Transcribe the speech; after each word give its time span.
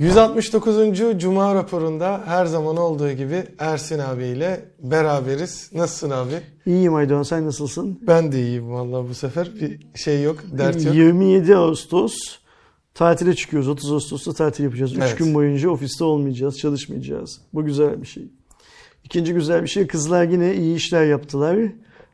169. 0.00 0.76
Cuma 1.20 1.54
raporunda 1.54 2.22
her 2.26 2.46
zaman 2.46 2.76
olduğu 2.76 3.12
gibi 3.12 3.44
Ersin 3.58 3.98
abiyle 3.98 4.64
beraberiz. 4.82 5.70
Nasılsın 5.74 6.10
abi? 6.10 6.32
İyiyim 6.66 6.94
Aydoğan 6.94 7.22
sen 7.22 7.46
nasılsın? 7.46 7.98
Ben 8.06 8.32
de 8.32 8.42
iyiyim 8.42 8.72
vallahi 8.72 9.08
bu 9.08 9.14
sefer. 9.14 9.50
Bir 9.60 9.80
şey 9.94 10.22
yok, 10.22 10.36
dert 10.58 10.84
yok. 10.84 10.94
27 10.94 11.56
Ağustos 11.56 12.14
tatile 12.94 13.34
çıkıyoruz. 13.34 13.68
30 13.68 13.92
Ağustos'ta 13.92 14.32
tatil 14.32 14.64
yapacağız. 14.64 14.92
3 14.92 14.98
Evet. 14.98 15.18
gün 15.18 15.34
boyunca 15.34 15.70
ofiste 15.70 16.04
olmayacağız, 16.04 16.58
çalışmayacağız. 16.58 17.40
Bu 17.54 17.64
güzel 17.64 18.02
bir 18.02 18.06
şey. 18.06 18.28
İkinci 19.04 19.34
güzel 19.34 19.62
bir 19.62 19.68
şey 19.68 19.86
kızlar 19.86 20.24
yine 20.24 20.54
iyi 20.54 20.76
işler 20.76 21.04
yaptılar. 21.04 21.58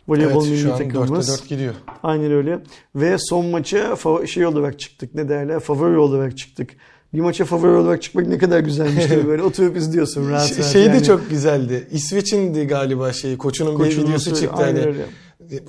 Voleybol 0.09 0.47
Evet, 0.47 0.65
milli 0.65 0.79
takımımız. 0.79 1.29
4'te 1.29 1.43
4 1.43 1.49
gidiyor. 1.49 1.75
Aynen 2.03 2.33
öyle. 2.33 2.59
Ve 2.95 3.17
son 3.19 3.47
maça 3.47 3.97
şey 4.27 4.47
olarak 4.47 4.79
çıktık. 4.79 5.15
Ne 5.15 5.29
derler? 5.29 5.61
Favori 5.61 5.99
olarak 5.99 6.39
çıktık. 6.39 6.71
Bir 7.15 7.21
maça 7.21 7.45
favori 7.45 7.71
olarak 7.71 8.03
çıkmak 8.03 8.27
ne 8.27 8.39
kadar 8.39 8.61
güzelmiş 8.61 9.11
mi? 9.11 9.27
Böyle 9.27 9.43
oturup 9.49 9.77
izliyorsun 9.77 10.31
rahat 10.31 10.47
Şey, 10.49 10.59
rahat. 10.59 10.73
şey 10.73 10.83
de 10.85 10.87
yani. 10.89 11.05
çok 11.05 11.31
güzeldi. 11.31 11.89
İsveç'indi 11.93 12.67
galiba 12.67 13.13
şeyi. 13.13 13.39
Koçunun, 13.39 13.79
bir 13.79 13.85
Koçunun 13.85 14.07
videosu 14.09 14.25
söyle- 14.25 14.41
çıktı. 14.41 14.63
aynen 14.63 14.81
Hani. 14.81 14.87
öyle. 14.87 15.03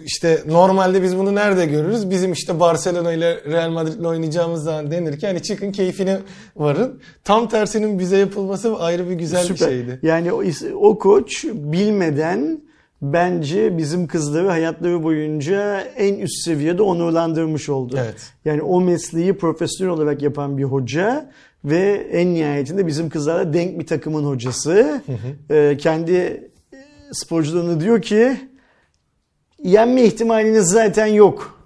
İşte 0.05 0.44
normalde 0.48 1.04
biz 1.04 1.18
bunu 1.18 1.36
nerede 1.36 1.66
görürüz? 1.66 2.09
Bizim 2.09 2.31
işte 2.31 2.59
Barcelona 2.59 3.14
ile 3.14 3.44
Real 3.45 3.70
Madrid 3.70 3.94
ile 4.00 4.08
oynayacağımız 4.08 4.64
zaman 4.64 4.92
denir 4.92 5.20
ki 5.20 5.28
hani 5.28 5.42
çıkın 5.44 5.72
keyfine 5.72 6.20
varın. 6.55 7.02
Tam 7.23 7.50
tersinin 7.50 8.00
bize 8.00 8.17
yapılması 8.17 8.76
ayrı 8.76 9.09
bir 9.09 9.16
güzel 9.16 9.44
bir 9.44 9.48
Süper. 9.56 9.67
şeydi. 9.70 10.00
Yani 10.04 10.34
o, 10.34 10.44
o 10.76 10.98
koç 11.00 11.45
bilmeden 11.54 12.62
bence 13.02 13.78
bizim 13.78 14.08
kızları 14.08 14.48
hayatları 14.48 15.04
boyunca 15.04 15.82
en 15.82 16.14
üst 16.20 16.44
seviyede 16.46 16.82
onurlandırmış 16.82 17.70
oldu. 17.70 17.96
Evet. 18.00 18.34
Yani 18.46 18.62
o 18.62 18.82
mesleği 18.82 19.34
profesyonel 19.34 19.94
olarak 19.94 20.22
yapan 20.22 20.58
bir 20.58 20.64
hoca 20.64 21.32
ve 21.66 22.08
en 22.12 22.34
nihayetinde 22.34 22.88
bizim 22.88 23.09
kızlara 23.09 23.54
denk 23.54 23.80
bir 23.80 23.88
takımın 23.88 24.23
hocası. 24.23 25.02
Ee, 25.52 25.78
kendi 25.80 26.50
sporcularına 27.12 27.80
diyor 27.80 28.02
ki 28.02 28.38
yenme 29.64 30.04
ihtimaliniz 30.04 30.66
zaten 30.66 31.06
yok. 31.08 31.59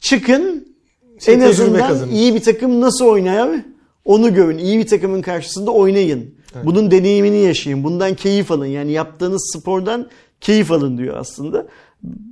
Çıkın 0.00 0.74
Şey, 1.20 1.34
en 1.34 1.40
azından 1.40 1.88
kazanın. 1.88 2.10
iyi 2.10 2.34
bir 2.34 2.42
takım 2.42 2.80
nasıl 2.80 3.04
oynar 3.06 3.50
onu 4.04 4.34
görün. 4.34 4.58
İyi 4.58 4.78
bir 4.78 4.86
takımın 4.86 5.22
karşısında 5.22 5.70
oynayın. 5.70 6.34
Bunun 6.64 6.90
deneyimini 6.90 7.38
yaşayın. 7.38 7.84
Bundan 7.84 8.14
keyif 8.14 8.50
alın. 8.50 8.66
Yani 8.66 8.92
yaptığınız 8.92 9.50
spordan 9.56 10.08
keyif 10.42 10.70
alın 10.72 10.98
diyor 10.98 11.16
aslında. 11.16 11.66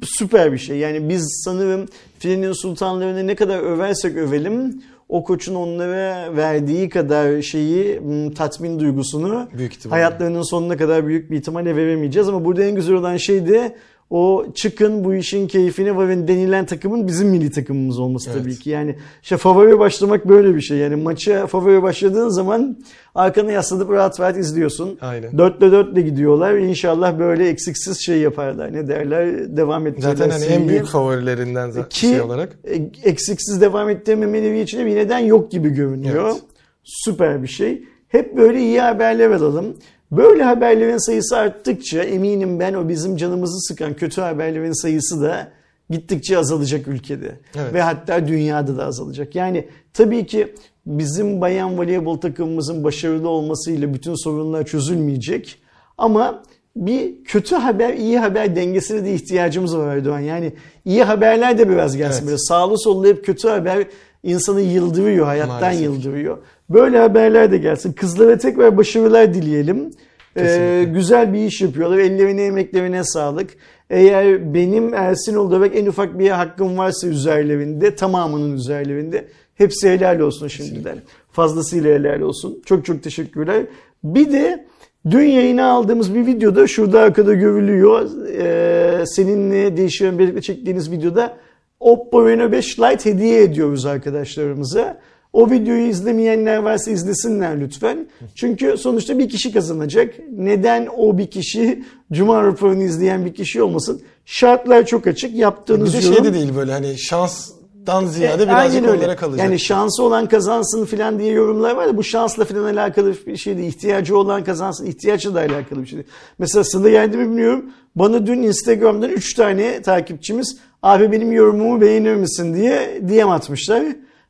Süper 0.05 0.53
bir 0.53 0.58
şey. 0.58 0.78
Yani 0.78 1.08
biz 1.08 1.42
sanırım 1.44 1.86
filenin 2.19 2.53
sultanlarını 2.53 3.27
ne 3.27 3.34
kadar 3.34 3.58
översek 3.58 4.16
övelim 4.16 4.83
o 5.08 5.25
koçun 5.25 5.55
onlara 5.55 6.36
verdiği 6.36 6.88
kadar 6.88 7.42
şeyi 7.42 8.00
tatmin 8.34 8.81
duygusunu 8.81 9.48
Büyük 9.58 9.72
ihtimalle. 9.72 10.03
hayatlarının 10.03 10.42
sonuna 10.42 10.77
kadar 10.77 11.06
büyük 11.06 11.31
bir 11.31 11.36
ihtimalle 11.36 11.77
veremeyeceğiz 11.77 12.28
ama 12.28 12.44
burada 12.44 12.64
en 12.64 12.75
güzel 12.75 12.94
olan 12.94 13.16
şey 13.16 13.48
de 13.48 13.77
o 14.11 14.47
çıkın 14.55 15.05
bu 15.05 15.14
işin 15.14 15.48
keyfine 15.48 15.97
varın 15.97 16.28
denilen 16.28 16.66
takımın 16.66 17.06
bizim 17.06 17.28
milli 17.28 17.50
takımımız 17.50 17.98
olması 17.98 18.30
Evet. 18.30 18.42
tabii 18.42 18.56
ki. 18.58 18.70
Yani 18.70 18.97
işte 19.22 19.36
favori 19.36 19.78
başlamak 19.78 20.28
böyle 20.28 20.55
bir 20.55 20.61
şey. 20.61 20.78
Yani 20.78 20.97
maça 20.97 21.47
favori 21.47 21.83
başladığın 21.83 22.28
zaman 22.28 22.78
arkana 23.14 23.53
yaslanıp 23.53 23.91
rahat 23.91 24.20
rahat 24.20 24.36
izliyorsun. 24.36 24.98
Aynen. 25.00 25.38
Dörtle 25.38 25.72
dörtle 25.72 26.00
gidiyorlar. 26.00 26.55
İnşallah 26.55 27.19
böyle 27.19 27.48
eksiksiz 27.48 28.00
şey 28.00 28.19
yaparlar. 28.19 28.72
Ne 28.72 28.88
derler? 28.88 29.56
Devam 29.56 29.86
ettirirler. 29.86 30.16
Zaten 30.16 30.31
hani 30.31 30.44
en 30.44 30.69
büyük 30.69 30.86
favorilerinden 30.86 31.70
zaten 31.70 31.88
Ki 31.88 31.98
şey 31.98 32.20
olarak. 32.20 32.58
e, 32.64 32.75
eksiksiz 33.08 33.61
devam 33.61 33.88
ettirememeleri 33.91 34.61
için 34.61 34.78
de 34.78 34.86
bir 34.86 34.97
neden 34.97 35.19
yok 35.19 35.50
gibi 35.50 35.69
görünüyor. 35.70 36.31
Evet. 36.33 36.42
Süper 36.84 37.42
bir 37.42 37.48
şey. 37.48 37.83
Hep 38.08 38.36
böyle 38.36 38.61
iyi 38.61 38.81
haberler 38.81 39.31
alalım. 39.31 39.77
Böyle 40.12 40.42
haberlerin 40.42 41.06
sayısı 41.06 41.36
arttıkça 41.36 42.03
eminim 42.03 42.60
ben 42.60 42.75
o 42.75 42.88
bizim 42.88 43.16
canımızı 43.16 43.60
sıkan 43.60 43.94
kötü 43.94 44.21
haberlerin 44.21 44.82
sayısı 44.82 45.22
da 45.22 45.48
gittikçe 45.91 46.38
azalacak 46.38 46.88
ülkede. 46.88 47.38
Evet. 47.56 47.75
Ve 47.75 47.82
hatta 47.82 48.28
dünyada 48.28 48.76
da 48.76 48.87
azalacak. 48.87 49.34
Yani 49.34 49.69
tabii 49.93 50.26
ki 50.26 50.54
bizim 50.87 51.41
bayan 51.41 51.78
voleybol 51.78 52.16
takımımızın 52.16 52.84
başarılı 52.84 53.28
olmasıyla 53.28 53.94
bütün 53.94 54.15
sorunlar 54.25 54.66
çözülmeyecek. 54.66 55.59
Ama 55.99 56.43
bir 56.76 57.25
kötü 57.25 57.56
haber, 57.56 57.94
iyi 57.94 58.19
haber 58.19 58.56
dengesine 58.56 59.04
de 59.04 59.15
ihtiyacımız 59.15 59.76
var 59.76 59.97
Erdoğan. 59.97 60.20
Yani 60.20 60.53
iyi 60.84 61.04
haberler 61.04 61.59
de 61.59 61.69
biraz 61.69 61.97
gelsin. 61.97 62.19
Evet. 62.19 62.26
Böyle 62.26 62.38
sağlı 62.38 62.78
sollu 62.78 63.06
hep 63.06 63.25
kötü 63.25 63.49
haber 63.49 63.87
insanı 64.22 64.60
yıldırıyor, 64.60 65.26
hayattan 65.26 65.60
Maalesef. 65.60 65.84
yıldırıyor. 65.84 66.38
Böyle 66.70 66.98
haberler 66.98 67.53
de 67.53 67.58
gelsin. 67.58 67.92
Kızlara 67.92 68.38
tekrar 68.38 68.76
başarılar 68.76 69.34
dileyelim. 69.34 69.91
Ee, 70.36 70.42
Kesinlikle. 70.42 70.84
güzel 70.84 71.32
bir 71.32 71.38
iş 71.38 71.60
yapıyorlar. 71.60 71.98
Ellerine, 71.98 72.42
emeklerine 72.44 73.04
sağlık. 73.04 73.50
Eğer 73.91 74.54
benim 74.54 74.94
Ersin 74.94 75.34
olarak 75.36 75.76
en 75.76 75.86
ufak 75.86 76.19
bir 76.19 76.31
hakkım 76.31 76.78
varsa 76.78 77.08
üzerlerinde, 77.08 77.94
tamamının 77.94 78.56
üzerlerinde 78.56 79.28
hepsi 79.54 79.91
helal 79.91 80.20
olsun 80.20 80.48
şimdiden. 80.48 80.98
Fazlasıyla 81.32 81.94
helal 81.98 82.20
olsun. 82.20 82.62
Çok 82.66 82.84
çok 82.84 83.02
teşekkürler. 83.02 83.66
Bir 84.04 84.32
de 84.32 84.66
dün 85.10 85.25
yayına 85.25 85.70
aldığımız 85.70 86.14
bir 86.14 86.26
videoda 86.26 86.66
şurada 86.66 87.00
arkada 87.00 87.34
görülüyor. 87.34 88.08
Ee, 88.28 89.04
seninle 89.06 89.76
değişiyorum 89.76 90.19
birlikte 90.19 90.41
çektiğiniz 90.42 90.91
videoda 90.91 91.37
Oppo 91.81 92.29
Reno 92.29 92.53
5 92.53 92.79
Lite 92.81 93.11
hediye 93.11 93.43
ediyoruz 93.43 93.87
arkadaşlarımıza. 93.87 95.01
O 95.33 95.51
videoyu 95.51 95.87
izlemeyenler 95.87 96.57
varsa 96.57 96.91
izlesinler 96.91 97.61
lütfen. 97.61 98.07
Çünkü 98.35 98.77
sonuçta 98.79 99.19
bir 99.19 99.29
kişi 99.29 99.53
kazanacak. 99.53 100.15
Neden 100.37 100.89
o 100.97 101.19
bir 101.19 101.27
kişi 101.27 101.85
Cuma 102.13 102.43
raporunu 102.45 102.83
izleyen 102.83 103.25
bir 103.25 103.35
kişi 103.35 103.63
olmasın? 103.63 104.03
Şartlar 104.25 104.87
çok 104.87 105.07
açık. 105.07 105.33
Bir 105.33 105.39
Yaptığınız 105.39 105.95
de 105.95 105.99
yorum... 105.99 106.15
şey 106.15 106.25
de 106.25 106.35
değil 106.35 106.57
böyle 106.57 106.73
hani 106.73 106.99
şanstan 106.99 108.07
ziyade 108.07 108.43
E, 108.43 108.47
birazcık 108.47 108.87
öyle. 108.89 108.99
onlara 108.99 109.17
kalacak. 109.17 109.45
Yani 109.45 109.59
şansı 109.61 110.03
olan 110.03 110.29
kazansın 110.29 110.85
falan 110.85 111.19
diye 111.19 111.33
yorumlar 111.33 111.75
var 111.77 111.89
da 111.89 111.97
bu 111.97 112.05
şansla 112.05 112.45
falan 112.45 112.65
alakalı 112.65 113.15
bir 113.27 113.37
şey 113.37 113.57
değil. 113.57 113.69
İhtiyacı 113.69 114.19
olan 114.19 114.45
kazansın, 114.45 114.87
ihtiyaçla 114.87 115.35
da 115.35 115.39
alakalı 115.41 115.83
bir 115.83 115.87
şey 115.87 115.97
değil. 115.99 116.09
Mesela 116.39 116.65
Sıla 116.65 116.91
geldi 116.91 117.17
mi 117.17 117.25
bilmiyorum. 117.25 117.65
Bana 117.95 118.27
dün 118.27 118.43
Instagram'dan 118.43 119.11
3 119.11 119.34
tane 119.34 119.83
takipçimiz 119.83 120.59
abi 120.83 121.12
benim 121.12 121.33
yorumumu 121.33 121.81
beğenir 121.81 122.15
misin 122.15 122.55
diye 122.55 123.01
DM 123.09 123.28
atmışlar. 123.28 123.84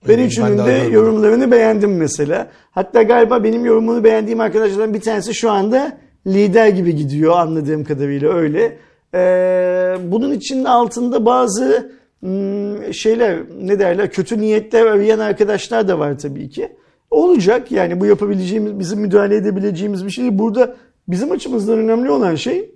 Ben 0.09 0.19
üçünün 0.19 0.59
de 0.59 0.72
yorumlarını 0.72 1.50
beğendim 1.50 1.97
mesela. 1.97 2.50
Hatta 2.70 3.03
galiba 3.03 3.44
benim 3.44 3.65
yorumumu 3.65 4.04
beğendiğim 4.04 4.41
arkadaşlardan 4.41 4.94
bir 4.94 5.00
tanesi 5.00 5.34
şu 5.34 5.50
anda 5.50 5.99
lider 6.26 6.69
gibi 6.69 6.97
gidiyor 6.97 7.38
anladığım 7.38 7.84
kadarıyla 7.84 8.34
öyle. 8.34 8.78
Ee, 9.15 9.97
bunun 10.03 10.32
için 10.32 10.65
altında 10.65 11.26
bazı 11.26 11.93
hmm, 12.20 12.94
şeyler 12.94 13.38
ne 13.62 13.78
derler 13.78 14.10
kötü 14.10 14.41
niyetler 14.41 14.87
arayan 14.87 15.19
arkadaşlar 15.19 15.88
da 15.88 15.99
var 15.99 16.19
tabii 16.19 16.49
ki. 16.49 16.69
Olacak 17.10 17.72
yani 17.72 18.00
bu 18.00 18.06
yapabileceğimiz 18.06 18.78
bizim 18.78 19.00
müdahale 19.00 19.37
edebileceğimiz 19.37 20.06
bir 20.06 20.10
şey. 20.10 20.38
Burada 20.38 20.76
bizim 21.09 21.31
açımızdan 21.31 21.78
önemli 21.78 22.10
olan 22.10 22.34
şey 22.34 22.70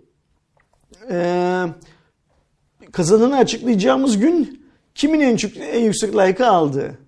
ee, 1.10 1.64
kazananı 2.92 3.36
açıklayacağımız 3.36 4.18
gün 4.18 4.64
kimin 4.94 5.20
en, 5.20 5.36
çok, 5.36 5.56
en 5.56 5.80
yüksek 5.80 6.14
like'ı 6.16 6.48
aldı. 6.48 6.98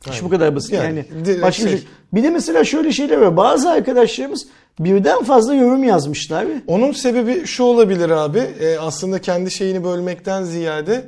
İş 0.00 0.10
Aynen. 0.10 0.24
bu 0.24 0.28
kadar 0.28 0.56
basit 0.56 0.72
yani. 0.72 1.04
Yani 1.26 1.42
Başka 1.42 1.64
bir 1.64 1.70
şey. 1.70 1.78
şey. 1.78 1.88
Bir 2.12 2.22
de 2.22 2.30
mesela 2.30 2.64
şöyle 2.64 2.92
şeyler 2.92 3.16
var. 3.16 3.36
Bazı 3.36 3.70
arkadaşlarımız 3.70 4.46
birden 4.78 5.22
fazla 5.24 5.54
yorum 5.54 5.84
yazmışlar. 5.84 6.46
Onun 6.66 6.92
sebebi 6.92 7.46
şu 7.46 7.62
olabilir 7.64 8.10
abi. 8.10 8.38
e, 8.38 8.78
aslında 8.78 9.20
kendi 9.20 9.50
şeyini 9.50 9.84
bölmekten 9.84 10.44
ziyade 10.44 11.04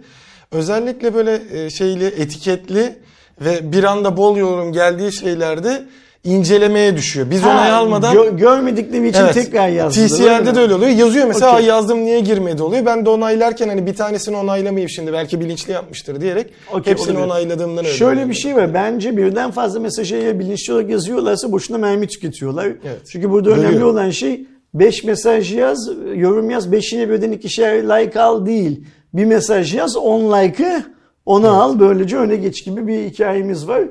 özellikle 0.51 1.15
böyle 1.15 1.43
e, 1.53 1.71
şeyli 1.71 2.05
etiketli 2.05 2.99
ve 3.41 3.73
bir 3.73 3.85
anda 3.85 4.17
bol 4.17 4.37
yorum 4.37 4.73
geldiği 4.73 5.13
şeylerde 5.13 5.85
incelemeye 6.25 6.97
düşüyor. 6.97 7.31
Biz 7.31 7.45
onay 7.45 7.71
Ha, 7.71 7.77
almadan 7.77 8.15
gö- 8.17 8.37
görmedikleri 8.37 9.09
için 9.09 9.21
Evet. 9.21 9.35
tekrar 9.35 9.69
yazdılar. 9.69 10.05
öyle 10.05 10.39
TCR'de 10.39 10.51
mi? 10.51 10.57
de 10.57 10.61
öyle 10.61 10.75
oluyor. 10.75 10.91
Yazıyor 10.91 11.27
mesela 11.27 11.53
Okey. 11.57 11.65
"Aa, 11.65 11.69
yazdım 11.75 12.05
niye 12.05 12.21
girmedi 12.21 12.63
oluyor. 12.63 12.87
Ben 12.87 13.07
de 13.07 13.11
onaylarken 13.11 13.69
hani 13.69 13.87
bir 13.87 13.95
tanesini 13.95 14.37
onaylamayayım 14.37 14.91
şimdi 14.91 15.13
belki 15.13 15.41
bilinçli 15.41 15.73
yapmıştır 15.73 16.21
diyerek 16.21 16.47
Okey, 16.73 16.93
hepsini 16.93 17.11
olabilir. 17.19 17.27
onayladığımdan 17.27 17.85
öyle. 17.85 17.95
Şöyle 17.97 18.29
bir 18.29 18.35
şey 18.35 18.57
var. 18.57 18.75
Bence 18.75 19.17
birden 19.17 19.51
fazla 19.51 19.81
mesajı 19.81 20.17
eğer 20.17 20.39
bilinçli 20.39 20.73
olarak 20.73 20.91
yazıyorlarsa 20.91 21.53
boşuna 21.53 21.79
mermi 21.79 22.07
tüketiyorlar. 22.07 22.69
Çünkü 23.13 23.31
burada 23.31 23.51
Bölüyor. 23.51 23.69
önemli 23.71 23.85
olan 23.85 24.11
şey 24.11 24.45
5 24.75 25.05
mesaj 25.05 25.55
yaz, 25.55 25.91
yorum 26.15 26.51
yaz, 26.51 26.73
5'ine 26.73 27.11
birden 27.11 27.33
ikişer 27.33 27.83
like 27.83 28.21
al 28.21 28.47
değil. 28.47 28.85
Bir 29.15 29.25
mesaj 29.25 29.75
yaz, 29.75 29.97
10 29.97 30.21
like'ı 30.43 30.83
ona 31.27 31.51
al. 31.51 31.81
Böylece 31.81 32.17
öne 32.17 32.37
geç 32.37 32.65
gibi 32.65 32.87
bir 32.87 33.05
hikayemiz 33.11 33.69
var. 33.69 33.83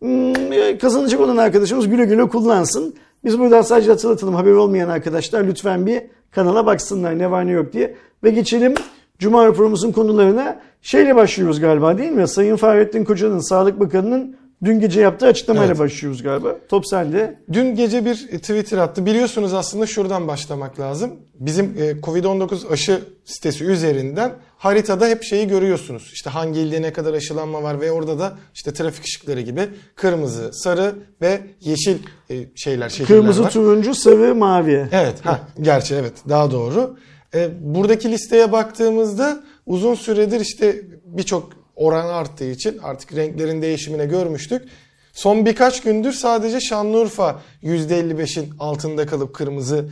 Hmm, 0.00 0.78
kazanacak 0.78 1.20
olan 1.20 1.36
arkadaşımız 1.36 1.88
güle 1.88 2.04
güle 2.04 2.28
kullansın. 2.28 2.94
Biz 3.24 3.38
buradan 3.38 3.62
sadece 3.62 3.90
hatırlatalım. 3.90 4.34
Haberi 4.34 4.54
olmayan 4.54 4.88
arkadaşlar 4.88 5.44
lütfen 5.44 5.86
bir 5.86 6.02
kanala 6.30 6.66
baksınlar 6.66 7.18
ne 7.18 7.30
var 7.30 7.46
ne 7.46 7.50
yok 7.50 7.72
diye. 7.72 7.96
Ve 8.24 8.30
geçelim 8.30 8.74
Cuma 9.18 9.46
raporumuzun 9.46 9.92
konularına. 9.92 10.60
Şeyle 10.82 11.16
başlıyoruz 11.16 11.60
galiba 11.60 11.98
değil 11.98 12.12
mi? 12.12 12.28
Sayın 12.28 12.56
Fahrettin 12.56 13.04
Koca'nın, 13.04 13.38
Sağlık 13.38 13.80
Bakanı'nın 13.80 14.36
dün 14.64 14.80
gece 14.80 15.00
yaptığı 15.00 15.26
açıklamayla 15.26 15.68
Evet. 15.68 15.78
başlıyoruz 15.78 16.22
galiba. 16.22 16.56
Top 16.68 16.86
sende. 16.86 17.38
Dün 17.52 17.74
gece 17.74 18.04
bir 18.04 18.16
Twitter 18.16 18.78
attı. 18.78 19.06
Biliyorsunuz 19.06 19.54
aslında 19.54 19.86
şuradan 19.86 20.28
başlamak 20.28 20.80
lazım. 20.80 21.10
Bizim 21.34 21.64
e, 21.64 21.90
Covid-19 21.90 22.68
aşı 22.72 23.00
sitesi 23.24 23.64
üzerinden 23.64 24.32
haritada 24.60 25.08
hep 25.08 25.22
şeyi 25.24 25.48
görüyorsunuz. 25.48 26.10
İşte 26.12 26.30
hangi 26.30 26.60
ilde 26.60 26.82
ne 26.82 26.92
kadar 26.92 27.14
aşılanma 27.14 27.62
var 27.62 27.80
ve 27.80 27.92
orada 27.92 28.18
da 28.18 28.38
işte 28.54 28.72
trafik 28.72 29.04
ışıkları 29.04 29.40
gibi 29.40 29.68
kırmızı, 29.94 30.50
sarı 30.52 30.94
ve 31.20 31.40
yeşil 31.60 31.98
e, 32.30 32.34
şeyler, 32.56 32.88
şehirler 32.88 33.06
Kırmızı, 33.06 33.44
var. 33.44 33.50
turuncu, 33.50 33.94
sarı, 33.94 34.34
mavi. 34.34 34.88
Evet, 34.92 35.26
ha, 35.26 35.40
gerçi 35.60 35.94
evet 35.94 36.12
daha 36.28 36.50
doğru. 36.50 36.96
E, 37.34 37.48
buradaki 37.60 38.10
listeye 38.10 38.52
baktığımızda 38.52 39.42
uzun 39.66 39.94
süredir 39.94 40.40
işte 40.40 40.82
birçok 41.04 41.52
oran 41.76 42.08
arttığı 42.08 42.50
için 42.50 42.78
artık 42.82 43.16
renklerin 43.16 43.62
değişimine 43.62 44.06
görmüştük. 44.06 44.62
Son 45.12 45.46
birkaç 45.46 45.82
gündür 45.82 46.12
sadece 46.12 46.60
Şanlıurfa 46.60 47.42
%55'in 47.62 48.54
altında 48.58 49.06
kalıp 49.06 49.34
kırmızı 49.34 49.88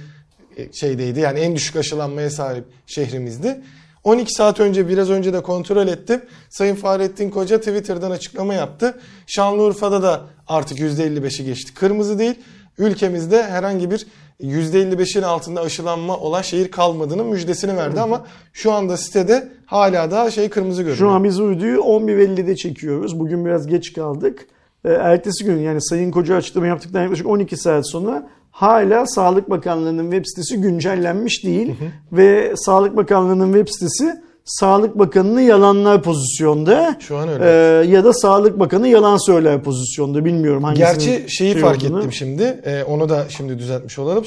e, 0.57 0.73
şeydeydi. 0.73 1.21
Yani 1.21 1.41
en 1.41 1.57
düşük 1.57 1.77
aşılanmaya 1.77 2.31
sahip 2.31 2.65
şehrimizdi. 2.87 3.61
12 4.05 4.35
saat 4.35 4.61
önce 4.61 4.89
biraz 4.89 5.11
önce 5.11 5.33
de 5.33 5.43
kontrol 5.43 5.89
ettim. 5.89 6.23
Sayın 6.51 6.75
Fahrettin 6.75 7.31
Koca 7.31 7.59
Twitter'dan 7.59 8.11
açıklama 8.11 8.55
yaptı. 8.55 8.99
Şanlıurfa'da 9.27 10.03
da 10.03 10.21
artık 10.47 10.79
%55'i 10.79 11.45
geçti. 11.45 11.75
Kırmızı 11.75 12.19
değil. 12.19 12.35
Ülkemizde 12.79 13.43
herhangi 13.43 13.91
bir 13.91 14.07
%55'in 14.41 15.23
altında 15.23 15.61
aşılanma 15.61 16.17
olan 16.17 16.43
şehir 16.43 16.71
kalmadığının 16.71 17.27
müjdesini 17.27 17.77
verdi 17.77 18.01
ama 18.01 18.27
şu 18.53 18.73
anda 18.73 18.97
sitede 18.97 19.49
hala 19.67 20.11
daha 20.11 20.31
şey 20.31 20.49
kırmızı 20.49 20.83
görünüyor. 20.83 20.99
Şu 20.99 21.09
an 21.09 21.25
biz 21.25 21.41
uyduyu 21.41 21.81
11.50'de 21.81 22.57
çekiyoruz. 22.57 23.19
Bugün 23.19 23.45
biraz 23.45 23.67
geç 23.67 23.93
kaldık. 23.93 24.47
Ee, 24.85 24.89
ertesi 24.89 25.45
gün 25.45 25.59
yani 25.59 25.83
Sayın 25.83 26.11
Koca 26.11 26.37
açıklama 26.37 26.67
yaptıktan 26.67 27.03
yaklaşık 27.03 27.27
12 27.27 27.57
saat 27.57 27.91
sonra 27.91 28.29
hala 28.61 29.07
Sağlık 29.07 29.51
Bakanlığı'nın 29.51 30.11
web 30.11 30.25
sitesi 30.27 30.61
güncellenmiş 30.61 31.45
değil. 31.45 31.75
Ve 32.13 32.53
Sağlık 32.57 32.97
Bakanlığı'nın 32.97 33.53
web 33.53 33.69
sitesi 33.73 34.15
Sağlık 34.45 34.99
Bakanı'nı 34.99 35.43
yalanlar 35.43 36.03
pozisyonda. 36.03 36.97
Şu 37.01 37.17
an 37.17 37.29
öyle. 37.29 37.45
Ee, 37.45 37.91
ya 37.91 38.05
da 38.05 38.13
Sağlık 38.13 38.59
Bakanı 38.59 38.89
yalan 38.89 39.27
söyler 39.27 39.63
pozisyonda. 39.63 40.25
Bilmiyorum 40.25 40.65
hangisinin 40.65 40.89
Gerçi 40.93 41.37
şeyi 41.37 41.53
şey 41.53 41.63
fark 41.63 41.83
olduğunu. 41.83 41.99
ettim 41.99 42.13
şimdi. 42.13 42.61
Ee, 42.65 42.83
onu 42.85 43.09
da 43.09 43.25
şimdi 43.29 43.59
düzeltmiş 43.59 43.99
olalım. 43.99 44.25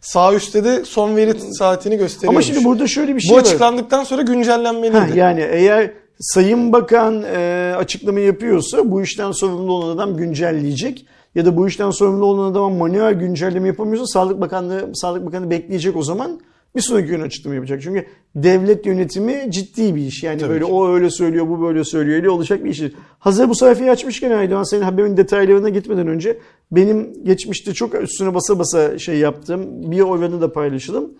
Sağ 0.00 0.34
üstte 0.34 0.64
de 0.64 0.84
son 0.84 1.16
veri 1.16 1.40
saatini 1.40 1.96
gösteriyor. 1.96 2.32
Ama 2.32 2.42
şimdi 2.42 2.64
burada 2.64 2.86
şöyle 2.86 3.16
bir 3.16 3.20
şey 3.20 3.30
Bu 3.32 3.36
var. 3.36 3.40
açıklandıktan 3.40 4.04
sonra 4.04 4.22
güncellenmeliydi. 4.22 4.98
Ha, 4.98 5.06
yani 5.14 5.46
eğer 5.50 5.90
Sayın 6.20 6.72
Bakan 6.72 7.22
e, 7.22 7.74
açıklama 7.76 8.20
yapıyorsa 8.20 8.90
bu 8.90 9.02
işten 9.02 9.32
sorumlu 9.32 9.72
olan 9.72 9.96
adam 9.96 10.16
güncelleyecek 10.16 11.06
ya 11.34 11.44
da 11.46 11.56
bu 11.56 11.68
işten 11.68 11.90
sorumlu 11.90 12.24
olan 12.24 12.50
adam 12.50 12.72
manuel 12.74 13.14
güncelleme 13.14 13.68
yapamıyorsa 13.68 14.06
Sağlık 14.06 14.40
Bakanlığı 14.40 14.90
Sağlık 14.94 15.26
Bakanı 15.26 15.50
bekleyecek 15.50 15.96
o 15.96 16.02
zaman 16.02 16.40
bir 16.76 16.80
sonraki 16.80 17.08
gün 17.08 17.20
açıklama 17.20 17.54
yapacak. 17.54 17.82
Çünkü 17.82 18.06
devlet 18.34 18.86
yönetimi 18.86 19.46
ciddi 19.50 19.94
bir 19.94 20.00
iş. 20.00 20.22
Yani 20.22 20.40
Tabii 20.40 20.50
böyle 20.50 20.64
ki. 20.64 20.72
o 20.72 20.88
öyle 20.88 21.10
söylüyor, 21.10 21.48
bu 21.48 21.62
böyle 21.62 21.84
söylüyor 21.84 22.16
öyle 22.16 22.30
olacak 22.30 22.64
bir 22.64 22.70
iş. 22.70 22.82
Hazır 23.18 23.48
bu 23.48 23.54
sayfayı 23.54 23.90
açmışken 23.90 24.30
Aydoğan 24.30 24.62
senin 24.62 24.82
haberin 24.82 25.16
detaylarına 25.16 25.68
gitmeden 25.68 26.06
önce 26.08 26.38
benim 26.72 27.24
geçmişte 27.24 27.74
çok 27.74 27.94
üstüne 28.02 28.34
basa 28.34 28.58
basa 28.58 28.98
şey 28.98 29.18
yaptığım 29.18 29.90
bir 29.90 30.00
oranı 30.00 30.40
da 30.40 30.52
paylaşalım. 30.52 31.10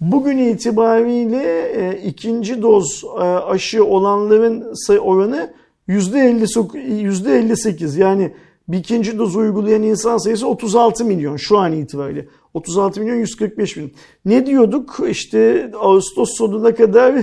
Bugün 0.00 0.38
itibariyle 0.38 1.72
e, 1.76 2.02
ikinci 2.06 2.62
doz 2.62 3.04
e, 3.16 3.20
aşı 3.22 3.84
olanların 3.84 4.74
sayı 4.74 5.00
oranı 5.00 5.54
%50 5.88 6.42
sok- 6.46 6.78
%58 6.78 7.98
yani 8.00 8.34
bir 8.68 8.78
ikinci 8.78 9.18
doz 9.18 9.36
uygulayan 9.36 9.82
insan 9.82 10.18
sayısı 10.18 10.48
36 10.48 11.04
milyon 11.04 11.36
şu 11.36 11.58
an 11.58 11.72
itibariyle. 11.72 12.28
36 12.54 13.00
milyon 13.00 13.16
145 13.16 13.76
bin. 13.76 13.92
Ne 14.24 14.46
diyorduk? 14.46 15.00
İşte 15.08 15.70
Ağustos 15.80 16.36
sonuna 16.36 16.74
kadar 16.74 17.14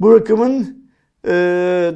bu 0.00 0.14
rakamın 0.14 0.82
e, 1.26 1.32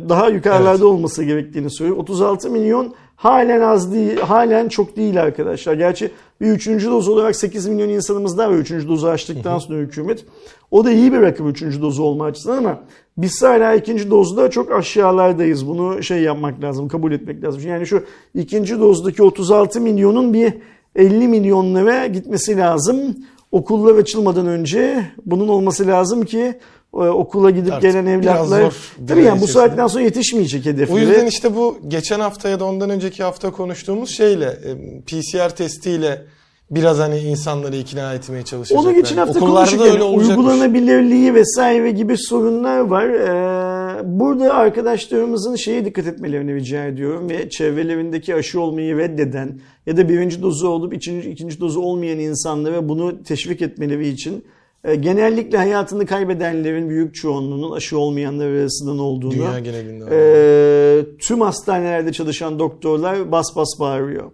daha 0.08 0.28
yukarılarda 0.28 0.86
olması 0.86 1.24
gerektiğini 1.24 1.70
söylüyor. 1.70 1.98
36 1.98 2.50
milyon 2.50 2.94
halen 3.16 3.60
az 3.60 3.92
değil, 3.92 4.18
halen 4.18 4.68
çok 4.68 4.96
değil 4.96 5.22
arkadaşlar. 5.22 5.74
Gerçi 5.74 6.10
bir 6.40 6.46
üçüncü 6.46 6.90
doz 6.90 7.08
olarak 7.08 7.36
8 7.36 7.66
milyon 7.66 7.88
insanımız 7.88 8.38
daha 8.38 8.50
var 8.50 8.54
üçüncü 8.54 8.88
dozu 8.88 9.06
açtıktan 9.06 9.58
sonra 9.58 9.78
hükümet. 9.78 10.24
O 10.70 10.84
da 10.84 10.90
iyi 10.90 11.12
bir 11.12 11.20
rakam 11.20 11.48
üçüncü 11.48 11.82
dozu 11.82 12.02
olma 12.02 12.24
açısından 12.24 12.58
ama 12.58 12.80
biz 13.18 13.42
hala 13.42 13.74
ikinci 13.74 14.10
dozda 14.10 14.50
çok 14.50 14.72
aşağılardayız. 14.72 15.66
Bunu 15.66 16.02
şey 16.02 16.18
yapmak 16.18 16.62
lazım, 16.62 16.88
kabul 16.88 17.12
etmek 17.12 17.42
lazım. 17.42 17.62
Yani 17.66 17.86
şu 17.86 18.04
ikinci 18.34 18.78
dozdaki 18.80 19.22
36 19.22 19.80
milyonun 19.80 20.34
bir 20.34 20.54
50 20.96 21.28
milyonlara 21.28 22.06
gitmesi 22.06 22.56
lazım. 22.56 23.16
Okullar 23.52 23.94
açılmadan 23.94 24.46
önce 24.46 25.10
bunun 25.26 25.48
olması 25.48 25.86
lazım 25.86 26.24
ki 26.24 26.54
e, 26.94 26.98
okula 26.98 27.50
gidip 27.50 27.72
Artık 27.72 27.82
gelen 27.82 28.06
evlatlar 28.06 28.62
zor 28.62 28.74
tabii 28.96 29.08
dönem 29.08 29.24
yani 29.24 29.40
bu 29.40 29.46
saatten 29.46 29.86
sonra 29.86 30.04
yetişmeyecek 30.04 30.64
hedeflere. 30.64 30.96
O 30.96 30.98
yüzden 30.98 31.26
işte 31.26 31.56
bu 31.56 31.78
geçen 31.88 32.20
hafta 32.20 32.48
ya 32.48 32.60
da 32.60 32.64
ondan 32.64 32.90
önceki 32.90 33.22
hafta 33.22 33.50
konuştuğumuz 33.50 34.10
şeyle 34.10 34.44
e, 34.44 35.00
PCR 35.00 35.56
testiyle 35.56 36.26
biraz 36.70 36.98
hani 36.98 37.18
insanları 37.18 37.76
ikna 37.76 38.14
etmeye 38.14 38.44
çalışacaklar. 38.44 38.90
Onu 38.90 38.94
geçen 38.94 39.16
hafta 39.16 39.38
Okullarda 39.38 39.56
konuştuk. 39.56 39.80
Yani 39.80 39.90
öyle 39.90 40.02
olacakmış. 40.02 40.28
uygulanabilirliği 40.28 41.34
vesaire 41.34 41.90
gibi 41.90 42.18
sorunlar 42.18 42.80
var. 42.80 43.08
Ee, 43.08 44.00
burada 44.04 44.54
arkadaşlarımızın 44.54 45.56
şeye 45.56 45.84
dikkat 45.84 46.06
etmelerini 46.06 46.54
rica 46.54 46.84
ediyorum 46.84 47.30
ve 47.30 47.50
çevrelerindeki 47.50 48.34
aşı 48.34 48.60
olmayı 48.60 48.96
reddeden 48.96 49.60
ya 49.86 49.96
da 49.96 50.08
birinci 50.08 50.42
dozu 50.42 50.68
olup 50.68 50.94
ikinci, 50.94 51.30
ikinci 51.30 51.60
dozu 51.60 51.80
olmayan 51.80 52.18
insanlara 52.18 52.88
bunu 52.88 53.22
teşvik 53.22 53.62
etmeleri 53.62 54.08
için 54.08 54.44
e, 54.84 54.94
genellikle 54.94 55.58
hayatını 55.58 56.06
kaybedenlerin 56.06 56.88
büyük 56.88 57.14
çoğunluğunun 57.14 57.76
aşı 57.76 57.98
olmayanlar 57.98 58.46
arasından 58.46 58.98
olduğunu 58.98 59.32
Dünya 59.32 59.58
genelinde 59.58 60.04
e, 60.12 61.18
tüm 61.18 61.40
hastanelerde 61.40 62.12
çalışan 62.12 62.58
doktorlar 62.58 63.32
bas 63.32 63.56
bas 63.56 63.68
bağırıyor. 63.80 64.30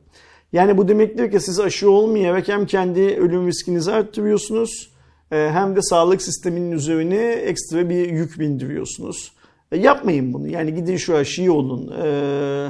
Yani 0.53 0.79
bu 0.79 0.89
demektir 0.89 1.31
ki 1.31 1.41
siz 1.41 1.61
aşı 1.61 1.91
olmayarak 1.91 2.49
hem 2.49 2.67
kendi 2.67 3.01
ölüm 3.01 3.47
riskinizi 3.47 3.93
arttırıyorsunuz 3.93 4.93
e, 5.33 5.51
hem 5.53 5.77
de 5.77 5.83
sağlık 5.83 6.23
sisteminin 6.23 6.73
üzerine 6.73 7.33
ekstra 7.33 7.89
bir 7.89 8.11
yük 8.11 8.41
bindiriyorsunuz. 8.41 9.33
E, 9.73 9.79
Yapmayın 9.79 10.33
bunu. 10.33 10.49
Yani 10.49 10.75
gidin 10.75 10.97
şu 10.97 11.17
aşıyı 11.17 11.53
olun. 11.53 11.93
E, 12.05 12.69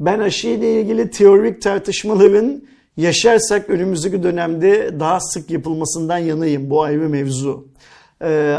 Ben 0.00 0.18
aşıyla 0.18 0.66
ilgili 0.66 1.10
teorik 1.10 1.62
tartışmaların 1.62 2.62
yaşarsak 2.96 3.70
önümüzdeki 3.70 4.22
dönemde 4.22 5.00
daha 5.00 5.20
sık 5.20 5.50
yapılmasından 5.50 6.18
yanayım. 6.18 6.70
Bu 6.70 6.82
ayrı 6.82 7.08
mevzu. 7.08 7.68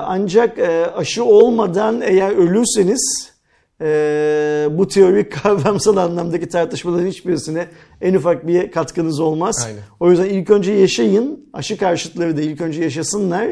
Ancak 0.02 0.60
aşı 0.96 1.24
olmadan 1.24 2.02
eğer 2.02 2.32
ölürseniz 2.32 3.32
ee, 3.82 4.68
bu 4.72 4.88
teorik 4.88 5.32
kavramsal 5.44 5.98
anlamdaki 5.98 6.50
tartışmaların 6.50 7.08
hiçbirisine 7.08 7.68
en 8.02 8.14
ufak 8.14 8.48
bir 8.48 8.72
katkınız 8.72 9.20
olmaz. 9.20 9.64
Aynen. 9.68 9.80
O 10.00 10.12
yüzden 10.12 10.26
ilk 10.26 10.50
önce 10.50 10.74
yaşayın. 10.74 11.50
Aşı 11.54 11.78
karşıtları 11.78 12.38
da 12.38 12.42
ilk 12.42 12.62
önce 12.62 12.84
yaşasınlar. 12.84 13.48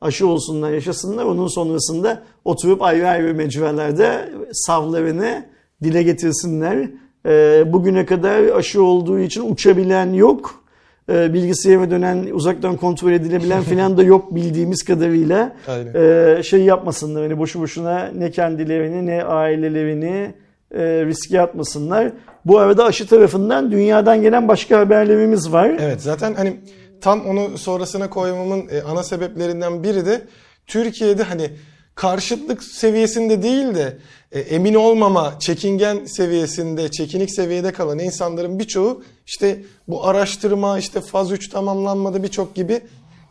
Aşı 0.00 0.26
olsunlar, 0.26 0.72
yaşasınlar. 0.72 1.24
Onun 1.24 1.46
sonrasında 1.46 2.22
oturup 2.44 2.82
ayrı 2.82 3.08
ayrı 3.08 3.34
mecralarda 3.34 4.28
savlarını 4.52 5.46
dile 5.82 6.02
getirsinler. 6.02 6.90
Ee, 7.26 7.64
bugüne 7.72 8.06
kadar 8.06 8.42
aşı 8.42 8.82
olduğu 8.82 9.18
için 9.18 9.52
uçabilen 9.52 10.12
yok. 10.12 10.59
Ee, 11.08 11.34
bilgisayara 11.34 11.90
dönen, 11.90 12.26
uzaktan 12.32 12.76
kontrol 12.76 13.12
edilebilen 13.12 13.62
filan 13.62 13.96
da 13.96 14.02
yok 14.02 14.34
bildiğimiz 14.34 14.84
kadarıyla. 14.84 15.56
Ee, 15.94 16.42
şey 16.42 16.60
yapmasınlar. 16.64 17.22
Hani 17.22 17.38
boşu 17.38 17.60
boşuna 17.60 18.10
ne 18.18 18.30
kendilerini 18.30 19.06
ne 19.06 19.24
ailelerini 19.24 20.34
e, 20.74 20.80
riske 20.80 21.40
atmasınlar. 21.40 22.12
Bu 22.44 22.58
arada 22.58 22.84
aşı 22.84 23.06
tarafından 23.06 23.72
dünyadan 23.72 24.22
gelen 24.22 24.48
başka 24.48 24.78
haberlerimiz 24.78 25.52
var. 25.52 25.76
Evet 25.80 26.02
zaten 26.02 26.34
hani 26.34 26.56
tam 27.00 27.26
onu 27.26 27.58
sonrasına 27.58 28.10
koymamın 28.10 28.68
e, 28.70 28.82
ana 28.82 29.02
sebeplerinden 29.02 29.82
biri 29.82 30.06
de 30.06 30.20
Türkiye'de 30.66 31.22
hani 31.22 31.50
karşıtlık 31.94 32.62
seviyesinde 32.62 33.42
değil 33.42 33.74
de 33.74 33.96
e, 34.32 34.40
emin 34.40 34.74
olmama, 34.74 35.34
çekingen 35.40 36.04
seviyesinde, 36.04 36.90
çekinik 36.90 37.30
seviyede 37.30 37.72
kalan 37.72 37.98
insanların 37.98 38.58
birçoğu 38.58 39.02
işte 39.26 39.62
bu 39.88 40.06
araştırma, 40.06 40.78
işte 40.78 41.00
faz 41.00 41.32
3 41.32 41.48
tamamlanmadı 41.48 42.22
birçok 42.22 42.54
gibi 42.54 42.80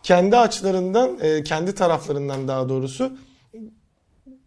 kendi 0.04 0.38
açılarından, 0.38 1.20
e, 1.22 1.44
kendi 1.44 1.76
taraflarından 1.76 2.48
daha 2.48 2.70
doğrusu 2.70 3.18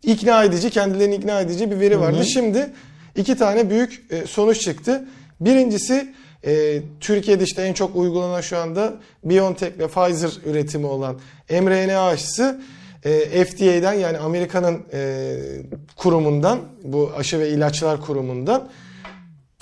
ikna 0.02 0.44
edici, 0.44 0.70
kendilerini 0.70 1.14
ikna 1.14 1.40
edici 1.40 1.70
bir 1.70 1.80
veri 1.80 2.00
vardı. 2.00 2.24
Şimdi 2.24 2.72
iki 3.16 3.36
tane 3.36 3.70
büyük 3.70 4.06
e, 4.10 4.26
sonuç 4.26 4.60
çıktı. 4.60 5.08
Birincisi 5.40 6.14
e, 6.44 6.82
Türkiye'de 7.00 7.44
işte 7.44 7.62
en 7.62 7.72
çok 7.72 7.96
uygulanan 7.96 8.40
şu 8.40 8.58
anda 8.58 8.94
BioNTech 9.24 9.78
ve 9.78 9.88
Pfizer 9.88 10.30
üretimi 10.44 10.86
olan 10.86 11.20
mRNA 11.50 12.06
aşısı 12.06 12.60
e, 13.04 13.44
FDA'den 13.44 13.92
yani 13.92 14.18
Amerika'nın 14.18 14.82
e, 14.92 15.36
kurumundan 15.96 16.58
bu 16.84 17.10
aşı 17.16 17.38
ve 17.38 17.48
ilaçlar 17.48 18.00
kurumundan 18.00 18.68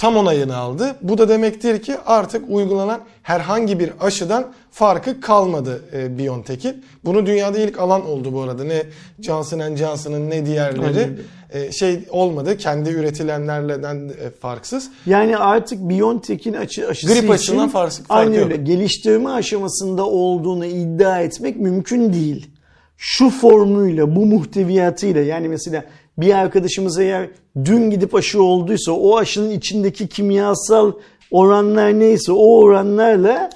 tam 0.00 0.16
onayını 0.16 0.56
aldı. 0.56 0.96
Bu 1.02 1.18
da 1.18 1.28
demektir 1.28 1.82
ki 1.82 1.96
artık 2.06 2.44
uygulanan 2.48 3.00
herhangi 3.22 3.80
bir 3.80 3.92
aşıdan 4.00 4.52
farkı 4.70 5.20
kalmadı 5.20 5.82
e, 5.92 6.18
BioNTech'in. 6.18 6.84
Bunu 7.04 7.26
dünyada 7.26 7.58
ilk 7.58 7.78
alan 7.78 8.06
oldu 8.06 8.32
bu 8.32 8.40
arada. 8.40 8.64
Ne 8.64 8.82
Johnson 9.20 9.76
Johnson'ın 9.76 10.30
ne 10.30 10.46
diğerleri 10.46 11.08
e, 11.50 11.72
şey 11.72 12.04
olmadı. 12.10 12.56
Kendi 12.56 12.90
üretilenlerden 12.90 14.08
e, 14.08 14.30
farksız. 14.30 14.90
Yani 15.06 15.36
artık 15.36 15.78
BioNTech'in 15.78 16.52
aşı, 16.52 16.88
aşısı 16.88 17.12
Grip 17.12 17.24
için 17.24 17.32
aşısından 17.32 17.68
farkı, 17.68 18.02
farkı 18.02 18.14
aynı 18.14 18.44
öyle 18.44 18.56
geliştirme 18.56 19.30
aşamasında 19.30 20.06
olduğunu 20.06 20.66
iddia 20.66 21.20
etmek 21.20 21.56
mümkün 21.56 22.12
değil. 22.12 22.50
Şu 23.02 23.30
formuyla, 23.30 24.16
bu 24.16 24.26
muhteviyatıyla 24.26 25.22
yani 25.22 25.48
mesela 25.48 25.84
bir 26.18 26.34
arkadaşımız 26.34 26.98
eğer 26.98 27.28
dün 27.64 27.90
gidip 27.90 28.14
aşı 28.14 28.42
olduysa 28.42 28.92
o 28.92 29.16
aşının 29.16 29.50
içindeki 29.50 30.08
kimyasal 30.08 30.92
oranlar 31.30 31.98
neyse 31.98 32.32
o 32.32 32.60
oranlarla 32.60 33.50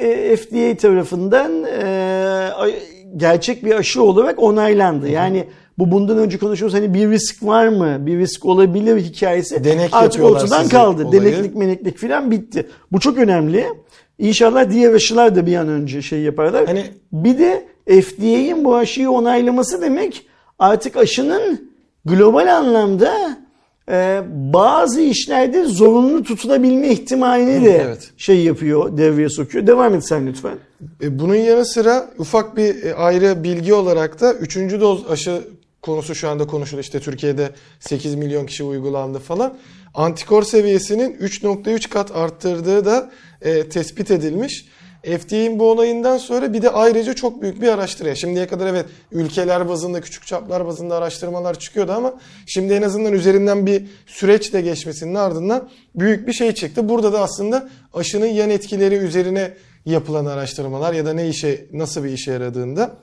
e, 0.00 0.36
FDA 0.36 0.76
tarafından 0.76 1.64
e, 1.64 2.48
gerçek 3.16 3.64
bir 3.64 3.74
aşı 3.74 4.02
olarak 4.02 4.42
onaylandı. 4.42 5.08
Yani 5.08 5.44
bu 5.78 5.92
bundan 5.92 6.18
önce 6.18 6.38
konuşuyoruz 6.38 6.76
hani 6.76 6.94
bir 6.94 7.10
risk 7.10 7.42
var 7.42 7.68
mı? 7.68 8.06
Bir 8.06 8.18
risk 8.18 8.44
olabilir 8.44 9.00
hikayesi 9.00 9.64
Denek 9.64 9.90
artık 9.92 10.24
ortadan 10.24 10.68
kaldı. 10.68 11.04
olayı. 11.04 11.22
Deneklik 11.22 11.56
meneklik 11.56 11.98
filan 11.98 12.30
bitti. 12.30 12.66
Bu 12.92 13.00
çok 13.00 13.18
önemli. 13.18 13.66
İnşallah 14.18 14.70
diğer 14.70 14.94
aşılar 14.94 15.36
da 15.36 15.46
bir 15.46 15.56
an 15.56 15.68
önce 15.68 16.02
şey 16.02 16.20
yaparlar. 16.20 16.66
Hani- 16.66 16.84
bir 17.12 17.38
de 17.38 17.73
FDA'nin 17.86 18.64
bu 18.64 18.76
aşıyı 18.76 19.10
onaylaması 19.10 19.82
demek 19.82 20.26
artık 20.58 20.96
aşının 20.96 21.70
global 22.04 22.56
anlamda 22.56 23.36
e, 23.90 24.22
bazı 24.28 25.00
işlerde 25.00 25.64
zorunlu 25.64 26.22
tutulabilme 26.22 26.88
ihtimalini 26.88 27.64
de 27.64 27.82
evet. 27.84 28.10
şey 28.16 28.44
yapıyor, 28.44 28.96
devreye 28.96 29.28
sokuyor. 29.28 29.66
Devam 29.66 29.94
et 29.94 30.08
sen 30.08 30.26
lütfen. 30.26 30.58
E, 31.02 31.18
Bunun 31.18 31.34
yanı 31.34 31.66
sıra 31.66 32.10
ufak 32.18 32.56
bir 32.56 32.82
e, 32.82 32.94
ayrı 32.94 33.44
bilgi 33.44 33.74
olarak 33.74 34.20
da 34.20 34.34
3. 34.34 34.56
doz 34.56 35.10
aşı 35.10 35.42
konusu 35.82 36.14
şu 36.14 36.28
anda 36.28 36.46
konuşuluyor. 36.46 36.84
İşte 36.84 37.00
Türkiye'de 37.00 37.50
8 37.80 38.14
milyon 38.14 38.46
kişi 38.46 38.64
uygulandı 38.64 39.18
falan. 39.18 39.54
Antikor 39.94 40.42
seviyesinin 40.42 41.12
3.3 41.12 41.88
kat 41.88 42.16
arttırdığı 42.16 42.84
da 42.84 43.10
e, 43.42 43.68
tespit 43.68 44.10
edilmiş. 44.10 44.66
FDA'nin 45.04 45.58
bu 45.58 45.70
olayından 45.70 46.18
sonra 46.18 46.52
bir 46.52 46.62
de 46.62 46.70
ayrıca 46.70 47.14
çok 47.14 47.42
büyük 47.42 47.62
bir 47.62 47.68
araştırma. 47.68 48.14
Şimdiye 48.14 48.46
kadar 48.46 48.66
evet 48.66 48.86
ülkeler 49.12 49.68
bazında 49.68 50.00
küçük 50.00 50.26
çaplar 50.26 50.66
bazında 50.66 50.96
araştırmalar 50.96 51.58
çıkıyordu 51.58 51.92
ama 51.92 52.14
şimdi 52.46 52.72
en 52.72 52.82
azından 52.82 53.12
üzerinden 53.12 53.66
bir 53.66 53.86
süreç 54.06 54.52
de 54.52 54.60
geçmesinin 54.60 55.14
ardından 55.14 55.68
büyük 55.94 56.28
bir 56.28 56.32
şey 56.32 56.52
çıktı. 56.52 56.88
Burada 56.88 57.12
da 57.12 57.20
aslında 57.20 57.68
aşının 57.94 58.26
yan 58.26 58.50
etkileri 58.50 58.94
üzerine 58.94 59.54
yapılan 59.86 60.26
araştırmalar 60.26 60.92
ya 60.92 61.06
da 61.06 61.12
ne 61.12 61.28
işe 61.28 61.66
nasıl 61.72 62.04
bir 62.04 62.10
işe 62.10 62.32
yaradığında. 62.32 62.96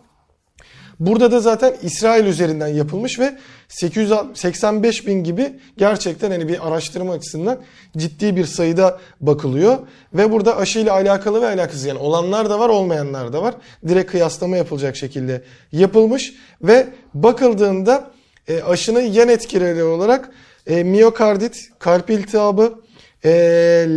Burada 1.01 1.31
da 1.31 1.39
zaten 1.39 1.75
İsrail 1.81 2.25
üzerinden 2.25 2.67
yapılmış 2.67 3.19
ve 3.19 3.37
885 3.69 5.07
bin 5.07 5.23
gibi 5.23 5.53
gerçekten 5.77 6.31
hani 6.31 6.47
bir 6.47 6.67
araştırma 6.67 7.13
açısından 7.13 7.59
ciddi 7.97 8.35
bir 8.35 8.45
sayıda 8.45 8.99
bakılıyor. 9.21 9.77
Ve 10.13 10.31
burada 10.31 10.57
aşıyla 10.57 10.93
alakalı 10.93 11.41
ve 11.41 11.47
alakasız 11.47 11.85
yani 11.85 11.99
olanlar 11.99 12.49
da 12.49 12.59
var 12.59 12.69
olmayanlar 12.69 13.33
da 13.33 13.41
var. 13.41 13.55
Direkt 13.87 14.11
kıyaslama 14.11 14.57
yapılacak 14.57 14.95
şekilde 14.95 15.41
yapılmış 15.71 16.33
ve 16.61 16.87
bakıldığında 17.13 18.11
e, 18.47 18.61
aşının 18.61 19.01
yan 19.01 19.29
etkileri 19.29 19.83
olarak 19.83 20.29
e, 20.67 20.83
miyokardit, 20.83 21.69
kalp 21.79 22.09
iltihabı, 22.09 22.79
e, 23.25 23.29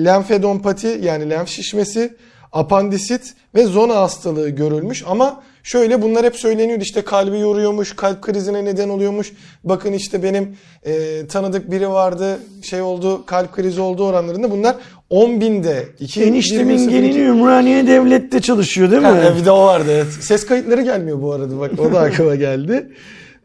lenfedompati 0.05 0.99
yani 1.03 1.31
lenf 1.31 1.49
şişmesi, 1.49 2.17
apandisit 2.53 3.35
ve 3.55 3.65
zona 3.65 3.97
hastalığı 3.97 4.49
görülmüş 4.49 5.05
ama 5.07 5.43
şöyle 5.65 6.03
bunlar 6.03 6.25
hep 6.25 6.37
söyleniyordu 6.37 6.83
işte 6.83 7.03
kalbi 7.03 7.39
yoruyormuş, 7.39 7.97
kalp 7.97 8.23
krizine 8.23 8.65
neden 8.65 8.89
oluyormuş. 8.89 9.33
Bakın 9.65 9.93
işte 9.93 10.23
benim 10.23 10.57
e, 10.87 11.27
tanıdık 11.27 11.71
biri 11.71 11.89
vardı 11.89 12.39
şey 12.63 12.83
oldu 12.83 13.27
kalp 13.27 13.53
krizi 13.53 13.81
oldu 13.81 14.05
oranlarında 14.07 14.51
bunlar 14.51 14.77
10 15.11 15.41
binde. 15.41 15.89
iki- 16.01 16.23
Eniştemin 16.25 16.79
20.02 16.79 16.91
gelini 16.91 17.19
Ümraniye 17.19 17.87
Devlet'te 17.87 18.41
çalışıyor 18.41 18.91
değil 18.91 19.03
mi? 19.03 19.09
Ha, 19.09 19.35
bir 19.41 19.45
de 19.45 19.51
o 19.51 19.65
vardı 19.65 19.87
evet. 19.91 20.07
Ses 20.21 20.47
kayıtları 20.47 20.83
gelmiyor 20.83 21.23
bu 21.23 21.33
arada 21.33 21.61
bak 21.61 21.71
o 21.79 21.93
da 21.93 22.01
aklıma 22.01 22.35
geldi. 22.35 22.89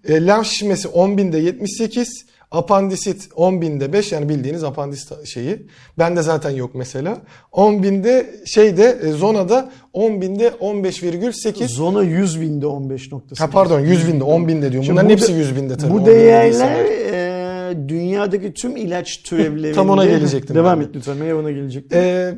E, 0.08 0.26
lenf 0.28 0.48
şişmesi 0.48 0.88
10 0.88 1.18
binde 1.18 1.38
78, 1.38 2.26
apandisit 2.52 3.30
10 3.36 3.62
binde 3.62 3.94
5 3.94 4.12
yani 4.12 4.30
bildiğiniz 4.30 4.64
apandisit 4.64 5.26
şeyi. 5.26 5.68
Bende 5.98 6.22
zaten 6.22 6.50
yok 6.50 6.76
mesela. 6.76 7.18
10 7.52 7.84
binde 7.84 8.36
şeyde 8.46 8.98
e, 9.04 9.12
zonada 9.12 9.72
10 9.94 10.22
binde 10.22 10.48
15,8. 10.48 11.68
Zona 11.68 12.04
100 12.04 12.42
binde 12.42 12.66
15.8. 12.66 13.40
Ha 13.40 13.48
pardon 13.50 13.80
100 13.80 14.08
binde 14.08 14.24
10 14.24 14.48
binde 14.48 14.62
diyorum. 14.62 14.84
Şimdi 14.84 14.92
Bunların 14.92 15.10
bu 15.10 15.14
hepsi 15.14 15.34
de- 15.34 15.38
100 15.38 15.56
binde 15.56 15.78
tabii. 15.78 15.94
10 15.94 16.02
Bu 16.02 16.06
değerler 16.06 16.86
e, 17.14 17.90
dünyadaki 17.90 18.54
tüm 18.54 18.78
ilaç 18.78 19.24
türevlerinde... 19.24 19.76
Tam 19.76 19.90
ona 19.90 20.06
gelecektim 20.06 20.56
Devam 20.56 20.80
ben 20.80 20.86
et 20.86 20.96
lütfen. 20.96 21.16
Ben 21.22 21.32
ona 21.34 21.52
gelecektim. 21.52 22.00
Ee, 22.02 22.34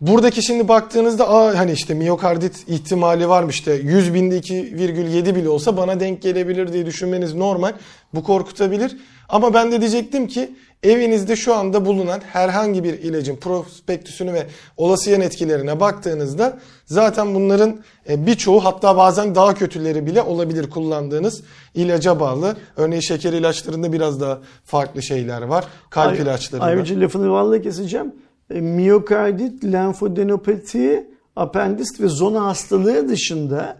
buradaki 0.00 0.42
şimdi 0.42 0.68
baktığınızda 0.68 1.30
aa, 1.30 1.58
hani 1.58 1.72
işte 1.72 1.94
miyokardit 1.94 2.68
ihtimali 2.68 3.28
varmış 3.28 3.54
işte 3.54 3.72
100 3.72 4.14
binde 4.14 4.38
2,7 4.38 5.34
bile 5.34 5.48
olsa 5.48 5.76
bana 5.76 6.00
denk 6.00 6.22
gelebilir 6.22 6.72
diye 6.72 6.86
düşünmeniz 6.86 7.34
normal. 7.34 7.72
Bu 8.14 8.22
korkutabilir. 8.22 8.96
Ama 9.28 9.54
ben 9.54 9.72
de 9.72 9.80
diyecektim 9.80 10.26
ki 10.26 10.50
evinizde 10.82 11.36
şu 11.36 11.54
anda 11.54 11.86
bulunan 11.86 12.20
herhangi 12.32 12.84
bir 12.84 12.94
ilacın 12.98 13.36
prospektüsünü 13.36 14.32
ve 14.32 14.46
olası 14.76 15.10
yan 15.10 15.20
etkilerine 15.20 15.80
baktığınızda 15.80 16.58
zaten 16.86 17.34
bunların 17.34 17.80
e, 18.08 18.26
birçoğu 18.26 18.64
hatta 18.64 18.96
bazen 18.96 19.34
daha 19.34 19.54
kötüleri 19.54 20.06
bile 20.06 20.22
olabilir 20.22 20.70
kullandığınız 20.70 21.42
ilaca 21.74 22.20
bağlı. 22.20 22.56
Örneğin 22.76 23.00
şeker 23.00 23.32
ilaçlarında 23.32 23.92
biraz 23.92 24.20
daha 24.20 24.38
farklı 24.64 25.02
şeyler 25.02 25.42
var. 25.42 25.64
Kalp 25.90 26.12
Ay- 26.12 26.18
ilaçlarında. 26.22 26.66
Ayrıca 26.66 27.00
lafını 27.00 27.30
vallahi 27.30 27.62
keseceğim. 27.62 28.12
E, 28.50 28.60
miyokardit, 28.60 29.64
lenfodenopati, 29.64 31.10
apendist 31.36 32.00
ve 32.00 32.08
zona 32.08 32.44
hastalığı 32.44 33.08
dışında 33.08 33.76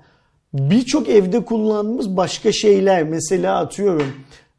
birçok 0.55 1.09
evde 1.09 1.45
kullandığımız 1.45 2.17
başka 2.17 2.53
şeyler. 2.53 3.03
Mesela 3.03 3.59
atıyorum 3.59 4.07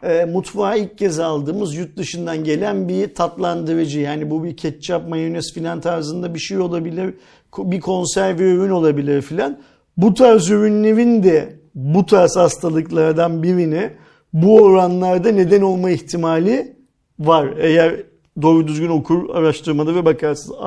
e, 0.03 0.25
mutfağa 0.25 0.75
ilk 0.75 0.97
kez 0.97 1.19
aldığımız 1.19 1.75
yurt 1.75 1.97
dışından 1.97 2.43
gelen 2.43 2.89
bir 2.89 3.13
tatlandırıcı. 3.13 3.99
Yani 3.99 4.29
bu 4.29 4.43
bir 4.43 4.57
ketçap, 4.57 5.09
mayonez 5.09 5.53
filan 5.53 5.81
tarzında 5.81 6.33
bir 6.33 6.39
şey 6.39 6.59
olabilir. 6.59 7.13
Bir 7.57 7.79
konserve 7.79 8.43
ürün 8.43 8.69
olabilir 8.69 9.21
filan. 9.21 9.59
Bu 9.97 10.13
tarz 10.13 10.49
ürünlerin 10.49 11.23
de 11.23 11.55
bu 11.75 12.05
tarz 12.05 12.35
hastalıklardan 12.35 13.43
birine 13.43 13.93
bu 14.33 14.61
oranlarda 14.61 15.31
neden 15.31 15.61
olma 15.61 15.89
ihtimali 15.89 16.75
var. 17.19 17.47
Eğer 17.57 18.03
doğru 18.41 18.67
düzgün 18.67 18.89
okur 18.89 19.35
araştırmada 19.35 19.95
ve 19.95 20.05
bakarsınız. 20.05 20.57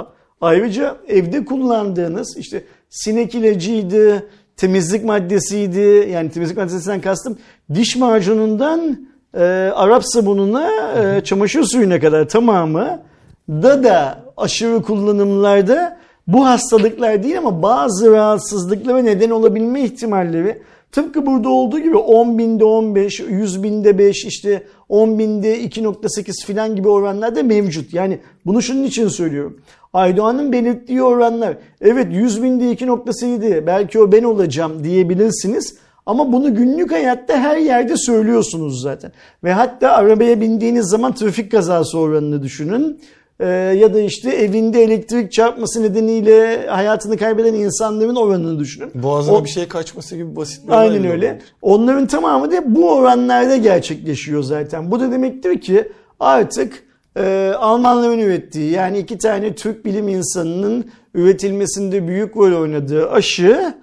Ayrıca 0.41 0.97
evde 1.09 1.45
kullandığınız 1.45 2.37
işte 2.37 2.65
sinek 2.91 3.35
ilacıydı, 3.35 4.27
temizlik 4.57 5.05
maddesiydi. 5.05 6.09
Yani 6.13 6.31
temizlik 6.31 6.57
maddesinden 6.57 7.01
kastım 7.01 7.39
diş 7.75 7.97
macunundan 7.97 9.09
e, 9.35 9.45
Arap 9.75 10.03
sabununa, 10.05 10.71
e, 10.99 11.25
çamaşır 11.25 11.63
suyuna 11.63 12.01
kadar 12.01 12.29
tamamı 12.29 13.03
da 13.49 13.85
da 13.85 14.25
aşırı 14.37 14.83
kullanımlarda 14.83 15.99
bu 16.27 16.47
hastalıklar 16.47 17.23
değil 17.23 17.39
ama 17.39 17.63
bazı 17.63 18.11
rahatsızlıklara 18.13 18.99
neden 18.99 19.31
olabilme 19.31 19.81
ihtimalleri 19.83 20.63
tıpkı 20.93 21.27
burada 21.27 21.49
olduğu 21.49 21.79
gibi 21.79 21.97
10 21.97 22.39
binde 22.39 22.65
15, 22.65 23.21
100 23.21 23.63
binde 23.63 23.99
5, 23.99 24.25
işte 24.25 24.63
10 24.89 25.19
binde 25.19 25.65
2.8 25.65 26.47
filan 26.47 26.77
gibi 26.77 26.89
oranlarda 26.89 27.43
mevcut. 27.43 27.95
Yani 27.95 28.19
bunu 28.47 28.63
şunun 28.63 28.85
için 28.85 29.09
söylüyorum. 29.09 29.61
Aydoğan'ın 29.93 30.53
belirttiği 30.53 31.03
oranlar 31.03 31.57
evet 31.81 32.07
100 32.11 32.43
binde 32.43 32.73
2.8 32.73 33.67
belki 33.67 34.01
o 34.01 34.13
ben 34.13 34.23
olacağım 34.23 34.85
diyebilirsiniz. 34.85 35.75
Ama 36.07 36.33
bunu 36.33 36.55
günlük 36.55 36.93
hayatta 36.93 37.37
her 37.37 37.57
yerde 37.57 37.97
söylüyorsunuz 37.97 38.83
zaten. 38.83 39.13
Ve 39.45 39.53
hatta 39.53 39.91
arabaya 39.91 40.41
bindiğiniz 40.41 40.87
zaman 40.87 41.15
trafik 41.15 41.51
kazası 41.51 41.99
oranını 41.99 42.43
düşünün. 42.43 43.01
Ee, 43.41 43.47
ya 43.81 43.95
da 43.95 44.01
işte 44.01 44.31
evinde 44.31 44.83
elektrik 44.83 45.33
çarpması 45.33 45.83
nedeniyle 45.83 46.67
hayatını 46.67 47.17
kaybeden 47.17 47.55
insanların 47.55 48.17
oranını 48.17 48.59
düşünün. 48.59 48.91
Boğazına 48.95 49.35
O- 49.37 49.45
bir 49.45 49.49
şey 49.51 49.69
kaçması 49.69 50.17
gibi 50.17 50.37
basit 50.37 50.67
bir 50.67 50.73
Aynen 50.73 50.97
öyle. 50.97 51.09
olabilir. 51.09 51.43
Onların 51.63 52.07
tamamı 52.07 52.53
da 52.53 52.75
bu 52.75 52.93
oranlarda 52.93 53.57
gerçekleşiyor 53.57 54.43
zaten. 54.43 54.91
Bu 54.91 55.01
da 55.01 55.13
demektir 55.13 55.61
ki 55.61 55.93
artık 56.21 56.83
e, 57.17 57.53
Almanların 57.59 58.19
ürettiği 58.19 58.71
yani 58.73 58.99
iki 58.99 59.19
tane 59.19 59.55
Türk 59.55 59.85
bilim 59.85 60.09
insanının 60.09 60.85
üretilmesinde 61.15 62.09
büyük 62.09 62.37
rol 62.37 62.61
oynadığı 62.61 63.11
aşı 63.11 63.75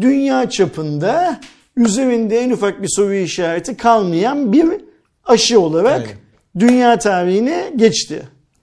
dünya 0.00 0.50
çapında 0.50 1.40
üzerinde 1.76 2.38
en 2.40 2.50
ufak 2.50 2.82
bir 2.82 2.88
soru 2.88 3.14
işareti 3.14 3.76
kalmayan 3.76 4.52
bir 4.52 4.66
aşı 5.24 5.60
olarak 5.60 5.92
Aynen. 6.00 6.08
dünya 6.68 6.98
tarihine 6.98 7.72
geçti. 7.76 8.22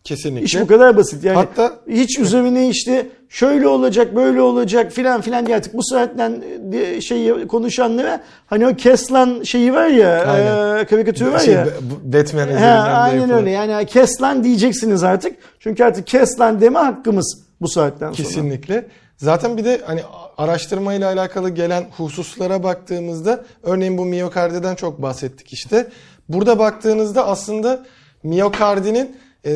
Kesinlikle. 0.09 0.45
İş 0.45 0.59
bu 0.61 0.67
kadar 0.67 0.97
basit. 0.97 1.23
Yani 1.23 1.35
Hatta- 1.35 1.73
hiç 1.89 2.19
üzerine 2.19 2.69
işte 2.69 3.07
şöyle 3.29 3.67
olacak, 3.67 4.15
böyle 4.15 4.41
olacak 4.41 4.91
filan 4.91 5.21
filan 5.21 5.45
diye 5.45 5.57
artık 5.57 5.73
bu 5.73 5.83
saatten 5.83 6.43
e, 6.73 7.01
şey 7.01 7.47
konuşanlara 7.47 8.23
hani 8.47 8.67
o 8.67 8.75
Keslan 8.75 9.43
şeyi 9.43 9.73
var 9.73 9.87
ya, 9.87 10.25
Aynen. 10.25 10.77
e, 10.77 10.85
karikatürü 10.85 11.31
var 11.31 11.39
Şey, 11.39 11.53
ya. 11.53 11.67
Batman 12.03 12.47
He, 12.47 12.65
aynen 12.65 13.29
öyle. 13.29 13.49
Yani 13.49 13.85
Keslan 13.85 14.43
diyeceksiniz 14.43 15.03
artık. 15.03 15.35
Çünkü 15.59 15.83
artık 15.83 16.07
Keslan 16.07 16.61
deme 16.61 16.79
hakkımız 16.79 17.37
bu 17.61 17.67
saatten 17.67 18.11
sonra. 18.11 18.27
Kesinlikle. 18.27 18.85
Zaten 19.17 19.57
bir 19.57 19.65
de 19.65 19.81
hani 19.85 20.01
araştırmayla 20.37 21.07
alakalı 21.13 21.49
gelen 21.49 21.83
hususlara 21.97 22.63
baktığımızda 22.63 23.43
örneğin 23.63 23.97
bu 23.97 24.05
miyokardiden 24.05 24.75
çok 24.75 25.01
bahsettik 25.01 25.53
işte. 25.53 25.87
Burada 26.29 26.59
baktığınızda 26.59 27.27
aslında 27.27 27.85
miyokardinin 28.23 29.15
e, 29.45 29.51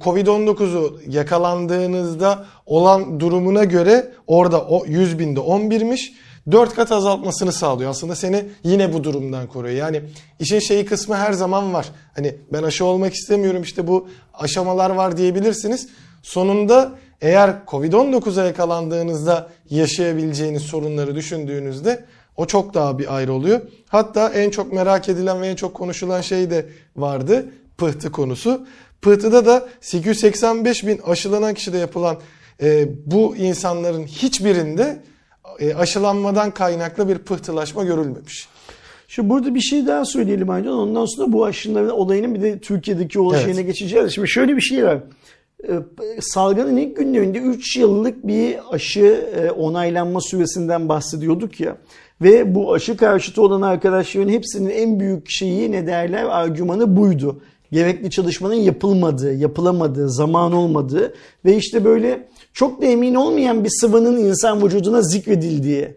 Covid-19'u 0.00 1.00
yakalandığınızda 1.08 2.46
olan 2.66 3.20
durumuna 3.20 3.64
göre 3.64 4.12
orada 4.26 4.60
o 4.60 4.86
100 4.86 5.18
binde 5.18 5.40
11'miş. 5.40 6.12
4 6.50 6.74
kat 6.74 6.92
azaltmasını 6.92 7.52
sağlıyor. 7.52 7.90
Aslında 7.90 8.16
seni 8.16 8.44
yine 8.64 8.92
bu 8.92 9.04
durumdan 9.04 9.46
koruyor. 9.46 9.74
Yani 9.74 10.02
işin 10.40 10.58
şeyi 10.58 10.84
kısmı 10.84 11.16
her 11.16 11.32
zaman 11.32 11.74
var. 11.74 11.86
Hani 12.16 12.34
ben 12.52 12.62
aşı 12.62 12.84
olmak 12.84 13.14
istemiyorum 13.14 13.62
işte 13.62 13.86
bu 13.86 14.08
aşamalar 14.34 14.90
var 14.90 15.16
diyebilirsiniz. 15.16 15.88
Sonunda 16.22 16.92
eğer 17.20 17.54
Covid-19'a 17.66 18.44
yakalandığınızda 18.44 19.48
yaşayabileceğiniz 19.70 20.62
sorunları 20.62 21.14
düşündüğünüzde 21.14 22.04
o 22.36 22.46
çok 22.46 22.74
daha 22.74 22.98
bir 22.98 23.16
ayrı 23.16 23.32
oluyor. 23.32 23.60
Hatta 23.88 24.28
en 24.28 24.50
çok 24.50 24.72
merak 24.72 25.08
edilen 25.08 25.42
ve 25.42 25.48
en 25.48 25.56
çok 25.56 25.74
konuşulan 25.74 26.20
şey 26.20 26.50
de 26.50 26.66
vardı. 26.96 27.46
Pıhtı 27.78 28.12
konusu. 28.12 28.66
Pıhtıda 29.04 29.46
da 29.46 29.68
885 29.80 30.86
bin 30.86 30.98
aşılanan 30.98 31.54
kişide 31.54 31.78
yapılan 31.78 32.16
e, 32.62 32.88
bu 33.06 33.36
insanların 33.36 34.02
hiçbirinde 34.02 35.02
e, 35.58 35.74
aşılanmadan 35.74 36.50
kaynaklı 36.50 37.08
bir 37.08 37.18
pıhtılaşma 37.18 37.84
görülmemiş. 37.84 38.48
Şu 39.08 39.28
burada 39.28 39.54
bir 39.54 39.60
şey 39.60 39.86
daha 39.86 40.04
söyleyelim 40.04 40.50
ancak 40.50 40.72
ondan 40.72 41.06
sonra 41.06 41.32
bu 41.32 41.44
aşıların 41.44 41.90
olayının 41.90 42.34
bir 42.34 42.42
de 42.42 42.58
Türkiye'deki 42.58 43.20
olay 43.20 43.36
Evet. 43.36 43.44
şeyine 43.44 43.62
geçeceğiz. 43.62 44.14
Şimdi 44.14 44.28
şöyle 44.28 44.56
bir 44.56 44.60
şey 44.60 44.84
var. 44.84 44.98
Ee, 45.68 45.72
Salgının 46.20 46.76
ilk 46.76 46.96
günlerinde 46.96 47.38
3 47.38 47.76
yıllık 47.76 48.26
bir 48.26 48.56
aşı 48.70 49.28
e, 49.36 49.50
onaylanma 49.50 50.20
süresinden 50.20 50.88
bahsediyorduk 50.88 51.60
ya. 51.60 51.76
Ve 52.22 52.54
bu 52.54 52.74
aşı 52.74 52.96
karşıtı 52.96 53.42
olan 53.42 53.62
arkadaşların 53.62 54.28
hepsinin 54.32 54.70
en 54.70 55.00
büyük 55.00 55.30
şeyi 55.30 55.72
ne 55.72 55.86
derler 55.86 56.24
argümanı 56.24 56.96
buydu. 56.96 57.40
Gerekli 57.74 58.10
çalışmanın 58.10 58.54
yapılmadığı, 58.54 59.34
yapılamadığı, 59.34 60.10
zaman 60.10 60.52
olmadığı 60.52 61.14
ve 61.44 61.56
işte 61.56 61.84
böyle 61.84 62.28
çok 62.52 62.82
da 62.82 62.86
emin 62.86 63.14
olmayan 63.14 63.64
bir 63.64 63.70
sıvının 63.80 64.16
insan 64.16 64.64
vücuduna 64.64 65.02
zikredildiği 65.02 65.96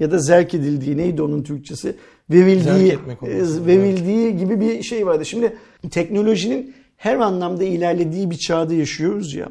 ya 0.00 0.10
da 0.10 0.18
zerk 0.18 0.54
edildiği 0.54 0.96
neydi 0.96 1.22
onun 1.22 1.42
Türkçesi? 1.42 1.96
Verildiği, 2.30 2.98
e, 3.22 3.66
verildiği 3.66 4.36
gibi 4.36 4.60
bir 4.60 4.82
şey 4.82 5.06
vardı. 5.06 5.24
Şimdi 5.24 5.56
teknolojinin 5.90 6.74
her 6.96 7.16
anlamda 7.16 7.64
ilerlediği 7.64 8.30
bir 8.30 8.38
çağda 8.38 8.74
yaşıyoruz 8.74 9.34
ya. 9.34 9.48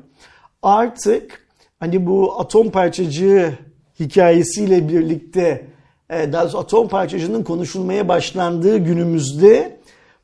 Artık 0.61 1.47
hani 1.79 2.05
bu 2.05 2.39
atom 2.39 2.69
parçacığı 2.69 3.53
hikayesiyle 3.99 4.89
birlikte 4.89 5.67
e, 6.09 6.33
daha 6.33 6.43
doğrusu 6.43 6.59
atom 6.59 6.87
parçacığının 6.87 7.43
konuşulmaya 7.43 8.07
başlandığı 8.07 8.77
günümüzde 8.77 9.82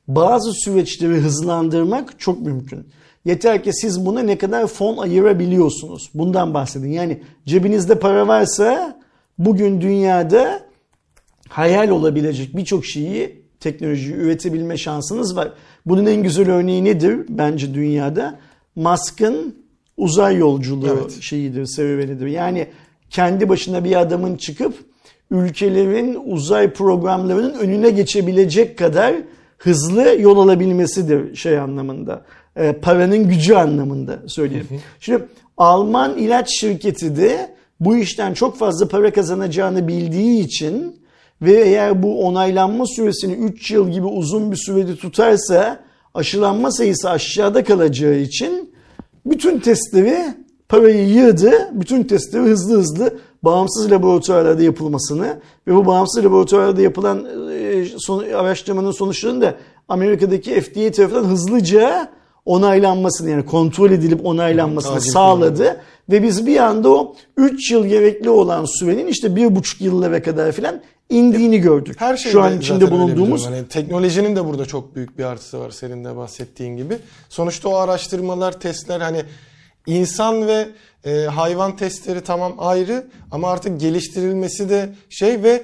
bazı 0.09 0.53
süreçleri 0.53 1.13
hızlandırmak 1.13 2.19
çok 2.19 2.41
mümkün. 2.41 2.87
Yeter 3.25 3.63
ki 3.63 3.73
siz 3.73 4.05
buna 4.05 4.21
ne 4.21 4.37
kadar 4.37 4.67
fon 4.67 4.97
ayırabiliyorsunuz. 4.97 6.09
Bundan 6.13 6.53
bahsedin. 6.53 6.91
Yani 6.91 7.21
cebinizde 7.45 7.99
para 7.99 8.27
varsa 8.27 8.99
bugün 9.37 9.81
dünyada 9.81 10.59
hayal 11.49 11.89
olabilecek 11.89 12.57
birçok 12.57 12.85
şeyi 12.85 13.41
teknolojiyi 13.59 14.15
üretebilme 14.15 14.77
şansınız 14.77 15.35
var. 15.35 15.51
Bunun 15.85 16.05
en 16.05 16.23
güzel 16.23 16.51
örneği 16.51 16.83
nedir 16.83 17.25
bence 17.29 17.73
dünyada? 17.73 18.39
Musk'ın 18.75 19.55
uzay 19.97 20.35
yolculuğu 20.35 20.97
Evet. 21.01 21.21
şeyidir, 21.21 21.65
serüvenidir. 21.65 22.27
Yani 22.27 22.67
kendi 23.09 23.49
başına 23.49 23.83
bir 23.83 23.99
adamın 24.01 24.35
çıkıp 24.35 24.73
ülkelerin 25.31 26.19
uzay 26.25 26.73
programlarının 26.73 27.53
önüne 27.53 27.89
geçebilecek 27.89 28.77
kadar 28.77 29.15
hızlı 29.59 30.15
yol 30.19 30.37
alabilmesidir 30.37 31.35
şey 31.35 31.59
anlamında. 31.59 32.21
E, 32.55 32.73
paranın 32.73 33.29
gücü 33.29 33.53
anlamında 33.53 34.19
söyleyelim. 34.27 34.67
Şimdi 34.99 35.25
Alman 35.57 36.17
ilaç 36.17 36.59
şirketi 36.59 37.17
de 37.17 37.55
bu 37.79 37.97
işten 37.97 38.33
çok 38.33 38.57
fazla 38.57 38.87
para 38.87 39.13
kazanacağını 39.13 39.87
bildiği 39.87 40.45
için 40.45 40.99
ve 41.41 41.51
eğer 41.51 42.03
bu 42.03 42.25
onaylanma 42.25 42.85
süresini 42.85 43.33
3 43.33 43.71
yıl 43.71 43.89
gibi 43.89 44.05
uzun 44.05 44.51
bir 44.51 44.57
sürede 44.57 44.95
tutarsa 44.95 45.79
aşılanma 46.13 46.71
sayısı 46.71 47.09
aşağıda 47.09 47.63
kalacağı 47.63 48.15
için 48.15 48.73
bütün 49.25 49.59
testleri 49.59 50.33
parayı 50.69 51.07
yığdı. 51.07 51.51
Bütün 51.71 52.03
testleri 52.03 52.43
hızlı 52.43 52.77
hızlı 52.77 53.19
bağımsız 53.43 53.91
laboratuvarlarda 53.91 54.63
yapılmasını 54.63 55.39
ve 55.67 55.75
bu 55.75 55.85
bağımsız 55.85 56.25
laboratuvarlarda 56.25 56.81
yapılan 56.81 57.25
e, 57.89 57.95
son, 57.97 58.23
araştırmanın 58.23 58.91
sonuçlarının 58.91 59.41
da 59.41 59.55
Amerika'daki 59.87 60.61
FDA 60.61 60.91
tarafından 60.91 61.23
hızlıca 61.23 62.09
onaylanmasını 62.45 63.29
yani 63.29 63.45
kontrol 63.45 63.91
edilip 63.91 64.25
onaylanmasını 64.25 64.93
Takip 64.93 65.11
sağladı. 65.11 65.81
Ve 66.09 66.23
biz 66.23 66.47
bir 66.47 66.57
anda 66.57 66.89
o 66.89 67.15
3 67.37 67.71
yıl 67.71 67.85
gerekli 67.85 68.29
olan 68.29 68.65
sürenin 68.65 69.07
işte 69.07 69.27
1,5 69.27 69.83
yıllara 69.83 70.21
kadar 70.21 70.51
filan 70.51 70.81
indiğini 71.09 71.59
gördük. 71.59 71.95
Her 72.01 72.17
şey 72.17 72.31
Şu 72.31 72.41
an 72.41 72.57
içinde 72.57 72.91
bulunduğumuz 72.91 73.45
hani 73.45 73.67
teknolojinin 73.67 74.35
de 74.35 74.45
burada 74.45 74.65
çok 74.65 74.95
büyük 74.95 75.17
bir 75.17 75.23
artısı 75.23 75.59
var 75.59 75.71
senin 75.71 76.05
de 76.05 76.15
bahsettiğin 76.15 76.77
gibi. 76.77 76.97
Sonuçta 77.29 77.69
o 77.69 77.75
araştırmalar, 77.75 78.59
testler 78.59 79.01
hani 79.01 79.23
insan 79.85 80.47
ve 80.47 80.67
e, 81.05 81.25
hayvan 81.25 81.75
testleri 81.75 82.21
tamam 82.21 82.55
ayrı 82.57 83.07
ama 83.31 83.51
artık 83.51 83.81
geliştirilmesi 83.81 84.69
de 84.69 84.89
şey 85.09 85.43
ve 85.43 85.63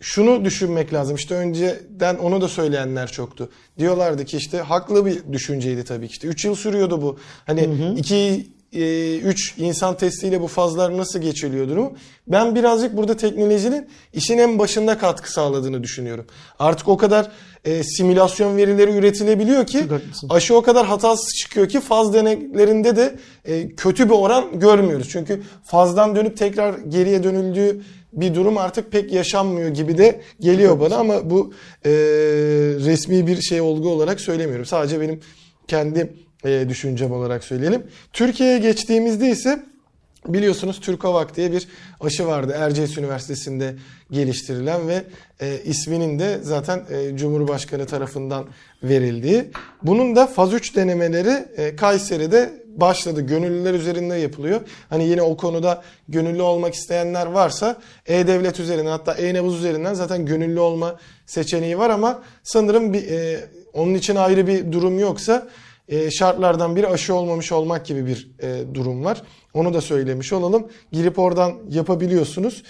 şunu 0.00 0.44
düşünmek 0.44 0.92
lazım. 0.92 1.16
İşte 1.16 1.34
önceden 1.34 2.16
onu 2.16 2.40
da 2.40 2.48
söyleyenler 2.48 3.12
çoktu. 3.12 3.50
Diyorlardı 3.78 4.24
ki 4.24 4.36
işte 4.36 4.58
haklı 4.58 5.06
bir 5.06 5.32
düşünceydi 5.32 5.84
tabii 5.84 6.08
ki. 6.08 6.12
İşte 6.12 6.28
3 6.28 6.44
yıl 6.44 6.54
sürüyordu 6.54 7.02
bu. 7.02 7.18
Hani 7.46 7.94
2 7.98 8.46
3 8.74 9.54
insan 9.58 9.96
testiyle 9.96 10.40
bu 10.40 10.46
fazlar 10.46 10.96
nasıl 10.96 11.18
geçiliyor 11.18 11.68
durumu. 11.68 11.92
Ben 12.26 12.54
birazcık 12.54 12.96
burada 12.96 13.16
teknolojinin 13.16 13.88
işin 14.12 14.38
en 14.38 14.58
başında 14.58 14.98
katkı 14.98 15.32
sağladığını 15.32 15.82
düşünüyorum. 15.82 16.26
Artık 16.58 16.88
o 16.88 16.96
kadar 16.96 17.30
e, 17.64 17.82
simülasyon 17.82 18.56
verileri 18.56 18.90
üretilebiliyor 18.90 19.66
ki 19.66 19.84
aşı 20.30 20.56
o 20.56 20.62
kadar 20.62 20.86
hatasız 20.86 21.34
çıkıyor 21.34 21.68
ki 21.68 21.80
faz 21.80 22.14
deneklerinde 22.14 22.96
de 22.96 23.16
e, 23.44 23.68
kötü 23.68 24.08
bir 24.08 24.14
oran 24.14 24.60
görmüyoruz. 24.60 25.08
Çünkü 25.10 25.42
fazdan 25.64 26.16
dönüp 26.16 26.36
tekrar 26.36 26.78
geriye 26.78 27.22
dönüldüğü 27.22 27.80
bir 28.12 28.34
durum 28.34 28.58
artık 28.58 28.92
pek 28.92 29.12
yaşanmıyor 29.12 29.68
gibi 29.68 29.98
de 29.98 30.20
geliyor 30.40 30.80
bana 30.80 30.96
ama 30.96 31.30
bu 31.30 31.52
e, 31.84 31.90
resmi 32.84 33.26
bir 33.26 33.40
şey 33.40 33.60
olgu 33.60 33.88
olarak 33.88 34.20
söylemiyorum. 34.20 34.64
Sadece 34.64 35.00
benim 35.00 35.20
kendi 35.68 36.23
e, 36.44 36.68
düşüncem 36.68 37.12
olarak 37.12 37.44
söyleyelim. 37.44 37.82
Türkiye'ye 38.12 38.58
geçtiğimizde 38.58 39.30
ise 39.30 39.62
biliyorsunuz 40.28 40.80
Türkovak 40.80 41.36
diye 41.36 41.52
bir 41.52 41.68
aşı 42.00 42.26
vardı 42.26 42.54
Erciyes 42.56 42.98
Üniversitesi'nde 42.98 43.74
geliştirilen 44.10 44.88
ve 44.88 45.04
e, 45.40 45.58
isminin 45.64 46.18
de 46.18 46.38
zaten 46.42 46.82
e, 46.90 47.16
Cumhurbaşkanı 47.16 47.86
tarafından 47.86 48.44
verildiği. 48.82 49.44
Bunun 49.82 50.16
da 50.16 50.26
faz 50.26 50.52
3 50.52 50.76
denemeleri 50.76 51.48
e, 51.56 51.76
Kayseri'de 51.76 52.64
başladı. 52.76 53.20
Gönüllüler 53.20 53.74
üzerinde 53.74 54.14
yapılıyor. 54.14 54.60
Hani 54.90 55.04
yine 55.04 55.22
o 55.22 55.36
konuda 55.36 55.82
gönüllü 56.08 56.42
olmak 56.42 56.74
isteyenler 56.74 57.26
varsa 57.26 57.76
E-Devlet 58.06 58.60
üzerinden 58.60 58.90
hatta 58.90 59.12
E-Nabız 59.12 59.54
üzerinden 59.54 59.94
zaten 59.94 60.26
gönüllü 60.26 60.60
olma 60.60 60.98
seçeneği 61.26 61.78
var 61.78 61.90
ama 61.90 62.22
sanırım 62.42 62.92
bir, 62.92 63.10
e, 63.10 63.40
onun 63.72 63.94
için 63.94 64.16
ayrı 64.16 64.46
bir 64.46 64.72
durum 64.72 64.98
yoksa 64.98 65.48
e, 65.88 66.10
şartlardan 66.10 66.76
biri 66.76 66.86
aşı 66.86 67.14
olmamış 67.14 67.52
olmak 67.52 67.86
gibi 67.86 68.06
bir 68.06 68.30
e, 68.42 68.74
durum 68.74 69.04
var. 69.04 69.22
Onu 69.54 69.74
da 69.74 69.80
söylemiş 69.80 70.32
olalım. 70.32 70.68
Girip 70.92 71.18
oradan 71.18 71.54
yapabiliyorsunuz. 71.70 72.62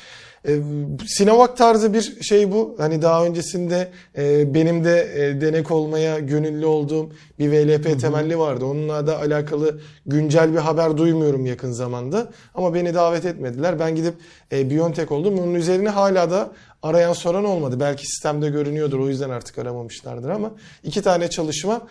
E, 0.49 0.59
Sinovac 1.07 1.57
tarzı 1.57 1.95
bir 1.95 2.23
şey 2.23 2.53
bu. 2.53 2.75
Hani 2.79 3.03
daha 3.03 3.25
öncesinde 3.25 3.91
e, 4.19 4.55
benim 4.55 4.85
de 4.85 5.09
e, 5.15 5.41
denek 5.41 5.71
olmaya 5.71 6.19
gönüllü 6.19 6.67
olduğum 6.67 7.11
bir 7.39 7.53
VLP 7.53 8.01
temelli 8.01 8.39
vardı. 8.39 8.65
Onunla 8.65 9.07
da 9.07 9.19
alakalı 9.19 9.81
güncel 10.07 10.53
bir 10.53 10.59
haber 10.59 10.97
duymuyorum 10.97 11.47
yakın 11.47 11.73
zamanda. 11.73 12.31
Ama 12.55 12.75
beni 12.75 12.95
davet 12.95 13.25
etmediler. 13.25 13.79
Ben 13.79 13.95
gidip 13.95 14.15
e, 14.53 14.71
Biontech 14.71 15.13
oldum. 15.13 15.39
Onun 15.39 15.55
üzerine 15.55 15.89
hala 15.89 16.31
da 16.31 16.53
arayan 16.83 17.13
soran 17.13 17.45
olmadı. 17.45 17.81
Belki 17.81 18.07
sistemde 18.07 18.51
görünüyordur. 18.51 18.99
O 18.99 19.09
yüzden 19.09 19.31
artık 19.31 19.59
aramamışlardır 19.59 20.29
ama 20.29 20.53
iki 20.83 21.03
tane 21.03 21.31
çalışma 21.31 21.83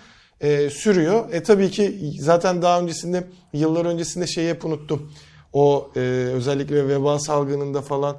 e, 0.43 0.69
sürüyor. 0.69 1.33
E 1.33 1.43
tabii 1.43 1.71
ki 1.71 1.99
zaten 2.19 2.61
daha 2.61 2.81
öncesinde 2.81 3.27
yıllar 3.53 3.85
öncesinde 3.85 4.27
şeyi 4.27 4.49
hep 4.49 4.65
unuttum. 4.65 5.11
O 5.53 5.91
e, 5.95 5.99
özellikle 6.33 6.87
veba 6.87 7.19
salgınında 7.19 7.81
falan 7.81 8.17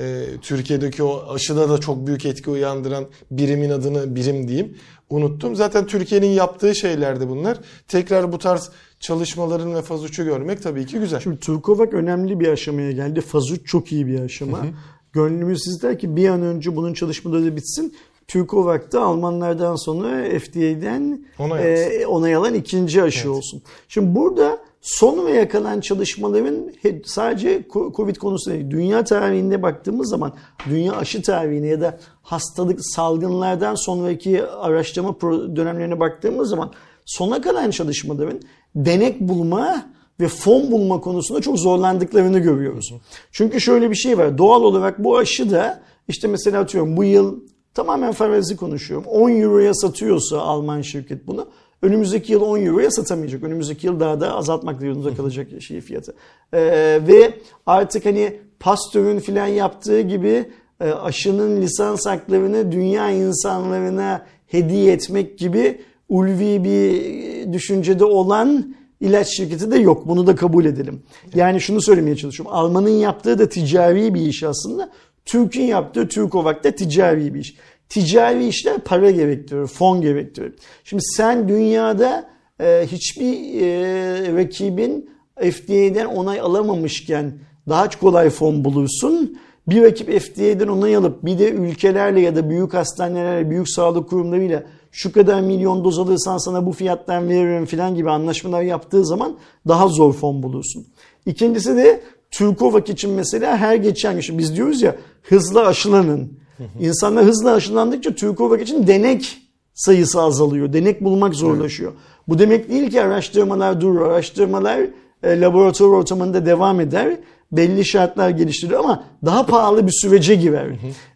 e, 0.00 0.24
Türkiye'deki 0.42 1.02
o 1.02 1.34
aşıda 1.34 1.68
da 1.68 1.78
çok 1.78 2.06
büyük 2.06 2.26
etki 2.26 2.50
uyandıran 2.50 3.06
birimin 3.30 3.70
adını 3.70 4.16
birim 4.16 4.48
diyeyim. 4.48 4.76
Unuttum. 5.10 5.56
Zaten 5.56 5.86
Türkiye'nin 5.86 6.26
yaptığı 6.26 6.74
şeylerdi 6.74 7.28
bunlar. 7.28 7.58
Tekrar 7.88 8.32
bu 8.32 8.38
tarz 8.38 8.70
çalışmaların 9.00 9.74
ve 9.74 9.82
faz 9.82 10.04
uçu 10.04 10.24
görmek 10.24 10.62
tabii 10.62 10.86
ki 10.86 10.98
güzel. 10.98 11.20
Şimdi 11.20 11.40
Turkovak 11.40 11.94
önemli 11.94 12.40
bir 12.40 12.48
aşamaya 12.48 12.92
geldi. 12.92 13.20
Faz 13.20 13.50
uç 13.50 13.66
çok 13.66 13.92
iyi 13.92 14.06
bir 14.06 14.20
aşama. 14.20 14.58
Hı 14.58 14.62
hı. 14.62 14.70
Gönlümüz 15.12 15.66
ister 15.66 15.98
ki 15.98 16.16
bir 16.16 16.28
an 16.28 16.42
önce 16.42 16.76
bunun 16.76 16.94
çalışmaları 16.94 17.56
bitsin. 17.56 17.94
Turkovak 18.28 18.92
da 18.92 19.02
Almanlardan 19.02 19.76
sonra 19.76 20.38
FDA'den 20.38 21.26
onay, 21.38 21.74
e, 21.74 22.06
onay 22.06 22.34
alan 22.34 22.54
ikinci 22.54 23.02
aşı 23.02 23.28
evet. 23.28 23.36
olsun. 23.36 23.62
Şimdi 23.88 24.14
burada 24.14 24.58
son 24.80 25.26
ve 25.26 25.32
yakalan 25.32 25.80
çalışmaların 25.80 26.72
sadece 27.04 27.66
Covid 27.96 28.16
konusu 28.16 28.50
değil. 28.50 28.70
Dünya 28.70 29.04
tarihinde 29.04 29.62
baktığımız 29.62 30.08
zaman 30.08 30.32
dünya 30.68 30.92
aşı 30.92 31.22
tarihine 31.22 31.66
ya 31.66 31.80
da 31.80 31.98
hastalık 32.22 32.78
salgınlardan 32.82 33.74
sonraki 33.74 34.46
araştırma 34.46 35.20
dönemlerine 35.56 36.00
baktığımız 36.00 36.48
zaman 36.48 36.72
sona 37.04 37.40
kalan 37.40 37.70
çalışmaların 37.70 38.40
denek 38.74 39.20
bulma 39.20 39.86
ve 40.20 40.28
fon 40.28 40.70
bulma 40.70 41.00
konusunda 41.00 41.40
çok 41.40 41.58
zorlandıklarını 41.58 42.38
görüyoruz. 42.38 42.94
Çünkü 43.32 43.60
şöyle 43.60 43.90
bir 43.90 43.96
şey 43.96 44.18
var. 44.18 44.38
Doğal 44.38 44.62
olarak 44.62 45.04
bu 45.04 45.18
aşı 45.18 45.50
da 45.50 45.82
işte 46.08 46.28
mesela 46.28 46.60
atıyorum 46.60 46.96
bu 46.96 47.04
yıl 47.04 47.40
tamamen 47.74 48.12
farazi 48.12 48.56
konuşuyorum. 48.56 49.06
10 49.06 49.30
euroya 49.30 49.74
satıyorsa 49.74 50.40
Alman 50.40 50.82
şirket 50.82 51.26
bunu 51.26 51.48
önümüzdeki 51.82 52.32
yıl 52.32 52.42
10 52.42 52.60
euroya 52.60 52.90
satamayacak. 52.90 53.42
Önümüzdeki 53.42 53.86
yıl 53.86 54.00
daha 54.00 54.20
da 54.20 54.34
azaltmak 54.36 54.80
durumunda 54.80 55.14
kalacak 55.14 55.62
şey 55.62 55.80
fiyatı. 55.80 56.14
Ee, 56.52 57.00
ve 57.08 57.34
artık 57.66 58.06
hani 58.06 58.38
Pasteur'ün 58.60 59.18
filan 59.18 59.46
yaptığı 59.46 60.00
gibi 60.00 60.50
e, 60.80 60.90
aşının 60.90 61.62
lisans 61.62 62.06
haklarını 62.06 62.72
dünya 62.72 63.10
insanlarına 63.10 64.26
hediye 64.46 64.92
etmek 64.92 65.38
gibi 65.38 65.80
ulvi 66.08 66.64
bir 66.64 67.52
düşüncede 67.52 68.04
olan 68.04 68.74
ilaç 69.00 69.28
şirketi 69.28 69.70
de 69.70 69.78
yok. 69.78 70.08
Bunu 70.08 70.26
da 70.26 70.34
kabul 70.34 70.64
edelim. 70.64 71.02
Yani 71.34 71.60
şunu 71.60 71.82
söylemeye 71.82 72.16
çalışıyorum. 72.16 72.54
Alman'ın 72.54 72.88
yaptığı 72.88 73.38
da 73.38 73.48
ticari 73.48 74.14
bir 74.14 74.20
iş 74.20 74.42
aslında. 74.42 74.90
Türk'ün 75.24 75.64
yaptığı 75.64 76.08
Türkovak 76.08 76.64
da 76.64 76.70
ticari 76.70 77.34
bir 77.34 77.40
iş. 77.40 77.56
Ticari 77.88 78.46
işler 78.46 78.78
para 78.78 79.10
gerektiriyor, 79.10 79.68
fon 79.68 80.00
gerektiriyor. 80.00 80.52
Şimdi 80.84 81.02
sen 81.02 81.48
dünyada 81.48 82.30
e, 82.60 82.86
hiçbir 82.86 83.60
e, 83.60 84.36
rakibin 84.36 85.10
FDA'den 85.36 86.06
onay 86.06 86.40
alamamışken 86.40 87.32
daha 87.68 87.90
kolay 87.90 88.30
fon 88.30 88.64
bulursun. 88.64 89.38
Bir 89.68 89.82
rakip 89.82 90.20
FDA'den 90.20 90.68
onay 90.68 90.96
alıp 90.96 91.24
bir 91.24 91.38
de 91.38 91.50
ülkelerle 91.50 92.20
ya 92.20 92.36
da 92.36 92.50
büyük 92.50 92.74
hastanelerle, 92.74 93.50
büyük 93.50 93.68
sağlık 93.68 94.08
kurumlarıyla 94.08 94.62
şu 94.92 95.12
kadar 95.12 95.40
milyon 95.40 95.84
doz 95.84 95.98
alırsan 95.98 96.38
sana 96.38 96.66
bu 96.66 96.72
fiyattan 96.72 97.28
veririm 97.28 97.66
falan 97.66 97.94
gibi 97.94 98.10
anlaşmalar 98.10 98.62
yaptığı 98.62 99.04
zaman 99.06 99.36
daha 99.68 99.88
zor 99.88 100.12
fon 100.12 100.42
bulursun. 100.42 100.86
İkincisi 101.26 101.76
de 101.76 102.02
Türkovak 102.32 102.88
için 102.88 103.10
mesela 103.10 103.56
her 103.56 103.76
geçen 103.76 104.20
gün 104.20 104.38
biz 104.38 104.56
diyoruz 104.56 104.82
ya 104.82 104.96
hızlı 105.22 105.66
aşılanın. 105.66 106.32
İnsanlar 106.80 107.24
hızlı 107.24 107.52
aşılandıkça 107.52 108.14
Türkovak 108.14 108.62
için 108.62 108.86
denek 108.86 109.38
sayısı 109.74 110.22
azalıyor. 110.22 110.72
Denek 110.72 111.04
bulmak 111.04 111.34
zorlaşıyor. 111.34 111.92
Bu 112.28 112.38
demek 112.38 112.70
değil 112.70 112.90
ki 112.90 113.02
araştırmalar 113.02 113.80
durur. 113.80 114.00
Araştırmalar 114.00 114.80
e, 115.22 115.40
laboratuvar 115.40 115.98
ortamında 115.98 116.46
devam 116.46 116.80
eder. 116.80 117.16
Belli 117.52 117.84
şartlar 117.84 118.30
geliştirir 118.30 118.72
ama 118.72 119.04
daha 119.24 119.46
pahalı 119.46 119.86
bir 119.86 119.92
sürece 120.02 120.34
girer. 120.34 120.66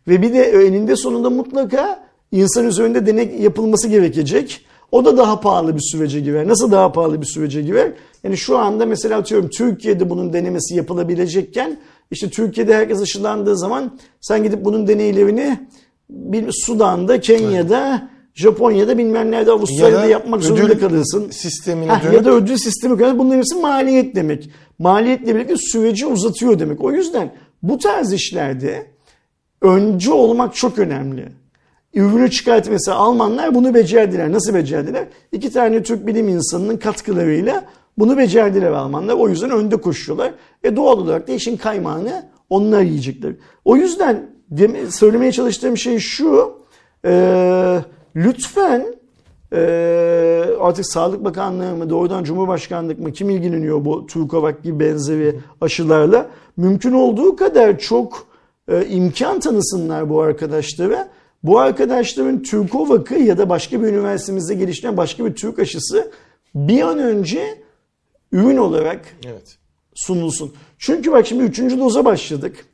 Ve 0.08 0.22
bir 0.22 0.32
de 0.32 0.42
eninde 0.42 0.96
sonunda 0.96 1.30
mutlaka 1.30 2.06
insan 2.32 2.66
üzerinde 2.66 3.06
denek 3.06 3.40
yapılması 3.40 3.88
gerekecek. 3.88 4.66
O 4.96 5.04
da 5.04 5.16
daha 5.16 5.40
pahalı 5.40 5.74
bir 5.76 5.80
sürece 5.80 6.20
girer. 6.20 6.48
Nasıl 6.48 6.72
daha 6.72 6.92
pahalı 6.92 7.20
bir 7.20 7.26
sürece 7.26 7.62
girer? 7.62 7.92
Yani 8.24 8.36
şu 8.36 8.58
anda 8.58 8.86
mesela 8.86 9.18
atıyorum 9.18 9.48
Türkiye'de 9.48 10.10
bunun 10.10 10.32
denemesi 10.32 10.74
yapılabilecekken 10.74 11.78
işte 12.10 12.30
Türkiye'de 12.30 12.74
herkes 12.74 13.02
aşılandığı 13.02 13.58
zaman 13.58 13.98
sen 14.20 14.42
gidip 14.42 14.64
bunun 14.64 14.86
deneylerini 14.88 15.58
Sudan'da, 16.50 17.20
Kenya'da, 17.20 18.08
Japonya'da 18.34 18.98
bilmem 18.98 19.30
nerede 19.30 19.50
Avustralya'da 19.52 20.06
yapmak 20.06 20.42
zorunda 20.42 20.78
kalırsın. 20.78 21.30
Sistemine 21.30 21.92
Heh, 21.94 22.12
Ya 22.12 22.24
da 22.24 22.30
ödül 22.30 22.56
sistemi 22.56 22.98
kadar 22.98 23.18
bunların 23.18 23.38
hepsi 23.38 23.54
maliyet 23.54 24.16
demek. 24.16 24.50
Maliyetle 24.78 25.34
birlikte 25.34 25.54
süreci 25.56 26.06
uzatıyor 26.06 26.58
demek. 26.58 26.84
O 26.84 26.92
yüzden 26.92 27.32
bu 27.62 27.78
tarz 27.78 28.12
işlerde 28.12 28.86
öncü 29.62 30.10
olmak 30.10 30.54
çok 30.54 30.78
önemli 30.78 31.28
ürünü 31.96 32.30
çıkart 32.30 32.70
mesela 32.70 32.96
Almanlar 32.96 33.54
bunu 33.54 33.74
becerdiler. 33.74 34.32
Nasıl 34.32 34.54
becerdiler? 34.54 35.04
İki 35.32 35.52
tane 35.52 35.82
Türk 35.82 36.06
bilim 36.06 36.28
insanının 36.28 36.76
katkılarıyla 36.76 37.64
bunu 37.98 38.18
becerdiler 38.18 38.72
Almanlar. 38.72 39.14
O 39.14 39.28
yüzden 39.28 39.50
önde 39.50 39.76
koşuyorlar. 39.76 40.32
E 40.64 40.76
doğal 40.76 40.98
olarak 40.98 41.28
da 41.28 41.32
işin 41.32 41.56
kaymağını 41.56 42.26
onlar 42.50 42.80
yiyecekler. 42.80 43.32
O 43.64 43.76
yüzden 43.76 44.30
söylemeye 44.90 45.32
çalıştığım 45.32 45.76
şey 45.76 45.98
şu. 45.98 46.58
E, 47.04 47.78
lütfen 48.16 48.86
e, 49.52 49.58
artık 50.60 50.86
Sağlık 50.86 51.24
Bakanlığı 51.24 51.76
mı 51.76 51.90
doğrudan 51.90 52.24
Cumhurbaşkanlık 52.24 52.98
mı 52.98 53.12
kim 53.12 53.30
ilgileniyor 53.30 53.84
bu 53.84 54.06
Turkovak 54.06 54.62
gibi 54.62 54.80
benzeri 54.80 55.40
aşılarla 55.60 56.26
mümkün 56.56 56.92
olduğu 56.92 57.36
kadar 57.36 57.78
çok 57.78 58.26
e, 58.68 58.86
imkan 58.86 59.40
tanısınlar 59.40 60.10
bu 60.10 60.20
arkadaşlara 60.20 61.08
bu 61.46 61.58
arkadaşların 61.58 62.42
Türkovak'ı 62.42 63.14
ya 63.14 63.38
da 63.38 63.48
başka 63.48 63.82
bir 63.82 63.86
üniversitemizde 63.86 64.54
geliştiren 64.54 64.96
başka 64.96 65.24
bir 65.24 65.34
Türk 65.34 65.58
aşısı 65.58 66.10
bir 66.54 66.82
an 66.82 66.98
önce 66.98 67.62
ürün 68.32 68.56
olarak 68.56 69.00
evet. 69.26 69.58
sunulsun. 69.94 70.52
Çünkü 70.78 71.12
bak 71.12 71.26
şimdi 71.26 71.42
üçüncü 71.42 71.78
doza 71.78 72.04
başladık. 72.04 72.66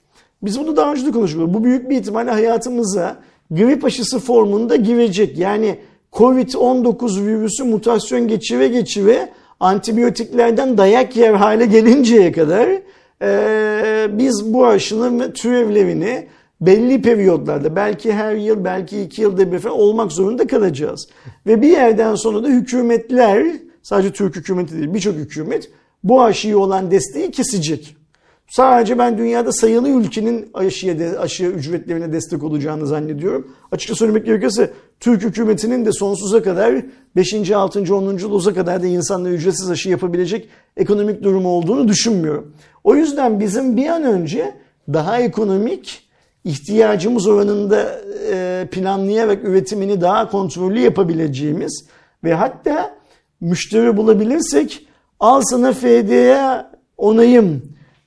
Biz 0.43 0.61
bunu 0.61 0.77
daha 0.77 0.93
önce 0.93 1.07
de 1.07 1.11
konuştuk. 1.11 1.55
Bu 1.55 1.65
büyük 1.65 1.91
bir 1.91 1.97
ihtimalle 1.97 2.31
hayatımıza 2.31 3.17
grip 3.51 3.85
aşısı 3.85 4.19
formunda 4.19 4.77
girecek. 4.77 5.39
Yani 5.39 5.79
Covid-19 6.13 7.27
virüsü 7.27 7.65
mutasyon 7.65 8.29
geçire 8.29 8.69
geçire 8.69 9.33
antibiyotiklerden 9.61 10.79
dayak 10.79 11.17
yer 11.17 11.35
hale 11.35 11.67
gelinceye 11.67 12.33
kadar 12.33 12.69
e, 13.23 14.19
biz 14.19 14.55
bu 14.55 14.67
aşının 14.67 15.33
türevlerini 15.33 16.27
belli 16.63 17.03
periyotlarda 17.03 17.77
belki 17.77 18.13
her 18.13 18.35
yıl 18.35 18.65
belki 18.65 19.01
iki 19.01 19.23
yılda 19.23 19.53
bir 19.53 19.59
falan 19.59 19.79
olmak 19.79 20.13
zorunda 20.13 20.47
kalacağız. 20.47 21.09
Ve 21.47 21.63
bir 21.63 21.69
yerden 21.69 22.15
sonra 22.15 22.43
da 22.43 22.49
hükümetler 22.49 23.47
sadece 23.83 24.13
Türk 24.13 24.37
hükümeti 24.37 24.79
değil 24.79 24.95
birçok 24.95 25.15
hükümet 25.15 25.71
bu 26.05 26.23
aşıyı 26.23 26.59
olan 26.59 26.91
desteği 26.91 27.31
kesecek. 27.31 27.97
Sadece 28.49 28.99
ben 28.99 29.19
dünyada 29.19 29.53
sayılı 29.53 29.89
ülkenin 29.89 30.51
aşıya 30.55 30.99
de, 30.99 31.19
aşı 31.19 31.45
ücretlerine 31.45 32.13
destek 32.13 32.43
olacağını 32.43 32.87
zannediyorum. 32.87 33.53
Açıkça 33.71 33.95
söylemek 33.95 34.27
gerekirse 34.27 34.71
Türk 35.01 35.23
hükümetinin 35.23 35.87
de 35.87 35.93
sonsuza 35.93 36.43
kadar 36.43 36.85
5. 37.17 37.51
6. 37.51 37.95
10. 37.97 38.19
doza 38.19 38.55
kadar 38.55 38.83
da 38.83 38.87
insanlara 38.87 39.33
ücretsiz 39.33 39.71
aşı 39.71 39.91
yapabilecek 39.91 40.49
ekonomik 40.77 41.23
durumu 41.23 41.49
olduğunu 41.49 41.89
düşünmüyorum. 41.89 42.53
O 42.85 42.95
yüzden 42.95 43.41
bizim 43.41 43.77
bir 43.77 43.87
an 43.87 44.03
önce 44.03 44.55
daha 44.89 45.19
ekonomik 45.19 46.12
ihtiyacımız 46.45 47.27
oranında 47.27 48.01
e, 48.33 48.69
planlayarak 48.71 49.45
üretimini 49.45 50.01
daha 50.01 50.31
kontrollü 50.31 50.81
yapabileceğimiz 50.81 51.85
ve 52.25 52.35
hatta 52.35 52.95
müşteri 53.41 53.97
bulabilirsek 53.97 54.87
al 55.21 55.43
sana 55.45 55.73
FD'ye 55.73 56.67
onayım 56.97 57.63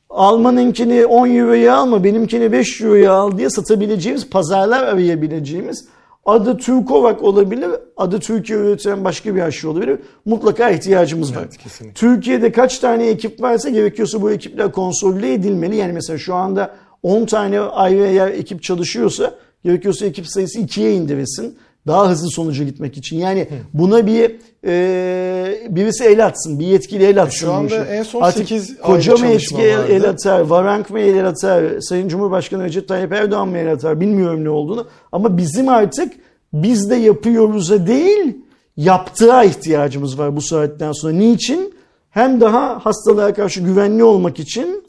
Almanınkini 0.09 1.05
10 1.05 1.29
euroya 1.29 1.75
alma 1.75 2.03
benimkini 2.03 2.51
5 2.51 2.81
euroya 2.81 3.13
al 3.13 3.37
diye 3.37 3.49
satabileceğimiz 3.49 4.29
pazarlar 4.29 4.83
arayabileceğimiz 4.83 5.85
adı 6.25 6.57
Türkovak 6.57 7.23
olabilir, 7.23 7.69
adı 7.97 8.19
Türkiye 8.19 8.59
üretilen 8.59 9.03
başka 9.03 9.35
bir 9.35 9.41
aşı 9.41 9.69
olabilir. 9.69 9.99
Mutlaka 10.25 10.69
ihtiyacımız 10.69 11.35
var. 11.35 11.47
Evet, 11.81 11.95
Türkiye'de 11.95 12.51
kaç 12.51 12.79
tane 12.79 13.07
ekip 13.07 13.41
varsa 13.41 13.69
gerekiyorsa 13.69 14.21
bu 14.21 14.31
ekipler 14.31 14.71
konsolide 14.71 15.33
edilmeli. 15.33 15.75
Yani 15.75 15.93
mesela 15.93 16.17
şu 16.17 16.35
anda 16.35 16.75
10 17.05 17.25
tane 17.25 17.59
eğer 17.87 18.27
ekip 18.27 18.63
çalışıyorsa 18.63 19.33
gerekiyorsa 19.63 20.05
ekip 20.05 20.27
sayısı 20.27 20.59
2'ye 20.59 20.93
indirilsin. 20.93 21.57
Daha 21.87 22.09
hızlı 22.09 22.31
sonuca 22.31 22.63
gitmek 22.63 22.97
için. 22.97 23.17
Yani 23.17 23.47
buna 23.73 24.07
bir 24.07 24.35
e, 24.65 25.67
birisi 25.69 26.03
el 26.03 26.25
atsın, 26.25 26.59
bir 26.59 26.65
yetkili 26.65 27.03
el 27.03 27.21
atsın. 27.21 27.45
Şu 27.45 27.51
anda 27.51 27.85
en 27.85 28.03
son 28.03 28.21
Artık 28.21 28.47
8 28.47 28.77
koca 28.81 29.17
mı 29.17 29.25
etki 29.25 29.61
el, 29.61 29.89
el 29.89 30.09
atar, 30.09 30.39
Varank 30.39 30.89
mı 30.89 30.99
el 30.99 31.27
atar, 31.27 31.79
Sayın 31.79 32.07
Cumhurbaşkanı 32.07 32.63
Recep 32.63 32.87
Tayyip 32.87 33.13
Erdoğan 33.13 33.47
mı 33.47 33.57
el 33.57 33.71
atar 33.71 34.01
bilmiyorum 34.01 34.43
ne 34.43 34.49
olduğunu. 34.49 34.87
Ama 35.11 35.37
bizim 35.37 35.69
artık 35.69 36.13
biz 36.53 36.89
de 36.89 36.95
yapıyoruz'a 36.95 37.87
değil 37.87 38.37
yaptığa 38.77 39.43
ihtiyacımız 39.43 40.19
var 40.19 40.35
bu 40.35 40.41
saatten 40.41 40.91
sonra. 40.91 41.13
Niçin? 41.13 41.73
Hem 42.09 42.41
daha 42.41 42.85
hastalığa 42.85 43.33
karşı 43.33 43.61
güvenli 43.61 44.03
olmak 44.03 44.39
için 44.39 44.84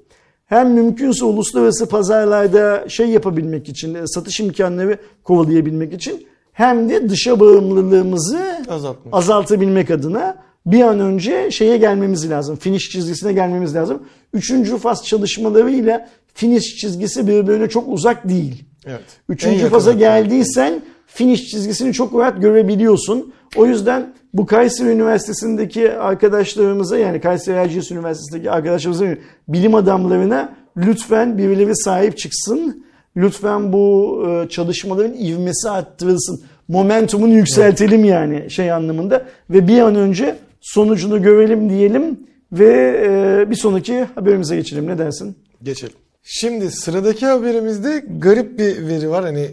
hem 0.46 0.72
mümkünse 0.72 1.24
uluslararası 1.24 1.88
pazarlarda 1.88 2.88
şey 2.88 3.08
yapabilmek 3.08 3.68
için, 3.68 3.94
e, 3.94 4.06
satış 4.06 4.40
imkanları 4.40 4.98
kovalayabilmek 5.24 5.92
için 5.92 6.26
hem 6.52 6.88
de 6.88 7.08
dışa 7.08 7.40
bağımlılığımızı 7.40 8.64
Azaltmak. 8.68 9.14
azaltabilmek 9.14 9.90
adına 9.90 10.36
bir 10.66 10.80
an 10.82 11.00
önce 11.00 11.50
şeye 11.50 11.76
gelmemiz 11.76 12.30
lazım. 12.30 12.56
Finish 12.56 12.90
çizgisine 12.90 13.32
gelmemiz 13.32 13.74
lazım. 13.74 14.02
Üçüncü 14.32 14.78
faz 14.78 15.04
çalışmalarıyla 15.06 16.08
finish 16.34 16.76
çizgisi 16.76 17.26
birbirine 17.26 17.68
çok 17.68 17.88
uzak 17.88 18.28
değil. 18.28 18.64
Evet. 18.86 19.00
Üçüncü 19.28 19.68
faza 19.68 19.92
geldiysen 19.92 20.82
finish 21.06 21.50
çizgisini 21.50 21.92
çok 21.92 22.14
rahat 22.14 22.40
görebiliyorsun. 22.40 23.32
O 23.56 23.66
yüzden 23.66 24.14
bu 24.34 24.46
Kayseri 24.46 24.88
Üniversitesi'ndeki 24.88 25.92
arkadaşlarımıza 25.92 26.98
yani 26.98 27.20
Kayseri 27.20 27.56
Erciyes 27.56 27.90
Üniversitesi'ndeki 27.90 28.50
arkadaşlarımıza 28.50 29.06
bilim 29.48 29.74
adamlarına 29.74 30.54
lütfen 30.76 31.38
birileri 31.38 31.76
sahip 31.76 32.18
çıksın. 32.18 32.84
Lütfen 33.16 33.72
bu 33.72 34.22
e, 34.28 34.48
çalışmaların 34.48 35.14
ivmesi 35.14 35.70
arttırılsın. 35.70 36.40
Momentumunu 36.68 37.34
yükseltelim 37.34 38.04
yani 38.04 38.50
şey 38.50 38.72
anlamında 38.72 39.26
ve 39.50 39.68
bir 39.68 39.80
an 39.80 39.94
önce 39.94 40.36
sonucunu 40.60 41.22
görelim 41.22 41.70
diyelim 41.70 42.20
ve 42.52 43.02
e, 43.06 43.50
bir 43.50 43.56
sonraki 43.56 44.06
haberimize 44.14 44.56
geçelim. 44.56 44.86
Ne 44.86 44.98
dersin? 44.98 45.36
Geçelim. 45.62 45.94
Şimdi 46.22 46.70
sıradaki 46.70 47.26
haberimizde 47.26 48.04
garip 48.18 48.58
bir 48.58 48.86
veri 48.88 49.10
var. 49.10 49.24
Hani 49.24 49.48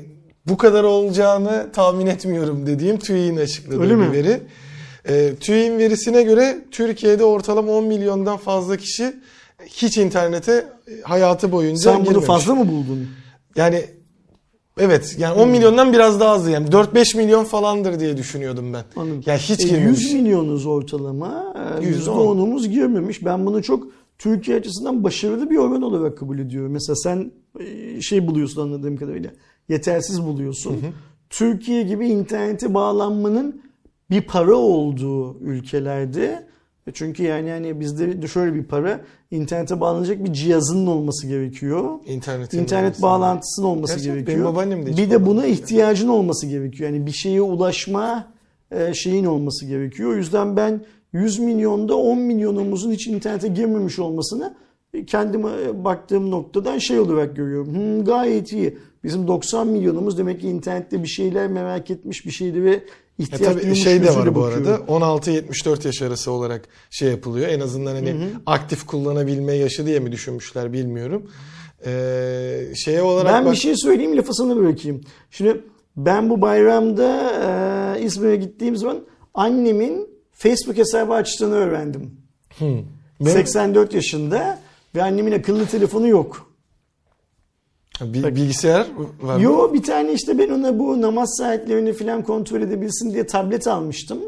bu 0.47 0.57
kadar 0.57 0.83
olacağını 0.83 1.67
tahmin 1.73 2.05
etmiyorum 2.05 2.65
dediğim 2.65 2.97
TÜİ'nin 2.99 3.37
açıkladığı 3.37 3.81
Öyle 3.81 3.91
bir 3.91 3.95
mi? 4.07 4.11
veri. 4.11 4.41
Ee, 5.09 5.35
TÜİ'nin 5.39 5.77
verisine 5.79 6.23
göre 6.23 6.57
Türkiye'de 6.71 7.23
ortalama 7.23 7.71
10 7.71 7.83
milyondan 7.85 8.37
fazla 8.37 8.77
kişi 8.77 9.13
hiç 9.65 9.97
internete 9.97 10.65
hayatı 11.03 11.51
boyunca 11.51 11.81
Sen 11.81 11.95
bunu 11.95 12.03
girmemiş. 12.05 12.27
fazla 12.27 12.55
mı 12.55 12.67
buldun? 12.67 13.07
Yani 13.55 13.85
evet 14.79 15.15
yani 15.19 15.41
10 15.41 15.49
milyondan 15.49 15.93
biraz 15.93 16.19
daha 16.19 16.31
azdı 16.33 16.51
yani 16.51 16.67
4-5 16.69 17.17
milyon 17.17 17.43
falandır 17.43 17.99
diye 17.99 18.17
düşünüyordum 18.17 18.73
ben. 18.73 18.83
Anladım. 18.95 19.23
Yani 19.25 19.39
hiç 19.39 19.59
E, 19.65 19.67
girmemiş. 19.67 20.01
100 20.01 20.13
milyonuz 20.13 20.65
ortalama. 20.65 21.53
E, 21.81 21.85
Yüzde 21.85 22.09
10'umuz 22.09 22.67
girmemiş. 22.67 23.25
Ben 23.25 23.45
bunu 23.45 23.63
çok 23.63 23.87
Türkiye 24.17 24.57
açısından 24.57 25.03
başarılı 25.03 25.49
bir 25.49 25.57
oran 25.57 25.81
olarak 25.81 26.17
kabul 26.17 26.39
ediyorum. 26.39 26.71
Mesela 26.71 26.95
sen 26.95 27.31
e, 27.59 28.01
şey 28.01 28.27
buluyorsun 28.27 28.61
anladığım 28.61 28.97
kadarıyla. 28.97 29.29
Yetersiz 29.69 30.23
buluyorsun. 30.23 30.77
Türkiye 31.29 31.83
gibi 31.83 32.07
internete 32.07 32.73
bağlanmanın 32.73 33.61
bir 34.09 34.21
para 34.21 34.55
olduğu 34.55 35.39
ülkelerde 35.39 36.47
çünkü 36.93 37.23
yani 37.23 37.49
yani 37.49 37.79
bizde 37.79 38.21
de 38.21 38.27
şöyle 38.27 38.53
bir 38.53 38.63
para 38.63 39.01
internete 39.31 39.79
bağlanacak 39.79 40.23
bir 40.23 40.33
cihazının 40.33 40.87
olması 40.87 41.27
gerekiyor. 41.27 41.99
İnternetin 42.05 42.59
İnternet 42.59 42.85
olması. 42.89 43.01
bağlantısının 43.01 43.65
olması 43.67 43.93
Gerçi 43.93 44.09
benim 44.09 44.25
gerekiyor. 44.25 44.45
babaannem 44.51 44.85
de 44.85 44.97
bir 44.97 45.11
de 45.11 45.25
buna 45.25 45.45
ihtiyacın 45.45 46.07
olması 46.07 46.47
gerekiyor. 46.47 46.89
Yani 46.89 47.05
bir 47.05 47.11
şeye 47.11 47.41
ulaşma 47.41 48.27
e, 48.71 48.93
şeyin 48.93 49.25
olması 49.25 49.65
gerekiyor. 49.65 50.09
O 50.09 50.15
yüzden 50.15 50.57
ben 50.57 50.81
100 51.13 51.39
milyonda 51.39 51.95
10 51.95 52.17
milyonumuzun 52.19 52.91
hiç 52.91 53.07
internete 53.07 53.47
girmemiş 53.47 53.99
olmasını 53.99 54.55
kendime 55.07 55.83
baktığım 55.83 56.31
noktadan 56.31 56.77
şey 56.77 56.99
olarak 56.99 57.35
görüyorum. 57.35 57.75
Hmm, 57.75 58.05
gayet 58.05 58.53
iyi. 58.53 58.77
Bizim 59.03 59.27
90 59.27 59.67
milyonumuz 59.67 60.17
demek 60.17 60.41
ki 60.41 60.47
internette 60.47 61.03
bir 61.03 61.07
şeyler 61.07 61.47
merak 61.47 61.91
etmiş, 61.91 62.25
bir 62.25 62.31
şeyleri 62.31 62.69
Ya 62.69 62.79
ihtiyaç 63.17 63.41
tabii 63.53 63.61
duymuş 63.61 63.79
şey 63.83 64.03
de 64.03 64.15
var 64.15 64.35
bu 64.35 64.43
arada 64.43 64.75
16-74 64.75 65.85
yaş 65.85 66.01
arası 66.01 66.31
olarak 66.31 66.61
şey 66.89 67.09
yapılıyor. 67.09 67.47
En 67.47 67.59
azından 67.59 67.95
hani 67.95 68.15
aktif 68.45 68.85
kullanabilme 68.85 69.53
yaşı 69.53 69.85
diye 69.85 69.99
mi 69.99 70.11
düşünmüşler 70.11 70.73
bilmiyorum. 70.73 71.23
Ee, 71.85 72.67
şeye 72.75 73.01
olarak 73.01 73.33
Ben 73.33 73.45
bak- 73.45 73.51
bir 73.53 73.57
şey 73.57 73.75
söyleyeyim 73.77 74.17
lafı 74.17 74.33
sana 74.33 74.55
bırakayım. 74.55 75.01
Şimdi 75.31 75.61
ben 75.97 76.29
bu 76.29 76.41
bayramda 76.41 77.31
e, 77.97 78.01
İzmir'e 78.03 78.35
gittiğim 78.35 78.75
zaman 78.75 78.99
annemin 79.33 80.07
Facebook 80.31 80.77
hesabı 80.77 81.13
açtığını 81.13 81.55
öğrendim. 81.55 82.11
Benim- 82.61 82.87
84 83.19 83.93
yaşında 83.93 84.59
ve 84.95 85.03
annemin 85.03 85.31
akıllı 85.31 85.65
telefonu 85.65 86.07
yok. 86.07 86.52
Bi- 88.01 88.35
bilgisayar 88.35 88.87
var 89.21 89.35
mı? 89.35 89.41
Yo 89.41 89.73
bir 89.73 89.83
tane 89.83 90.13
işte 90.13 90.37
ben 90.37 90.49
ona 90.49 90.79
bu 90.79 91.01
namaz 91.01 91.35
saatlerini 91.37 91.93
falan 91.93 92.23
kontrol 92.23 92.61
edebilsin 92.61 93.13
diye 93.13 93.25
tablet 93.27 93.67
almıştım. 93.67 94.19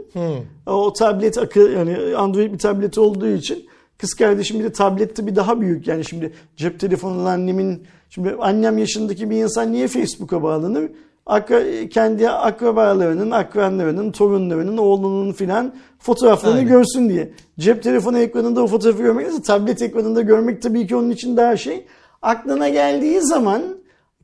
O 0.66 0.94
tablet 0.94 1.38
akı 1.38 1.60
yani 1.60 2.16
Android 2.18 2.54
bir 2.54 2.60
tablet 2.60 2.98
olduğu 2.98 3.28
için 3.28 3.66
kız 3.98 4.14
kardeşim 4.14 4.60
bir 4.60 4.64
de 4.64 4.72
tablette 4.72 5.28
bir 5.28 5.36
daha 5.36 5.62
büyük 5.62 5.88
yani 5.88 6.06
şimdi 6.06 6.34
cep 6.58 6.80
telefonundan 6.80 7.26
annemin 7.26 7.84
şimdi 8.10 8.36
annem 8.40 8.78
yaşındaki 8.78 9.30
bir 9.30 9.44
insan 9.44 9.72
niye 9.72 9.88
Facebook'a 9.88 10.44
bağlanır? 10.44 10.90
Akra, 11.26 11.90
kendi 11.90 12.30
akrabalarının, 12.30 13.32
akranlarının, 13.32 14.12
torunlarının, 14.12 14.78
oğlunun 14.78 15.32
filan 15.34 15.74
fotoğraflarını 16.00 16.58
Aynen. 16.58 16.72
görsün 16.72 17.10
diye. 17.10 17.32
Cep 17.60 17.84
telefonu 17.84 18.18
ekranında 18.18 18.64
o 18.64 18.68
fotoğrafı 18.68 19.04
görmek 19.04 19.28
ise 19.28 19.42
tablet 19.42 19.82
ekranında 19.82 20.22
görmek 20.22 20.62
tabii 20.62 20.88
ki 20.88 20.96
onun 20.96 21.10
için 21.10 21.38
daha 21.38 21.58
şey. 21.58 21.86
Aklına 22.26 22.70
geldiği 22.70 23.22
zaman 23.22 23.62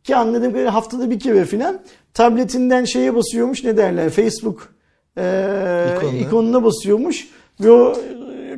ki 0.04 0.16
anladığım 0.16 0.52
kadarıyla 0.52 0.74
haftada 0.74 1.10
bir 1.10 1.20
kere 1.20 1.46
filan 1.46 1.80
tabletinden 2.14 2.86
şeye 2.86 3.16
basıyormuş 3.16 3.64
ne 3.64 3.78
derler 3.78 4.10
Facebook 4.10 4.74
e, 5.18 5.96
İkonuna. 5.98 6.18
ikonuna 6.18 6.64
basıyormuş 6.64 7.28
ve 7.60 7.72
o 7.72 7.96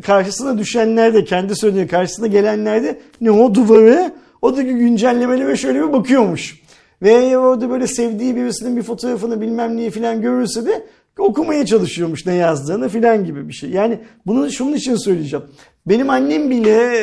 karşısına 0.06 0.58
düşenler 0.58 1.14
de 1.14 1.24
kendi 1.24 1.56
söylüyor 1.56 1.88
karşısına 1.88 2.28
gelenler 2.28 2.84
de 2.84 3.00
ne 3.22 3.32
o 3.32 3.56
duvarı 3.56 4.12
oradaki 4.42 4.70
güncellemelere 4.70 5.56
şöyle 5.56 5.88
bir 5.88 5.94
bakıyormuş. 5.94 6.60
Ve 7.02 7.38
orada 7.38 7.70
böyle 7.70 7.88
sevdiği 7.88 8.36
birisinin 8.36 8.78
bir 8.78 8.82
fotoğrafını 8.84 9.42
bilmem 9.42 9.78
neyi 9.78 9.90
filan 9.90 10.22
görürse 10.22 10.66
de 10.66 10.86
okumaya 11.18 11.66
çalışıyormuş 11.66 12.26
ne 12.26 12.36
yazdığını 12.36 12.90
filan 12.90 13.26
gibi 13.26 13.48
bir 13.48 13.54
şey. 13.54 13.70
Yani 13.70 14.00
bunu 14.26 14.52
şunun 14.52 14.74
için 14.74 14.96
söyleyeceğim. 14.96 15.46
Benim 15.86 16.10
annem 16.10 16.50
bile 16.50 16.94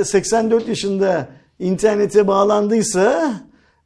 e, 0.00 0.04
84 0.04 0.68
yaşında 0.68 1.28
internete 1.58 2.26
bağlandıysa 2.26 3.34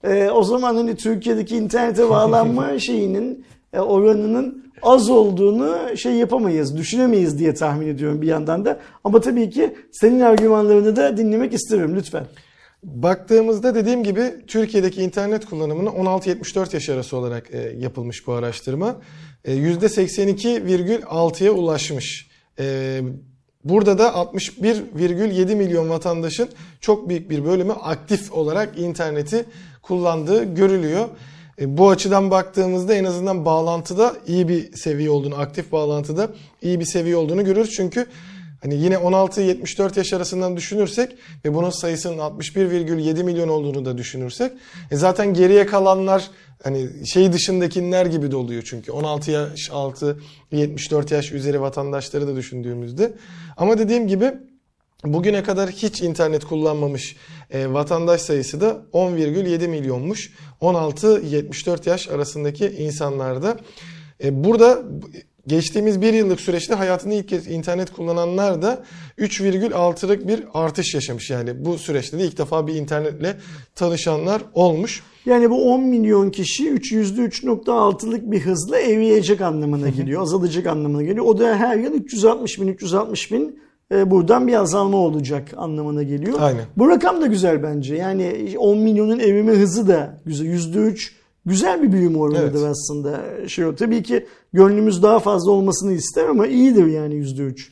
e, 0.05 0.31
o 0.31 0.43
zaman 0.43 0.77
hani 0.77 0.97
Türkiye'deki 0.97 1.57
internete 1.57 2.11
bağlanma 2.11 2.79
şeyinin 2.79 3.45
e, 3.73 3.81
oranının 3.81 4.73
az 4.83 5.11
olduğunu 5.11 5.97
şey 5.97 6.13
yapamayız, 6.13 6.77
düşünemeyiz 6.77 7.39
diye 7.39 7.55
tahmin 7.55 7.87
ediyorum 7.87 8.23
bir 8.23 8.27
yandan 8.27 8.65
da. 8.65 8.81
Ama 9.05 9.21
tabii 9.21 9.51
ki 9.51 9.77
senin 9.93 10.21
argümanlarını 10.21 10.97
da 10.97 11.17
dinlemek 11.17 11.53
isterim 11.53 11.97
lütfen. 11.97 12.27
Baktığımızda 12.83 13.75
dediğim 13.75 14.05
gibi 14.05 14.35
Türkiye'deki 14.47 15.03
internet 15.03 15.45
kullanımını 15.45 15.89
16-74 15.89 16.75
yaş 16.75 16.89
arası 16.89 17.17
olarak 17.17 17.55
e, 17.55 17.59
yapılmış 17.79 18.27
bu 18.27 18.33
araştırma. 18.33 18.97
E, 19.45 19.55
%82,6'ya 19.55 21.53
ulaşmış. 21.53 22.31
E, 22.59 23.01
burada 23.65 23.99
da 23.99 24.09
61,7 24.09 25.55
milyon 25.55 25.91
vatandaşın 25.91 26.49
çok 26.81 27.09
büyük 27.09 27.31
bir 27.31 27.45
bölümü 27.45 27.73
aktif 27.73 28.33
olarak 28.33 28.79
interneti 28.79 29.45
kullandığı 29.83 30.55
görülüyor. 30.55 31.09
E, 31.61 31.79
bu 31.79 31.91
açıdan 31.91 32.31
baktığımızda 32.31 32.95
en 32.95 33.05
azından 33.05 33.45
bağlantıda 33.45 34.17
iyi 34.27 34.49
bir 34.49 34.73
seviye 34.73 35.11
olduğunu, 35.11 35.41
aktif 35.41 35.73
bağlantıda 35.73 36.31
iyi 36.63 36.81
bir 36.81 36.85
seviye 36.85 37.17
olduğunu 37.17 37.45
görürüz. 37.45 37.71
Çünkü 37.71 38.07
Hani 38.63 38.75
yine 38.75 38.95
16-74 38.95 39.99
yaş 39.99 40.13
arasından 40.13 40.57
düşünürsek 40.57 41.17
ve 41.45 41.55
bunun 41.55 41.71
sayısının 41.71 42.19
61,7 42.19 43.23
milyon 43.25 43.49
olduğunu 43.49 43.85
da 43.85 43.99
düşünürsek 43.99 44.53
e 44.91 44.97
zaten 44.97 45.35
geriye 45.35 45.67
kalanlar 45.67 46.31
hani 46.63 47.07
şey 47.07 47.33
dışındakiler 47.33 48.07
gibi 48.07 48.31
de 48.31 48.37
oluyor 48.37 48.63
çünkü 48.67 48.93
16 48.93 49.31
yaş 49.31 49.71
altı 49.73 50.21
74 50.53 51.11
yaş 51.11 51.33
üzeri 51.33 51.61
vatandaşları 51.61 52.27
da 52.27 52.37
düşündüğümüzde 52.37 53.13
ama 53.57 53.79
dediğim 53.79 54.09
gibi 54.09 54.33
bugüne 55.05 55.43
kadar 55.43 55.71
hiç 55.71 56.03
internet 56.03 56.45
kullanmamış 56.45 57.17
e, 57.51 57.73
vatandaş 57.73 58.21
sayısı 58.21 58.61
da 58.61 58.83
10,7 58.93 59.69
milyonmuş 59.69 60.33
16-74 60.61 61.89
yaş 61.89 62.09
arasındaki 62.09 62.67
insanlarda. 62.67 63.57
E, 64.25 64.45
burada 64.45 64.83
Geçtiğimiz 65.47 66.01
bir 66.01 66.13
yıllık 66.13 66.41
süreçte 66.41 66.75
hayatını 66.75 67.15
ilk 67.15 67.29
kez 67.29 67.47
internet 67.47 67.93
kullananlar 67.93 68.63
da 68.63 68.83
3,6'lık 69.19 70.29
bir 70.29 70.45
artış 70.55 70.95
yaşamış. 70.95 71.31
Yani 71.31 71.65
bu 71.65 71.79
süreçte 71.79 72.19
de 72.19 72.25
ilk 72.25 72.39
defa 72.39 72.67
bir 72.67 72.75
internetle 72.75 73.37
tanışanlar 73.75 74.43
olmuş. 74.55 75.03
Yani 75.27 75.51
bu 75.51 75.73
10 75.73 75.85
milyon 75.85 76.31
kişi 76.31 76.71
3 76.71 76.93
%3.6'lık 76.93 78.31
bir 78.31 78.41
hızla 78.41 78.79
eriyecek 78.79 79.41
anlamına 79.41 79.89
geliyor. 79.89 80.23
azalacak 80.23 80.67
anlamına 80.67 81.03
geliyor. 81.03 81.27
O 81.27 81.39
da 81.39 81.57
her 81.57 81.77
yıl 81.77 81.93
360 81.93 82.61
bin 82.61 82.69
360 82.69 83.33
bin 83.33 83.59
e, 83.93 84.11
buradan 84.11 84.49
bir 84.49 84.55
azalma 84.55 84.97
olacak 84.97 85.49
anlamına 85.57 86.03
geliyor. 86.03 86.39
Aynen. 86.41 86.65
Bu 86.77 86.89
rakam 86.89 87.21
da 87.21 87.27
güzel 87.27 87.63
bence. 87.63 87.95
Yani 87.95 88.55
10 88.59 88.79
milyonun 88.79 89.19
erime 89.19 89.53
hızı 89.53 89.89
da 89.89 90.21
güzel. 90.27 90.47
%3 90.47 91.22
güzel 91.47 91.83
bir 91.83 91.93
büyüme 91.93 92.19
oranıdır 92.19 92.61
Evet. 92.61 92.71
aslında. 92.71 93.21
Şey, 93.49 93.65
o. 93.65 93.75
tabii 93.75 94.03
ki 94.03 94.27
gönlümüz 94.53 95.03
daha 95.03 95.21
fazla 95.21 95.51
olmasını 95.51 95.93
ister 95.93 96.29
ama 96.29 96.47
iyidir 96.47 96.87
yani 96.87 97.15
%3. 97.15 97.69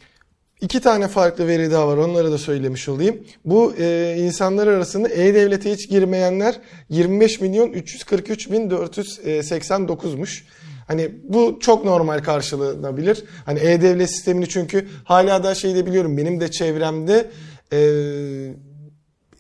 İki 0.61 0.81
tane 0.81 1.09
farklı 1.09 1.47
veri 1.47 1.71
daha 1.71 1.89
var. 1.89 1.97
Onları 1.97 2.33
da 2.33 2.39
söylemiş 2.39 2.89
olayım. 2.89 3.17
Bu 3.45 3.73
e, 3.79 4.17
insanlar 4.19 4.67
arasında 4.67 5.09
E-Devlet'e 5.09 5.73
hiç 5.73 5.89
girmeyenler 5.89 6.61
25 6.89 7.41
milyon 7.41 7.73
343 7.73 8.51
bin 8.51 8.71
489'muş. 8.71 10.43
Hani 10.87 11.11
bu 11.29 11.59
çok 11.61 11.85
normal 11.85 12.19
karşılanabilir. 12.19 13.25
Hani 13.47 13.59
E-Devlet 13.59 14.11
sistemini 14.11 14.49
çünkü 14.49 14.89
hala 15.05 15.45
da 15.45 15.55
şey 15.55 15.75
de 15.75 15.87
biliyorum 15.87 16.17
benim 16.17 16.41
de 16.41 16.51
çevremde 16.51 17.31
e, 17.73 17.79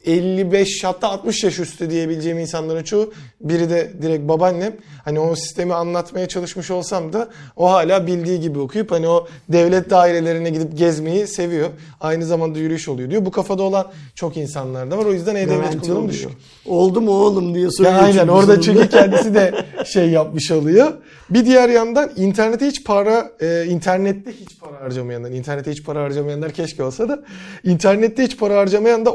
55 0.06 0.84
hatta 0.84 1.08
60 1.08 1.44
yaş 1.44 1.58
üstü 1.58 1.90
diyebileceğim 1.90 2.38
insanların 2.38 2.82
çoğu 2.82 3.12
biri 3.40 3.70
de 3.70 3.90
direkt 4.02 4.28
babaannem. 4.28 4.76
Hani 5.04 5.20
o 5.20 5.34
sistemi 5.36 5.74
anlatmaya 5.74 6.28
çalışmış 6.28 6.70
olsam 6.70 7.12
da 7.12 7.28
o 7.56 7.70
hala 7.70 8.06
bildiği 8.06 8.40
gibi 8.40 8.58
okuyup 8.58 8.90
hani 8.92 9.08
o 9.08 9.28
devlet 9.48 9.90
dairelerine 9.90 10.50
gidip 10.50 10.78
gezmeyi 10.78 11.26
seviyor. 11.26 11.68
Aynı 12.00 12.24
zamanda 12.24 12.58
yürüyüş 12.58 12.88
oluyor 12.88 13.10
diyor. 13.10 13.24
Bu 13.24 13.30
kafada 13.30 13.62
olan 13.62 13.86
çok 14.14 14.36
insanlar 14.36 14.90
da 14.90 14.98
var. 14.98 15.04
O 15.04 15.12
yüzden 15.12 15.34
e-devlet 15.34 15.80
kullanımı 15.80 16.08
düşük. 16.08 16.30
Oldu 16.66 17.00
mu 17.00 17.10
oğlum 17.10 17.54
diye 17.54 17.64
Ya 17.64 17.70
soruyor. 17.70 17.94
aynen 17.94 18.18
çünkü 18.18 18.30
orada 18.30 18.60
çünkü 18.60 18.88
kendisi 18.88 19.34
de 19.34 19.64
şey 19.84 20.10
yapmış 20.10 20.50
oluyor. 20.50 20.92
Bir 21.30 21.46
diğer 21.46 21.68
yandan 21.68 22.10
internete 22.16 22.66
hiç 22.66 22.84
para, 22.84 23.30
e, 23.40 23.64
internette 23.68 24.32
hiç 24.32 24.58
para 24.60 24.80
harcamayanlar, 24.80 25.30
internete 25.30 25.70
hiç 25.70 25.84
para 25.84 26.02
harcamayanlar 26.02 26.52
keşke 26.52 26.82
olsa 26.82 27.08
da 27.08 27.22
internette 27.64 28.22
hiç 28.22 28.36
para 28.38 28.56
harcamayan 28.58 29.06
da 29.06 29.10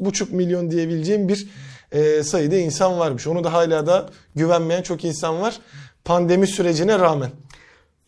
34,5 0.00 0.34
milyon 0.34 0.70
diyebileceğim 0.70 1.28
bir 1.28 1.48
e, 1.92 2.22
sayıda 2.22 2.56
insan 2.56 2.98
varmış. 2.98 3.26
Onu 3.26 3.44
da 3.44 3.52
hala 3.52 3.86
da 3.86 4.08
güvenmeyen 4.36 4.82
çok 4.82 5.04
insan 5.04 5.40
var. 5.40 5.58
Pandemi 6.04 6.46
sürecine 6.46 6.98
rağmen. 6.98 7.30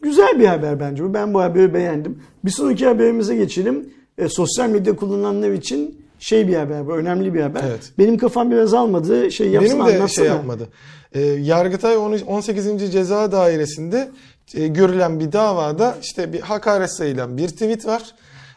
Güzel 0.02 0.38
bir 0.38 0.46
haber 0.46 0.80
bence 0.80 1.04
bu. 1.04 1.14
Ben 1.14 1.34
bu 1.34 1.42
haberi 1.42 1.74
beğendim. 1.74 2.22
Bir 2.44 2.50
sonraki 2.50 2.86
haberimize 2.86 3.36
geçelim. 3.36 3.88
E, 4.18 4.28
sosyal 4.28 4.68
medya 4.68 4.96
kullananlar 4.96 5.50
için 5.50 6.00
şey 6.18 6.48
bir 6.48 6.56
haber 6.56 6.86
bu. 6.86 6.92
Önemli 6.96 7.34
bir 7.34 7.40
haber. 7.40 7.62
Evet. 7.68 7.92
Benim 7.98 8.18
kafam 8.18 8.50
biraz 8.50 8.74
almadı. 8.74 9.30
Şey 9.30 9.48
yapsın 9.48 9.78
Benim 9.78 9.86
de 9.92 9.96
anlatsana. 9.96 10.08
şey 10.08 10.26
yapmadı. 10.26 10.68
Ee, 11.12 11.20
Yargıtay 11.20 11.96
18. 11.96 12.92
Ceza 12.92 13.32
Dairesi'nde 13.32 14.10
e, 14.54 14.66
görülen 14.66 15.20
bir 15.20 15.32
davada 15.32 15.96
işte 16.02 16.32
bir 16.32 16.40
hakaret 16.40 16.96
sayılan 16.96 17.36
bir 17.36 17.48
tweet 17.48 17.86
var. 17.86 18.14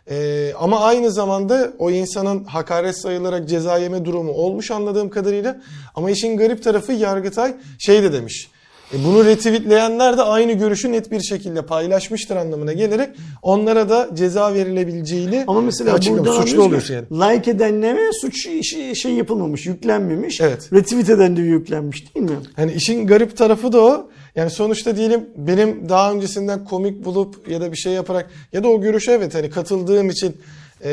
Ee, 0.09 0.51
ama 0.59 0.79
aynı 0.79 1.11
zamanda 1.11 1.73
o 1.79 1.91
insanın 1.91 2.43
hakaret 2.43 2.97
sayılarak 2.97 3.49
ceza 3.49 3.77
yeme 3.77 4.05
durumu 4.05 4.31
olmuş 4.31 4.71
anladığım 4.71 5.09
kadarıyla. 5.09 5.61
Ama 5.95 6.11
işin 6.11 6.37
garip 6.37 6.63
tarafı 6.63 6.93
Yargıtay 6.93 7.55
şey 7.79 8.03
de 8.03 8.13
demiş. 8.13 8.49
E, 8.93 9.03
bunu 9.05 9.25
retweetleyenler 9.25 10.17
de 10.17 10.21
aynı 10.21 10.51
görüşü 10.51 10.91
net 10.91 11.11
bir 11.11 11.21
şekilde 11.21 11.61
paylaşmıştır 11.61 12.35
anlamına 12.35 12.73
gelerek 12.73 13.09
onlara 13.41 13.89
da 13.89 14.09
ceza 14.13 14.53
verilebileceğini 14.53 15.43
Ama 15.47 15.61
mesela 15.61 15.93
açıklamış. 15.93 16.27
burada 16.27 16.41
Suçlu 16.41 16.79
ki, 16.79 16.93
yani. 16.93 17.05
Like 17.11 17.51
edenlere 17.51 18.11
suç 18.21 18.47
şey, 18.63 18.93
şey 18.95 19.13
yapılmamış, 19.13 19.65
yüklenmemiş. 19.65 20.41
Evet. 20.41 20.69
Retweet 20.73 21.09
eden 21.09 21.37
de 21.37 21.41
yüklenmiş 21.41 22.15
değil 22.15 22.25
mi? 22.25 22.37
Hani 22.55 22.73
işin 22.73 23.07
garip 23.07 23.37
tarafı 23.37 23.71
da 23.71 23.81
o. 23.81 24.09
Yani 24.35 24.49
sonuçta 24.49 24.95
diyelim 24.95 25.29
benim 25.37 25.89
daha 25.89 26.13
öncesinden 26.13 26.65
komik 26.65 27.05
bulup 27.05 27.47
ya 27.47 27.61
da 27.61 27.71
bir 27.71 27.77
şey 27.77 27.93
yaparak 27.93 28.29
ya 28.53 28.63
da 28.63 28.67
o 28.67 28.81
görüşe 28.81 29.11
evet 29.11 29.35
hani 29.35 29.49
katıldığım 29.49 30.09
için 30.09 30.37
e, 30.81 30.91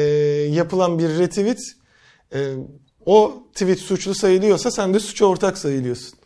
yapılan 0.50 0.98
bir 0.98 1.08
retweet 1.08 1.58
e, 2.34 2.54
o 3.06 3.42
tweet 3.52 3.78
suçlu 3.78 4.14
sayılıyorsa 4.14 4.70
sen 4.70 4.94
de 4.94 5.00
suça 5.00 5.26
ortak 5.26 5.58
sayılıyorsun. 5.58 6.18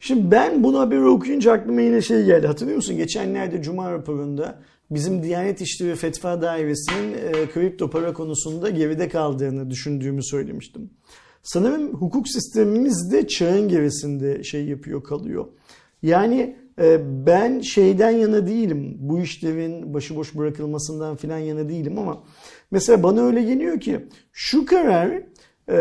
Şimdi 0.00 0.30
ben 0.30 0.62
bunu 0.62 0.78
haberi 0.78 1.06
okuyunca 1.06 1.52
aklıma 1.52 1.80
yine 1.80 2.02
şey 2.02 2.24
geldi. 2.24 2.46
Hatırlıyor 2.46 2.76
musun? 2.76 2.96
Geçenlerde 2.96 3.62
Cuma 3.62 3.92
raporunda 3.92 4.62
bizim 4.90 5.22
Diyanet 5.22 5.60
İşleri 5.60 5.96
Fetva 5.96 6.42
Dairesi'nin 6.42 7.12
e, 7.12 7.50
kripto 7.50 7.90
para 7.90 8.12
konusunda 8.12 8.70
geride 8.70 9.08
kaldığını 9.08 9.70
düşündüğümü 9.70 10.24
söylemiştim. 10.24 10.90
Sanırım 11.42 11.94
hukuk 11.94 12.28
sistemimiz 12.28 13.12
de 13.12 13.28
çağın 13.28 13.68
gerisinde 13.68 14.44
şey 14.44 14.64
yapıyor 14.64 15.02
kalıyor. 15.02 15.46
Yani 16.02 16.56
e, 16.80 17.00
ben 17.26 17.60
şeyden 17.60 18.10
yana 18.10 18.46
değilim. 18.46 18.96
Bu 18.98 19.20
işlerin 19.20 19.94
başıboş 19.94 20.34
bırakılmasından 20.34 21.16
filan 21.16 21.38
yana 21.38 21.68
değilim 21.68 21.98
ama 21.98 22.22
mesela 22.70 23.02
bana 23.02 23.22
öyle 23.22 23.42
geliyor 23.42 23.80
ki 23.80 24.06
şu 24.32 24.66
karar 24.66 25.22
e, 25.68 25.76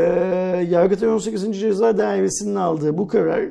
Yargıtay 0.69 1.09
18. 1.09 1.59
Ceza 1.59 1.97
Dairesi'nin 1.97 2.55
aldığı 2.55 2.97
bu 2.97 3.07
karar 3.07 3.45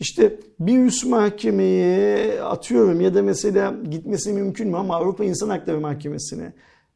işte 0.00 0.36
bir 0.60 0.84
üst 0.84 1.06
mahkemeye 1.06 2.42
atıyorum 2.42 3.00
ya 3.00 3.14
da 3.14 3.22
mesela 3.22 3.74
gitmesi 3.90 4.32
mümkün 4.32 4.68
mü 4.68 4.76
ama 4.76 4.96
Avrupa 4.96 5.24
İnsan 5.24 5.48
Hakları 5.48 5.80
Mahkemesi'ne, 5.80 6.52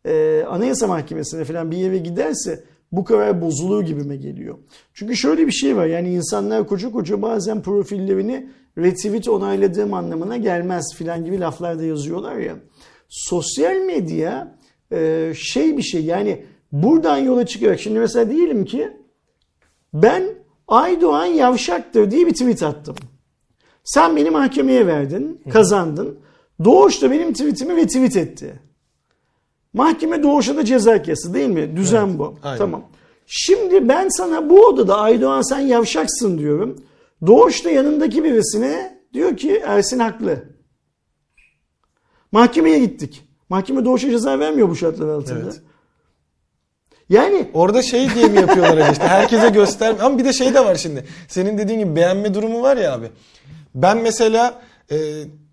e, 0.07 0.45
Anayasa 0.49 0.87
Mahkemesi'ne 0.87 1.45
falan 1.45 1.71
bir 1.71 1.77
yere 1.77 1.99
giderse 1.99 2.65
bu 2.93 3.05
karar 3.05 3.43
bozulur 3.43 3.83
gibime 3.83 4.17
geliyor. 4.17 4.59
Çünkü 4.95 5.17
şöyle 5.17 5.47
bir 5.47 5.53
şey 5.53 5.77
var 5.77 5.87
yani 5.87 6.15
insanlar 6.15 6.67
koca 6.67 6.93
koca 6.93 7.23
bazen 7.23 7.63
profillerini 7.63 8.51
retweet 8.79 9.29
onayladığım 9.29 9.95
anlamına 9.95 10.37
gelmez 10.37 10.95
filan 10.97 11.25
gibi 11.25 11.41
laflar 11.41 11.79
da 11.79 11.85
yazıyorlar 11.85 12.37
ya. 12.37 12.57
Sosyal 13.09 13.77
medya 13.77 14.57
e, 14.93 15.33
şey 15.37 15.77
bir 15.77 15.83
şey 15.83 16.05
yani 16.05 16.45
buradan 16.73 17.17
yola 17.19 17.47
çıkarak 17.47 17.81
şimdi 17.81 17.99
mesela 17.99 18.31
diyelim 18.31 18.65
ki 18.65 18.91
ben 19.95 20.25
Aydoğan 20.69 21.25
yavşaktır 21.25 22.11
diye 22.11 22.27
bir 22.27 22.33
tweet 22.33 22.63
attım. 22.63 22.97
Sen 23.85 24.17
beni 24.17 24.31
mahkemeye 24.31 24.87
verdin, 24.87 25.41
kazandın. 25.53 26.19
Doğuş 26.65 27.03
da 27.03 27.11
benim 27.11 27.33
tweetimi 27.33 27.77
retweet 27.77 28.17
etti. 28.17 28.61
Mahkeme 29.73 30.23
Doğuş'a 30.23 30.57
da 30.57 30.65
ceza 30.65 31.03
kesti 31.03 31.35
değil 31.35 31.49
mi? 31.49 31.77
Düzen 31.77 32.07
Evet, 32.07 32.19
bu. 32.19 32.35
aynen. 32.43 32.59
Tamam. 32.59 32.85
Şimdi 33.27 33.89
ben 33.89 34.09
sana 34.09 34.51
bu 34.51 34.67
odada 34.67 34.97
Aydoğan 34.97 35.43
sen 35.43 35.59
yavşaksın 35.59 36.39
diyorum. 36.39 36.79
Doğuş 37.27 37.65
da 37.65 37.71
yanındaki 37.71 38.25
birisine 38.25 38.99
diyor 39.15 39.37
ki 39.37 39.63
Ersin 39.67 39.99
haklı. 39.99 40.45
Mahkemeye 42.33 42.79
gittik. 42.79 43.23
Mahkeme 43.49 43.85
Doğuş'a 43.85 44.11
ceza 44.11 44.39
vermiyor 44.39 44.69
bu 44.69 44.77
şartlar 44.77 45.09
altında. 45.09 45.39
Evet. 45.45 45.61
Yani 47.09 47.51
Orada 47.55 47.83
şey 47.83 48.15
diye 48.15 48.27
mi 48.27 48.41
yapıyorlar 48.41 48.77
acaba 48.77 48.93
işte 48.93 49.05
herkese 49.05 49.49
göster 49.49 49.95
ama 50.01 50.19
bir 50.19 50.25
de 50.25 50.33
şey 50.33 50.55
de 50.55 50.65
var 50.65 50.75
şimdi. 50.75 51.05
Senin 51.29 51.59
dediğin 51.59 51.79
gibi 51.79 51.97
beğenme 51.97 52.35
durumu 52.35 52.63
var 52.63 52.77
ya 52.77 52.95
abi. 52.95 53.11
Ben 53.75 53.99
mesela 53.99 54.63
e, 54.91 54.97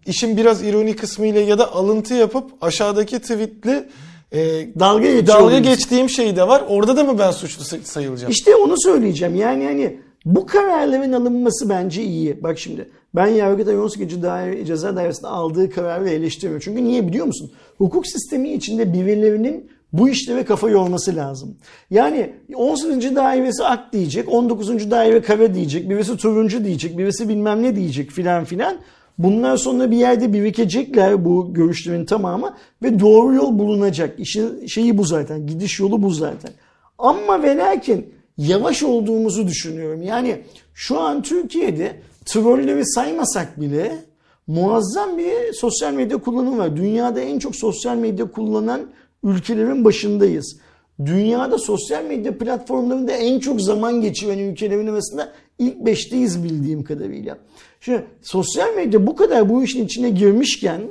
işin 0.06 0.38
biraz 0.38 0.64
ironi 0.64 0.96
kısmıyla 0.96 1.42
ya 1.42 1.60
da 1.60 1.74
alıntı 1.74 2.14
yapıp 2.14 2.52
aşağıdaki 2.62 3.20
tweetle 3.20 3.90
e, 4.32 4.40
dalga 4.80 5.28
dalga 5.28 5.60
geçtiğim 5.60 6.10
şey 6.10 6.36
de 6.36 6.48
var. 6.48 6.64
Orada 6.68 6.98
da 6.98 7.04
mı 7.04 7.20
ben 7.20 7.32
suçlu 7.32 7.64
say- 7.64 7.84
sayılacağım? 7.84 8.32
İşte 8.32 8.56
onu 8.56 8.76
söyleyeceğim. 8.78 9.36
Yani 9.36 9.66
hani 9.66 10.00
bu 10.26 10.46
kararların 10.46 11.14
alınması 11.14 11.70
bence 11.70 12.04
iyi. 12.04 12.44
Bak 12.44 12.60
şimdi 12.60 12.90
ben 13.16 13.28
Yargıtay 13.28 13.80
18. 13.80 14.24
Daire, 14.24 14.66
Ceza 14.66 14.96
Dairesi'nde 14.96 15.28
aldığı 15.28 15.70
kararı 15.70 16.10
eleştiriyorum. 16.10 16.62
Çünkü 16.64 16.84
niye 16.84 17.08
biliyor 17.08 17.26
musun? 17.26 17.52
Hukuk 17.78 18.08
sistemi 18.08 18.54
içinde 18.54 18.94
birilerinin 18.94 19.72
bu 19.94 20.10
işlere 20.10 20.46
kafa 20.46 20.70
yorması 20.70 21.16
lazım. 21.16 21.58
Yani 21.90 22.34
18. 22.56 23.16
dairesi 23.16 23.64
ak 23.64 23.94
diyecek, 23.94 24.34
19. 24.34 24.92
daire 24.92 25.22
kara 25.22 25.54
diyecek, 25.54 25.90
birisi 25.90 26.18
turuncu 26.18 26.64
diyecek, 26.64 26.98
birisi 26.98 27.30
bilmem 27.30 27.64
ne 27.64 27.76
diyecek 27.76 28.12
filan 28.12 28.44
filan. 28.44 28.78
Bunlar 29.18 29.58
sonra 29.58 29.92
bir 29.92 29.98
yerde 29.98 30.34
birikecekler 30.34 31.26
bu 31.26 31.54
görüşlerin 31.54 32.06
tamamı 32.06 32.54
ve 32.84 33.00
doğru 33.00 33.34
yol 33.34 33.60
bulunacak. 33.60 34.20
İşin 34.20 34.68
şeyi 34.68 34.98
bu 34.98 35.04
zaten, 35.04 35.48
gidiş 35.48 35.80
yolu 35.80 36.04
bu 36.04 36.10
zaten. 36.10 36.52
Ama 36.98 37.44
ve 37.44 37.58
lakin 37.58 38.14
yavaş 38.48 38.84
olduğumuzu 38.84 39.48
düşünüyorum. 39.48 40.02
Yani 40.02 40.42
şu 40.74 41.00
an 41.00 41.22
Türkiye'de 41.22 41.96
trolleri 42.26 42.86
saymasak 42.86 43.62
bile 43.62 44.06
muazzam 44.48 45.18
bir 45.18 45.54
sosyal 45.54 45.94
medya 45.94 46.18
kullanımı 46.18 46.58
var. 46.58 46.78
Dünyada 46.78 47.22
en 47.22 47.40
çok 47.40 47.56
sosyal 47.56 47.98
medya 47.98 48.32
kullanan 48.32 48.82
ülkelerin 49.24 49.86
başındayız. 49.86 50.58
Dünyada 51.06 51.58
sosyal 51.58 52.04
medya 52.06 52.38
platformlarında 52.38 53.12
en 53.12 53.40
çok 53.40 53.62
zaman 53.62 54.02
geçiren 54.02 54.38
ülkelerin 54.38 54.88
arasında 54.88 55.34
ilk 55.60 55.86
beşteyiz 55.86 56.44
bildiğim 56.44 56.84
kadarıyla. 56.84 57.38
Şimdi 57.82 58.06
sosyal 58.22 58.76
medya 58.76 59.08
bu 59.08 59.16
kadar 59.16 59.50
bu 59.50 59.64
işin 59.64 59.86
içine 59.86 60.10
girmişken 60.10 60.82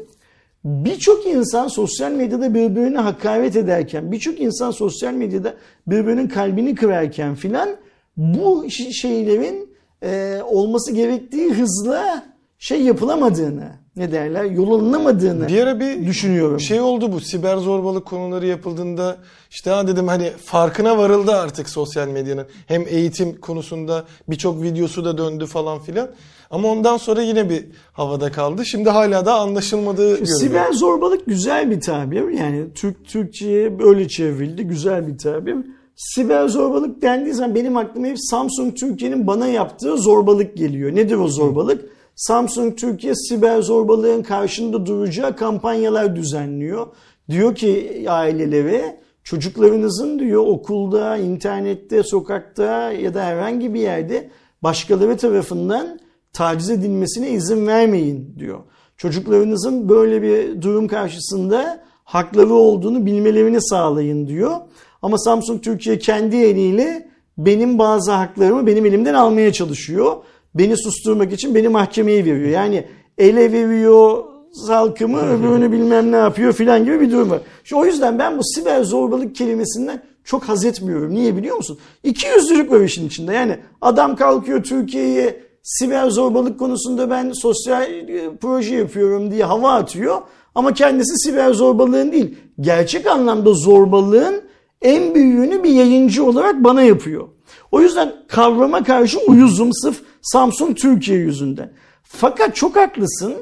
birçok 0.65 1.27
insan 1.27 1.69
sosyal 1.69 2.13
medyada 2.13 2.55
birbirine 2.55 2.99
hakaret 2.99 3.57
ederken, 3.57 4.13
birçok 4.13 4.41
insan 4.41 4.71
sosyal 4.71 5.13
medyada 5.13 5.55
birbirinin 5.87 6.29
kalbini 6.29 6.75
kırarken 6.75 7.35
filan 7.35 7.69
bu 8.17 8.71
şeylerin 8.71 9.75
e, 10.03 10.41
olması 10.45 10.93
gerektiği 10.93 11.53
hızla 11.53 12.25
şey 12.59 12.83
yapılamadığını, 12.83 13.71
ne 13.97 14.13
derler 14.13 14.45
yol 14.45 14.73
alınamadığını 14.81 15.49
Bir 15.49 15.63
ara 15.63 15.81
bir 15.81 16.07
düşünüyorum. 16.07 16.61
şey 16.61 16.81
oldu 16.81 17.13
bu 17.13 17.21
siber 17.21 17.57
zorbalık 17.57 18.07
konuları 18.07 18.47
yapıldığında 18.47 19.17
işte 19.51 19.71
ha 19.71 19.87
dedim 19.87 20.09
hani 20.09 20.31
farkına 20.45 20.99
varıldı 20.99 21.33
artık 21.33 21.69
sosyal 21.69 22.09
medyanın. 22.09 22.47
Hem 22.67 22.85
eğitim 22.89 23.41
konusunda 23.41 24.05
birçok 24.29 24.63
videosu 24.63 25.05
da 25.05 25.19
döndü 25.19 25.47
falan 25.47 25.79
filan. 25.79 26.11
Ama 26.51 26.69
ondan 26.69 26.97
sonra 26.97 27.23
yine 27.23 27.51
bir 27.51 27.65
havada 27.93 28.33
kaldı. 28.33 28.67
Şimdi 28.67 28.91
hala 28.91 29.27
da 29.27 29.35
anlaşılmadığı 29.35 30.09
görünüyor. 30.11 30.39
Siber 30.39 30.73
zorbalık 30.73 31.27
güzel 31.27 31.71
bir 31.71 31.81
tabir. 31.81 32.29
Yani 32.29 32.65
Türk 32.75 33.07
Türkçe'ye 33.07 33.79
böyle 33.79 34.09
çevrildi. 34.09 34.65
Güzel 34.65 35.07
bir 35.07 35.19
tabir. 35.19 35.57
Siber 35.97 36.49
zorbalık 36.49 37.03
dendiği 37.03 37.35
zaman 37.35 37.55
benim 37.55 37.77
aklıma 37.77 38.07
hep 38.07 38.17
Samsung 38.21 38.77
Türkiye'nin 38.77 39.27
bana 39.27 39.47
yaptığı 39.47 39.99
zorbalık 39.99 40.57
geliyor. 40.57 40.95
Nedir 40.95 41.17
o 41.17 41.29
zorbalık? 41.29 41.85
Samsung 42.21 42.79
Türkiye 42.79 43.15
siber 43.15 43.63
zorbalığın 43.63 44.23
karşında 44.23 44.87
duracağı 44.87 45.37
kampanyalar 45.37 46.17
düzenliyor. 46.17 46.87
Diyor 47.31 47.55
ki 47.55 48.05
ailelere 48.09 49.01
çocuklarınızın 49.25 50.19
diyor 50.19 50.47
okulda, 50.47 51.17
internette, 51.17 52.03
sokakta 52.03 52.93
ya 52.93 53.15
da 53.15 53.25
herhangi 53.25 53.75
bir 53.75 53.81
yerde 53.81 54.31
başkaları 54.63 55.17
tarafından 55.17 56.01
taciz 56.33 56.71
edilmesine 56.71 57.31
izin 57.31 57.67
vermeyin 57.67 58.35
diyor. 58.39 58.59
Çocuklarınızın 58.97 59.89
böyle 59.89 60.23
bir 60.23 60.63
durum 60.63 60.89
karşısında 60.89 61.85
hakları 62.05 62.55
olduğunu 62.55 63.07
bilmelerini 63.07 63.63
sağlayın 63.63 64.27
diyor. 64.27 64.57
Ama 65.03 65.19
Samsung 65.19 65.63
Türkiye 65.63 65.99
kendi 65.99 66.37
eliyle 66.37 67.09
benim 67.39 67.79
bazı 67.79 68.13
haklarımı 68.13 68.67
benim 68.67 68.87
elimden 68.87 69.15
almaya 69.15 69.53
çalışıyor. 69.53 70.17
Beni 70.55 70.77
susturmak 70.77 71.33
için 71.33 71.55
beni 71.55 71.69
mahkemeye 71.69 72.25
veriyor. 72.25 72.49
Yani 72.49 72.85
ele 73.19 73.53
veriyor 73.53 74.25
salkımı 74.53 75.21
öbürünü 75.31 75.73
bilmem 75.73 76.13
ne 76.13 76.17
yapıyor 76.17 76.53
filan 76.53 76.85
gibi 76.85 77.01
bir 77.01 77.13
durum 77.13 77.31
var. 77.31 77.41
İşte 77.65 77.77
o 77.77 77.85
yüzden 77.85 78.19
ben 78.19 78.39
bu 78.39 78.43
siber 78.45 78.83
zorbalık 78.83 79.37
kelimesinden 79.37 80.03
çok 80.25 80.45
haz 80.45 80.65
etmiyorum. 80.65 81.15
Niye 81.15 81.37
biliyor 81.37 81.57
musun? 81.57 81.79
İki 82.05 82.27
yüzlülük 82.29 82.73
var 82.73 82.81
işin 82.81 83.07
içinde. 83.07 83.35
Yani 83.35 83.59
adam 83.81 84.17
kalkıyor 84.17 84.63
Türkiye'ye 84.63 85.43
siber 85.63 86.11
zorbalık 86.11 86.59
konusunda 86.59 87.11
ben 87.11 87.33
sosyal 87.33 87.91
e, 88.09 88.37
proje 88.41 88.77
yapıyorum 88.77 89.31
diye 89.31 89.45
hava 89.45 89.73
atıyor. 89.73 90.23
Ama 90.55 90.75
kendisi 90.75 91.29
siber 91.29 91.53
zorbalığın 91.53 92.13
değil. 92.13 92.39
Gerçek 92.61 93.07
anlamda 93.07 93.55
zorbalığın 93.55 94.43
en 94.83 95.15
büyüğünü 95.15 95.65
bir 95.65 95.71
yayıncı 95.71 96.25
olarak 96.25 96.65
bana 96.65 96.83
yapıyor. 96.83 97.29
O 97.73 97.81
yüzden 97.81 98.13
kavrama 98.29 98.85
karşı 98.85 99.19
uyuzum 99.19 99.71
sırf 99.73 100.03
Samsung 100.23 100.77
Türkiye 100.77 101.19
yüzünden. 101.19 101.73
Fakat 102.03 102.57
çok 102.57 102.77
haklısın. 102.77 103.35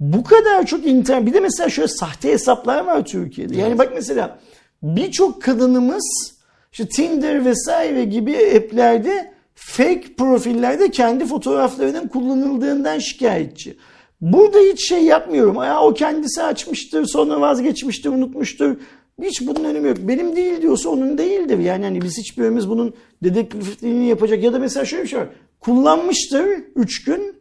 Bu 0.00 0.24
kadar 0.24 0.66
çok 0.66 0.86
internet 0.86 1.26
bir 1.26 1.34
de 1.34 1.40
mesela 1.40 1.68
şöyle 1.68 1.88
sahte 1.88 2.32
hesaplar 2.32 2.84
var 2.84 3.04
Türkiye'de. 3.04 3.56
Yani 3.56 3.78
bak 3.78 3.92
mesela 3.94 4.38
birçok 4.82 5.42
kadınımız 5.42 6.34
işte 6.72 6.88
Tinder 6.88 7.44
vesaire 7.44 8.04
gibi 8.04 8.36
app'lerde 8.56 9.32
fake 9.54 10.04
profillerde 10.18 10.90
kendi 10.90 11.26
fotoğraflarının 11.26 12.08
kullanıldığından 12.08 12.98
şikayetçi. 12.98 13.76
Burada 14.20 14.58
hiç 14.58 14.88
şey 14.88 15.04
yapmıyorum. 15.04 15.56
Ya 15.56 15.80
o 15.80 15.94
kendisi 15.94 16.42
açmıştır, 16.42 17.06
sonra 17.06 17.40
vazgeçmiştir, 17.40 18.10
unutmuştur. 18.10 18.76
Hiç 19.22 19.46
bunun 19.46 19.64
önemi 19.64 19.88
yok. 19.88 19.98
Benim 20.00 20.36
değil 20.36 20.62
diyorsa 20.62 20.88
onun 20.88 21.18
değildir. 21.18 21.58
Yani 21.58 21.84
hani 21.84 22.02
biz 22.02 22.18
hiçbirimiz 22.18 22.68
bunun 22.68 22.94
dedektifliğini 23.24 24.08
yapacak 24.08 24.42
ya 24.42 24.52
da 24.52 24.58
mesela 24.58 24.84
şöyle 24.84 25.02
bir 25.02 25.08
şey 25.08 25.18
var. 25.18 25.28
Kullanmıştır 25.62 26.46
3 26.76 27.04
gün 27.04 27.36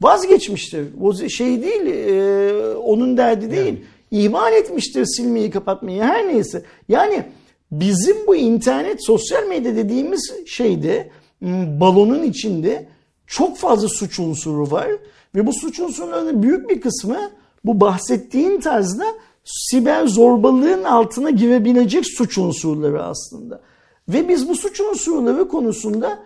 vazgeçmiştir. 0.00 0.86
O 1.00 1.14
şey 1.28 1.62
değil, 1.62 1.86
e, 1.86 2.76
onun 2.76 3.16
derdi 3.16 3.50
değil. 3.50 3.64
Yani. 3.66 4.24
İman 4.24 4.52
etmiştir 4.52 5.04
silmeyi, 5.04 5.50
kapatmayı 5.50 6.02
her 6.02 6.28
neyse. 6.28 6.62
Yani 6.88 7.24
bizim 7.70 8.26
bu 8.26 8.36
internet, 8.36 9.06
sosyal 9.06 9.46
medya 9.48 9.76
dediğimiz 9.76 10.32
şeyde 10.46 11.10
balonun 11.80 12.22
içinde 12.22 12.86
çok 13.26 13.56
fazla 13.56 13.88
suç 13.88 14.18
unsuru 14.18 14.70
var. 14.70 14.88
Ve 15.34 15.46
bu 15.46 15.52
suç 15.52 15.80
unsurlarının 15.80 16.42
büyük 16.42 16.70
bir 16.70 16.80
kısmı 16.80 17.30
bu 17.64 17.80
bahsettiğin 17.80 18.60
tarzda 18.60 19.04
siber 19.44 20.06
zorbalığın 20.06 20.84
altına 20.84 21.30
girebilecek 21.30 22.06
suç 22.06 22.38
unsurları 22.38 23.02
aslında. 23.04 23.60
Ve 24.08 24.28
biz 24.28 24.48
bu 24.48 24.54
suç 24.54 24.80
unsurları 24.80 25.48
konusunda 25.48 26.18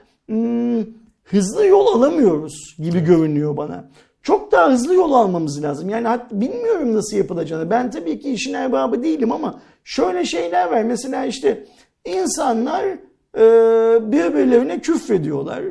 hızlı 1.30 1.66
yol 1.66 1.86
alamıyoruz 1.86 2.76
gibi 2.78 3.00
görünüyor 3.00 3.56
bana. 3.56 3.88
Çok 4.22 4.52
daha 4.52 4.72
hızlı 4.72 4.94
yol 4.94 5.12
almamız 5.12 5.62
lazım. 5.62 5.88
Yani 5.88 6.20
bilmiyorum 6.32 6.94
nasıl 6.94 7.16
yapılacağını. 7.16 7.70
Ben 7.70 7.90
tabii 7.90 8.20
ki 8.20 8.30
işin 8.30 8.54
erbabı 8.54 9.02
değilim 9.02 9.32
ama 9.32 9.60
şöyle 9.84 10.24
şeyler 10.24 10.70
var. 10.70 10.82
Mesela 10.82 11.24
işte 11.24 11.64
insanlar 12.04 12.84
e, 13.36 14.12
birbirlerine 14.12 14.80
küfrediyorlar. 14.80 15.62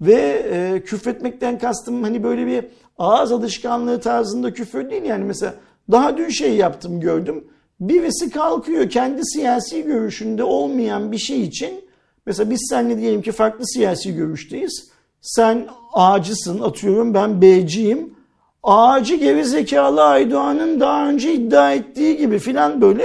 Ve 0.00 0.46
e, 0.52 0.82
küfretmekten 0.84 1.58
kastım 1.58 2.02
hani 2.02 2.22
böyle 2.22 2.46
bir 2.46 2.64
ağız 2.98 3.32
alışkanlığı 3.32 4.00
tarzında 4.00 4.52
küfür 4.52 4.90
değil. 4.90 5.02
Yani 5.02 5.24
mesela 5.24 5.54
daha 5.90 6.16
dün 6.16 6.28
şey 6.28 6.56
yaptım 6.56 7.00
gördüm. 7.00 7.44
Birisi 7.80 8.30
kalkıyor 8.30 8.90
kendi 8.90 9.20
siyasi 9.24 9.84
görüşünde 9.84 10.44
olmayan 10.44 11.12
bir 11.12 11.18
şey 11.18 11.42
için. 11.42 11.85
Mesela 12.26 12.50
biz 12.50 12.66
seninle 12.70 12.98
diyelim 12.98 13.22
ki 13.22 13.32
farklı 13.32 13.66
siyasi 13.66 14.14
görüşteyiz. 14.14 14.88
Sen 15.20 15.66
A'cısın 15.92 16.60
atıyorum 16.60 17.14
ben 17.14 17.42
B'ciyim. 17.42 18.14
A'cı 18.62 19.14
geri 19.14 19.44
zekalı 19.44 20.04
Aydoğan'ın 20.04 20.80
daha 20.80 21.08
önce 21.08 21.32
iddia 21.34 21.72
ettiği 21.72 22.16
gibi 22.16 22.38
filan 22.38 22.80
böyle 22.80 23.04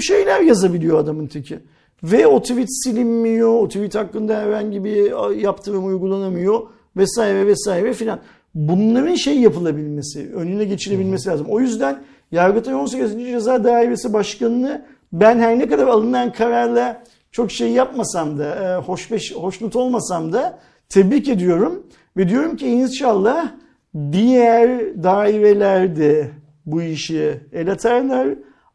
şeyler 0.00 0.40
yazabiliyor 0.40 0.98
adamın 0.98 1.26
teki. 1.26 1.58
Ve 2.02 2.26
o 2.26 2.42
tweet 2.42 2.82
silinmiyor, 2.84 3.54
o 3.62 3.68
tweet 3.68 3.94
hakkında 3.94 4.36
herhangi 4.36 4.84
bir 4.84 5.36
yaptırım 5.36 5.86
uygulanamıyor 5.86 6.60
vesaire 6.96 7.46
vesaire 7.46 7.92
filan. 7.92 8.20
Bunların 8.54 9.14
şey 9.14 9.40
yapılabilmesi, 9.40 10.30
önüne 10.34 10.64
geçilebilmesi 10.64 11.28
lazım. 11.28 11.46
O 11.50 11.60
yüzden 11.60 12.02
Yargıtay 12.32 12.74
18. 12.74 13.12
Ceza 13.12 13.64
Dairesi 13.64 14.12
Başkanı'nı 14.12 14.86
ben 15.12 15.38
her 15.38 15.58
ne 15.58 15.68
kadar 15.68 15.86
alınan 15.86 16.32
kararla 16.32 17.02
çok 17.32 17.52
şey 17.52 17.70
yapmasam 17.70 18.38
da, 18.38 18.54
e, 18.54 18.76
hoşbeş, 18.76 19.34
hoşnut 19.34 19.76
olmasam 19.76 20.32
da 20.32 20.58
tebrik 20.88 21.28
ediyorum. 21.28 21.86
Ve 22.16 22.28
diyorum 22.28 22.56
ki 22.56 22.66
inşallah 22.68 23.52
diğer 24.12 25.02
dairelerde 25.02 26.30
bu 26.66 26.82
işi 26.82 27.40
el 27.52 27.72
atarlar. 27.72 28.28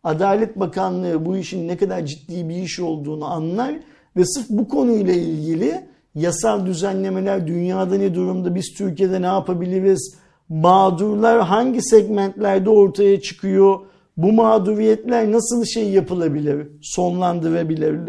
Adalet 0.03 0.59
Bakanlığı 0.59 1.25
bu 1.25 1.37
işin 1.37 1.67
ne 1.67 1.77
kadar 1.77 2.05
ciddi 2.05 2.49
bir 2.49 2.55
iş 2.55 2.79
olduğunu 2.79 3.25
anlar 3.25 3.75
ve 4.17 4.25
sırf 4.25 4.49
bu 4.49 4.67
konuyla 4.67 5.13
ilgili 5.13 5.85
yasal 6.15 6.65
düzenlemeler 6.65 7.47
dünyada 7.47 7.95
ne 7.95 8.15
durumda, 8.15 8.55
biz 8.55 8.73
Türkiye'de 8.77 9.21
ne 9.21 9.25
yapabiliriz, 9.25 10.15
mağdurlar 10.49 11.41
hangi 11.41 11.81
segmentlerde 11.81 12.69
ortaya 12.69 13.21
çıkıyor, 13.21 13.79
bu 14.17 14.31
mağduriyetler 14.31 15.31
nasıl 15.31 15.65
şey 15.65 15.89
yapılabilir, 15.89 16.67
sonlandırabilir 16.81 17.99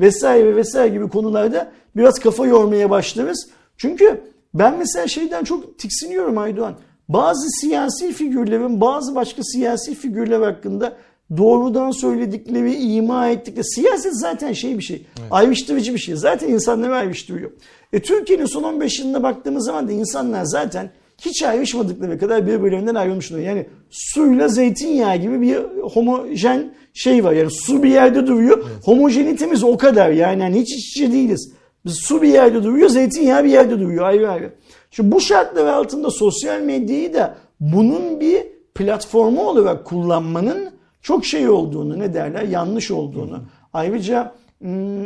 vesaire 0.00 0.56
vesaire 0.56 0.94
gibi 0.94 1.08
konularda 1.08 1.72
biraz 1.96 2.18
kafa 2.18 2.46
yormaya 2.46 2.90
başlarız. 2.90 3.48
Çünkü 3.76 4.20
ben 4.54 4.78
mesela 4.78 5.08
şeyden 5.08 5.44
çok 5.44 5.78
tiksiniyorum 5.78 6.38
Aydoğan. 6.38 6.74
Bazı 7.08 7.48
siyasi 7.60 8.12
figürlerin 8.12 8.80
bazı 8.80 9.14
başka 9.14 9.42
siyasi 9.42 9.94
figürler 9.94 10.40
hakkında 10.40 10.96
doğrudan 11.36 11.90
söyledikleri, 11.90 12.74
ima 12.74 13.28
ettikleri. 13.28 13.64
Siyaset 13.64 14.20
zaten 14.20 14.52
şey 14.52 14.78
bir 14.78 14.82
şey. 14.82 14.96
Evet. 14.96 15.28
Ayrıştırıcı 15.30 15.94
bir 15.94 15.98
şey. 15.98 16.16
Zaten 16.16 16.48
insanları 16.48 16.94
ayrıştırıyor. 16.94 17.50
E 17.92 18.02
Türkiye'nin 18.02 18.46
son 18.46 18.62
15 18.62 18.98
yılına 18.98 19.22
baktığımız 19.22 19.64
zaman 19.64 19.88
da 19.88 19.92
insanlar 19.92 20.44
zaten 20.44 20.90
hiç 21.20 21.42
ayrışmadıkları 21.42 22.18
kadar 22.18 22.46
birbirlerinden 22.46 22.94
ayrılmışlar. 22.94 23.38
Yani 23.38 23.66
suyla 23.90 24.48
zeytinyağı 24.48 25.16
gibi 25.16 25.40
bir 25.40 25.56
homojen 25.82 26.74
şey 26.94 27.24
var. 27.24 27.32
Yani 27.32 27.50
su 27.50 27.82
bir 27.82 27.90
yerde 27.90 28.26
duruyor. 28.26 28.58
Evet. 28.58 28.84
Homojenitemiz 28.84 29.64
o 29.64 29.76
kadar. 29.76 30.10
Yani, 30.10 30.42
yani 30.42 30.60
hiç 30.60 30.74
iç 30.74 30.96
içe 30.96 31.12
değiliz. 31.12 31.52
Biz 31.86 31.94
su 32.02 32.22
bir 32.22 32.28
yerde 32.28 32.64
duruyor, 32.64 32.88
zeytinyağı 32.88 33.44
bir 33.44 33.50
yerde 33.50 33.80
duruyor 33.80 34.04
ayrı 34.04 34.30
ayrı. 34.30 34.52
Şimdi 34.90 35.12
bu 35.12 35.20
şartlar 35.20 35.66
altında 35.66 36.10
sosyal 36.10 36.60
medyayı 36.60 37.14
da 37.14 37.34
bunun 37.60 38.20
bir 38.20 38.42
platformu 38.74 39.42
olarak 39.42 39.84
kullanmanın 39.84 40.70
çok 41.02 41.26
şey 41.26 41.48
olduğunu 41.48 41.98
ne 41.98 42.14
derler 42.14 42.42
yanlış 42.42 42.90
olduğunu. 42.90 43.42
Ayrıca 43.72 44.32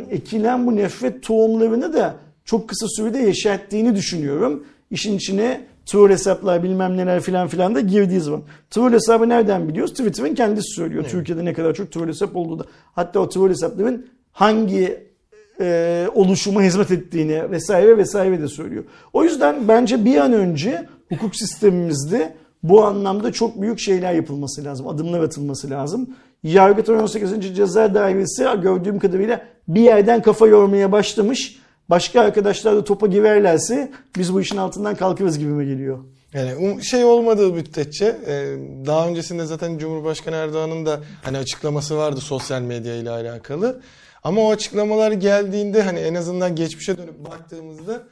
ekilen 0.09 0.67
bu 0.67 0.75
nefret 0.75 1.23
tohumlarını 1.23 1.93
da 1.93 2.15
çok 2.45 2.69
kısa 2.69 2.87
sürede 2.87 3.19
yeşerttiğini 3.19 3.95
düşünüyorum. 3.95 4.65
İşin 4.91 5.17
içine 5.17 5.61
troll 5.89 6.09
hesaplar 6.09 6.63
bilmem 6.63 6.97
neler 6.97 7.21
filan 7.21 7.47
filan 7.47 7.75
da 7.75 7.79
girdiği 7.79 8.19
zaman. 8.19 8.41
Troll 8.69 8.91
hesabı 8.91 9.29
nereden 9.29 9.67
biliyoruz? 9.67 9.91
Twitter'ın 9.93 10.35
kendisi 10.35 10.75
söylüyor. 10.75 11.01
Evet. 11.01 11.11
Türkiye'de 11.11 11.45
ne 11.45 11.53
kadar 11.53 11.73
çok 11.73 11.91
troll 11.91 12.07
hesap 12.07 12.35
olduğu 12.35 12.59
da. 12.59 12.63
Hatta 12.95 13.19
o 13.19 13.29
troll 13.29 13.49
hesapların 13.49 14.05
hangi 14.31 15.09
e, 15.59 16.07
oluşuma 16.15 16.61
hizmet 16.61 16.91
ettiğini 16.91 17.51
vesaire 17.51 17.97
vesaire 17.97 18.41
de 18.41 18.47
söylüyor. 18.47 18.83
O 19.13 19.23
yüzden 19.23 19.67
bence 19.67 20.05
bir 20.05 20.17
an 20.17 20.33
önce 20.33 20.87
hukuk 21.09 21.35
sistemimizde 21.35 22.33
bu 22.63 22.85
anlamda 22.85 23.31
çok 23.31 23.61
büyük 23.61 23.79
şeyler 23.79 24.13
yapılması 24.13 24.63
lazım. 24.65 24.87
Adımlar 24.87 25.23
atılması 25.23 25.69
lazım. 25.69 26.09
Yargıtay 26.43 26.95
18. 26.95 27.55
Ceza 27.55 27.93
Dairesi 27.95 28.47
gördüğüm 28.61 28.99
kadarıyla 28.99 29.41
bir 29.67 29.81
yerden 29.81 30.21
kafa 30.21 30.47
yormaya 30.47 30.91
başlamış. 30.91 31.59
Başka 31.89 32.21
arkadaşlar 32.21 32.75
da 32.75 32.83
topa 32.83 33.07
girerlerse 33.07 33.91
biz 34.17 34.33
bu 34.33 34.41
işin 34.41 34.57
altından 34.57 34.95
kalkarız 34.95 35.39
gibime 35.39 35.65
geliyor. 35.65 35.99
Yani 36.33 36.83
şey 36.83 37.03
olmadığı 37.03 37.53
müddetçe 37.53 38.05
e, 38.05 38.57
daha 38.85 39.07
öncesinde 39.07 39.45
zaten 39.45 39.77
Cumhurbaşkanı 39.77 40.35
Erdoğan'ın 40.35 40.85
da 40.85 40.99
hani 41.23 41.37
açıklaması 41.37 41.97
vardı 41.97 42.19
sosyal 42.19 42.61
medya 42.61 42.95
ile 42.95 43.09
alakalı. 43.09 43.81
Ama 44.23 44.41
o 44.41 44.51
açıklamalar 44.51 45.11
geldiğinde 45.11 45.81
hani 45.81 45.99
en 45.99 46.15
azından 46.15 46.55
geçmişe 46.55 46.97
dönüp 46.97 47.25
baktığımızda 47.25 48.03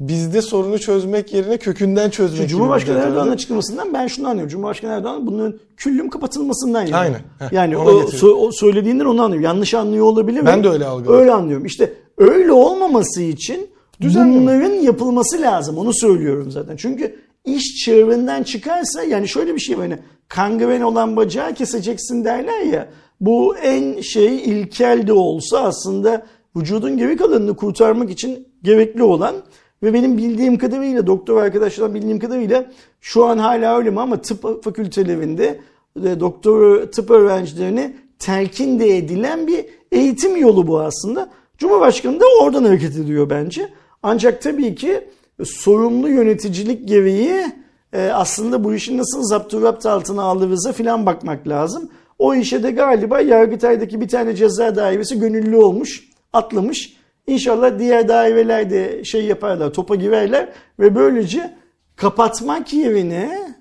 bizde 0.00 0.42
sorunu 0.42 0.78
çözmek 0.78 1.34
yerine 1.34 1.56
kökünden 1.56 2.10
çözmek 2.10 2.38
Çünkü 2.38 2.50
Cumhurbaşkanı 2.50 2.98
Erdoğan'ın 2.98 3.32
açıklamasından 3.32 3.94
ben 3.94 4.06
şunu 4.06 4.28
anlıyorum. 4.28 4.50
Cumhurbaşkanı 4.50 4.92
Erdoğan 4.92 5.26
bunun 5.26 5.60
küllüm 5.76 6.10
kapatılmasından 6.10 6.80
yani. 6.80 6.96
Aynen. 6.96 7.20
Heh, 7.38 7.52
yani 7.52 7.76
o, 7.76 8.06
so, 8.06 8.28
o 8.28 8.52
söylediğinden 8.52 9.04
onu 9.04 9.22
anlıyorum. 9.22 9.44
Yanlış 9.44 9.74
anlıyor 9.74 10.04
olabilir 10.04 10.40
mi? 10.40 10.46
Ben 10.46 10.64
de 10.64 10.68
öyle 10.68 10.86
algılıyorum. 10.86 11.20
Öyle 11.20 11.32
anlıyorum. 11.32 11.66
İşte 11.66 11.92
öyle 12.18 12.52
olmaması 12.52 13.22
için 13.22 13.70
Düzenli 14.00 14.40
bunların 14.40 14.72
yapılması 14.72 15.40
lazım. 15.40 15.78
Onu 15.78 15.94
söylüyorum 15.94 16.50
zaten. 16.50 16.76
Çünkü 16.76 17.16
iş 17.44 17.84
çığırından 17.84 18.42
çıkarsa 18.42 19.02
yani 19.02 19.28
şöyle 19.28 19.54
bir 19.54 19.60
şey 19.60 19.78
var. 19.78 19.82
Yani 19.82 19.98
kangren 20.28 20.80
olan 20.80 21.16
bacağı 21.16 21.54
keseceksin 21.54 22.24
derler 22.24 22.60
ya. 22.60 22.88
Bu 23.20 23.56
en 23.56 24.00
şey 24.00 24.36
ilkel 24.36 25.06
de 25.06 25.12
olsa 25.12 25.60
aslında 25.60 26.26
vücudun 26.56 26.96
geri 26.96 27.16
kalanını 27.16 27.56
kurtarmak 27.56 28.10
için 28.10 28.48
gerekli 28.62 29.02
olan 29.02 29.34
ve 29.82 29.94
benim 29.94 30.18
bildiğim 30.18 30.58
kadarıyla 30.58 31.06
doktor 31.06 31.42
arkadaşlarım 31.42 31.94
bildiğim 31.94 32.18
kadarıyla 32.18 32.70
şu 33.00 33.24
an 33.24 33.38
hala 33.38 33.78
öyle 33.78 33.90
mi 33.90 34.00
ama 34.00 34.20
tıp 34.22 34.64
fakültelerinde 34.64 35.60
e, 36.04 36.20
doktor 36.20 36.86
tıp 36.86 37.10
öğrencilerine 37.10 37.96
telkin 38.18 38.78
de 38.78 38.96
edilen 38.96 39.46
bir 39.46 39.64
eğitim 39.92 40.36
yolu 40.36 40.66
bu 40.66 40.80
aslında. 40.80 41.30
Cumhurbaşkanı 41.58 42.20
da 42.20 42.24
oradan 42.40 42.64
hareket 42.64 42.96
ediyor 42.96 43.30
bence. 43.30 43.68
Ancak 44.02 44.42
tabii 44.42 44.74
ki 44.74 45.08
sorumlu 45.44 46.08
yöneticilik 46.08 46.88
gereği 46.88 47.52
e, 47.92 48.10
aslında 48.12 48.64
bu 48.64 48.74
işin 48.74 48.98
nasıl 48.98 49.22
zapturapt 49.22 49.86
altına 49.86 50.22
aldığımıza 50.22 50.72
filan 50.72 51.06
bakmak 51.06 51.48
lazım. 51.48 51.90
O 52.18 52.34
işe 52.34 52.62
de 52.62 52.70
galiba 52.70 53.20
Yargıtay'daki 53.20 54.00
bir 54.00 54.08
tane 54.08 54.36
ceza 54.36 54.76
dairesi 54.76 55.18
gönüllü 55.18 55.56
olmuş, 55.56 56.08
atlamış. 56.32 56.96
İnşallah 57.26 57.78
diğer 57.78 58.08
daireler 58.08 58.70
de 58.70 59.04
şey 59.04 59.24
yaparlar, 59.24 59.72
topa 59.72 59.94
girerler 59.94 60.48
ve 60.80 60.94
böylece 60.94 61.54
kapatmak 61.96 62.72
yerine, 62.72 63.54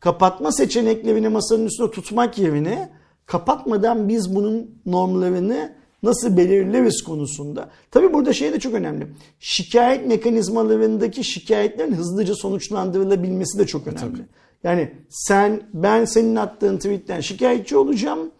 kapatma 0.00 0.52
seçeneklerini 0.52 1.28
masanın 1.28 1.66
üstüne 1.66 1.90
tutmak 1.90 2.38
yerine 2.38 2.90
kapatmadan 3.26 4.08
biz 4.08 4.34
bunun 4.34 4.70
normlarını 4.86 5.72
nasıl 6.04 6.36
belirleriz 6.36 7.02
konusunda. 7.02 7.70
Tabi 7.90 8.12
burada 8.12 8.32
şey 8.32 8.52
de 8.52 8.60
çok 8.60 8.74
önemli. 8.74 9.06
Şikayet 9.40 10.06
mekanizmalarındaki 10.06 11.24
şikayetlerin 11.24 11.92
hızlıca 11.94 12.34
sonuçlandırılabilmesi 12.34 13.58
de 13.58 13.66
çok 13.66 13.86
önemli. 13.86 14.00
Tabii. 14.00 14.26
Yani 14.64 14.90
sen 15.08 15.62
ben 15.74 16.04
senin 16.04 16.36
attığın 16.36 16.76
tweetten 16.76 17.20
şikayetçi 17.20 17.76
olacağım 17.76 18.30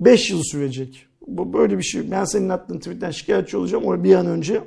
5 0.00 0.30
yıl 0.30 0.42
sürecek. 0.42 1.06
Bu 1.26 1.52
böyle 1.52 1.78
bir 1.78 1.82
şey. 1.82 2.10
Ben 2.10 2.24
senin 2.24 2.48
attığın 2.48 2.78
tweetten 2.78 3.10
şikayetçi 3.10 3.56
olacağım. 3.56 3.84
O 3.86 4.04
bir 4.04 4.14
an 4.14 4.26
önce 4.26 4.60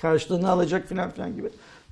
karşılığını 0.00 0.50
alacak 0.50 0.88
filan 0.88 1.10
filan 1.10 1.36
gibi. 1.36 1.48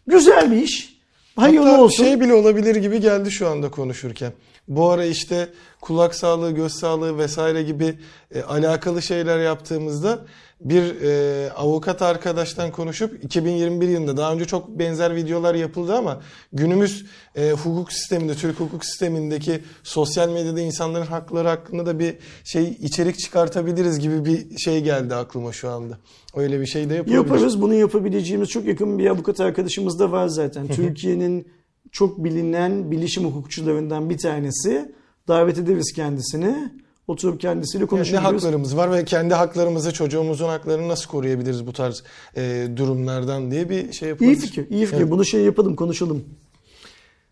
Güzel 0.06 0.50
bir 0.50 0.56
iş. 0.56 1.02
Hayırlı 1.36 1.66
Hatta 1.68 1.82
olsun. 1.82 2.04
şey 2.04 2.20
bile 2.20 2.34
olabilir 2.34 2.76
gibi 2.76 3.00
geldi 3.00 3.30
şu 3.30 3.48
anda 3.48 3.70
konuşurken. 3.70 4.32
Bu 4.68 4.90
ara 4.90 5.04
işte 5.04 5.48
kulak 5.80 6.14
sağlığı, 6.14 6.50
göz 6.50 6.72
sağlığı 6.72 7.18
vesaire 7.18 7.62
gibi 7.62 7.98
e, 8.34 8.42
alakalı 8.42 9.02
şeyler 9.02 9.38
yaptığımızda 9.38 10.18
bir 10.64 11.00
e, 11.02 11.50
avukat 11.52 12.02
arkadaştan 12.02 12.70
konuşup 12.70 13.24
2021 13.24 13.88
yılında 13.88 14.16
daha 14.16 14.32
önce 14.32 14.44
çok 14.44 14.68
benzer 14.68 15.14
videolar 15.16 15.54
yapıldı 15.54 15.94
ama 15.94 16.20
günümüz 16.52 17.06
e, 17.36 17.50
hukuk 17.50 17.92
sisteminde, 17.92 18.34
Türk 18.34 18.60
hukuk 18.60 18.84
sistemindeki 18.84 19.60
sosyal 19.82 20.28
medyada 20.28 20.60
insanların 20.60 21.06
hakları 21.06 21.48
hakkında 21.48 21.86
da 21.86 21.98
bir 21.98 22.14
şey 22.44 22.68
içerik 22.68 23.18
çıkartabiliriz 23.18 23.98
gibi 23.98 24.24
bir 24.24 24.58
şey 24.58 24.80
geldi 24.80 25.14
aklıma 25.14 25.52
şu 25.52 25.70
anda. 25.70 25.98
Öyle 26.36 26.60
bir 26.60 26.66
şey 26.66 26.90
de 26.90 26.94
yapabiliriz. 26.94 27.24
Yaparız. 27.24 27.62
Bunu 27.62 27.74
yapabileceğimiz 27.74 28.48
çok 28.48 28.64
yakın 28.64 28.98
bir 28.98 29.06
avukat 29.06 29.40
arkadaşımız 29.40 29.98
da 29.98 30.12
var 30.12 30.28
zaten. 30.28 30.68
Türkiye'nin 30.68 31.46
çok 31.92 32.24
bilinen 32.24 32.90
bilişim 32.90 33.24
hukukçularından 33.24 34.10
bir 34.10 34.18
tanesi. 34.18 34.92
Davet 35.28 35.58
ederiz 35.58 35.92
kendisini. 35.96 36.72
Oturup 37.08 37.40
kendisiyle 37.40 37.86
konuşuruz. 37.86 38.14
Yani 38.14 38.24
ne 38.24 38.28
haklarımız 38.28 38.76
var 38.76 38.92
ve 38.92 39.04
kendi 39.04 39.34
haklarımızı, 39.34 39.92
çocuğumuzun 39.92 40.48
haklarını 40.48 40.88
nasıl 40.88 41.10
koruyabiliriz 41.10 41.66
bu 41.66 41.72
tarz 41.72 42.02
e, 42.36 42.68
durumlardan 42.76 43.50
diye 43.50 43.68
bir 43.68 43.92
şey 43.92 44.08
yapalım. 44.08 44.32
İyi 44.32 44.36
fikir, 44.36 44.70
iyi 44.70 44.86
fikir. 44.86 45.00
Evet. 45.00 45.10
Bunu 45.10 45.24
şey 45.24 45.40
yapalım, 45.40 45.76
konuşalım. 45.76 46.24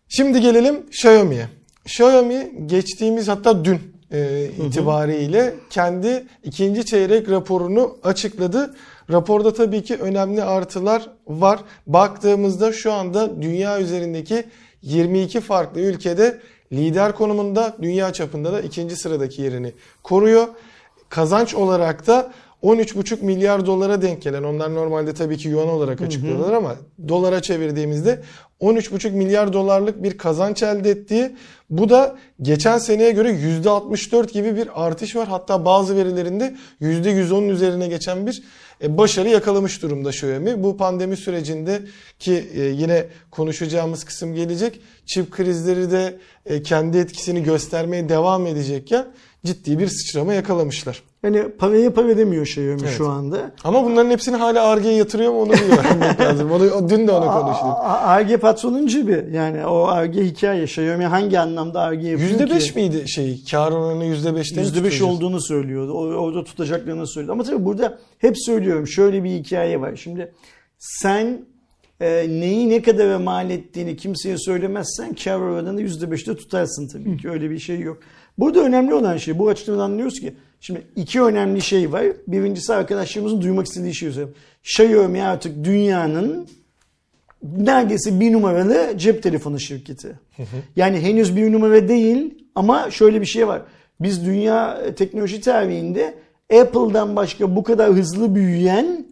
Şimdi 0.09 0.41
gelelim 0.41 0.85
Xiaomi'ye. 0.87 1.47
Xiaomi 1.85 2.51
geçtiğimiz 2.65 3.27
hatta 3.27 3.65
dün 3.65 3.79
e, 4.11 4.49
itibariyle 4.67 5.55
kendi 5.69 6.27
ikinci 6.43 6.85
çeyrek 6.85 7.29
raporunu 7.29 7.97
açıkladı. 8.03 8.75
Raporda 9.11 9.53
tabii 9.53 9.83
ki 9.83 9.95
önemli 9.95 10.43
artılar 10.43 11.09
var. 11.27 11.59
Baktığımızda 11.87 12.73
şu 12.73 12.93
anda 12.93 13.41
dünya 13.41 13.79
üzerindeki 13.81 14.43
22 14.81 15.41
farklı 15.41 15.81
ülkede 15.81 16.39
lider 16.71 17.15
konumunda, 17.15 17.77
dünya 17.81 18.13
çapında 18.13 18.53
da 18.53 18.61
ikinci 18.61 18.95
sıradaki 18.95 19.41
yerini 19.41 19.73
koruyor. 20.03 20.47
Kazanç 21.09 21.55
olarak 21.55 22.07
da 22.07 22.31
13,5 22.63 23.21
milyar 23.23 23.65
dolara 23.65 24.01
denk 24.01 24.21
gelen 24.21 24.43
onlar 24.43 24.75
normalde 24.75 25.13
tabii 25.13 25.37
ki 25.37 25.49
yuan 25.49 25.67
olarak 25.67 26.01
açıklıyorlar 26.01 26.53
ama 26.53 26.75
dolara 27.07 27.41
çevirdiğimizde 27.41 28.21
13,5 28.61 29.11
milyar 29.11 29.53
dolarlık 29.53 30.03
bir 30.03 30.17
kazanç 30.17 30.63
elde 30.63 30.89
ettiği 30.89 31.35
bu 31.69 31.89
da 31.89 32.15
geçen 32.41 32.77
seneye 32.77 33.11
göre 33.11 33.29
%64 33.31 34.31
gibi 34.31 34.55
bir 34.55 34.85
artış 34.85 35.15
var. 35.15 35.27
Hatta 35.27 35.65
bazı 35.65 35.95
verilerinde 35.95 36.55
%110'un 36.81 37.49
üzerine 37.49 37.87
geçen 37.87 38.27
bir 38.27 38.43
başarı 38.87 39.29
yakalamış 39.29 39.81
durumda 39.81 40.09
Xiaomi. 40.09 40.63
Bu 40.63 40.77
pandemi 40.77 41.17
sürecinde 41.17 41.81
ki 42.19 42.49
e, 42.55 42.61
yine 42.61 43.05
konuşacağımız 43.31 44.03
kısım 44.03 44.35
gelecek. 44.35 44.79
Çip 45.05 45.31
krizleri 45.31 45.91
de 45.91 46.17
e, 46.45 46.63
kendi 46.63 46.97
etkisini 46.97 47.43
göstermeye 47.43 48.09
devam 48.09 48.47
edecekken 48.47 49.07
ciddi 49.45 49.79
bir 49.79 49.87
sıçrama 49.87 50.33
yakalamışlar. 50.33 51.03
Yani 51.23 51.49
parayı 51.57 51.91
para 51.91 52.17
demiyor 52.17 52.45
Xiaomi 52.45 52.81
evet. 52.83 52.93
şu 52.97 53.09
anda. 53.09 53.51
Ama 53.63 53.83
bunların 53.83 54.09
hepsini 54.09 54.35
hala 54.35 54.63
Arge'ye 54.63 54.93
yatırıyor 54.93 55.31
mu 55.31 55.41
onu 55.41 55.53
bilmek 55.53 56.19
lazım. 56.19 56.51
Onu, 56.51 56.89
dün 56.89 57.07
de 57.07 57.11
onu 57.11 57.25
konuştuk. 57.25 57.69
Arge 57.83 58.37
patronun 58.37 58.87
cibi. 58.87 59.25
Yani 59.31 59.65
o 59.65 59.83
Arge 59.87 60.23
hikaye. 60.25 60.63
Xiaomi 60.63 61.05
hangi 61.05 61.39
anlamda 61.39 61.81
Arge 61.81 62.07
yapıyor 62.07 62.29
%5 62.29 62.59
ki? 62.59 62.79
miydi 62.79 63.09
şey? 63.09 63.43
Kar 63.51 63.71
oranı 63.71 64.05
%5'ten 64.05 64.63
%5 64.63 65.03
olduğunu 65.03 65.41
söylüyordu. 65.41 65.91
Orada 65.93 66.43
tutacaklarını 66.43 67.07
söyledi. 67.07 67.31
Ama 67.31 67.43
tabii 67.43 67.65
burada 67.65 67.97
hep 68.17 68.35
söylüyorum 68.37 68.87
şöyle 68.87 69.23
bir 69.23 69.29
hikaye 69.29 69.81
var. 69.81 69.95
Şimdi 69.95 70.33
sen 70.77 71.45
e, 71.99 72.25
neyi 72.29 72.69
ne 72.69 72.81
kadar 72.81 73.17
mal 73.17 73.49
ettiğini 73.49 73.95
kimseye 73.95 74.37
söylemezsen 74.37 75.13
kar 75.13 75.39
oranını 75.39 75.81
%5'te 75.81 76.35
tutarsın 76.35 76.87
tabii 76.87 77.17
ki. 77.17 77.29
Öyle 77.29 77.49
bir 77.49 77.59
şey 77.59 77.79
yok. 77.79 77.97
Burada 78.37 78.59
önemli 78.59 78.93
olan 78.93 79.17
şey 79.17 79.39
bu 79.39 79.49
açıdan 79.49 79.79
anlıyoruz 79.79 80.19
ki 80.19 80.33
şimdi 80.61 80.81
iki 80.95 81.21
önemli 81.21 81.61
şey 81.61 81.91
var. 81.91 82.05
Birincisi 82.27 82.73
arkadaşlarımızın 82.73 83.41
duymak 83.41 83.67
istediği 83.67 83.95
şey 83.95 84.11
söyleyeyim. 84.11 84.35
Xiaomi 84.63 85.23
artık 85.23 85.63
dünyanın 85.63 86.47
neredeyse 87.43 88.19
bir 88.19 88.33
numaralı 88.33 88.97
cep 88.97 89.23
telefonu 89.23 89.59
şirketi. 89.59 90.19
Yani 90.75 90.99
henüz 90.99 91.35
bir 91.35 91.51
numara 91.51 91.87
değil 91.87 92.33
ama 92.55 92.91
şöyle 92.91 93.21
bir 93.21 93.25
şey 93.25 93.47
var. 93.47 93.61
Biz 93.99 94.25
dünya 94.25 94.81
teknoloji 94.95 95.41
tarihinde 95.41 96.13
Apple'dan 96.53 97.15
başka 97.15 97.55
bu 97.55 97.63
kadar 97.63 97.91
hızlı 97.91 98.35
büyüyen 98.35 99.05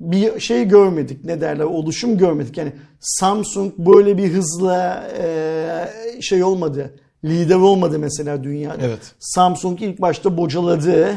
bir 0.00 0.40
şey 0.40 0.68
görmedik. 0.68 1.24
Ne 1.24 1.40
derler? 1.40 1.64
Oluşum 1.64 2.18
görmedik. 2.18 2.58
Yani 2.58 2.72
Samsung 3.00 3.72
böyle 3.78 4.18
bir 4.18 4.28
hızla 4.28 5.08
e, 5.18 6.20
şey 6.20 6.44
olmadı 6.44 6.94
lider 7.24 7.56
olmadı 7.56 7.98
mesela 7.98 8.44
dünyada. 8.44 8.76
Evet. 8.80 9.14
Samsung 9.18 9.82
ilk 9.82 10.00
başta 10.00 10.36
bocaladı. 10.36 11.14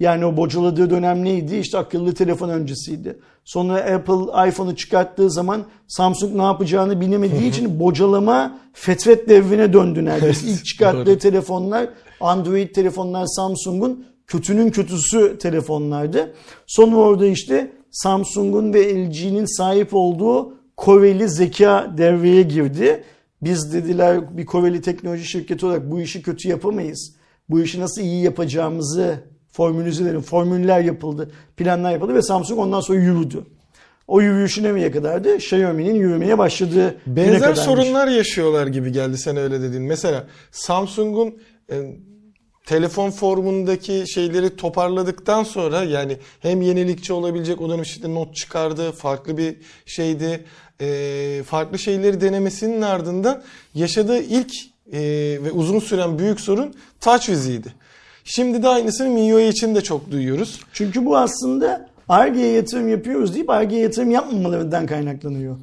yani 0.00 0.26
o 0.26 0.36
bocaladığı 0.36 0.90
dönem 0.90 1.24
neydi? 1.24 1.56
İşte 1.56 1.78
akıllı 1.78 2.14
telefon 2.14 2.48
öncesiydi. 2.48 3.18
Sonra 3.44 3.74
Apple 3.74 4.48
iPhone'u 4.48 4.76
çıkarttığı 4.76 5.30
zaman 5.30 5.64
Samsung 5.88 6.34
ne 6.34 6.42
yapacağını 6.42 7.00
bilemediği 7.00 7.50
için 7.50 7.80
bocalama 7.80 8.58
fetret 8.72 9.28
devrine 9.28 9.72
döndü 9.72 10.04
neredeyse. 10.04 10.46
İlk 10.46 10.64
çıkarttığı 10.64 11.18
telefonlar 11.18 11.88
Android 12.20 12.74
telefonlar 12.74 13.26
Samsung'un 13.26 14.06
kötünün 14.26 14.70
kötüsü 14.70 15.38
telefonlardı. 15.38 16.34
Sonra 16.66 16.96
orada 16.96 17.26
işte 17.26 17.72
Samsung'un 17.90 18.74
ve 18.74 18.94
LG'nin 18.94 19.56
sahip 19.56 19.94
olduğu 19.94 20.56
Koreli 20.76 21.28
zeka 21.28 21.94
devreye 21.98 22.42
girdi 22.42 23.04
Biz 23.42 23.72
dediler 23.72 24.36
bir 24.36 24.46
Koreli 24.46 24.80
teknoloji 24.80 25.24
şirketi 25.24 25.66
olarak 25.66 25.90
bu 25.90 26.00
işi 26.00 26.22
kötü 26.22 26.48
yapamayız. 26.48 27.12
Bu 27.48 27.60
işi 27.60 27.80
nasıl 27.80 28.02
iyi 28.02 28.22
yapacağımızı 28.22 29.20
formülize 29.48 30.04
edelim. 30.04 30.20
Formüller 30.20 30.80
yapıldı, 30.80 31.30
planlar 31.56 31.92
yapıldı 31.92 32.14
ve 32.14 32.22
Samsung 32.22 32.60
ondan 32.60 32.80
sonra 32.80 32.98
yürüdü. 32.98 33.44
O 34.06 34.20
yürüyüşü 34.20 34.62
nereye 34.62 34.90
kadardı? 34.90 35.36
Xiaomi'nin 35.36 35.94
yürümeye 35.94 36.38
başladığı 36.38 36.96
Benzer 37.06 37.38
kadarmış. 37.38 37.58
sorunlar 37.58 38.08
yaşıyorlar 38.08 38.66
gibi 38.66 38.92
geldi 38.92 39.18
sen 39.18 39.36
öyle 39.36 39.62
dediğin. 39.62 39.82
Mesela 39.82 40.26
Samsung'un 40.50 41.38
e, 41.70 41.96
telefon 42.66 43.10
formundaki 43.10 44.04
şeyleri 44.14 44.56
toparladıktan 44.56 45.44
sonra 45.44 45.82
yani 45.82 46.16
hem 46.40 46.62
yenilikçi 46.62 47.12
olabilecek 47.12 47.60
o 47.60 47.68
dönem 47.68 47.82
işte 47.82 48.14
not 48.14 48.34
çıkardı, 48.34 48.92
farklı 48.92 49.36
bir 49.36 49.56
şeydi, 49.86 50.44
e, 50.80 51.42
farklı 51.46 51.78
şeyleri 51.78 52.20
denemesinin 52.20 52.82
ardından 52.82 53.42
yaşadığı 53.74 54.18
ilk 54.18 54.52
e, 54.92 55.00
ve 55.44 55.52
uzun 55.52 55.78
süren 55.78 56.18
büyük 56.18 56.40
sorun 56.40 56.74
TouchWiz'iydi. 57.00 57.72
Şimdi 58.24 58.62
de 58.62 58.68
aynısını 58.68 59.08
MIUI 59.08 59.48
için 59.48 59.74
de 59.74 59.80
çok 59.80 60.10
duyuyoruz. 60.10 60.60
Çünkü 60.72 61.06
bu 61.06 61.16
aslında 61.16 61.88
Ar-Ge'ye 62.08 62.52
yatırım 62.52 62.88
yapıyoruz 62.88 63.34
deyip 63.34 63.50
Ar-Ge'ye 63.50 63.82
yatırım 63.82 64.10
yapmamalarından 64.10 64.86
kaynaklanıyor. 64.86 65.56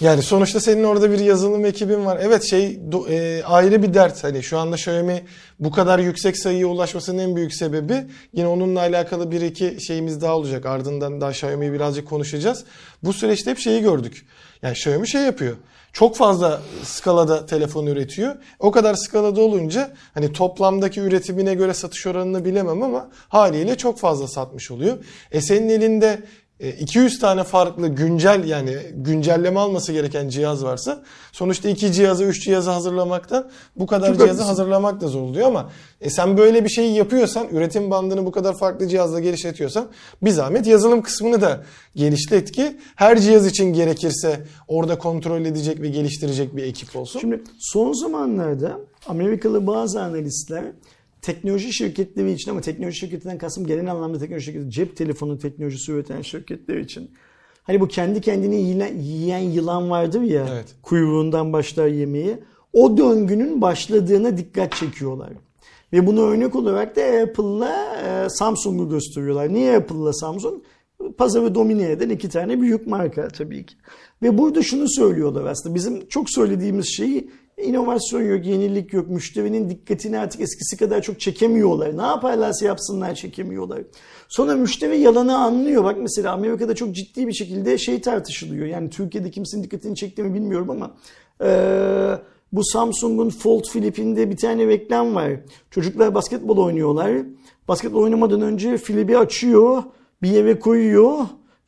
Yani 0.00 0.22
sonuçta 0.22 0.60
senin 0.60 0.84
orada 0.84 1.10
bir 1.10 1.18
yazılım 1.18 1.64
ekibin 1.64 2.04
var. 2.04 2.18
Evet 2.22 2.50
şey 2.50 2.78
do- 2.90 3.10
e, 3.10 3.44
ayrı 3.44 3.82
bir 3.82 3.94
dert. 3.94 4.24
Hani 4.24 4.42
şu 4.42 4.58
anda 4.58 4.76
Xiaomi 4.76 5.22
bu 5.60 5.70
kadar 5.70 5.98
yüksek 5.98 6.38
sayıya 6.38 6.66
ulaşmasının 6.66 7.18
en 7.18 7.36
büyük 7.36 7.54
sebebi 7.54 8.06
yine 8.32 8.46
onunla 8.46 8.80
alakalı 8.80 9.30
bir 9.30 9.40
iki 9.40 9.76
şeyimiz 9.86 10.20
daha 10.20 10.36
olacak. 10.36 10.66
Ardından 10.66 11.20
daha 11.20 11.30
Xiaomi'yi 11.30 11.72
birazcık 11.72 12.08
konuşacağız. 12.08 12.64
Bu 13.02 13.12
süreçte 13.12 13.50
hep 13.50 13.58
şeyi 13.58 13.82
gördük. 13.82 14.26
Yani 14.62 14.72
Xiaomi 14.72 15.08
şey 15.08 15.22
yapıyor. 15.22 15.56
Çok 15.92 16.16
fazla 16.16 16.62
skalada 16.82 17.46
telefon 17.46 17.86
üretiyor. 17.86 18.36
O 18.58 18.70
kadar 18.70 18.94
skalada 18.94 19.40
olunca 19.40 19.90
hani 20.14 20.32
toplamdaki 20.32 21.00
üretimine 21.00 21.54
göre 21.54 21.74
satış 21.74 22.06
oranını 22.06 22.44
bilemem 22.44 22.82
ama 22.82 23.10
haliyle 23.28 23.76
çok 23.76 23.98
fazla 23.98 24.28
satmış 24.28 24.70
oluyor. 24.70 24.98
E 25.32 25.40
senin 25.40 25.68
elinde 25.68 26.22
200 26.60 27.18
tane 27.18 27.44
farklı 27.44 27.88
güncel 27.88 28.44
yani 28.44 28.76
güncelleme 28.92 29.60
alması 29.60 29.92
gereken 29.92 30.28
cihaz 30.28 30.64
varsa 30.64 31.02
sonuçta 31.32 31.68
iki 31.68 31.92
cihazı, 31.92 32.24
üç 32.24 32.44
cihazı 32.44 32.70
hazırlamaktan 32.70 33.50
bu 33.76 33.86
kadar 33.86 34.06
Çok 34.06 34.16
cihazı 34.16 34.30
haklısın. 34.30 34.48
hazırlamak 34.48 35.00
da 35.00 35.08
zor 35.08 35.22
oluyor 35.22 35.46
ama 35.46 35.70
e, 36.00 36.10
sen 36.10 36.38
böyle 36.38 36.64
bir 36.64 36.68
şeyi 36.68 36.94
yapıyorsan, 36.94 37.48
üretim 37.52 37.90
bandını 37.90 38.26
bu 38.26 38.32
kadar 38.32 38.58
farklı 38.58 38.88
cihazla 38.88 39.20
genişletiyorsan 39.20 39.88
bir 40.22 40.30
zahmet 40.30 40.66
yazılım 40.66 41.02
kısmını 41.02 41.40
da 41.40 41.64
genişlet 41.94 42.52
ki 42.52 42.76
her 42.96 43.20
cihaz 43.20 43.46
için 43.46 43.72
gerekirse 43.72 44.44
orada 44.68 44.98
kontrol 44.98 45.40
edecek 45.44 45.82
ve 45.82 45.88
geliştirecek 45.88 46.56
bir 46.56 46.62
ekip 46.62 46.96
olsun. 46.96 47.20
Şimdi 47.20 47.42
son 47.58 47.92
zamanlarda 47.92 48.78
Amerikalı 49.06 49.66
bazı 49.66 50.02
analistler 50.02 50.64
teknoloji 51.22 51.72
şirketleri 51.72 52.32
için 52.32 52.50
ama 52.50 52.60
teknoloji 52.60 52.98
şirketinden 52.98 53.38
kastım 53.38 53.66
genel 53.66 53.90
anlamda 53.90 54.18
teknoloji 54.18 54.44
şirketi 54.44 54.70
cep 54.70 54.96
telefonu 54.96 55.38
teknolojisi 55.38 55.92
üreten 55.92 56.22
şirketler 56.22 56.76
için 56.76 57.10
hani 57.62 57.80
bu 57.80 57.88
kendi 57.88 58.20
kendini 58.20 58.56
yiyen, 58.56 58.98
yiyen 58.98 59.38
yılan 59.38 59.90
vardır 59.90 60.20
ya 60.20 60.46
Evet. 60.52 60.74
kuyruğundan 60.82 61.52
başlar 61.52 61.86
yemeği 61.86 62.36
o 62.72 62.96
döngünün 62.96 63.60
başladığına 63.60 64.38
dikkat 64.38 64.72
çekiyorlar. 64.72 65.30
Ve 65.92 66.06
bunu 66.06 66.20
örnek 66.20 66.56
olarak 66.56 66.96
da 66.96 67.00
Apple'la 67.00 67.96
e, 68.06 68.28
Samsung'u 68.28 68.88
gösteriyorlar. 68.88 69.52
Niye 69.52 69.76
Apple'la 69.76 70.12
Samsung? 70.12 70.62
Pazarı 71.18 71.54
domine 71.54 71.90
eden 71.90 72.08
iki 72.08 72.28
tane 72.28 72.60
büyük 72.60 72.86
marka 72.86 73.28
tabii 73.28 73.66
ki. 73.66 73.74
Ve 74.22 74.38
burada 74.38 74.62
şunu 74.62 74.88
söylüyorlar 74.88 75.44
aslında 75.44 75.74
bizim 75.74 76.08
çok 76.08 76.30
söylediğimiz 76.30 76.86
şeyi 76.96 77.30
inovasyon 77.62 78.22
yok, 78.22 78.46
yenilik 78.46 78.92
yok, 78.92 79.08
müşterinin 79.08 79.70
dikkatini 79.70 80.18
artık 80.18 80.40
eskisi 80.40 80.76
kadar 80.76 81.02
çok 81.02 81.20
çekemiyorlar. 81.20 81.98
Ne 81.98 82.02
yaparlarsa 82.02 82.66
yapsınlar 82.66 83.14
çekemiyorlar. 83.14 83.82
Sonra 84.28 84.54
müşteri 84.54 84.98
yalanı 84.98 85.38
anlıyor. 85.38 85.84
Bak 85.84 85.96
mesela 86.00 86.32
Amerika'da 86.32 86.74
çok 86.74 86.94
ciddi 86.94 87.26
bir 87.26 87.32
şekilde 87.32 87.78
şey 87.78 88.00
tartışılıyor. 88.00 88.66
Yani 88.66 88.90
Türkiye'de 88.90 89.30
kimsenin 89.30 89.62
dikkatini 89.62 89.96
çekti 89.96 90.22
mi 90.22 90.34
bilmiyorum 90.34 90.70
ama 90.70 90.94
eee 91.40 92.18
bu 92.52 92.64
Samsung'un 92.64 93.30
Fold 93.30 93.64
Flip'inde 93.64 94.30
bir 94.30 94.36
tane 94.36 94.66
reklam 94.66 95.14
var. 95.14 95.30
Çocuklar 95.70 96.14
basketbol 96.14 96.56
oynuyorlar. 96.56 97.12
Basketbol 97.68 98.02
oynamadan 98.02 98.40
önce 98.40 98.76
Flip'i 98.76 99.18
açıyor, 99.18 99.82
bir 100.22 100.28
yere 100.30 100.58
koyuyor. 100.58 101.18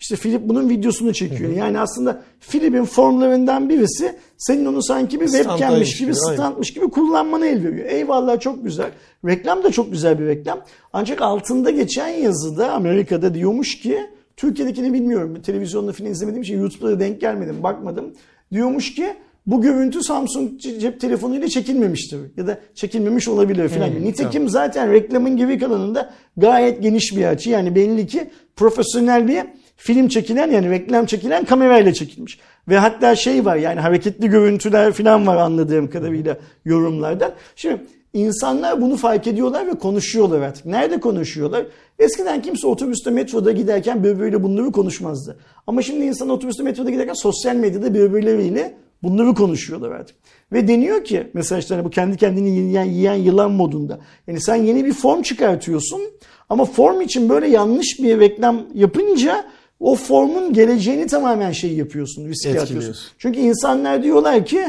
İşte 0.00 0.16
Flip 0.16 0.48
bunun 0.48 0.68
videosunu 0.68 1.12
çekiyor. 1.12 1.52
Yani 1.52 1.80
aslında 1.80 2.22
Flip'in 2.40 2.84
formlarından 2.84 3.68
birisi 3.68 4.16
senin 4.38 4.66
onu 4.66 4.82
sanki 4.82 5.20
bir 5.20 5.26
webcam'miş 5.26 5.98
gibi, 5.98 6.06
gibi, 6.06 6.16
standmış 6.16 6.74
gibi 6.74 6.90
kullanmanı 6.90 7.46
el 7.46 7.64
veriyor. 7.64 7.86
Eyvallah 7.88 8.40
çok 8.40 8.64
güzel. 8.64 8.90
Reklam 9.26 9.64
da 9.64 9.70
çok 9.72 9.92
güzel 9.92 10.18
bir 10.18 10.26
reklam. 10.26 10.60
Ancak 10.92 11.22
altında 11.22 11.70
geçen 11.70 12.08
yazıda 12.08 12.72
Amerika'da 12.72 13.34
diyormuş 13.34 13.78
ki 13.78 13.98
Türkiye'dekini 14.36 14.92
bilmiyorum. 14.92 15.42
Televizyonda 15.42 15.92
falan 15.92 16.10
izlemediğim 16.10 16.42
için 16.42 16.58
YouTube'da 16.58 16.90
da 16.90 17.00
denk 17.00 17.20
gelmedim, 17.20 17.62
bakmadım. 17.62 18.14
Diyormuş 18.52 18.94
ki 18.94 19.14
bu 19.46 19.62
görüntü 19.62 20.02
Samsung 20.02 20.60
cep 20.60 21.00
telefonuyla 21.00 21.48
çekilmemiştir. 21.48 22.20
Ya 22.36 22.46
da 22.46 22.58
çekilmemiş 22.74 23.28
olabilir 23.28 23.68
falan. 23.68 23.88
Hmm, 23.88 24.04
Nitekim 24.04 24.48
zaten 24.48 24.92
reklamın 24.92 25.36
geri 25.36 25.58
kalanında 25.58 26.10
gayet 26.36 26.82
geniş 26.82 27.16
bir 27.16 27.24
açı. 27.24 27.50
Yani 27.50 27.74
belli 27.74 28.06
ki 28.06 28.30
profesyonel 28.56 29.28
bir 29.28 29.42
film 29.82 30.08
çekilen 30.08 30.50
yani 30.50 30.70
reklam 30.70 31.06
çekilen 31.06 31.44
kamerayla 31.44 31.92
çekilmiş. 31.92 32.38
Ve 32.68 32.78
hatta 32.78 33.16
şey 33.16 33.44
var 33.44 33.56
yani 33.56 33.80
hareketli 33.80 34.28
görüntüler 34.28 34.92
falan 34.92 35.26
var 35.26 35.36
anladığım 35.36 35.90
kadarıyla 35.90 36.38
yorumlardan. 36.64 37.32
Şimdi 37.56 37.86
insanlar 38.12 38.82
bunu 38.82 38.96
fark 38.96 39.26
ediyorlar 39.26 39.66
ve 39.66 39.70
konuşuyorlar 39.70 40.40
artık. 40.40 40.66
Nerede 40.66 41.00
konuşuyorlar? 41.00 41.66
Eskiden 41.98 42.42
kimse 42.42 42.66
otobüste 42.66 43.10
metroda 43.10 43.52
giderken 43.52 44.04
birbiriyle 44.04 44.42
bunları 44.42 44.72
konuşmazdı. 44.72 45.38
Ama 45.66 45.82
şimdi 45.82 46.04
insan 46.04 46.28
otobüste 46.28 46.62
metroda 46.62 46.90
giderken 46.90 47.14
sosyal 47.14 47.56
medyada 47.56 47.94
birbirleriyle 47.94 48.74
bunları 49.02 49.34
konuşuyorlar 49.34 49.90
artık. 49.90 50.16
Ve 50.52 50.68
deniyor 50.68 51.04
ki 51.04 51.26
mesela 51.34 51.58
işte 51.58 51.74
hani 51.74 51.84
bu 51.84 51.90
kendi 51.90 52.16
kendini 52.16 52.50
yiyen, 52.50 52.84
yiyen 52.84 53.14
yılan 53.14 53.50
modunda. 53.50 54.00
Yani 54.26 54.40
sen 54.40 54.56
yeni 54.56 54.84
bir 54.84 54.92
form 54.92 55.22
çıkartıyorsun 55.22 56.00
ama 56.48 56.64
form 56.64 57.00
için 57.00 57.28
böyle 57.28 57.48
yanlış 57.48 57.98
bir 57.98 58.20
reklam 58.20 58.62
yapınca 58.74 59.44
o 59.80 59.94
formun 59.94 60.52
geleceğini 60.52 61.06
tamamen 61.06 61.52
şey 61.52 61.72
yapıyorsun, 61.72 62.28
riske 62.28 62.60
atıyorsun. 62.60 62.96
Çünkü 63.18 63.40
insanlar 63.40 64.02
diyorlar 64.02 64.46
ki 64.46 64.66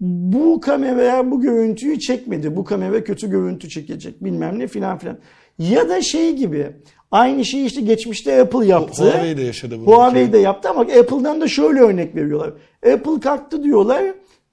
bu 0.00 0.60
kamera 0.60 1.30
bu 1.30 1.40
görüntüyü 1.40 1.98
çekmedi. 2.00 2.56
Bu 2.56 2.64
kamera 2.64 3.04
kötü 3.04 3.30
görüntü 3.30 3.68
çekecek 3.68 4.24
bilmem 4.24 4.58
ne 4.58 4.66
filan 4.66 4.98
filan. 4.98 5.18
Ya 5.58 5.88
da 5.88 6.02
şey 6.02 6.36
gibi 6.36 6.72
aynı 7.10 7.44
şeyi 7.44 7.66
işte 7.66 7.80
geçmişte 7.80 8.42
Apple 8.42 8.66
yaptı. 8.66 9.04
Huawei 9.04 9.36
de 9.36 9.42
yaşadı 9.42 9.78
bunu. 9.78 9.86
Huawei 9.86 10.32
de 10.32 10.38
yaptı 10.38 10.68
ama 10.68 10.80
Apple'dan 10.80 11.40
da 11.40 11.48
şöyle 11.48 11.80
örnek 11.80 12.16
veriyorlar. 12.16 12.52
Apple 12.92 13.20
kalktı 13.20 13.62
diyorlar. 13.62 14.02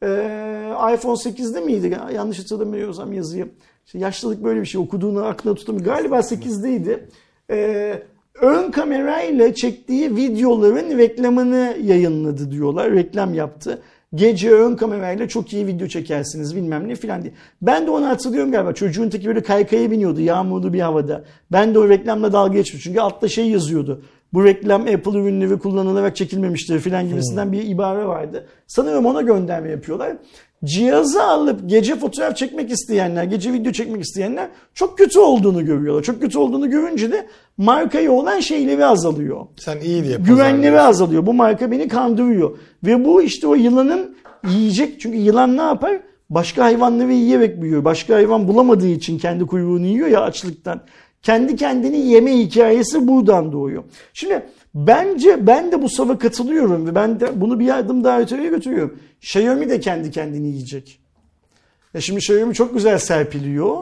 Ee, 0.04 0.08
iPhone 0.94 1.18
8'de 1.18 1.62
miydi? 1.62 1.98
Yanlış 2.16 2.40
hatırlamıyorsam 2.40 3.14
yazıyı. 3.14 3.48
İşte 3.86 4.00
yaşlılık 4.00 4.44
böyle 4.44 4.62
bir 4.62 4.66
şey. 4.66 4.82
Okuduğunu 4.82 5.26
aklına 5.26 5.56
tutamıyor. 5.56 5.86
Galiba 5.86 6.20
8'deydi. 6.20 7.00
Ee, 7.52 8.04
ön 8.42 8.72
kamerayla 8.72 9.54
çektiği 9.54 10.16
videoların 10.16 10.98
reklamını 10.98 11.78
yayınladı 11.82 12.52
diyorlar. 12.52 12.92
Reklam 12.92 13.34
yaptı. 13.34 13.82
Gece 14.16 14.52
ön 14.52 14.76
kamerayla 14.76 15.28
çok 15.28 15.54
iyi 15.54 15.68
video 15.68 15.88
çekersiniz 15.88 16.56
bilmem 16.56 16.88
ne 16.88 16.96
filan 16.96 17.22
diye. 17.24 17.34
Ben 17.62 17.88
de 17.88 17.92
onu 17.92 18.08
hatırlıyorum 18.08 18.52
galiba. 18.52 18.74
Çocuğun 18.74 19.10
teki 19.10 19.28
böyle 19.28 19.44
kaykaya 19.44 19.92
biniyordu 19.92 20.22
yağmurlu 20.22 20.74
bir 20.74 20.80
havada. 20.80 21.24
Ben 21.52 21.74
de 21.74 21.80
o 21.80 21.90
reklamla 21.90 22.34
dalga 22.34 22.54
geçmiş. 22.54 22.84
Çünkü 22.84 23.00
altta 23.00 23.28
şey 23.28 23.50
yazıyordu. 23.50 24.02
Bu 24.34 24.44
reklam 24.46 24.82
Apple 24.82 25.20
ürünleri 25.20 25.60
kullanılarak 25.60 26.16
çekilmemiştir 26.16 26.80
filan 26.80 27.10
gibisinden 27.10 27.52
bir 27.52 27.64
ibare 27.64 28.06
vardı. 28.06 28.48
Sanıyorum 28.68 29.06
ona 29.06 29.22
gönderme 29.22 29.70
yapıyorlar. 29.70 30.18
Cihazı 30.66 31.24
alıp 31.24 31.70
gece 31.70 31.96
fotoğraf 31.96 32.38
çekmek 32.38 32.72
isteyenler, 32.72 33.24
gece 33.24 33.54
video 33.54 33.72
çekmek 33.72 34.02
isteyenler 34.04 34.48
çok 34.74 34.98
kötü 34.98 35.20
olduğunu 35.20 35.66
görüyorlar. 35.66 36.04
Çok 36.04 36.22
kötü 36.22 36.38
olduğunu 36.38 36.70
görünce 36.70 37.12
de 37.12 37.28
markaya 37.58 38.12
olan 38.12 38.40
şeyleri 38.40 38.86
azalıyor. 38.86 39.46
Sen 39.58 39.80
iyi 39.80 40.04
diye 40.04 40.18
Güvenleri 40.18 40.80
azalıyor. 40.80 41.26
Bu 41.26 41.34
marka 41.34 41.72
beni 41.72 41.88
kandırıyor. 41.88 42.58
Ve 42.84 43.06
bu 43.06 43.22
işte 43.22 43.48
o 43.48 43.56
yılanın 43.56 44.16
yiyecek. 44.50 45.02
Çünkü 45.02 45.18
yılan 45.18 45.58
ne 45.58 45.62
yapar? 45.62 46.00
Başka 46.30 46.64
hayvanları 46.64 47.14
yiyerek 47.14 47.62
büyüyor. 47.62 47.86
Başka 47.86 48.16
hayvan 48.16 48.48
bulamadığı 48.48 48.88
için 48.88 49.18
kendi 49.18 49.46
kuyruğunu 49.46 49.86
yiyor 49.86 50.08
ya 50.08 50.22
açlıktan. 50.22 50.82
Kendi 51.22 51.56
kendini 51.56 51.98
yeme 51.98 52.38
hikayesi 52.38 53.08
buradan 53.08 53.52
doğuyor. 53.52 53.84
Şimdi 54.14 54.46
bence 54.76 55.48
ben 55.48 55.72
de 55.72 55.82
bu 55.82 55.90
sava 55.90 56.18
katılıyorum 56.18 56.88
ve 56.88 56.96
ben 56.96 57.20
de 57.20 57.42
bunu 57.42 57.60
bir 57.60 57.78
adım 57.78 58.04
daha 58.04 58.22
öteye 58.22 58.50
götürüyorum. 58.50 59.00
Xiaomi 59.22 59.70
de 59.70 59.80
kendi 59.80 60.12
kendini 60.12 60.48
yiyecek. 60.48 61.00
Ya 61.94 62.02
şimdi 62.02 62.18
Xiaomi 62.18 62.54
çok 62.54 62.74
güzel 62.74 62.98
serpiliyor. 62.98 63.78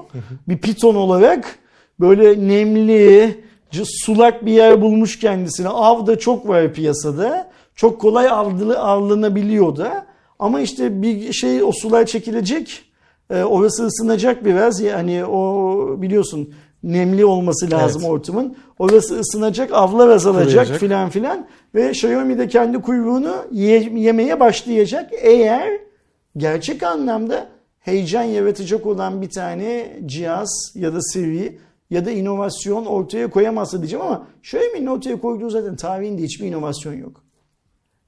Bir 0.48 0.58
piton 0.58 0.96
olarak 0.96 1.60
böyle 2.00 2.48
nemli, 2.48 3.44
sulak 3.86 4.46
bir 4.46 4.52
yer 4.52 4.82
bulmuş 4.82 5.20
kendisine. 5.20 5.68
Av 5.68 6.08
da 6.08 6.20
çok 6.20 6.48
var 6.48 6.74
piyasada. 6.74 7.52
Çok 7.76 8.02
kolay 8.02 8.28
avlı, 8.28 8.80
avlanabiliyor 8.80 9.76
da. 9.76 10.06
Ama 10.40 10.62
işte 10.62 11.02
bir 11.02 11.34
şey 11.34 11.64
o 11.64 11.72
sular 11.72 12.06
çekilecek. 12.06 12.82
E, 13.30 13.44
orası 13.44 13.86
ısınacak 13.86 14.46
biraz. 14.46 14.82
Yani 14.82 15.26
o 15.26 16.02
biliyorsun 16.02 16.54
nemli 16.84 17.26
olması 17.26 17.72
lazım 17.72 18.02
Evet. 18.06 18.12
ortamın. 18.14 18.56
Orası 18.80 19.20
ısınacak, 19.20 19.72
avlar 19.74 20.10
azalacak 20.10 20.50
Kuruyacak. 20.52 20.78
filan 20.80 21.10
filan. 21.10 21.48
Ve 21.76 21.90
Xiaomi 21.92 22.38
de 22.38 22.48
kendi 22.48 22.82
kuyruğunu 22.82 23.36
ye- 23.52 23.90
yemeye 23.96 24.40
başlayacak. 24.40 25.12
Eğer 25.22 25.70
gerçek 26.38 26.84
anlamda 26.84 27.48
heyecan 27.80 28.24
yaratacak 28.24 28.86
olan 28.86 29.22
bir 29.22 29.30
tane 29.30 30.00
cihaz 30.06 30.72
ya 30.76 30.94
da 30.94 31.02
seri 31.02 31.60
ya 31.90 32.06
da 32.06 32.12
inovasyon 32.12 32.86
ortaya 32.86 33.30
koyamazsa 33.30 33.78
diyeceğim 33.78 34.06
ama 34.06 34.28
Xiaomi'nin 34.44 34.88
ortaya 34.88 35.22
koyduğu 35.22 35.50
zaten 35.50 35.76
tarihinde 35.76 36.22
hiçbir 36.24 36.48
inovasyon 36.48 36.94
yok. 36.94 37.24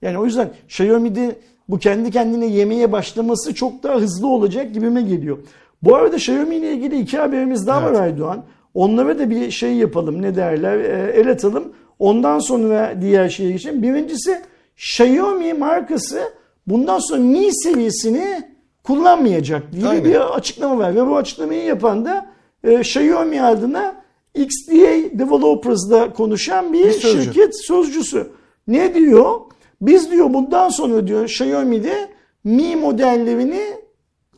Yani 0.01 0.17
o 0.19 0.25
yüzden 0.25 0.49
Xiaomi'de 0.67 1.35
bu 1.69 1.79
kendi 1.79 2.11
kendine 2.11 2.45
yemeye 2.45 2.91
başlaması 2.91 3.53
çok 3.53 3.83
daha 3.83 3.95
hızlı 3.95 4.27
olacak 4.27 4.73
gibime 4.73 5.01
geliyor. 5.01 5.37
Bu 5.83 5.95
arada 5.95 6.15
Xiaomi 6.15 6.55
ile 6.55 6.73
ilgili 6.73 6.99
iki 6.99 7.17
haberimiz 7.17 7.67
daha 7.67 7.81
Evet. 7.87 7.97
var 7.97 8.03
Aydoğan. 8.03 8.45
Onlara 8.75 9.19
da 9.19 9.29
bir 9.29 9.51
şey 9.51 9.73
yapalım 9.73 10.21
ne 10.21 10.35
derler 10.35 10.79
e, 10.79 11.11
el 11.11 11.31
atalım. 11.31 11.73
Ondan 11.99 12.39
sonra 12.39 12.93
diğer 13.01 13.29
şeye 13.29 13.51
geçelim. 13.51 13.83
Birincisi 13.83 14.41
Xiaomi 14.77 15.53
markası 15.53 16.21
bundan 16.67 16.99
sonra 16.99 17.19
Mi 17.21 17.49
seviyesini 17.53 18.41
kullanmayacak 18.83 19.73
diye 19.73 19.87
Aynen. 19.87 20.03
bir 20.03 20.35
açıklama 20.35 20.77
var. 20.77 20.95
Ve 20.95 21.07
bu 21.07 21.17
açıklamayı 21.17 21.63
yapan 21.63 22.05
da 22.05 22.25
e, 22.63 22.79
Xiaomi 22.79 23.41
adına 23.41 23.95
XDA 24.35 25.19
Developers'da 25.19 26.13
konuşan 26.13 26.73
bir, 26.73 26.85
Bir 26.85 26.91
sözcü. 26.91 27.23
şirket 27.23 27.65
sözcüsü. 27.67 28.27
Ne 28.67 28.93
diyor? 28.95 29.35
Biz 29.81 30.11
diyor 30.11 30.33
bundan 30.33 30.69
sonra 30.69 31.07
diyor 31.07 31.23
Xiaomi'de 31.23 32.09
Mi 32.43 32.75
modellerini 32.75 33.61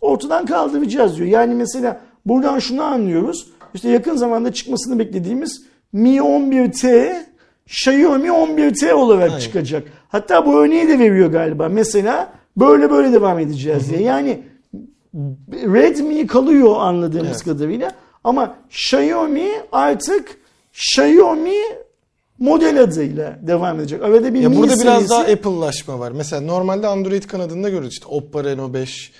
ortadan 0.02 0.46
kaldıracağız 0.46 1.18
diyor. 1.18 1.28
Yani 1.30 1.56
mesela 1.56 2.02
buradan 2.26 2.60
şunu 2.60 2.84
anlıyoruz. 2.84 3.48
İşte 3.78 3.90
yakın 3.90 4.16
zamanda 4.16 4.54
çıkmasını 4.54 5.00
beklediğimiz 5.00 5.62
Mi 5.94 6.10
11T 6.18 7.14
Xiaomi 7.68 8.28
11T 8.28 8.94
olarak 8.94 9.30
Aynen. 9.30 9.40
çıkacak. 9.40 9.84
Hatta 10.10 10.46
bu 10.46 10.60
örneği 10.60 10.88
de 10.88 11.00
veriyor 11.00 11.32
galiba. 11.32 11.70
Mesela 11.70 12.32
böyle 12.58 12.92
böyle 12.92 13.14
devam 13.14 13.40
edeceğiz 13.40 13.90
diye. 13.90 14.02
Yani 14.02 14.40
Redmi 15.54 16.28
kalıyor 16.28 16.76
anladığımız 16.80 17.28
Evet. 17.28 17.44
kadarıyla. 17.44 17.92
Ama 18.24 18.56
Xiaomi 18.70 19.48
artık 19.72 20.38
Xiaomi 20.74 21.56
model 22.40 22.82
adıyla 22.84 23.40
devam 23.42 23.80
edecek. 23.80 24.04
Arada 24.04 24.34
bir 24.34 24.40
Ya 24.42 24.50
Mi 24.50 24.58
burada 24.58 24.74
biraz 24.82 25.02
serisi- 25.04 25.10
daha 25.10 25.22
Apple'laşma 25.22 26.00
var. 26.00 26.12
Mesela 26.12 26.42
normalde 26.42 26.88
Android 26.88 27.24
kanadında 27.24 27.70
görüyoruz 27.70 27.94
işte 27.94 28.06
Oppo 28.08 28.44
Reno 28.44 28.74
5. 28.74 29.12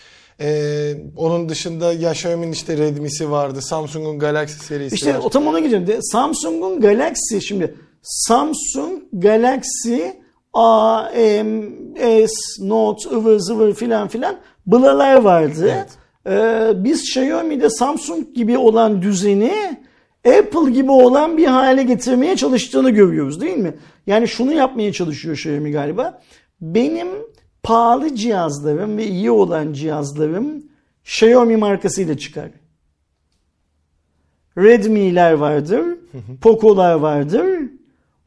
Ee, 0.42 0.94
onun 1.16 1.50
dışında 1.50 1.94
ya 1.94 2.12
Xiaomi'nin 2.12 2.52
işte 2.52 2.78
Redmi'si 2.78 3.32
vardı. 3.32 3.62
Samsung'un 3.62 4.20
Galaxy 4.20 4.66
serisi 4.66 4.96
İşte 4.96 5.14
var. 5.14 5.20
o 5.24 5.30
tam 5.30 5.48
ona 5.48 5.60
gireceğim. 5.60 5.88
De, 5.88 6.02
Samsung'un 6.02 6.82
Galaxy 6.82 7.40
şimdi 7.40 7.76
Samsung 8.02 9.02
Galaxy 9.14 9.98
A, 10.54 11.04
M, 11.44 11.70
S, 12.28 12.34
Note, 12.68 13.10
ıvır 13.10 13.40
zıvır 13.40 13.74
filan 13.74 14.08
filan 14.08 14.36
bılalar 14.66 15.16
vardı. 15.22 15.72
Evet. 15.74 15.90
Ee, 16.28 16.84
biz 16.84 17.02
Xiaomi'de 17.02 17.70
Samsung 17.70 18.34
gibi 18.36 18.58
olan 18.58 19.02
düzeni 19.02 19.78
Apple 20.40 20.72
gibi 20.72 20.92
olan 20.92 21.38
bir 21.38 21.46
hale 21.46 21.84
getirmeye 21.84 22.36
çalıştığını 22.36 22.90
görüyoruz 22.90 23.42
değil 23.42 23.58
mi? 23.58 23.78
Yani 24.08 24.28
şunu 24.28 24.54
yapmaya 24.54 24.94
çalışıyor 24.94 25.36
Xiaomi 25.36 25.72
galiba. 25.72 26.22
Benim 26.62 27.08
pahalı 27.68 28.16
cihazlarım 28.16 28.98
ve 28.98 29.08
iyi 29.08 29.32
olan 29.32 29.74
cihazlarım 29.74 30.64
Xiaomi 31.06 31.58
markasıyla 31.58 32.18
çıkar. 32.18 32.50
Redmi'ler 34.58 35.34
vardır, 35.34 35.84
Poco'lar 36.42 36.94
vardır. 36.94 37.46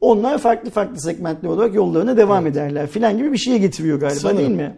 Onlar 0.01 0.37
farklı 0.37 0.69
farklı 0.69 1.01
segmentli 1.01 1.47
olarak 1.47 1.75
yollarına 1.75 2.17
devam 2.17 2.47
ederler 2.47 2.87
filan 2.87 3.17
gibi 3.17 3.31
bir 3.31 3.37
şeye 3.37 3.57
getiriyor 3.57 3.99
galiba 3.99 4.19
Sanırım. 4.19 4.37
değil 4.37 4.49
mi? 4.49 4.77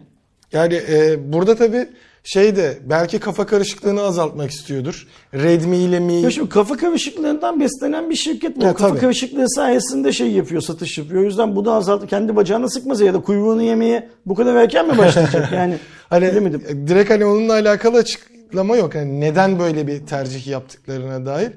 Yani 0.52 0.74
e, 0.74 1.32
burada 1.32 1.54
tabii 1.54 1.88
şey 2.26 2.56
de 2.56 2.78
belki 2.84 3.18
kafa 3.18 3.46
karışıklığını 3.46 4.02
azaltmak 4.02 4.50
istiyordur. 4.50 5.06
Redmi 5.34 5.76
ile 5.76 6.00
Mi 6.00 6.14
Ya 6.14 6.30
şimdi 6.30 6.48
kafa 6.48 6.76
karışıklığından 6.76 7.60
beslenen 7.60 8.10
bir 8.10 8.14
şirket 8.14 8.56
bu. 8.56 8.64
Ya 8.64 8.74
kafa 8.74 8.88
tabii. 8.88 9.00
karışıklığı 9.00 9.50
sayesinde 9.50 10.12
şey 10.12 10.30
yapıyor, 10.32 10.62
satış 10.62 10.98
yapıyor. 10.98 11.22
O 11.22 11.24
yüzden 11.24 11.56
bunu 11.56 11.72
azalt 11.72 12.06
kendi 12.06 12.36
bacağına 12.36 12.68
sıkmasa 12.68 13.04
ya 13.04 13.14
da 13.14 13.20
kuyruğunu 13.22 13.62
yemeye 13.62 14.08
bu 14.26 14.34
kadar 14.34 14.54
erken 14.54 14.86
mi 14.86 14.98
başlayacak? 14.98 15.52
Yani 15.52 15.78
Hani 16.10 16.30
bilemedim. 16.30 16.62
e, 16.68 16.88
direkt 16.88 17.10
hani 17.10 17.24
onunla 17.24 17.52
alakalı 17.52 17.96
açıklama 17.98 18.76
yok. 18.76 18.94
Yani 18.94 19.20
neden 19.20 19.58
böyle 19.58 19.86
bir 19.86 20.06
tercih 20.06 20.46
yaptıklarına 20.46 21.26
dair. 21.26 21.52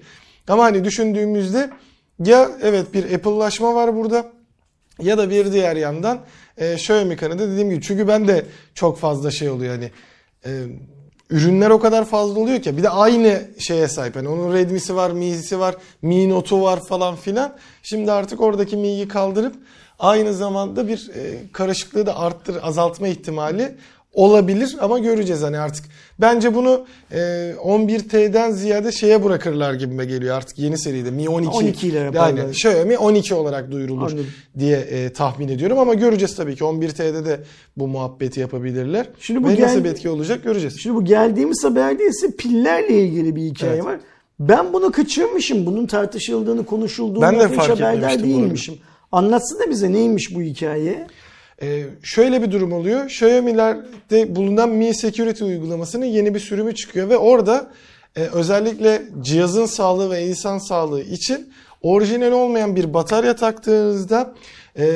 Ama 0.48 0.64
hani 0.64 0.84
düşündüğümüzde 0.84 1.70
ya 2.26 2.50
evet 2.62 2.94
bir 2.94 3.14
Apple'laşma 3.14 3.76
var 3.76 3.96
burada 3.96 4.26
ya 5.02 5.18
da 5.18 5.30
bir 5.30 5.52
diğer 5.52 5.76
yandan 5.76 6.20
e, 6.58 6.74
Xiaomi 6.74 7.16
kanadı 7.16 7.52
dediğim 7.52 7.70
gibi. 7.70 7.82
Çünkü 7.82 8.08
ben 8.08 8.28
de 8.28 8.46
çok 8.76 9.00
fazla 9.00 9.32
şey 9.32 9.50
oluyor 9.50 9.76
hani 9.76 9.92
e, 10.46 10.52
ürünler 11.30 11.70
o 11.70 11.80
kadar 11.80 12.06
fazla 12.06 12.40
oluyor 12.40 12.62
ki 12.62 12.78
bir 12.78 12.84
de 12.84 12.90
aynı 12.90 13.42
şeye 13.60 13.88
sahip. 13.88 14.16
Yani 14.16 14.30
onun 14.30 14.54
Redmi'si 14.54 14.96
var, 14.96 15.12
Mi'si 15.12 15.60
var, 15.60 15.76
Mi 16.02 16.30
Note'u 16.30 16.62
var 16.62 16.86
falan 16.86 17.16
filan. 17.16 17.54
Şimdi 17.84 18.12
artık 18.12 18.42
oradaki 18.42 18.78
Mi'yi 18.78 19.08
kaldırıp 19.08 19.56
aynı 20.00 20.34
zamanda 20.34 20.88
bir 20.88 21.10
e, 21.16 21.52
karışıklığı 21.54 22.06
da 22.06 22.18
arttır, 22.18 22.58
azaltma 22.62 23.08
ihtimali 23.08 23.76
olabilir 24.18 24.76
ama 24.82 25.00
göreceğiz 25.00 25.42
hani 25.44 25.60
artık. 25.60 25.86
Bence 26.22 26.56
bunu 26.56 26.86
e, 27.12 27.18
11T'den 27.64 28.52
ziyade 28.52 28.92
şeye 28.92 29.24
bırakırlar 29.24 29.74
gibime 29.74 30.06
geliyor 30.06 30.38
artık 30.38 30.60
yeni 30.60 30.78
seride 30.78 31.12
Mi 31.12 31.30
12. 31.30 31.50
12 31.50 31.88
ile 31.88 32.00
yaparlar. 32.00 32.38
Yani 32.38 32.50
Xiaomi 32.52 32.98
12 32.98 33.36
olarak 33.36 33.72
duyurulur 33.72 34.02
Anladım. 34.12 34.28
diye 34.60 34.78
e, 34.78 35.14
tahmin 35.14 35.48
ediyorum 35.48 35.80
ama 35.80 35.94
göreceğiz 35.94 36.36
tabii 36.36 36.56
ki 36.56 36.64
11T'de 36.64 37.26
de 37.26 37.40
bu 37.78 37.88
muhabbeti 37.88 38.40
yapabilirler. 38.40 39.10
Şimdi 39.20 39.44
bu 39.44 39.48
Ve 39.48 39.62
nasıl 39.62 39.76
gel- 39.76 39.84
bir 39.84 39.90
etki 39.90 40.10
olacak 40.10 40.44
göreceğiz. 40.44 40.80
Şimdi 40.80 40.96
bu 40.96 41.06
geldiğimiz 41.06 41.64
haberde 41.64 42.06
ise 42.08 42.32
pillerle 42.32 43.00
ilgili 43.02 43.36
bir 43.36 43.42
hikaye 43.42 43.74
Evet. 43.74 43.86
var. 43.86 44.00
Ben 44.40 44.74
bunu 44.74 44.92
kaçırmışım. 44.92 45.66
Bunun 45.66 45.86
tartışıldığını, 45.86 46.66
konuşulduğunu 46.66 47.22
Ben 47.22 47.40
de 47.40 47.48
hiç 47.48 47.56
fark 47.56 47.70
haberdar 47.70 48.24
değilmişim. 48.24 48.76
Anlatsana 49.12 49.70
bize 49.70 49.92
neymiş 49.94 50.36
bu 50.36 50.42
hikaye? 50.42 51.08
Ee, 51.62 51.84
şöyle 52.04 52.42
bir 52.42 52.52
durum 52.52 52.72
oluyor. 52.72 53.06
Xiaomi'lerde 53.06 54.36
bulunan 54.36 54.70
Mi 54.70 54.96
Security 54.96 55.44
uygulamasının 55.44 56.06
yeni 56.06 56.34
bir 56.36 56.40
sürümü 56.40 56.76
çıkıyor 56.76 57.10
ve 57.10 57.18
orada 57.18 57.72
e, 58.16 58.22
özellikle 58.22 59.02
cihazın 59.22 59.66
sağlığı 59.66 60.12
ve 60.12 60.26
insan 60.28 60.58
sağlığı 60.58 61.02
için 61.02 61.54
orijinal 61.82 62.32
olmayan 62.32 62.76
bir 62.76 62.94
batarya 62.94 63.36
taktığınızda 63.36 64.34
e, 64.78 64.88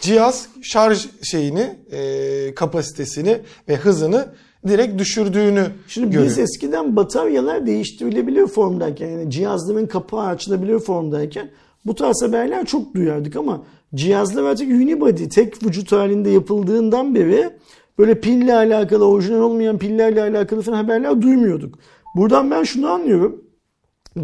cihaz 0.00 0.48
şarj 0.62 1.06
şeyini, 1.22 1.76
e, 1.92 2.54
kapasitesini 2.54 3.38
ve 3.68 3.76
hızını 3.76 4.28
direkt 4.68 4.98
düşürdüğünü 4.98 5.66
Şimdi 5.88 6.10
görüyor. 6.10 6.30
biz 6.30 6.38
eskiden 6.38 6.96
bataryalar 6.96 7.66
değiştirilebilir 7.66 8.46
formdayken 8.46 9.08
yani 9.08 9.30
cihazların 9.30 9.86
kapağı 9.86 10.26
açılabilir 10.26 10.78
formdayken 10.78 11.50
bu 11.86 11.94
tarz 11.94 12.22
haberler 12.22 12.66
çok 12.66 12.94
duyardık 12.94 13.36
ama 13.36 13.62
cihazlar 13.94 14.44
artık 14.44 14.68
unibody 14.68 15.28
tek 15.28 15.66
vücut 15.66 15.92
halinde 15.92 16.30
yapıldığından 16.30 17.14
beri 17.14 17.50
böyle 17.98 18.20
pille 18.20 18.54
alakalı 18.54 19.08
orijinal 19.08 19.40
olmayan 19.40 19.78
pillerle 19.78 20.22
alakalı 20.22 20.62
falan 20.62 20.76
haberler 20.76 21.22
duymuyorduk. 21.22 21.78
Buradan 22.16 22.50
ben 22.50 22.62
şunu 22.62 22.88
anlıyorum. 22.88 23.44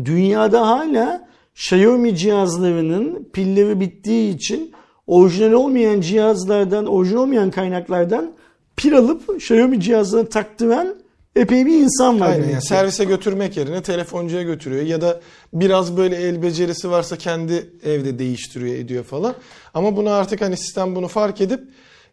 Dünyada 0.04 0.68
hala 0.68 1.28
Xiaomi 1.54 2.16
cihazlarının 2.16 3.28
pilleri 3.32 3.80
bittiği 3.80 4.34
için 4.34 4.72
orijinal 5.06 5.52
olmayan 5.52 6.00
cihazlardan, 6.00 6.86
orijinal 6.86 7.22
olmayan 7.22 7.50
kaynaklardan 7.50 8.32
pil 8.76 8.98
alıp 8.98 9.22
Xiaomi 9.36 9.80
cihazlarına 9.80 10.28
taktıran 10.28 10.94
epey 11.36 11.66
bir 11.66 11.80
insan 11.80 12.20
var. 12.20 12.30
Aynen 12.30 12.48
yani 12.48 12.60
ki. 12.60 12.66
servise 12.66 13.04
götürmek 13.04 13.56
yerine 13.56 13.82
telefoncuya 13.82 14.42
götürüyor 14.42 14.82
ya 14.82 15.00
da 15.00 15.20
biraz 15.52 15.96
böyle 15.96 16.16
el 16.16 16.42
becerisi 16.42 16.90
varsa 16.90 17.16
kendi 17.16 17.70
evde 17.84 18.18
değiştiriyor 18.18 18.74
ediyor 18.74 19.04
falan. 19.04 19.34
Ama 19.74 19.96
bunu 19.96 20.10
artık 20.10 20.40
hani 20.40 20.56
sistem 20.56 20.94
bunu 20.94 21.08
fark 21.08 21.40
edip 21.40 21.60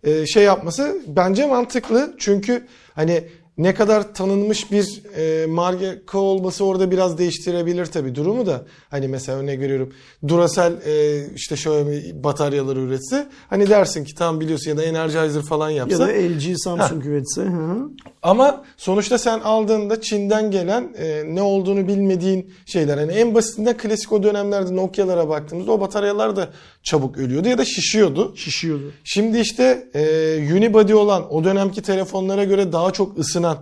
e, 0.03 0.26
şey 0.26 0.43
yapması 0.43 0.97
bence 1.07 1.45
mantıklı. 1.45 2.15
Çünkü 2.17 2.67
hani 2.95 3.24
ne 3.58 3.74
kadar 3.74 4.14
tanınmış 4.14 4.72
bir 4.72 5.04
e, 5.18 5.45
marka 5.45 6.18
olması 6.18 6.66
orada 6.66 6.91
biraz 6.91 7.18
değiştirebilir 7.18 7.86
tabii 7.86 8.16
durumu 8.16 8.45
da. 8.45 8.62
Hani 8.89 9.08
mesela 9.08 9.38
örnek 9.38 9.60
veriyorum 9.60 9.93
Duracell 10.28 10.74
e, 10.86 11.26
işte 11.36 11.56
bir 11.91 12.24
bataryaları 12.24 12.80
üretse 12.80 13.28
hani 13.49 13.70
dersin 13.70 14.04
ki 14.04 14.16
tam 14.16 14.39
biliyorsun 14.39 14.70
ya 14.72 14.78
da 14.78 14.84
Energizer 14.84 15.41
falan 15.41 15.70
Ya 15.70 15.76
yapsa. 15.76 15.99
da 15.99 16.12
LG 16.12 16.56
Samsung 16.58 17.06
üretse. 17.06 17.41
Hı 17.41 17.47
hı. 17.47 17.89
Ama 18.24 18.64
sonuçta 18.78 19.18
sen 19.18 19.39
aldığında 19.39 20.01
Çin'den 20.01 20.51
gelen 20.51 20.93
e, 20.97 21.24
ne 21.36 21.41
olduğunu 21.41 21.88
bilmediğin 21.88 22.54
şeyler. 22.66 22.97
Hani 22.97 23.12
en 23.12 23.36
basitinden 23.36 23.78
klasik 23.78 24.12
o 24.12 24.24
dönemlerde 24.24 24.76
Nokia'lara 24.76 25.30
baktığımızda 25.30 25.72
o 25.72 25.80
bataryalar 25.82 26.36
da 26.36 26.49
çabuk 26.84 27.17
ölüyordu 27.17 27.47
ya 27.47 27.57
da 27.57 27.65
şişiyordu. 27.65 28.36
Şişiyordu. 28.36 28.91
Şimdi 29.03 29.39
işte 29.39 29.88
e, 29.93 30.53
unibody 30.53 30.93
olan 30.93 31.34
o 31.34 31.43
dönemki 31.43 31.81
telefonlara 31.81 32.43
göre 32.43 32.71
daha 32.71 32.91
çok 32.91 33.17
ısınan, 33.19 33.57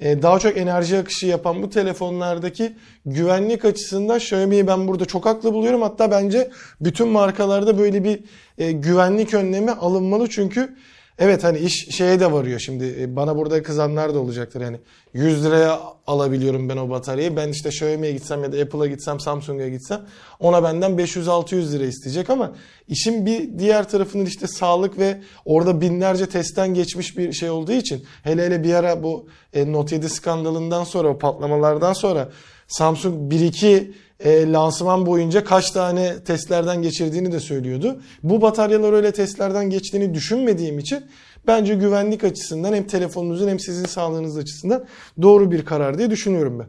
e, 0.00 0.22
daha 0.22 0.38
çok 0.38 0.56
enerji 0.56 0.98
akışı 0.98 1.26
yapan 1.26 1.62
bu 1.62 1.70
telefonlardaki 1.70 2.72
güvenlik 3.06 3.64
açısından 3.64 4.16
Xiaomi'yi 4.16 4.66
ben 4.66 4.88
burada 4.88 5.04
çok 5.04 5.26
haklı 5.26 5.52
buluyorum. 5.52 5.82
Hatta 5.82 6.10
bence 6.10 6.50
bütün 6.80 7.08
markalarda 7.08 7.78
böyle 7.78 8.04
bir 8.04 8.20
e, 8.58 8.72
güvenlik 8.72 9.34
önlemi 9.34 9.70
alınmalı 9.70 10.28
çünkü 10.28 10.76
Evet 11.18 11.44
hani 11.44 11.58
iş 11.58 11.96
şeye 11.96 12.20
de 12.20 12.32
varıyor 12.32 12.60
şimdi. 12.60 12.96
E, 13.00 13.16
bana 13.16 13.36
burada 13.36 13.62
kızanlar 13.62 14.14
da 14.14 14.18
olacaktır. 14.18 14.60
Yani 14.60 14.76
100 15.14 15.44
liraya 15.44 15.80
alabiliyorum 16.06 16.68
ben 16.68 16.76
o 16.76 16.90
bataryayı. 16.90 17.36
Ben 17.36 17.48
işte 17.48 17.68
Xiaomi'ye 17.68 18.12
gitsem 18.12 18.42
ya 18.42 18.52
da 18.52 18.56
Apple'a 18.56 18.86
gitsem 18.86 19.20
Samsung'a 19.20 19.68
gitsem 19.68 20.00
ona 20.40 20.62
benden 20.62 20.92
500-600 20.92 21.72
lira 21.72 21.84
isteyecek. 21.84 22.30
Ama 22.30 22.52
işin 22.88 23.26
bir 23.26 23.58
diğer 23.58 23.88
tarafının 23.88 24.24
işte 24.24 24.46
sağlık 24.46 24.98
ve 24.98 25.20
orada 25.44 25.80
binlerce 25.80 26.26
testten 26.26 26.74
geçmiş 26.74 27.18
bir 27.18 27.32
şey 27.32 27.50
olduğu 27.50 27.72
için 27.72 28.04
hele 28.22 28.46
hele 28.46 28.64
bir 28.64 28.74
ara 28.74 29.02
bu 29.02 29.28
e, 29.52 29.72
Note 29.72 29.96
7 29.96 30.08
skandalından 30.08 30.84
sonra 30.84 31.08
o 31.08 31.18
patlamalardan 31.18 31.92
sonra 31.92 32.28
Samsung 32.68 33.32
1-2 33.32 33.92
e, 34.20 34.52
lansman 34.52 35.06
boyunca 35.06 35.44
kaç 35.44 35.70
tane 35.70 36.24
testlerden 36.24 36.82
geçirdiğini 36.82 37.32
de 37.32 37.40
söylüyordu. 37.40 38.00
Bu 38.22 38.42
bataryalar 38.42 38.92
öyle 38.92 39.12
testlerden 39.12 39.70
geçtiğini 39.70 40.14
düşünmediğim 40.14 40.78
için 40.78 40.98
bence 41.46 41.74
güvenlik 41.74 42.24
açısından 42.24 42.72
hem 42.74 42.86
telefonunuzun 42.86 43.48
hem 43.48 43.60
sizin 43.60 43.84
sağlığınız 43.86 44.36
açısından 44.38 44.84
doğru 45.22 45.50
bir 45.50 45.64
karar 45.64 45.98
diye 45.98 46.10
düşünüyorum 46.10 46.58
ben. 46.58 46.66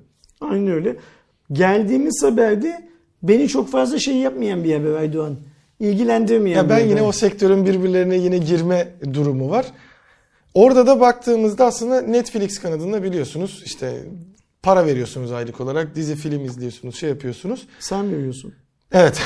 Aynen 0.48 0.68
öyle. 0.68 0.96
Geldiğimiz 1.52 2.24
haberde 2.24 2.88
beni 3.24 3.48
çok 3.48 3.70
fazla 3.72 4.00
şey 4.00 4.16
yapmayan 4.16 4.64
bir 4.64 4.76
haber 4.76 4.94
Aydoğan. 4.94 5.36
İlgilendirmeyen 5.80 6.58
Ya 6.58 6.70
ben 6.70 6.80
bir 6.80 6.84
yine 6.90 7.00
haber. 7.00 7.10
o 7.10 7.12
sektörün 7.12 7.66
birbirlerine 7.66 8.16
yine 8.16 8.38
girme 8.38 8.88
durumu 9.14 9.50
var. 9.50 9.66
Orada 10.54 10.88
da 10.88 11.00
baktığımızda 11.00 11.66
aslında 11.66 12.02
Netflix 12.02 12.60
kanadında 12.60 13.04
biliyorsunuz 13.04 13.62
işte 13.66 14.04
para 14.68 14.86
veriyorsunuz 14.86 15.32
aylık 15.32 15.62
olarak 15.62 15.96
dizi 15.96 16.16
film 16.16 16.46
izliyorsunuz 16.46 16.96
şey 16.96 17.10
yapıyorsunuz. 17.10 17.68
Sen 17.80 18.12
veriyorsun. 18.12 18.54
Evet. 18.92 19.22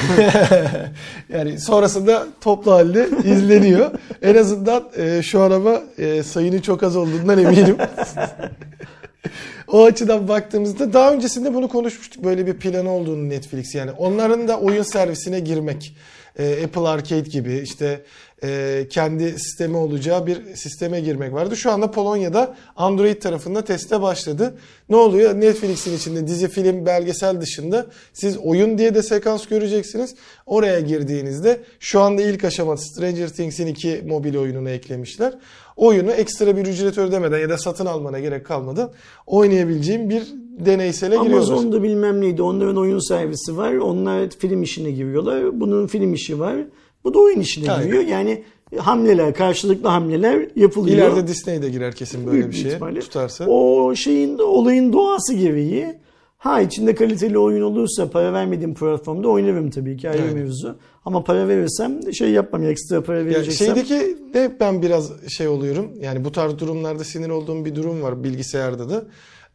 yani 1.33 1.59
sonrasında 1.59 2.27
toplu 2.41 2.71
halde 2.71 3.09
izleniyor. 3.25 3.91
En 4.21 4.35
azından 4.35 4.89
e, 4.97 5.21
şu 5.23 5.41
araba 5.41 5.83
e, 5.97 6.23
sayının 6.23 6.61
çok 6.61 6.83
az 6.83 6.95
olduğundan 6.95 7.37
eminim. 7.37 7.77
o 9.67 9.83
açıdan 9.83 10.27
baktığımızda 10.27 10.93
daha 10.93 11.13
öncesinde 11.13 11.53
bunu 11.53 11.67
konuşmuştuk. 11.67 12.23
Böyle 12.23 12.47
bir 12.47 12.53
planı 12.53 12.89
olduğunu 12.89 13.29
Netflix 13.29 13.75
yani. 13.75 13.91
Onların 13.91 14.47
da 14.47 14.59
oyun 14.59 14.83
servisine 14.83 15.39
girmek. 15.39 15.95
E, 16.39 16.63
Apple 16.65 16.87
Arcade 16.87 17.29
gibi 17.29 17.57
işte 17.57 18.01
e, 18.43 18.87
kendi 18.89 19.31
sistemi 19.31 19.77
olacağı 19.77 20.27
bir 20.27 20.55
sisteme 20.55 21.01
girmek 21.01 21.33
vardı. 21.33 21.55
Şu 21.55 21.71
anda 21.71 21.91
Polonya'da 21.91 22.55
Android 22.75 23.21
tarafında 23.21 23.63
teste 23.63 24.01
başladı. 24.01 24.53
Ne 24.89 24.95
oluyor? 24.95 25.33
Netflix'in 25.33 25.97
içinde 25.97 26.27
dizi, 26.27 26.47
film, 26.47 26.85
belgesel 26.85 27.41
dışında 27.41 27.85
siz 28.13 28.37
oyun 28.37 28.77
diye 28.77 28.95
de 28.95 29.03
sekans 29.03 29.47
göreceksiniz. 29.47 30.15
Oraya 30.45 30.79
girdiğinizde 30.79 31.59
şu 31.79 31.99
anda 31.99 32.21
ilk 32.21 32.43
aşamada 32.43 32.77
Stranger 32.77 33.29
Things'in 33.29 33.67
iki 33.67 34.03
mobil 34.07 34.37
oyununu 34.37 34.69
eklemişler. 34.69 35.33
Oyunu 35.75 36.11
ekstra 36.11 36.57
bir 36.57 36.65
ücret 36.65 36.97
ödemeden 36.97 37.39
ya 37.39 37.49
da 37.49 37.57
satın 37.57 37.85
almana 37.85 38.19
gerek 38.19 38.45
kalmadan 38.45 38.91
oynayabileceğin 39.27 40.09
bir 40.09 40.23
deneysele 40.65 41.15
giriyorlar. 41.15 41.35
Amazon'da 41.35 41.83
bilmem 41.83 42.21
neydi. 42.21 42.41
Onların 42.41 42.77
oyun 42.77 43.07
servisi 43.07 43.57
var. 43.57 43.73
Onlar 43.73 44.29
film 44.29 44.63
işine 44.63 44.91
giriyorlar. 44.91 45.59
Bunun 45.59 45.87
film 45.87 46.13
işi 46.13 46.39
var. 46.39 46.55
Bu 47.03 47.13
da 47.13 47.19
oyun 47.19 47.39
işine 47.39 47.71
Aynen. 47.71 47.85
giriyor. 47.87 48.03
Yani 48.03 48.43
hamleler, 48.77 49.33
karşılıklı 49.33 49.89
hamleler 49.89 50.47
yapılıyor. 50.55 50.97
İleride 50.97 51.27
Disney 51.27 51.61
de 51.61 51.69
girer 51.69 51.95
kesin 51.95 52.25
böyle 52.25 52.37
Büyük 52.37 52.49
bir 52.51 52.55
şeye 52.57 52.67
ihtimalle. 52.69 52.99
tutarsa. 52.99 53.45
O 53.47 53.95
şeyin 53.95 54.37
olayın 54.39 54.93
doğası 54.93 55.33
gereği 55.33 55.87
ha 56.37 56.61
içinde 56.61 56.95
kaliteli 56.95 57.37
oyun 57.37 57.61
olursa 57.61 58.09
para 58.09 58.33
vermediğim 58.33 58.73
platformda 58.75 59.27
oynarım 59.29 59.69
tabii 59.69 59.97
ki 59.97 60.09
ayrı 60.09 60.21
Aynen. 60.21 60.33
mevzu. 60.35 60.77
Ama 61.05 61.23
para 61.23 61.47
verirsem 61.47 62.13
şey 62.13 62.29
yapmam 62.31 62.63
ekstra 62.63 63.03
para 63.03 63.17
Ya 63.19 63.25
vereceksem. 63.25 63.67
şeydeki 63.75 64.17
de 64.33 64.51
ben 64.59 64.81
biraz 64.81 65.11
şey 65.29 65.47
oluyorum. 65.47 65.91
Yani 66.01 66.25
bu 66.25 66.31
tarz 66.31 66.59
durumlarda 66.59 67.03
sinir 67.03 67.29
olduğum 67.29 67.65
bir 67.65 67.75
durum 67.75 68.01
var 68.01 68.23
bilgisayarda 68.23 68.89
da. 68.89 69.03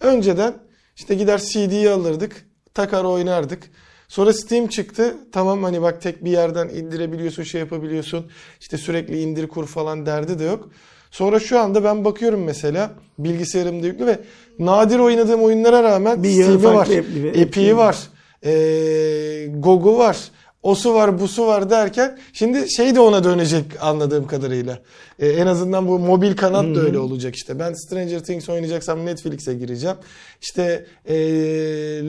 Önceden 0.01 0.55
işte 0.97 1.15
gider 1.15 1.39
CD'yi 1.39 1.91
alırdık, 1.91 2.47
takar 2.75 3.05
oynardık. 3.05 3.71
Sonra 4.09 4.33
Steam 4.33 4.67
çıktı. 4.67 5.15
Tamam 5.33 5.63
hani 5.63 5.83
bak 5.83 6.03
tek 6.03 6.25
bir 6.25 6.31
yerden 6.31 6.69
indirebiliyorsun, 6.69 7.43
şey 7.43 7.61
yapabiliyorsun. 7.61 8.27
İşte 8.61 8.79
sürekli 8.79 9.21
indir 9.21 9.49
kur 9.49 9.67
falan 9.67 10.07
derdi 10.07 10.39
de 10.39 10.45
yok. 10.45 10.71
Sonra 11.11 11.41
şu 11.41 11.59
anda 11.59 11.85
ben 11.85 12.05
bakıyorum 12.05 12.45
mesela 12.45 12.91
bilgisayarımda 13.19 13.87
yüklü 13.87 14.07
ve 14.07 14.19
nadir 14.59 14.99
oynadığım 14.99 15.43
oyunlara 15.43 15.83
rağmen 15.83 16.23
Bir 16.23 16.31
Steam'i 16.31 16.65
var, 16.65 16.75
farklı 16.75 16.95
app'i- 16.95 17.29
Epic'i 17.29 17.75
app'i 17.75 17.77
var, 19.99 20.31
ee, 20.67 20.75
GOG'u 20.75 20.95
var, 20.95 21.09
var, 21.09 21.21
busu 21.21 21.47
var 21.47 21.71
derken 21.71 22.19
şimdi 22.33 22.73
şey 22.73 22.95
de 22.95 23.01
ona 23.01 23.25
dönecek 23.25 23.65
anladığım 23.81 24.27
kadarıyla. 24.27 24.79
Ee, 25.19 25.29
en 25.29 25.47
azından 25.47 25.89
bu 25.89 25.99
mobil 25.99 26.37
kanat 26.37 26.77
da 26.77 26.81
öyle 26.81 26.99
olacak 26.99 27.37
işte. 27.37 27.59
Ben 27.59 27.73
Stranger 27.73 28.21
Things 28.21 28.49
oynayacaksam 28.49 29.07
Netflix'e 29.07 29.55
gireceğim. 29.55 29.97
İşte 30.43 30.87
ee, 31.09 31.15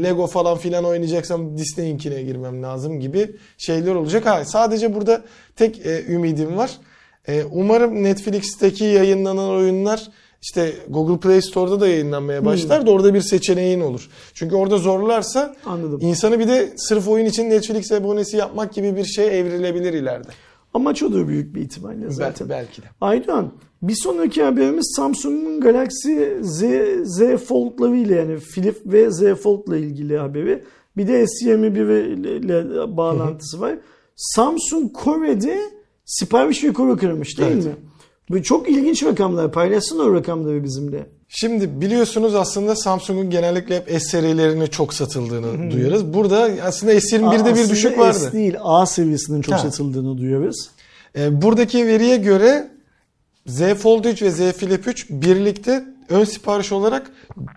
Lego 0.03 0.27
falan 0.27 0.57
filan 0.57 0.85
oynayacaksam 0.85 1.57
Disney'inkine 1.57 2.23
girmem 2.23 2.63
lazım 2.63 2.99
gibi 2.99 3.35
şeyler 3.57 3.95
olacak. 3.95 4.25
Ha, 4.25 4.45
sadece 4.45 4.95
burada 4.95 5.21
tek 5.55 5.85
e, 5.85 6.05
ümidim 6.07 6.57
var. 6.57 6.71
E, 7.27 7.43
umarım 7.43 8.03
Netflix'teki 8.03 8.83
yayınlanan 8.83 9.49
oyunlar 9.49 10.09
işte 10.41 10.73
Google 10.89 11.19
Play 11.19 11.41
Store'da 11.41 11.79
da 11.79 11.87
yayınlanmaya 11.87 12.45
başlar 12.45 12.85
da 12.85 12.91
orada 12.91 13.13
bir 13.13 13.21
seçeneğin 13.21 13.79
olur. 13.81 14.09
Çünkü 14.33 14.55
orada 14.55 14.77
zorlarsa 14.77 15.55
Anladım. 15.65 15.99
insanı 16.01 16.39
bir 16.39 16.47
de 16.47 16.73
sırf 16.77 17.07
oyun 17.07 17.25
için 17.25 17.49
Netflix 17.49 17.91
abonesi 17.91 18.37
yapmak 18.37 18.73
gibi 18.73 18.95
bir 18.95 19.05
şeye 19.05 19.27
evrilebilir 19.29 19.93
ileride. 19.93 20.27
Amaç 20.73 21.03
odur 21.03 21.27
büyük 21.27 21.55
bir 21.55 21.61
ihtimalle 21.61 22.09
zaten. 22.09 22.49
belki 22.49 22.81
de. 22.81 22.85
Aydoğan 23.01 23.51
bir 23.81 23.95
sonraki 23.95 24.43
haberimiz 24.43 24.93
Samsung'un 24.95 25.61
Galaxy 25.61 26.13
Z, 26.41 26.63
Z 27.03 27.19
Fold'ları 27.47 27.95
ile 27.97 28.15
yani 28.15 28.37
Flip 28.39 28.75
ve 28.85 29.11
Z 29.11 29.21
Fold'la 29.23 29.77
ilgili 29.77 30.17
haberi. 30.17 30.63
Bir 30.97 31.07
de 31.07 31.23
S21 31.23 32.39
ile 32.45 32.97
bağlantısı 32.97 33.61
var. 33.61 33.75
Samsung 34.15 34.93
Kore'de 34.93 35.59
sipariş 36.05 36.63
rekoru 36.63 36.97
kırmış 36.97 37.37
değil 37.39 37.51
Evet. 37.51 37.65
mi? 37.65 37.75
Bu 38.29 38.43
çok 38.43 38.69
ilginç 38.69 39.03
rakamlar. 39.03 39.51
Paylaşsın 39.51 39.99
o 39.99 40.13
rakamları 40.13 40.63
bizimle. 40.63 41.05
Şimdi 41.29 41.81
biliyorsunuz 41.81 42.35
aslında 42.35 42.75
Samsung'un 42.75 43.29
genellikle 43.29 43.75
hep 43.75 43.89
S 43.89 43.99
serilerine 43.99 44.67
çok 44.67 44.93
satıldığını 44.93 45.71
duyuyoruz. 45.71 46.13
Burada 46.13 46.49
aslında 46.63 46.93
S21'de 46.93 47.55
bir 47.55 47.69
düşük 47.69 47.97
vardı. 47.97 48.19
S 48.19 48.31
değil 48.31 48.55
A 48.63 48.85
seviyesinin 48.85 49.41
çok 49.41 49.53
Ha. 49.55 49.59
satıldığını 49.59 50.17
duyuyoruz. 50.17 50.69
E, 51.17 51.41
buradaki 51.41 51.87
veriye 51.87 52.17
göre 52.17 52.67
Z 53.45 53.61
Fold 53.61 54.05
3 54.05 54.21
ve 54.21 54.31
Z 54.31 54.37
Flip 54.51 54.87
3 54.87 55.09
birlikte 55.09 55.85
ön 56.09 56.23
sipariş 56.23 56.71
olarak 56.71 57.11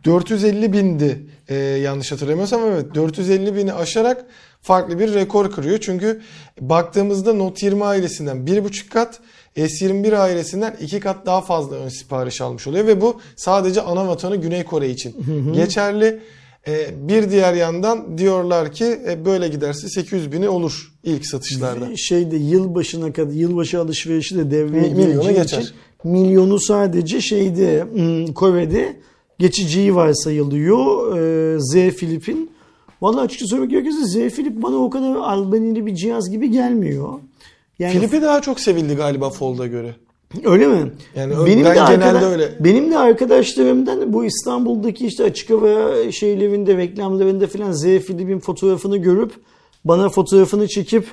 450 0.05 0.73
bindi 0.73 1.27
e, 1.49 1.55
yanlış 1.57 2.13
hatırlamıyorsam 2.13 2.61
evet 2.67 2.95
450 2.95 3.57
bini 3.57 3.73
aşarak 3.73 4.25
farklı 4.63 4.99
bir 4.99 5.15
rekor 5.15 5.51
kırıyor. 5.51 5.79
Çünkü 5.79 6.21
baktığımızda 6.61 7.33
Note 7.33 7.67
20 7.67 7.85
ailesinden 7.85 8.37
1.5 8.37 8.89
kat 8.89 9.21
S21 9.57 10.17
ailesinden 10.17 10.77
2 10.81 11.01
kat 11.01 11.27
daha 11.27 11.41
fazla 11.41 11.77
ön 11.77 11.89
sipariş 11.89 12.41
almış 12.41 12.67
oluyor 12.67 12.87
ve 12.87 13.01
bu 13.01 13.21
sadece 13.37 13.81
ana 13.81 14.09
vatanı 14.09 14.37
Güney 14.37 14.65
Kore 14.65 14.89
için 14.91 15.15
geçerli. 15.55 16.21
E, 16.69 16.87
bir 17.09 17.31
diğer 17.31 17.55
yandan 17.55 18.19
diyorlar 18.19 18.73
ki 18.73 19.01
e, 19.09 19.25
böyle 19.25 19.49
giderse 19.49 19.89
800 19.89 20.33
bini 20.33 20.49
olur 20.49 20.93
ilk 21.05 21.27
satışlarda. 21.27 21.97
Şeyde 21.97 22.37
yılbaşına 22.37 23.13
kadar 23.13 23.33
yılbaşı 23.33 23.81
alışverişi 23.81 24.37
de 24.39 24.51
devreye 24.51 24.89
Mi- 24.89 24.95
milyonu 24.95 25.29
geçer. 25.35 25.59
için 25.59 25.71
milyonu 26.05 26.61
sadece 26.61 27.21
şeyde 27.21 27.85
Kore'de 28.35 28.97
geçeceği 29.39 29.95
varsayılıyor 29.95 31.17
e, 31.19 31.61
Z 31.61 31.73
Flip'in. 31.97 32.51
Vallahi 33.03 33.21
açıkça 33.25 33.47
söylemek 33.47 33.71
gerekirse 33.71 34.05
Z 34.05 34.33
Flip 34.35 34.63
bana 34.63 34.77
o 34.77 34.91
kadar 34.91 35.17
albenili 35.17 35.87
bir 35.87 35.95
cihaz 35.95 36.31
gibi 36.31 36.51
gelmiyor. 36.51 37.09
Yani 37.79 37.93
Filip'i 37.93 38.23
daha 38.23 38.41
çok 38.43 38.61
sevildi 38.61 38.95
galiba 38.95 39.31
Fold'a 39.31 39.67
göre. 39.67 39.95
Öyle 40.45 40.67
mi? 40.67 40.93
Yani 41.15 41.35
ben 41.47 41.47
genelde 41.75 41.81
arkadaş- 41.81 42.23
öyle. 42.23 42.55
Benim 42.61 42.91
de 42.91 42.99
arkadaşlarımdan 42.99 44.13
bu 44.13 44.25
İstanbul'daki 44.25 45.07
işte 45.07 45.25
açık 45.25 45.51
hava 45.51 45.91
şeylerinde, 46.13 46.77
reklamlarında 46.77 47.47
filan 47.47 47.73
Z 47.73 47.83
Filip'in 47.85 48.39
fotoğrafını 48.39 48.97
görüp 48.97 49.33
bana 49.85 50.09
fotoğrafını 50.09 50.69
çekip 50.69 51.05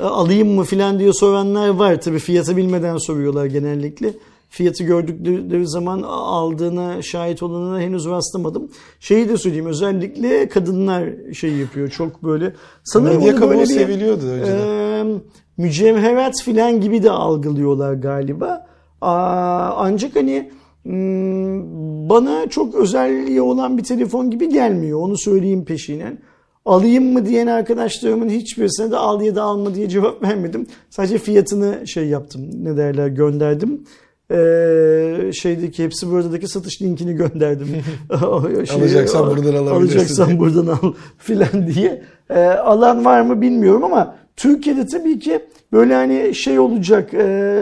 "E, 0.00 0.04
alayım 0.04 0.48
mı 0.48 0.64
filan 0.64 0.98
diye 0.98 1.12
soranlar 1.12 1.68
var. 1.68 2.00
Tabii 2.00 2.18
fiyatı 2.18 2.56
bilmeden 2.56 2.96
soruyorlar 2.98 3.46
genellikle. 3.46 4.12
Fiyatı 4.52 4.84
gördükleri 4.84 5.68
zaman 5.68 6.02
aldığına 6.02 7.02
şahit 7.02 7.42
olana 7.42 7.80
henüz 7.80 8.06
rastlamadım. 8.06 8.70
Şeyi 9.00 9.28
de 9.28 9.36
söyleyeyim 9.36 9.66
özellikle 9.66 10.48
kadınlar 10.48 11.04
şey 11.34 11.52
yapıyor 11.52 11.88
çok 11.88 12.22
böyle. 12.22 12.52
Sanırım 12.84 13.16
Medya 13.18 13.32
onu 13.32 13.40
kabul 13.40 13.50
böyle 13.50 13.62
bir- 13.62 13.66
seviliyordu 13.66 14.26
önceden. 14.26 15.06
Eee, 15.06 15.14
mücevherat 15.56 16.42
filan 16.42 16.80
gibi 16.80 17.02
de 17.02 17.10
algılıyorlar 17.10 17.94
galiba. 17.94 18.66
Aa, 19.00 19.70
ancak 19.76 20.16
hani 20.16 20.50
hmm, 20.82 22.08
bana 22.08 22.48
çok 22.50 22.74
özelliği 22.74 23.42
olan 23.42 23.78
bir 23.78 23.82
telefon 23.84 24.30
gibi 24.30 24.48
gelmiyor. 24.48 25.00
Onu 25.02 25.18
söyleyeyim 25.18 25.64
peşinen. 25.64 26.18
Alayım 26.64 27.12
mı 27.12 27.26
diyen 27.26 27.46
arkadaşlarımın 27.46 28.28
hiçbirisine 28.28 28.90
de 28.90 28.96
al 28.96 29.22
ya 29.22 29.34
da 29.34 29.42
alma 29.42 29.74
diye 29.74 29.88
cevap 29.88 30.22
vermedim. 30.22 30.66
Sadece 30.90 31.18
fiyatını 31.18 31.86
şey 31.86 32.06
yaptım. 32.08 32.42
Ne 32.64 32.76
derler 32.76 33.08
gönderdim. 33.08 33.84
Ee, 34.30 35.30
şeydeki 35.32 35.84
hepsi 35.84 36.10
buradaki 36.10 36.48
satış 36.48 36.82
linkini 36.82 37.12
gönderdim. 37.14 37.66
Şey- 38.66 38.76
Alacaksan 38.80 39.26
buradan 39.26 39.54
alabilirsin 39.54 39.98
Alacaksan 39.98 40.28
diye. 40.28 40.38
buradan 40.40 40.66
al 40.66 40.92
filan 41.18 41.66
diye. 41.74 42.02
Ee, 42.30 42.44
alan 42.44 43.04
var 43.04 43.20
mı 43.20 43.40
bilmiyorum 43.40 43.84
ama 43.84 44.16
Türkiye'de 44.36 44.86
tabii 44.86 45.18
ki 45.18 45.40
böyle 45.72 45.94
hani 45.94 46.34
şey 46.34 46.58
olacak 46.58 47.14
e, 47.14 47.56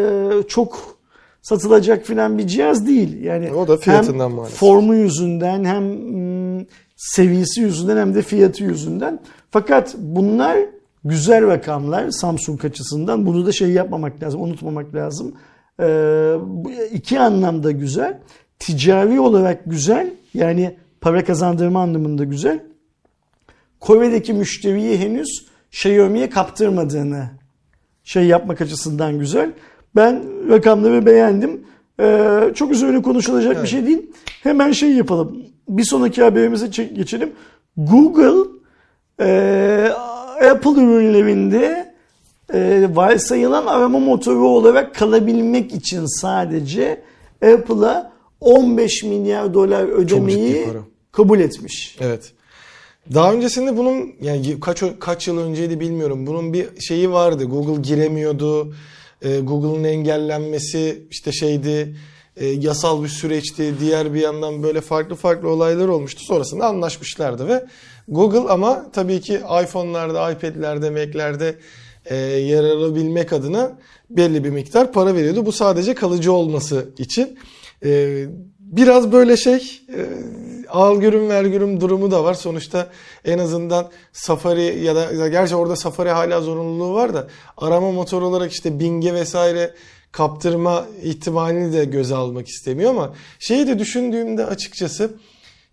çok 0.49 0.79
satılacak 1.43 2.07
filan 2.07 2.39
bir 2.39 2.47
cihaz 2.47 2.87
değil. 2.87 3.23
Yani 3.23 3.53
O 3.53 3.69
da 3.69 3.77
fiyatından 3.77 4.25
hem 4.31 4.37
maalesef. 4.37 4.59
formu 4.59 4.95
yüzünden 4.95 5.65
hem 5.65 5.83
mm, 5.85 6.67
seviyesi 6.97 7.61
yüzünden 7.61 7.97
hem 7.97 8.15
de 8.15 8.23
fiyatı 8.23 8.65
yüzünden. 8.65 9.21
Fakat 9.51 9.95
bunlar 9.99 10.59
güzel 11.05 11.47
rakamlar 11.47 12.11
Samsung 12.11 12.65
açısından. 12.65 13.27
Bunu 13.27 13.47
da 13.47 13.53
şey 13.53 13.69
yapmamak 13.71 14.23
lazım, 14.23 14.41
unutmamak 14.43 14.95
lazım. 14.95 15.33
Ee, 15.81 16.35
iki 16.93 17.21
anlamda 17.21 17.71
güzel. 17.71 18.19
Ticari 18.59 19.21
olarak 19.21 19.63
güzel. 19.67 20.11
Yani 20.35 20.77
para 21.01 21.25
kazandırma 21.25 21.83
anlamında 21.83 22.25
güzel. 22.25 22.63
Kore'deki 23.81 24.33
müşteriyi 24.33 24.99
henüz 24.99 25.47
Xiaomi'ye 25.73 26.31
kaptırmadığını 26.31 27.31
şey 28.05 28.25
yapmak 28.25 28.61
açısından 28.61 29.19
güzel. 29.19 29.53
Ben 29.97 30.23
rakamları 30.49 31.07
beğendim. 31.07 31.67
Ee, 32.01 32.41
çok 32.55 32.73
üzerine 32.73 33.03
konuşulacak 33.03 33.53
bir 33.53 33.59
Evet. 33.59 33.69
şey 33.69 33.87
değil. 33.87 34.11
Hemen 34.43 34.73
şey 34.73 34.93
yapalım. 34.93 35.37
Bir 35.69 35.85
sonraki 35.85 36.23
haberimize 36.23 36.67
geçelim. 36.85 37.33
Google 37.77 38.51
e, 39.21 39.91
Apple 40.51 40.71
ürünlerinde 40.71 41.90
e, 42.55 42.89
varsayılan 42.97 43.67
arama 43.67 43.99
motoru 43.99 44.49
olarak 44.49 44.95
kalabilmek 44.95 45.75
için 45.75 46.21
sadece 46.21 47.03
Apple'a 47.43 48.13
15 48.41 49.03
milyar 49.03 49.55
dolar 49.55 49.85
ödemeyi 49.89 50.67
kabul 51.13 51.41
etmiş. 51.41 51.97
Evet. 52.01 52.33
Daha 53.15 53.33
öncesinde 53.33 53.77
bunun 53.77 54.13
yani 54.23 54.61
kaç 54.61 54.83
kaç 55.01 55.29
yıl 55.29 55.39
önceydi 55.39 55.81
bilmiyorum. 55.81 56.27
Bunun 56.27 56.53
bir 56.53 56.81
şeyi 56.81 57.13
vardı. 57.13 57.45
Google 57.45 57.83
giremiyordu. 57.83 58.75
Ee, 59.23 59.41
Google'ın 59.41 59.85
engellenmesi 59.85 61.03
işte 61.11 61.33
şeydi. 61.33 61.97
e, 62.37 62.47
yasal 62.47 63.03
bir 63.03 63.09
süreçti. 63.09 63.75
Diğer 63.81 64.15
bir 64.15 64.21
yandan 64.21 64.63
böyle 64.63 64.81
farklı 64.81 65.15
farklı 65.15 65.49
olaylar 65.49 65.89
olmuştu. 65.89 66.25
Sonrasında 66.25 66.67
anlaşmışlardı 66.67 67.49
ve 67.49 67.65
Google 68.09 68.53
ama 68.53 68.91
tabii 68.93 69.21
ki 69.21 69.41
iPhone'larda, 69.63 70.31
iPad'lerde, 70.31 70.91
Mac'lerde 70.91 71.55
e, 72.11 72.17
yer 72.17 72.65
alabilmek 72.65 73.33
adına 73.33 73.79
belli 74.11 74.45
bir 74.45 74.51
miktar 74.51 74.93
para 74.93 75.15
veriyordu. 75.15 75.47
Bu 75.47 75.53
sadece 75.53 75.95
kalıcı 75.95 76.33
olması 76.33 76.91
için. 76.99 77.39
E, 77.85 78.25
biraz 78.59 79.13
böyle 79.13 79.37
şey 79.37 79.81
e, 79.89 80.01
al 80.69 81.01
görüm 81.01 81.29
ver 81.29 81.45
görüm 81.45 81.81
durumu 81.81 82.11
da 82.11 82.25
var. 82.25 82.35
Sonuçta 82.35 82.89
en 83.25 83.39
azından 83.39 83.91
Safari 84.13 84.85
ya 84.85 84.97
da 84.97 85.29
gerçi 85.29 85.57
orada 85.57 85.77
Safari 85.77 86.11
hala 86.11 86.41
zorunluluğu 86.41 86.95
var 86.95 87.15
da 87.15 87.29
arama 87.57 87.93
motoru 87.93 88.27
olarak 88.27 88.53
işte 88.53 88.81
Bing'e 88.81 89.15
vesaire 89.15 89.75
kaptırma 90.13 90.87
ihtimalini 91.03 91.73
de 91.73 91.85
göze 91.85 92.15
almak 92.15 92.49
istemiyor 92.49 92.91
ama 92.91 93.15
şeyi 93.39 93.67
de 93.67 93.79
düşündüğümde 93.79 94.47
açıkçası 94.47 95.11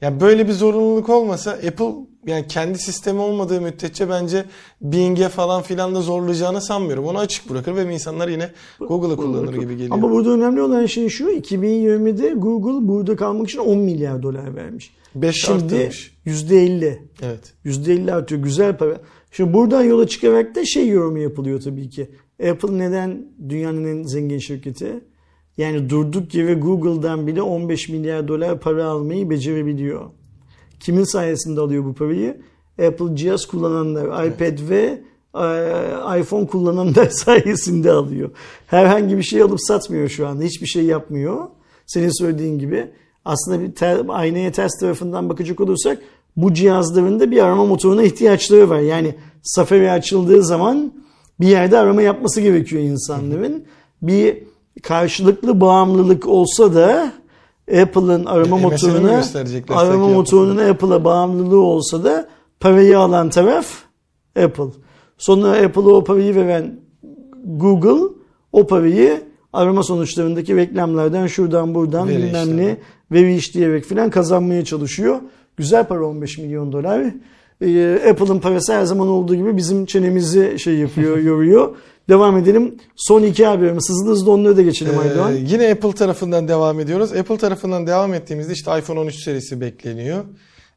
yani 0.02 0.22
böyle 0.22 0.48
bir 0.48 0.54
zorunluluk 0.54 1.10
olmasa 1.10 1.52
Apple 1.52 1.93
yani 2.28 2.48
kendi 2.48 2.80
sistemi 2.80 3.20
olmadığı 3.20 3.62
müddetçe 3.62 4.10
bence 4.10 4.45
Bing'e 4.82 5.30
falan 5.30 5.62
filan 5.62 5.95
da 5.95 6.02
zorlayacağını 6.02 6.62
sanmıyorum. 6.62 7.06
Onu 7.06 7.18
açık 7.18 7.50
bırakır 7.50 7.76
ve 7.76 7.93
insanlar 7.93 8.28
yine 8.28 8.52
Google'ı 8.80 9.18
kullanır 9.18 9.54
gibi 9.54 9.78
geliyor. 9.78 9.91
Ama 9.91 10.12
burada 10.12 10.30
önemli 10.30 10.62
olan 10.62 10.86
şey 10.86 11.10
şu 11.10 11.32
2020'de 11.32 12.30
Google 12.30 12.88
burada 12.88 13.16
kalmak 13.16 13.50
için 13.50 13.60
10 13.60 13.78
milyar 13.78 14.24
dolar 14.24 14.56
vermiş. 14.56 14.91
Beş 15.16 15.36
Şimdi 15.36 15.64
arttırmış. 15.64 16.18
%50. 16.26 16.98
Evet. 17.22 17.54
%50 17.66 18.14
artıyor. 18.14 18.43
Güzel 18.43 18.78
para. 18.78 19.02
Şimdi 19.32 19.54
buradan 19.54 19.84
yola 19.84 20.08
çıkarak 20.08 20.56
da 20.56 20.66
şey 20.66 20.88
yorumu 20.88 21.20
yapılıyor 21.20 21.62
tabii 21.62 21.89
ki. 21.89 22.12
Apple 22.50 22.78
neden 22.78 23.26
dünyanın 23.50 23.86
en 23.86 24.04
zengin 24.04 24.39
şirketi? 24.39 25.04
Yani 25.58 25.89
durduk 25.89 26.36
yere 26.36 26.53
Google'dan 26.53 27.28
bile 27.28 27.41
15 27.41 27.89
milyar 27.89 28.28
dolar 28.28 28.60
para 28.60 28.86
almayı 28.86 29.30
becerebiliyor. 29.30 30.05
Kimin 30.80 31.03
sayesinde 31.03 31.62
alıyor 31.62 31.86
bu 31.86 31.93
parayı? 31.93 32.41
Apple 32.88 33.16
cihaz 33.16 33.45
kullananlar, 33.45 34.26
iPad 34.26 34.70
ve 34.70 35.01
e, 35.36 36.20
iPhone 36.20 36.47
kullananlar 36.47 37.10
sayesinde 37.10 37.91
alıyor. 37.91 38.30
Herhangi 38.68 39.18
bir 39.18 39.24
şey 39.24 39.41
alıp 39.41 39.60
satmıyor 39.62 40.10
şu 40.10 40.28
anda. 40.28 40.43
Hiçbir 40.43 40.68
şey 40.68 40.84
yapmıyor. 40.84 41.47
Senin 41.86 42.20
söylediğin 42.20 42.60
gibi. 42.60 42.91
Aslında 43.26 43.62
bir 43.62 43.72
ter, 43.72 44.01
aynaya 44.08 44.51
ters 44.51 44.80
tarafından 44.80 45.30
bakacak 45.30 45.60
olursak 45.60 46.01
bu 46.38 46.53
cihazların 46.53 47.20
da 47.20 47.32
bir 47.32 47.43
arama 47.43 47.66
motoruna 47.66 48.03
ihtiyaçları 48.03 48.70
var. 48.70 48.80
Yani 48.80 49.16
Safari 49.43 49.91
açıldığı 49.91 50.43
zaman 50.43 50.93
bir 51.39 51.47
yerde 51.47 51.78
arama 51.78 52.01
yapması 52.01 52.41
gerekiyor 52.41 52.84
insanların. 52.84 53.66
Bir 54.01 54.38
karşılıklı 54.84 55.62
bağımlılık 55.62 56.28
olsa 56.28 56.76
da 56.76 57.12
Apple'ın 57.82 58.26
arama 58.26 58.56
mi 58.58 58.62
motoruna 58.62 59.10
arama 59.10 59.24
sanki 59.24 60.14
motorunun 60.14 60.58
Apple'a 60.58 61.04
bağımlılığı 61.04 61.62
olsa 61.62 62.04
da 62.04 62.28
parayı 62.60 63.00
alan 63.00 63.30
taraf 63.30 63.68
Apple. 64.44 64.64
Sonra 65.18 65.48
Apple'a 65.52 65.84
o 65.94 66.04
parayı 66.04 66.36
veren 66.36 66.80
Google 67.46 68.14
o 68.52 68.68
parayı 68.68 69.22
arama 69.54 69.84
sonuçlarındaki 69.84 70.56
reklamlardan 70.56 71.28
şuradan 71.28 71.76
buradan 71.76 72.08
Veri 72.08 72.18
bilmem 72.18 72.44
işlemi. 72.44 72.66
ne 72.66 72.78
veri 73.12 73.36
işleyerek 73.36 73.86
filan 73.86 74.10
kazanmaya 74.10 74.66
çalışıyor. 74.66 75.18
Güzel 75.58 75.88
para 75.88 76.06
15 76.06 76.38
milyon 76.38 76.72
dolar. 76.72 77.02
Ee, 77.62 78.00
Apple'ın 78.10 78.40
parası 78.40 78.74
her 78.74 78.84
zaman 78.84 79.08
olduğu 79.08 79.36
gibi 79.36 79.58
bizim 79.58 79.86
çenemizi 79.86 80.60
şey 80.60 80.76
yapıyor, 80.76 81.18
yoruyor. 81.24 81.76
Devam 82.10 82.38
edelim. 82.38 82.76
Son 82.95 83.24
iki 83.24 83.45
haberimiz. 83.45 83.89
Hızlı 83.89 84.12
hızlı 84.12 84.32
onları 84.32 84.58
da 84.58 84.62
geçelim 84.62 84.93
Ee, 84.95 84.97
Aydoğan. 85.10 85.32
yine 85.32 85.72
Apple 85.72 85.91
tarafından 85.91 86.47
devam 86.47 86.80
ediyoruz. 86.80 87.14
Apple 87.14 87.38
tarafından 87.38 87.88
devam 87.88 88.14
ettiğimizde 88.14 88.53
işte 88.53 88.80
iPhone 88.80 88.99
13 88.99 89.24
serisi 89.24 89.62
bekleniyor. 89.62 90.24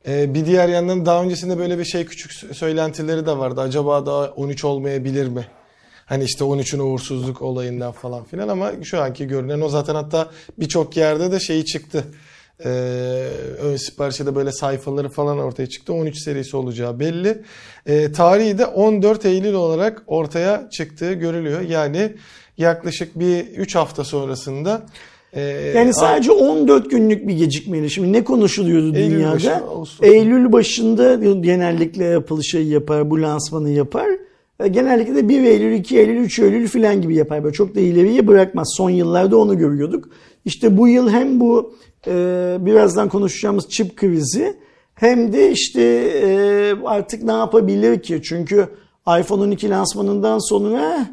Ee, 0.09 0.35
bir 0.35 0.47
diğer 0.47 0.69
yandan 0.69 1.07
daha 1.07 1.23
öncesinde 1.23 1.59
böyle 1.59 1.79
bir 1.79 1.85
şey 1.85 2.05
küçük 2.05 2.57
söylentileri 2.57 3.27
de 3.27 3.39
vardı. 3.39 3.61
Acaba 3.61 4.07
daha 4.07 4.27
13 4.31 4.65
olmayabilir 4.65 5.29
mi? 5.29 5.47
Hani 6.07 6.25
işte 6.25 6.45
13'ün 6.45 6.79
uğursuzluk 6.81 7.43
olayından 7.43 7.93
falan 7.93 8.25
filan 8.25 8.49
ama 8.49 8.73
şu 8.83 9.01
anki 9.03 9.27
görünen 9.27 9.61
o 9.61 9.69
zaten 9.69 9.95
hatta 9.95 10.31
birçok 10.59 10.97
yerde 10.97 11.33
de 11.33 11.41
şeyi 11.41 11.65
çıktı. 11.65 12.05
Ee, 12.65 12.69
ön 13.63 13.77
siparişte 13.77 14.27
de 14.27 14.35
böyle 14.35 14.53
sayfaları 14.53 15.09
falan 15.09 15.39
ortaya 15.39 15.67
çıktı. 15.67 15.93
13 15.93 16.19
serisi 16.19 16.57
olacağı 16.57 17.01
belli. 17.01 17.43
Ee, 17.87 18.13
tarihi 18.13 18.59
de 18.59 18.67
14 18.67 19.27
Eylül 19.27 19.55
olarak 19.55 20.03
ortaya 20.07 20.71
çıktığı 20.71 21.13
görülüyor. 21.13 21.61
Yani 21.61 22.13
yaklaşık 22.59 23.19
bir 23.19 23.47
3 23.47 23.75
hafta 23.75 24.05
sonrasında 24.05 24.83
e, 25.33 25.41
Yani 25.77 25.95
sadece 25.95 26.33
14 26.33 26.91
günlük 26.91 27.29
bir 27.29 27.35
gecikmeli. 27.35 27.91
Şimdi 27.91 28.13
ne 28.13 28.25
konuşuluyordu 28.25 28.97
Eylül 28.97 29.11
dünyada? 29.17 29.35
başı, 29.35 29.55
Ağustos. 29.55 30.09
Eylül 30.09 30.53
başında 30.53 31.15
genellikle 31.35 32.17
Apple 32.17 32.43
şey 32.43 32.67
yapar, 32.67 33.11
bu 33.11 33.23
lansmanı 33.23 33.71
yapar. 33.71 34.09
E, 34.61 34.69
Genellikle 34.69 35.15
de 35.15 35.29
1 35.29 35.43
Eylül, 35.43 35.73
2 35.73 35.99
Eylül, 35.99 36.17
3 36.17 36.39
Eylül 36.39 36.69
falan 36.69 37.03
gibi 37.03 37.15
yapar. 37.17 37.45
Böyle 37.45 37.55
çok 37.55 37.75
da 37.75 37.81
ileriye 37.81 38.27
bırakmaz. 38.27 38.69
Son 38.77 38.91
yıllarda 38.91 39.37
onu 39.37 39.59
görüyorduk. 39.59 40.09
İşte 40.45 40.77
bu 40.77 40.89
yıl 40.89 41.11
hem 41.11 41.41
bu 41.41 41.75
e, 42.07 42.57
birazdan 42.61 43.09
konuşacağımız 43.09 43.69
çip 43.69 43.97
krizi 43.97 44.57
hem 44.95 45.33
de 45.33 45.51
işte 45.51 45.83
e, 46.25 46.75
artık 46.85 47.23
ne 47.23 47.33
yapabilir 47.33 48.03
ki? 48.03 48.21
Çünkü 48.25 48.69
iPhone 49.21 49.43
12 49.43 49.71
lansmanından 49.71 50.39
sonra 50.49 51.07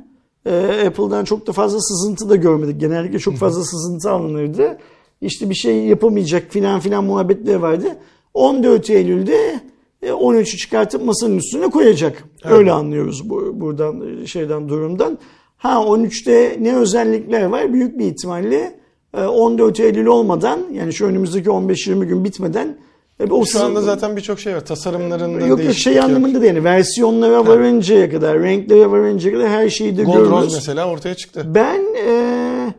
e, 0.45 0.83
Apple'dan 0.87 1.23
çok 1.23 1.47
da 1.47 1.51
fazla 1.51 1.79
sızıntı 1.79 2.29
da 2.29 2.35
görmedik. 2.35 2.79
Genellikle 2.79 3.19
çok 3.19 3.35
fazla 3.35 3.63
sızıntı 3.63 4.11
alınırdı. 4.11 4.77
İşte 5.21 5.49
bir 5.49 5.55
şey 5.55 5.85
yapamayacak 5.85 6.51
filan 6.51 6.79
filan 6.79 7.03
muhabbetleri 7.03 7.61
vardı. 7.61 7.97
14 8.33 8.89
Eylül'de 8.89 9.59
e, 10.01 10.09
13'ü 10.09 10.57
çıkartıp 10.57 11.05
masanın 11.05 11.37
üstüne 11.37 11.69
koyacak. 11.69 12.23
Öyle 12.43 12.71
anlıyoruz 12.71 13.29
bu, 13.29 13.61
buradan 13.61 14.25
şeyden 14.25 14.69
durumdan. 14.69 15.17
Ha 15.57 15.73
13'te 15.73 16.57
ne 16.59 16.75
özellikler 16.75 17.45
var? 17.45 17.73
Büyük 17.73 17.99
bir 17.99 18.05
ihtimalle 18.05 18.57
e, 18.57 18.79
14 19.21 19.79
Eylül 19.79 20.05
olmadan 20.05 20.59
yani 20.73 20.93
şu 20.93 21.05
önümüzdeki 21.05 21.49
15-20 21.49 22.05
gün 22.05 22.23
bitmeden 22.23 22.77
e, 23.19 23.25
o 23.25 23.45
Şu 23.45 23.63
anda 23.63 23.81
zaten 23.81 24.17
birçok 24.17 24.39
şey 24.39 24.55
var. 24.55 24.65
Tasarımlarında 24.65 25.45
Yok 25.45 25.63
yok 25.63 25.73
şey 25.73 25.99
anlamında 25.99 26.41
da 26.41 26.45
yani 26.45 26.63
versiyonlara 26.63 27.47
varıncaya 27.47 28.09
kadar, 28.09 28.39
renklere 28.39 28.91
varıncaya 28.91 29.35
kadar 29.35 29.49
her 29.49 29.69
şeyi 29.69 29.97
de 29.97 30.03
Gold 30.03 30.13
görürüz. 30.13 30.31
Rose 30.31 30.55
mesela 30.55 30.89
ortaya 30.89 31.15
çıktı. 31.15 31.43
Ben 31.55 31.81
e, 32.07 32.73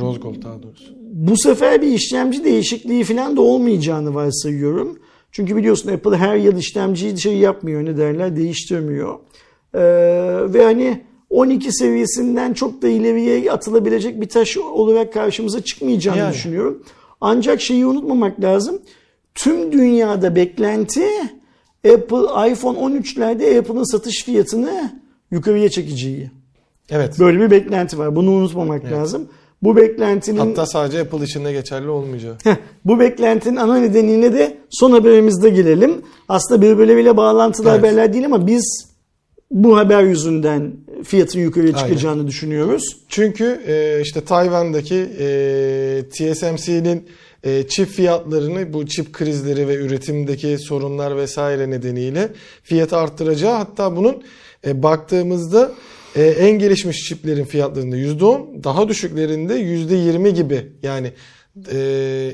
Rose 0.00 0.20
Gold 0.20 0.42
daha 0.42 0.62
doğrusu. 0.62 0.84
bu 1.12 1.36
sefer 1.36 1.82
bir 1.82 1.86
işlemci 1.86 2.44
değişikliği 2.44 3.04
falan 3.04 3.36
da 3.36 3.40
olmayacağını 3.40 4.14
varsayıyorum. 4.14 4.98
Çünkü 5.32 5.56
biliyorsun 5.56 5.92
Apple 5.92 6.16
her 6.16 6.36
yıl 6.36 6.56
işlemciyi 6.56 7.20
şey 7.20 7.38
yapmıyor 7.38 7.84
ne 7.84 7.96
derler 7.96 8.36
değiştirmiyor. 8.36 9.18
Ee, 9.74 9.80
ve 10.54 10.64
hani 10.64 11.04
12 11.32 11.72
seviyesinden 11.72 12.52
çok 12.52 12.82
da 12.82 12.88
ileriye 12.88 13.52
atılabilecek 13.52 14.20
bir 14.20 14.28
taş 14.28 14.56
olarak 14.56 15.12
karşımıza 15.12 15.60
çıkmayacağını 15.60 16.18
Yani. 16.18 16.34
düşünüyorum. 16.34 16.82
Ancak 17.20 17.60
şeyi 17.60 17.86
unutmamak 17.86 18.40
lazım. 18.40 18.78
Tüm 19.34 19.72
dünyada 19.72 20.36
beklenti 20.36 21.04
Apple 21.94 22.50
iPhone 22.52 22.78
13'lerde 22.78 23.58
Apple'ın 23.58 23.92
satış 23.92 24.24
fiyatını 24.24 25.00
yukarıya 25.30 25.68
çekeceği. 25.68 26.30
Evet. 26.90 27.18
Böyle 27.18 27.40
bir 27.40 27.50
beklenti 27.50 27.98
var. 27.98 28.16
Bunu 28.16 28.30
unutmamak 28.30 28.84
lazım. 28.92 29.28
Bu 29.62 29.76
beklentinin 29.76 30.38
Hatta 30.38 30.66
sadece 30.66 31.00
Apple 31.00 31.24
için 31.24 31.44
de 31.44 31.52
geçerli 31.52 31.88
olmayacağı. 31.88 32.36
Bu 32.84 33.00
beklentinin 33.00 33.56
ana 33.56 33.76
nedeniyle 33.76 34.32
de 34.32 34.58
son 34.70 34.92
haberimizde 34.92 35.50
gelelim. 35.50 36.02
Aslında 36.28 36.62
birbirleriyle 36.62 37.16
bağlantılı 37.16 37.68
Evet. 37.68 37.78
haberler 37.78 38.12
değil 38.12 38.24
ama 38.24 38.46
biz 38.46 38.88
bu 39.50 39.76
haber 39.76 40.02
yüzünden 40.02 40.72
fiyatın 41.04 41.40
yukarıya 41.40 41.76
çıkacağını 41.76 42.26
düşünüyoruz. 42.26 42.96
Çünkü 43.08 43.62
e, 43.66 44.00
işte 44.02 44.24
Tayvan'daki 44.24 45.08
e, 45.18 46.04
TSMC'nin 46.10 47.08
e, 47.44 47.68
çip 47.68 47.88
fiyatlarını 47.88 48.72
bu 48.72 48.86
çip 48.86 49.12
krizleri 49.12 49.68
ve 49.68 49.74
üretimdeki 49.74 50.58
sorunlar 50.58 51.16
vesaire 51.16 51.70
nedeniyle 51.70 52.28
fiyatı 52.62 52.96
arttıracağı 52.96 53.56
hatta 53.56 53.96
bunun 53.96 54.22
e, 54.66 54.82
baktığımızda 54.82 55.72
e, 56.16 56.22
en 56.22 56.58
gelişmiş 56.58 57.08
çiplerin 57.08 57.44
fiyatlarında 57.44 57.96
%10 57.96 58.64
daha 58.64 58.88
düşüklerinde 58.88 59.54
%20 59.54 60.28
gibi 60.28 60.66
yani 60.82 61.12
e, 61.72 61.78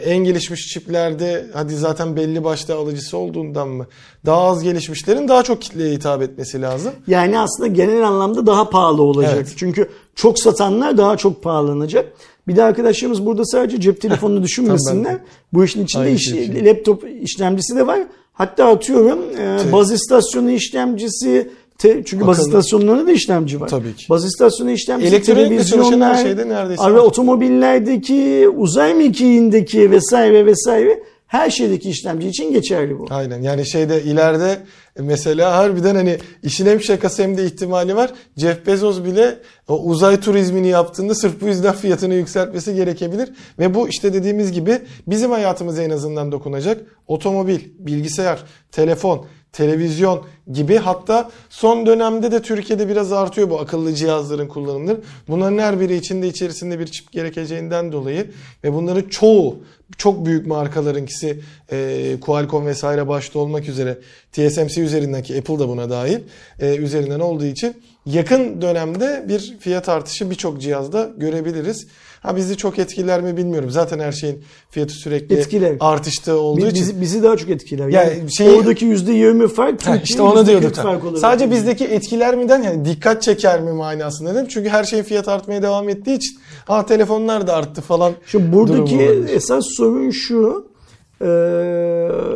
en 0.04 0.18
gelişmiş 0.18 0.66
çiplerde 0.66 1.46
hadi 1.52 1.76
zaten 1.76 2.16
belli 2.16 2.44
başta 2.44 2.78
alıcısı 2.78 3.16
olduğundan 3.16 3.68
mı 3.68 3.86
daha 4.26 4.42
az 4.42 4.62
gelişmişlerin 4.62 5.28
daha 5.28 5.42
çok 5.42 5.62
kitleye 5.62 5.94
hitap 5.94 6.22
etmesi 6.22 6.62
lazım. 6.62 6.92
Yani 7.06 7.38
aslında 7.38 7.66
genel 7.66 8.08
anlamda 8.08 8.46
daha 8.46 8.70
pahalı 8.70 9.02
olacak. 9.02 9.34
Evet. 9.36 9.54
Çünkü 9.56 9.88
çok 10.14 10.38
satanlar 10.38 10.96
daha 10.96 11.16
çok 11.16 11.42
pahalanacak. 11.42 12.12
Bir 12.48 12.56
de 12.56 12.62
arkadaşlarımız 12.62 13.26
burada 13.26 13.44
sadece 13.44 13.80
cep 13.80 14.00
telefonunu 14.00 14.42
düşünmesinler. 14.42 15.18
Bu 15.52 15.64
işin 15.64 15.84
içinde 15.84 16.02
Aynı 16.02 16.14
iş, 16.14 16.30
şey 16.30 16.64
laptop 16.64 17.04
işlemcisi 17.22 17.76
de 17.76 17.86
var. 17.86 18.00
Hatta 18.32 18.66
atıyorum 18.66 19.18
e, 19.38 19.72
baz 19.72 19.92
istasyonu 19.92 20.50
işlemcisi 20.50 21.50
te- 21.79 22.03
çünkü 22.05 22.26
baz 22.26 22.39
Akıllı. 22.39 22.49
istasyonlarında 22.49 23.07
da 23.07 23.12
işlemci 23.12 23.61
var. 23.61 23.68
Tabii 23.68 23.97
ki. 23.97 24.07
Baz 24.11 24.24
istasyonu 24.24 24.70
işlemcisi, 24.70 25.14
Elektronikle 25.14 25.64
çalışan 25.64 25.81
her 25.81 25.91
televizyonlar, 25.91 26.16
şeyde 26.22 26.49
neredeyse 26.49 26.83
ara 26.83 27.01
otomobillerdeki, 27.01 28.49
uzay 28.57 28.95
mekiğindeki 28.95 29.91
vesaire 29.91 30.47
vesaire 30.47 31.03
her 31.26 31.51
şeydeki 31.51 31.91
işlemci 31.91 32.29
için 32.29 32.53
geçerli 32.53 32.99
bu. 32.99 33.07
Aynen 33.11 33.43
yani 33.43 33.66
şeyde 33.66 34.03
ileride 34.03 34.59
mesela 34.99 35.57
harbiden 35.57 35.95
hani 35.95 36.18
işin 36.43 36.66
hem 36.66 36.81
şakası 36.81 37.22
hem 37.22 37.37
de 37.37 37.45
ihtimali 37.45 37.97
var. 37.97 38.11
Jeff 38.37 38.66
Bezos 38.66 39.05
bile 39.05 39.39
o 39.68 39.83
uzay 39.83 40.20
turizmini 40.20 40.68
yaptığında 40.68 41.14
sırf 41.14 41.41
bu 41.41 41.47
yüzden 41.47 41.74
fiyatını 41.74 42.14
yükseltmesi 42.14 42.74
gerekebilir. 42.74 43.29
Ve 43.59 43.74
bu 43.74 43.89
işte 43.89 44.12
dediğimiz 44.12 44.53
gibi 44.53 44.79
bizim 45.07 45.31
hayatımıza 45.31 45.83
en 45.83 45.91
azından 45.91 46.33
dokunacak. 46.33 46.81
Otomobil, 47.07 47.61
bilgisayar, 47.79 48.45
telefon, 48.72 49.26
televizyon 49.53 50.24
gibi 50.53 50.76
hatta 50.76 51.30
son 51.51 51.86
dönemde 51.86 52.32
de 52.32 52.42
Türkiye'de 52.42 52.88
biraz 52.88 53.12
artıyor 53.12 53.51
bu 53.51 53.61
akıllı 53.61 53.94
cihazların 53.94 54.49
kullanımları. 54.49 55.01
Bunların 55.28 55.59
her 55.59 55.80
biri 55.80 55.96
içinde 55.96 56.28
içerisinde 56.28 56.78
bir 56.78 56.86
çip 56.86 57.12
gerekeceğinden 57.12 57.92
dolayı 57.92 58.30
ve 58.64 58.74
bunların 58.74 59.09
çoğu 59.09 59.59
çok 59.99 60.26
büyük 60.26 60.46
markalarınkisi 60.46 61.40
e, 61.72 62.16
Qualcomm 62.20 62.66
vesaire 62.66 63.09
başta 63.09 63.38
olmak 63.38 63.68
üzere 63.68 63.99
TSMC 64.32 64.82
üzerindeki 64.82 65.38
Apple 65.38 65.59
da 65.59 65.68
buna 65.68 65.90
dahil 65.90 66.18
e, 66.61 66.76
üzerinden 66.76 67.20
olduğu 67.20 67.44
için 67.44 67.76
yakın 68.07 68.62
dönemde 68.62 69.24
bir 69.28 69.57
fiyat 69.61 69.88
artışı 69.88 70.30
birçok 70.30 70.61
cihazda 70.61 71.11
görebiliriz. 71.16 71.86
Ha 72.22 72.36
bizi 72.36 72.56
çok 72.56 72.78
etkiler 72.78 73.20
mi 73.22 73.36
bilmiyorum. 73.36 73.70
Zaten 73.70 73.98
her 73.98 74.12
şeyin 74.12 74.42
fiyatı 74.70 74.92
sürekli 74.94 75.36
Etkiler. 75.36 75.76
artışta 75.80 76.36
olduğu 76.36 76.60
Bi- 76.60 76.68
için. 76.68 76.74
Bizi, 76.74 77.00
bizi 77.00 77.22
daha 77.22 77.36
çok 77.36 77.50
etkiler. 77.50 77.88
Yani 77.88 78.18
Yani, 78.18 78.34
şeyi- 78.36 78.50
oradaki 78.50 78.84
%20 78.86 79.48
fark 79.48 79.72
Ha, 79.72 79.76
Türkiye'ye 79.76 80.02
işte 80.04 80.22
%40 80.22 80.46
diyorduk. 80.46 80.74
fark 80.74 81.04
olarak. 81.04 81.18
Sadece 81.18 81.50
bizdeki 81.50 81.84
etkiler 81.84 82.36
miden 82.36 82.62
yani 82.62 82.84
dikkat 82.84 83.22
çeker 83.22 83.60
mi 83.60 83.72
manasında 83.72 84.34
dedim. 84.34 84.46
Çünkü 84.48 84.68
her 84.68 84.84
şeyin 84.84 85.02
fiyat 85.02 85.28
artmaya 85.28 85.62
devam 85.62 85.88
ettiği 85.88 86.14
için 86.16 86.38
ha 86.66 86.86
telefonlar 86.86 87.46
da 87.46 87.54
arttı 87.54 87.80
falan. 87.80 88.12
Şimdi 88.26 88.52
buradaki 88.52 89.00
esas 89.34 89.64
sorun 89.76 90.10
şu. 90.10 90.68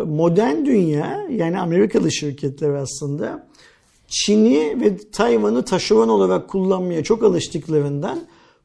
modern 0.07 0.65
dünya 0.67 1.27
yani 1.31 1.61
Amerikalı 1.61 2.13
şirketler 2.13 2.71
aslında 2.75 3.47
Çin'i 4.09 4.77
ve 4.81 4.97
Tayvan'ı 5.13 5.65
taşeron 5.65 6.09
olarak 6.09 6.49
kullanmaya 6.49 7.03
çok 7.05 7.23
alıştıklarından 7.23 8.19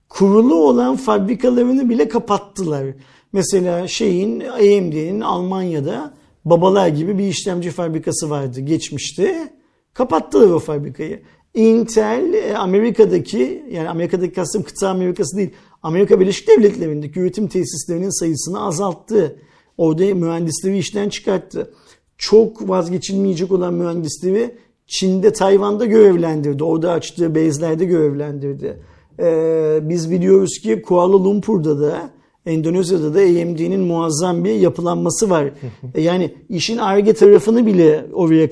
kurulu 0.09 0.55
olan 0.55 0.95
fabrikalarını 0.95 1.89
bile 1.89 2.07
kapattılar. 2.07 2.85
Mesela 3.33 3.87
şeyin 3.87 4.39
AMD'nin 4.39 5.21
Almanya'da 5.21 6.13
babalar 6.45 6.87
gibi 6.87 7.17
bir 7.17 7.27
işlemci 7.27 7.71
fabrikası 7.71 8.29
vardı 8.29 8.59
geçmişte. 8.59 9.53
Kapattılar 9.93 10.49
o 10.49 10.59
fabrikayı. 10.59 11.21
Intel 11.53 12.33
e, 12.33 12.57
Amerika'daki 12.57 13.65
yani 13.71 13.89
Amerika'daki 13.89 14.33
kastım 14.33 14.63
kıta 14.63 14.89
Amerikası 14.89 15.37
değil. 15.37 15.49
Amerika 15.83 16.19
Birleşik 16.19 16.47
Devletleri'ndeki 16.47 17.19
üretim 17.19 17.47
tesislerinin 17.47 18.19
sayısını 18.19 18.65
azalttı. 18.65 19.39
Orada 19.77 20.15
mühendisleri 20.15 20.77
işten 20.77 21.09
çıkarttı. 21.09 21.73
Çok 22.17 22.69
vazgeçilmeyecek 22.69 23.51
olan 23.51 23.73
mühendisleri 23.73 24.55
Çin'de, 24.87 25.33
Tayvan'da 25.33 25.85
görevlendirdi. 25.85 26.63
Orada 26.63 26.91
açtığı 26.91 27.35
base'lerde 27.35 27.85
görevlendirdi. 27.85 28.77
Ee, 29.19 29.79
biz 29.81 30.11
biliyoruz 30.11 30.59
ki 30.63 30.81
Kuala 30.81 31.23
Lumpur'da 31.23 31.81
da 31.81 32.09
Endonezya'da 32.45 33.13
da 33.13 33.19
AMD'nin 33.19 33.79
muazzam 33.79 34.43
bir 34.43 34.53
yapılanması 34.53 35.29
var. 35.29 35.51
E 35.95 36.01
yani 36.01 36.33
işin 36.49 36.77
arge 36.77 37.13
tarafını 37.13 37.65
bile 37.65 38.05
oraya 38.13 38.49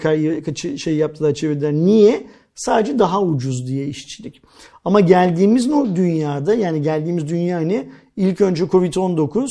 şey 0.77 0.95
yaptılar 0.95 1.33
çevirdiler. 1.33 1.73
Niye? 1.73 2.27
Sadece 2.55 2.99
daha 2.99 3.23
ucuz 3.23 3.67
diye 3.67 3.87
işçilik. 3.87 4.41
Ama 4.85 4.99
geldiğimiz 4.99 5.71
o 5.71 5.95
dünyada 5.95 6.55
yani 6.55 6.81
geldiğimiz 6.81 7.29
dünya 7.29 7.59
ne? 7.59 7.87
İlk 8.17 8.41
önce 8.41 8.63
Covid-19 8.63 9.47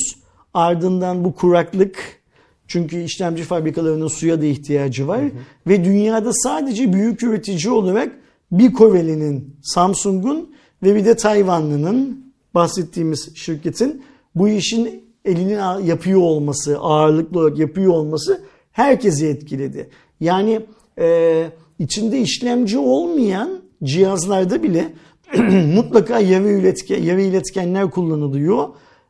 ardından 0.53 1.25
bu 1.25 1.35
kuraklık 1.35 2.21
çünkü 2.67 3.03
işlemci 3.03 3.43
fabrikalarının 3.43 4.07
suya 4.07 4.41
da 4.41 4.45
ihtiyacı 4.45 5.07
var. 5.07 5.23
Ve 5.67 5.85
dünyada 5.85 6.33
sadece 6.33 6.93
büyük 6.93 7.23
üretici 7.23 7.73
olarak 7.73 8.11
bir 8.51 8.73
Koreli'nin, 8.73 9.55
Samsung'un 9.63 10.54
ve 10.83 10.95
bir 10.95 11.05
de 11.05 11.15
Tayvanlı'nın 11.15 12.25
bahsettiğimiz 12.55 13.35
şirketin 13.35 14.03
bu 14.35 14.49
işin 14.49 15.03
elini 15.25 15.87
yapıyor 15.87 16.21
olması, 16.21 16.77
ağırlıklı 16.79 17.39
olarak 17.39 17.57
yapıyor 17.57 17.93
olması 17.93 18.41
herkesi 18.71 19.27
etkiledi. 19.27 19.89
Yani 20.19 20.61
e, 20.99 21.45
içinde 21.79 22.19
işlemci 22.19 22.77
olmayan 22.77 23.49
cihazlarda 23.83 24.63
bile 24.63 24.93
mutlaka 25.75 26.19
yarı, 26.19 26.49
iletken, 26.49 27.03
yarı 27.03 27.21
iletkenler 27.21 27.91
kullanılıyor. 27.91 28.67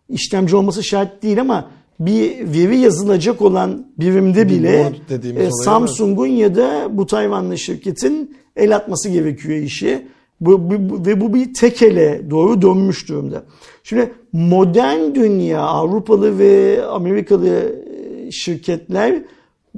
İşlemci 0.09 0.55
olması 0.55 0.83
şart 0.83 1.23
değil 1.23 1.41
ama 1.41 1.71
bir 1.99 2.53
veri 2.53 2.77
yazılacak 2.77 3.41
olan 3.41 3.87
birimde 3.99 4.49
bile 4.49 4.93
e. 5.37 5.51
Samsung'un 5.51 6.27
ya 6.27 6.55
da 6.55 6.97
bu 6.97 7.05
Tayvanlı 7.05 7.57
şirketin 7.57 8.37
el 8.55 8.75
atması 8.75 9.09
gerekiyor 9.09 9.57
işi. 9.57 10.07
Bu, 10.41 10.69
bu- 10.71 11.05
ve 11.05 11.21
bu 11.21 11.33
bir 11.33 11.53
tekele 11.53 12.29
doğru 12.29 12.61
dönmüş 12.61 13.09
durumda. 13.09 13.43
Şimdi 13.83 14.11
modern 14.33 15.15
dünya 15.15 15.61
Avrupalı 15.61 16.39
ve 16.39 16.83
Amerikalı 16.85 17.47
e, 17.47 18.31
şirketler 18.31 19.21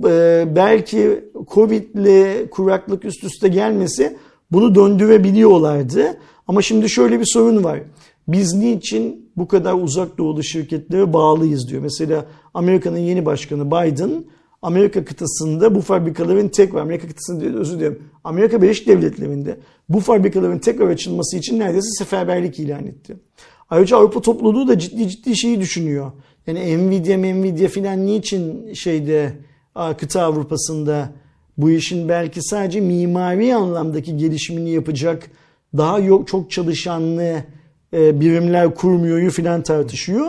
e, 0.06 0.46
belki 0.56 1.24
Covid'le 1.54 2.50
kuraklık 2.52 3.06
üst 3.06 3.24
üste 3.24 3.48
gelmesi 3.48 4.18
bunu 4.52 4.76
döndürebiliyorlardı. 4.76 6.18
Ama 6.48 6.62
şimdi 6.62 6.90
şöyle 6.90 7.20
bir 7.20 7.26
sorun 7.26 7.64
var. 7.64 7.80
Biz 8.28 8.54
niçin 8.54 9.30
bu 9.38 9.48
kadar 9.48 9.74
uzak 9.74 10.18
doğulu 10.18 10.44
şirketlere 10.44 11.14
bağlıyız 11.14 11.70
diyor. 11.70 11.82
Mesela 11.82 12.26
Amerika'nın 12.54 12.98
yeni 12.98 13.26
başkanı 13.26 13.68
Biden 13.68 14.24
Amerika 14.68 15.06
kıtasında 15.06 15.76
bu 15.76 15.82
fabrikaların 15.82 16.48
tekrar 16.48 16.82
Amerika 16.82 17.08
kıtasında 17.08 17.42
değil, 17.42 17.54
özür 17.54 17.80
dilerim. 17.80 18.00
Amerika 18.24 18.62
Birleşik 18.62 18.88
Devletleri'nde 18.88 19.58
bu 19.90 20.00
fabrikaların 20.00 20.60
tekrar 20.60 20.88
açılması 20.88 21.38
için 21.38 21.60
neredeyse 21.60 21.90
seferberlik 21.98 22.60
ilan 22.60 22.86
etti. 22.86 23.18
Ayrıca 23.70 23.98
Avrupa 23.98 24.22
topluluğu 24.22 24.68
da 24.68 24.80
ciddi 24.80 25.10
ciddi 25.10 25.38
şeyi 25.38 25.60
düşünüyor. 25.60 26.12
Yani 26.48 26.88
Nvidia, 26.88 27.18
Nvidia 27.18 27.68
filan 27.68 28.06
niçin 28.06 28.74
şeyde 28.74 29.34
kıta 29.98 30.22
Avrupa'sında 30.22 31.10
bu 31.58 31.72
işin 31.72 32.10
belki 32.10 32.42
sadece 32.42 32.82
mimari 32.82 33.56
anlamdaki 33.56 34.18
gelişimini 34.18 34.70
yapacak 34.70 35.32
daha 35.78 36.00
yok 36.00 36.28
çok 36.28 36.52
çalışanlı 36.52 37.44
e, 37.94 38.20
birimler 38.20 38.76
kurmuyoryu 38.76 39.32
filan 39.32 39.64
tartışıyor. 39.64 40.26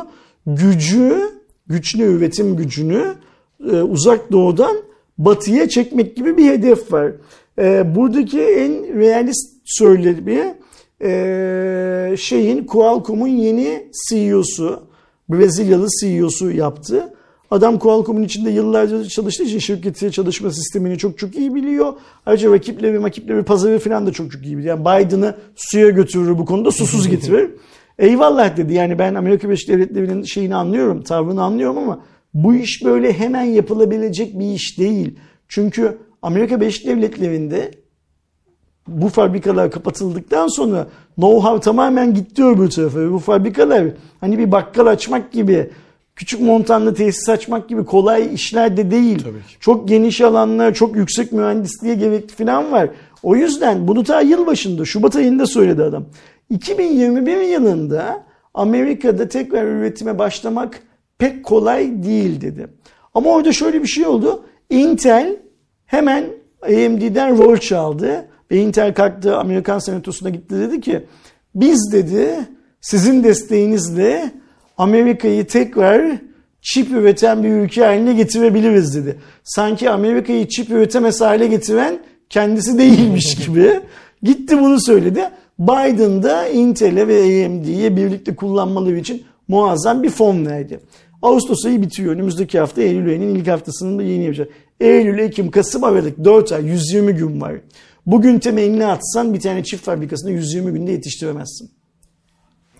Gücü, 0.46 1.30
güçlü 1.66 2.02
üretim 2.02 2.56
gücünü 2.56 3.14
e, 3.66 3.82
uzak 3.82 4.32
doğudan 4.32 4.76
batıya 5.18 5.68
çekmek 5.68 6.16
gibi 6.16 6.36
bir 6.36 6.46
hedef 6.46 6.92
var. 6.92 7.12
E, 7.58 7.94
buradaki 7.94 8.40
en 8.40 8.98
realist 8.98 9.56
söylemi 9.64 10.54
e, 11.02 12.14
şeyin 12.18 12.64
Qualcomm'un 12.64 13.28
yeni 13.28 13.90
CEO'su, 14.08 14.82
Brezilyalı 15.28 15.86
CEO'su 16.00 16.50
yaptı. 16.50 17.14
Adam 17.50 17.78
Qualcomm'un 17.78 18.22
içinde 18.22 18.50
yıllarca 18.50 19.04
çalıştığı 19.04 19.42
için 19.42 19.58
şirketi 19.58 20.12
çalışma 20.12 20.50
sistemini 20.50 20.98
çok 20.98 21.18
çok 21.18 21.36
iyi 21.36 21.54
biliyor. 21.54 21.92
Ayrıca 22.26 22.52
rakipleri, 22.52 23.02
rakipleri, 23.02 23.42
pazarı 23.42 23.78
falan 23.78 24.06
da 24.06 24.12
çok 24.12 24.32
çok 24.32 24.44
iyi 24.44 24.58
biliyor. 24.58 24.78
Yani 24.78 25.04
Biden'ı 25.04 25.34
suya 25.56 25.90
götürür 25.90 26.38
bu 26.38 26.44
konuda 26.44 26.70
susuz 26.70 27.08
getirir. 27.08 27.50
Eyvallah 27.98 28.56
dedi 28.56 28.74
yani 28.74 28.98
ben 28.98 29.14
Amerika 29.14 29.48
Birleşik 29.48 29.68
Devletleri'nin 29.68 30.22
şeyini 30.22 30.54
anlıyorum, 30.54 31.02
tavrını 31.02 31.42
anlıyorum 31.42 31.78
ama 31.78 32.00
bu 32.34 32.54
iş 32.54 32.84
böyle 32.84 33.12
hemen 33.12 33.44
yapılabilecek 33.44 34.38
bir 34.38 34.46
iş 34.46 34.78
değil. 34.78 35.18
Çünkü 35.48 35.98
Amerika 36.22 36.60
Birleşik 36.60 36.86
Devletleri'nde 36.86 37.70
bu 38.88 39.08
fabrikalar 39.08 39.70
kapatıldıktan 39.70 40.48
sonra 40.48 40.86
know-how 41.18 41.60
tamamen 41.60 42.14
gitti 42.14 42.44
öbür 42.44 42.70
tarafa. 42.70 43.12
Bu 43.12 43.18
fabrikalar 43.18 43.84
hani 44.20 44.38
bir 44.38 44.52
bakkal 44.52 44.86
açmak 44.86 45.32
gibi 45.32 45.70
küçük 46.16 46.40
montanlı 46.40 46.94
tesis 46.94 47.28
açmak 47.28 47.68
gibi 47.68 47.84
kolay 47.84 48.34
işler 48.34 48.76
de 48.76 48.90
değil. 48.90 49.26
Çok 49.60 49.88
geniş 49.88 50.20
alanlar, 50.20 50.74
çok 50.74 50.96
yüksek 50.96 51.32
mühendisliğe 51.32 51.94
gerekli 51.94 52.44
falan 52.44 52.72
var. 52.72 52.90
O 53.22 53.36
yüzden 53.36 53.88
bunu 53.88 54.04
ta 54.04 54.20
yıl 54.20 54.46
başında, 54.46 54.84
Şubat 54.84 55.16
ayında 55.16 55.46
söyledi 55.46 55.82
adam. 55.82 56.04
2021 56.50 57.40
yılında 57.40 58.24
Amerika'da 58.54 59.28
tekrar 59.28 59.64
üretime 59.64 60.18
başlamak 60.18 60.82
pek 61.18 61.44
kolay 61.44 62.02
değil 62.02 62.40
dedi. 62.40 62.66
Ama 63.14 63.30
orada 63.30 63.52
şöyle 63.52 63.82
bir 63.82 63.88
şey 63.88 64.06
oldu. 64.06 64.44
Intel 64.70 65.36
hemen 65.86 66.24
AMD'den 66.62 67.38
rol 67.38 67.56
çaldı. 67.56 68.28
Ve 68.50 68.56
Intel 68.56 68.94
kalktı 68.94 69.36
Amerikan 69.36 69.78
senatosuna 69.78 70.30
gitti 70.30 70.54
dedi 70.54 70.80
ki 70.80 71.04
biz 71.54 71.92
dedi 71.92 72.34
sizin 72.80 73.24
desteğinizle 73.24 74.32
Amerika'yı 74.78 75.46
tekrar 75.46 76.12
çip 76.62 76.90
üreten 76.90 77.42
bir 77.42 77.48
ülke 77.48 77.84
haline 77.84 78.12
getirebiliriz 78.12 78.96
dedi. 78.96 79.18
Sanki 79.44 79.90
Amerika'yı 79.90 80.48
çip 80.48 80.70
üretemez 80.70 81.20
hale 81.20 81.46
getiren 81.46 81.98
kendisi 82.30 82.78
değilmiş 82.78 83.46
gibi. 83.46 83.80
Gitti 84.22 84.58
bunu 84.60 84.80
söyledi. 84.80 85.30
Biden 85.58 86.22
da 86.22 86.48
Intel'e 86.48 87.08
ve 87.08 87.46
AMD'ye 87.46 87.96
birlikte 87.96 88.36
kullanmaları 88.36 88.96
için 88.98 89.24
muazzam 89.48 90.02
bir 90.02 90.10
fon 90.10 90.46
verdi. 90.46 90.80
Ağustos 91.22 91.66
ayı 91.66 91.82
bitiyor. 91.82 92.14
Önümüzdeki 92.14 92.58
hafta 92.58 92.82
Eylül 92.82 93.08
ayının 93.08 93.34
ilk 93.34 93.48
haftasında 93.48 94.02
yeni 94.02 94.24
yapacak. 94.24 94.48
Eylül, 94.80 95.18
Ekim, 95.18 95.50
Kasım, 95.50 95.84
Aralık 95.84 96.24
4 96.24 96.52
ay 96.52 96.66
120 96.66 97.12
gün 97.12 97.40
var. 97.40 97.54
Bugün 98.06 98.38
temelini 98.38 98.86
atsan 98.86 99.34
bir 99.34 99.40
tane 99.40 99.64
çift 99.64 99.84
fabrikasını 99.84 100.30
120 100.30 100.72
günde 100.72 100.92
yetiştiremezsin. 100.92 101.70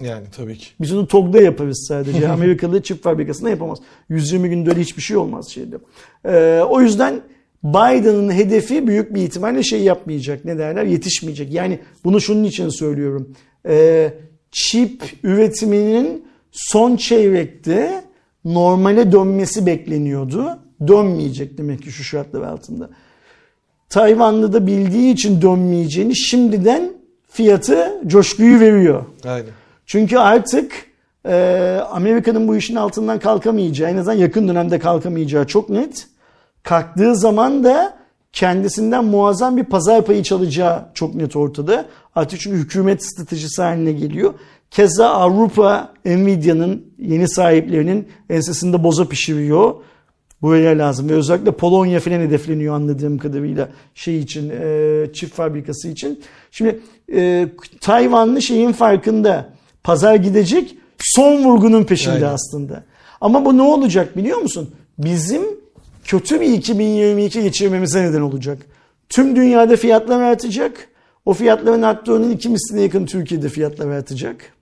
Yani 0.00 0.26
tabii 0.36 0.58
ki. 0.58 0.66
Biz 0.80 0.92
onu 0.92 1.06
TOG'da 1.06 1.42
yaparız 1.42 1.86
sadece. 1.88 2.28
Amerikalı 2.32 2.82
çift 2.82 3.02
fabrikasında 3.02 3.50
yapamaz. 3.50 3.78
120 4.08 4.48
günde 4.50 4.70
öyle 4.70 4.80
hiçbir 4.80 5.02
şey 5.02 5.16
olmaz 5.16 5.48
şeyde. 5.48 5.76
Ee, 6.24 6.62
o 6.68 6.80
yüzden 6.80 7.20
Biden'ın 7.64 8.32
hedefi 8.32 8.86
büyük 8.86 9.14
bir 9.14 9.22
ihtimalle 9.22 9.62
şey 9.62 9.82
yapmayacak. 9.82 10.44
Ne 10.44 10.58
derler? 10.58 10.84
Yetişmeyecek. 10.84 11.52
Yani 11.52 11.78
bunu 12.04 12.20
şunun 12.20 12.44
için 12.44 12.68
söylüyorum. 12.68 13.34
Ee, 13.68 14.12
çip 14.50 15.02
üretiminin 15.22 16.24
son 16.52 16.96
çeyrekte 16.96 18.04
normale 18.54 19.12
dönmesi 19.12 19.66
bekleniyordu. 19.66 20.58
Dönmeyecek 20.86 21.58
demek 21.58 21.82
ki 21.82 21.92
şu 21.92 22.04
şartlar 22.04 22.42
altında. 22.42 22.90
Tayvanlı 23.88 24.52
da 24.52 24.66
bildiği 24.66 25.12
için 25.12 25.42
dönmeyeceğini 25.42 26.16
şimdiden 26.16 26.92
fiyatı 27.30 28.02
coşkuyu 28.06 28.60
veriyor. 28.60 29.04
Aynen. 29.24 29.50
Çünkü 29.86 30.18
artık 30.18 30.72
e, 31.26 31.80
Amerika'nın 31.90 32.48
bu 32.48 32.56
işin 32.56 32.76
altından 32.76 33.18
kalkamayacağı, 33.18 33.90
en 33.90 33.96
azından 33.96 34.16
yakın 34.16 34.48
dönemde 34.48 34.78
kalkamayacağı 34.78 35.46
çok 35.46 35.70
net. 35.70 36.06
Kalktığı 36.62 37.16
zaman 37.16 37.64
da 37.64 37.98
kendisinden 38.32 39.04
muazzam 39.04 39.56
bir 39.56 39.64
pazar 39.64 40.04
payı 40.04 40.22
çalacağı 40.22 40.84
çok 40.94 41.14
net 41.14 41.36
ortada. 41.36 41.86
Artık 42.14 42.40
çünkü 42.40 42.56
hükümet 42.56 43.04
stratejisi 43.04 43.62
haline 43.62 43.92
geliyor. 43.92 44.34
Keza 44.70 45.08
Avrupa 45.08 45.92
Nvidia'nın 46.04 46.86
yeni 46.98 47.28
sahiplerinin 47.28 48.08
ensesinde 48.30 48.84
boza 48.84 49.08
pişiriyor. 49.08 49.74
Buraya 50.42 50.78
lazım 50.78 51.08
ve 51.08 51.12
özellikle 51.12 51.50
Polonya 51.50 52.00
falan 52.00 52.20
hedefleniyor 52.20 52.74
anladığım 52.74 53.18
kadarıyla 53.18 53.68
şey 53.94 54.18
için 54.18 54.50
e, 54.50 55.06
çift 55.12 55.34
fabrikası 55.34 55.88
için. 55.88 56.20
Şimdi 56.50 56.80
e, 57.14 57.48
Tayvanlı 57.80 58.42
şeyin 58.42 58.72
farkında 58.72 59.48
pazar 59.84 60.14
gidecek 60.14 60.76
son 60.98 61.44
vurgunun 61.44 61.84
peşinde 61.84 62.14
Aynen. 62.14 62.34
aslında. 62.34 62.84
Ama 63.20 63.44
bu 63.44 63.56
ne 63.56 63.62
olacak 63.62 64.16
biliyor 64.16 64.38
musun? 64.38 64.70
Bizim 64.98 65.42
kötü 66.04 66.40
bir 66.40 66.52
2022 66.52 67.42
geçirmemize 67.42 68.02
neden 68.02 68.20
olacak. 68.20 68.58
Tüm 69.08 69.36
dünyada 69.36 69.76
fiyatlar 69.76 70.20
artacak. 70.20 70.88
O 71.24 71.32
fiyatların 71.34 71.82
arttığının 71.82 72.30
iki 72.30 72.48
misline 72.48 72.82
yakın 72.82 73.06
Türkiye'de 73.06 73.48
fiyatlar 73.48 73.88
artacak. 73.88 74.52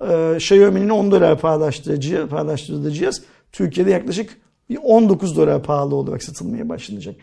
Ee, 0.00 0.36
Xiaomi'nin 0.36 0.88
10 0.88 1.10
dolar 1.10 1.38
pahalaştırdığı, 1.38 2.90
cihaz 2.92 3.22
Türkiye'de 3.52 3.90
yaklaşık 3.90 4.30
19 4.82 5.36
dolar 5.36 5.62
pahalı 5.62 5.94
olarak 5.94 6.22
satılmaya 6.22 6.68
başlanacak. 6.68 7.14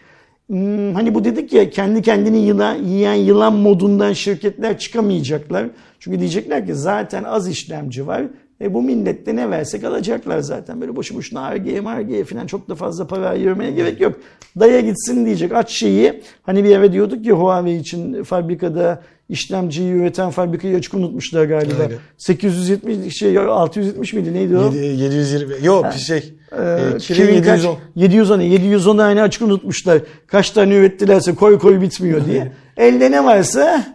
Hmm, 0.47 0.93
hani 0.93 1.15
bu 1.15 1.23
dedik 1.23 1.53
ya 1.53 1.69
kendi 1.69 2.02
kendini 2.02 2.38
yılan, 2.38 2.76
yiyen 2.76 3.14
yılan 3.14 3.53
modundan 3.53 4.14
şirketler 4.14 4.80
çıkamayacaklar. 4.80 5.68
Çünkü 5.99 6.19
diyecekler 6.19 6.65
ki 6.65 6.76
zaten 6.76 7.23
az 7.23 7.49
işlemci 7.49 8.07
var. 8.07 8.23
E 8.61 8.73
bu 8.73 8.81
millette 8.81 9.35
ne 9.35 9.49
versek 9.49 9.84
alacaklar 9.84 10.39
zaten. 10.39 10.81
Böyle 10.81 10.95
boşu 10.95 11.15
boşuna 11.15 11.41
argeye 11.41 11.81
margeye 11.81 12.23
falan 12.23 12.47
çok 12.47 12.69
da 12.69 12.76
fazla 12.76 13.07
para 13.07 13.30
ayırmaya 13.30 13.72
gerek 13.72 14.02
yok. 14.02 14.19
Daya 14.60 14.80
gitsin 14.80 15.26
diyecek. 15.26 15.52
Aç 15.52 15.72
şeyi. 15.72 16.22
Hani 16.43 16.64
bir 16.64 16.69
eve 16.69 16.91
diyorduk 16.91 17.26
ya 17.26 17.34
Huawei 17.35 17.77
için 17.77 18.23
fabrikada 18.23 19.02
işlemciyi 19.30 19.93
üreten 19.93 20.30
fabrikayı 20.30 20.77
açık 20.77 20.93
unutmuşlar 20.93 21.45
galiba. 21.45 21.84
Öyle. 21.84 21.95
870 22.18 23.18
şey 23.18 23.38
670 23.38 24.14
miydi 24.14 24.34
neydi 24.34 24.57
o? 24.57 24.73
720 24.73 25.65
yok 25.65 25.85
bir 25.95 25.99
şey. 25.99 26.34
Ee, 26.52 26.97
Kirin 26.99 27.34
710. 27.34 27.77
710 27.95 28.39
710 28.41 28.97
aynı 28.97 29.22
açık 29.22 29.41
unutmuşlar. 29.41 30.02
Kaç 30.27 30.52
tane 30.52 30.76
ürettilerse 30.76 31.35
koy 31.35 31.60
koy 31.60 31.81
bitmiyor 31.81 32.26
diye. 32.26 32.52
Elde 32.77 33.11
ne 33.11 33.26
varsa 33.26 33.85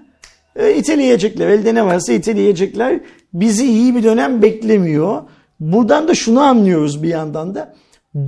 e, 0.57 0.75
iteleyecekler. 0.75 1.49
Elde 1.49 1.75
ne 1.75 1.87
varsa 1.87 2.13
iteleyecekler. 2.13 3.01
Bizi 3.35 3.67
iyi 3.67 3.95
bir 3.95 4.03
dönem 4.03 4.43
beklemiyor. 4.43 5.23
Buradan 5.61 6.09
da 6.09 6.15
şunu 6.15 6.41
anlıyoruz 6.41 7.03
bir 7.03 7.09
yandan 7.09 7.55
da. 7.55 7.75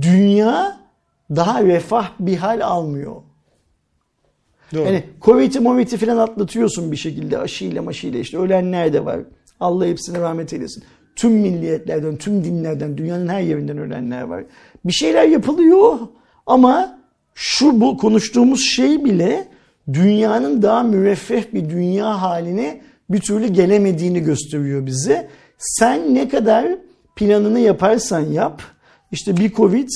Dünya 0.01 0.77
daha 1.29 1.63
refah 1.63 2.09
bir 2.19 2.37
hal 2.37 2.61
almıyor. 2.61 3.15
Doğru. 4.73 4.85
Yani 4.85 5.03
Covid'i 5.21 5.59
Movid'i 5.59 5.97
falan 5.97 6.17
atlatıyorsun 6.17 6.91
bir 6.91 6.97
şekilde 6.97 7.37
aşıyla 7.37 7.81
maşıyla 7.81 8.19
işte 8.19 8.37
ölenler 8.37 8.93
de 8.93 9.05
var. 9.05 9.19
Allah 9.59 9.85
hepsine 9.85 10.19
rahmet 10.19 10.53
eylesin. 10.53 10.83
Tüm 11.15 11.31
milliyetlerden, 11.31 12.15
tüm 12.15 12.43
dinlerden, 12.43 12.97
dünyanın 12.97 13.27
her 13.27 13.41
yerinden 13.41 13.77
ölenler 13.77 14.21
var. 14.21 14.43
Bir 14.85 14.93
şeyler 14.93 15.27
yapılıyor 15.27 15.99
ama 16.45 16.99
şu 17.35 17.81
bu 17.81 17.97
konuştuğumuz 17.97 18.61
şey 18.61 19.05
bile 19.05 19.47
dünyanın 19.93 20.61
daha 20.61 20.83
müreffeh 20.83 21.43
bir 21.53 21.69
dünya 21.69 22.21
haline 22.21 22.81
bir 23.09 23.19
türlü 23.19 23.47
gelemediğini 23.47 24.23
gösteriyor 24.23 24.85
bize. 24.85 25.29
Sen 25.57 26.15
ne 26.15 26.29
kadar 26.29 26.67
planını 27.15 27.59
yaparsan 27.59 28.19
yap, 28.19 28.61
işte 29.11 29.37
bir 29.37 29.53
Covid, 29.53 29.89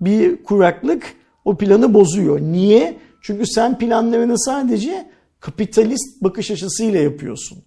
bir 0.00 0.44
kuraklık 0.44 1.14
o 1.44 1.56
planı 1.56 1.94
bozuyor. 1.94 2.40
Niye? 2.40 2.96
Çünkü 3.20 3.46
sen 3.46 3.78
planlarını 3.78 4.38
sadece 4.38 5.10
kapitalist 5.40 6.22
bakış 6.22 6.50
açısıyla 6.50 7.00
yapıyorsun. 7.00 7.58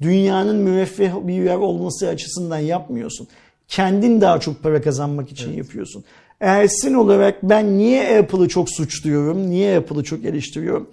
dünyanın 0.00 0.56
müreffeh 0.56 1.12
bir 1.26 1.42
yer 1.42 1.56
olması 1.56 2.08
açısından 2.08 2.58
yapmıyorsun. 2.58 3.28
Kendin 3.68 4.20
daha 4.20 4.40
çok 4.40 4.62
para 4.62 4.82
kazanmak 4.82 5.32
için 5.32 5.52
yapıyorsun. 5.52 6.04
Ersin 6.40 6.94
olarak 6.94 7.42
ben 7.42 7.78
niye 7.78 8.18
Apple'ı 8.18 8.48
çok 8.48 8.70
suçluyorum? 8.70 9.50
Niye 9.50 9.78
Apple'ı 9.78 10.04
çok 10.04 10.24
eleştiriyorum? 10.24 10.90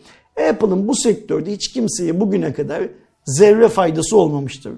Apple'ın 0.49 0.87
bu 0.87 0.95
sektörde 0.95 1.51
hiç 1.51 1.71
kimseye 1.71 2.19
bugüne 2.19 2.53
kadar 2.53 2.83
zerre 3.25 3.69
faydası 3.69 4.17
olmamıştır. 4.17 4.73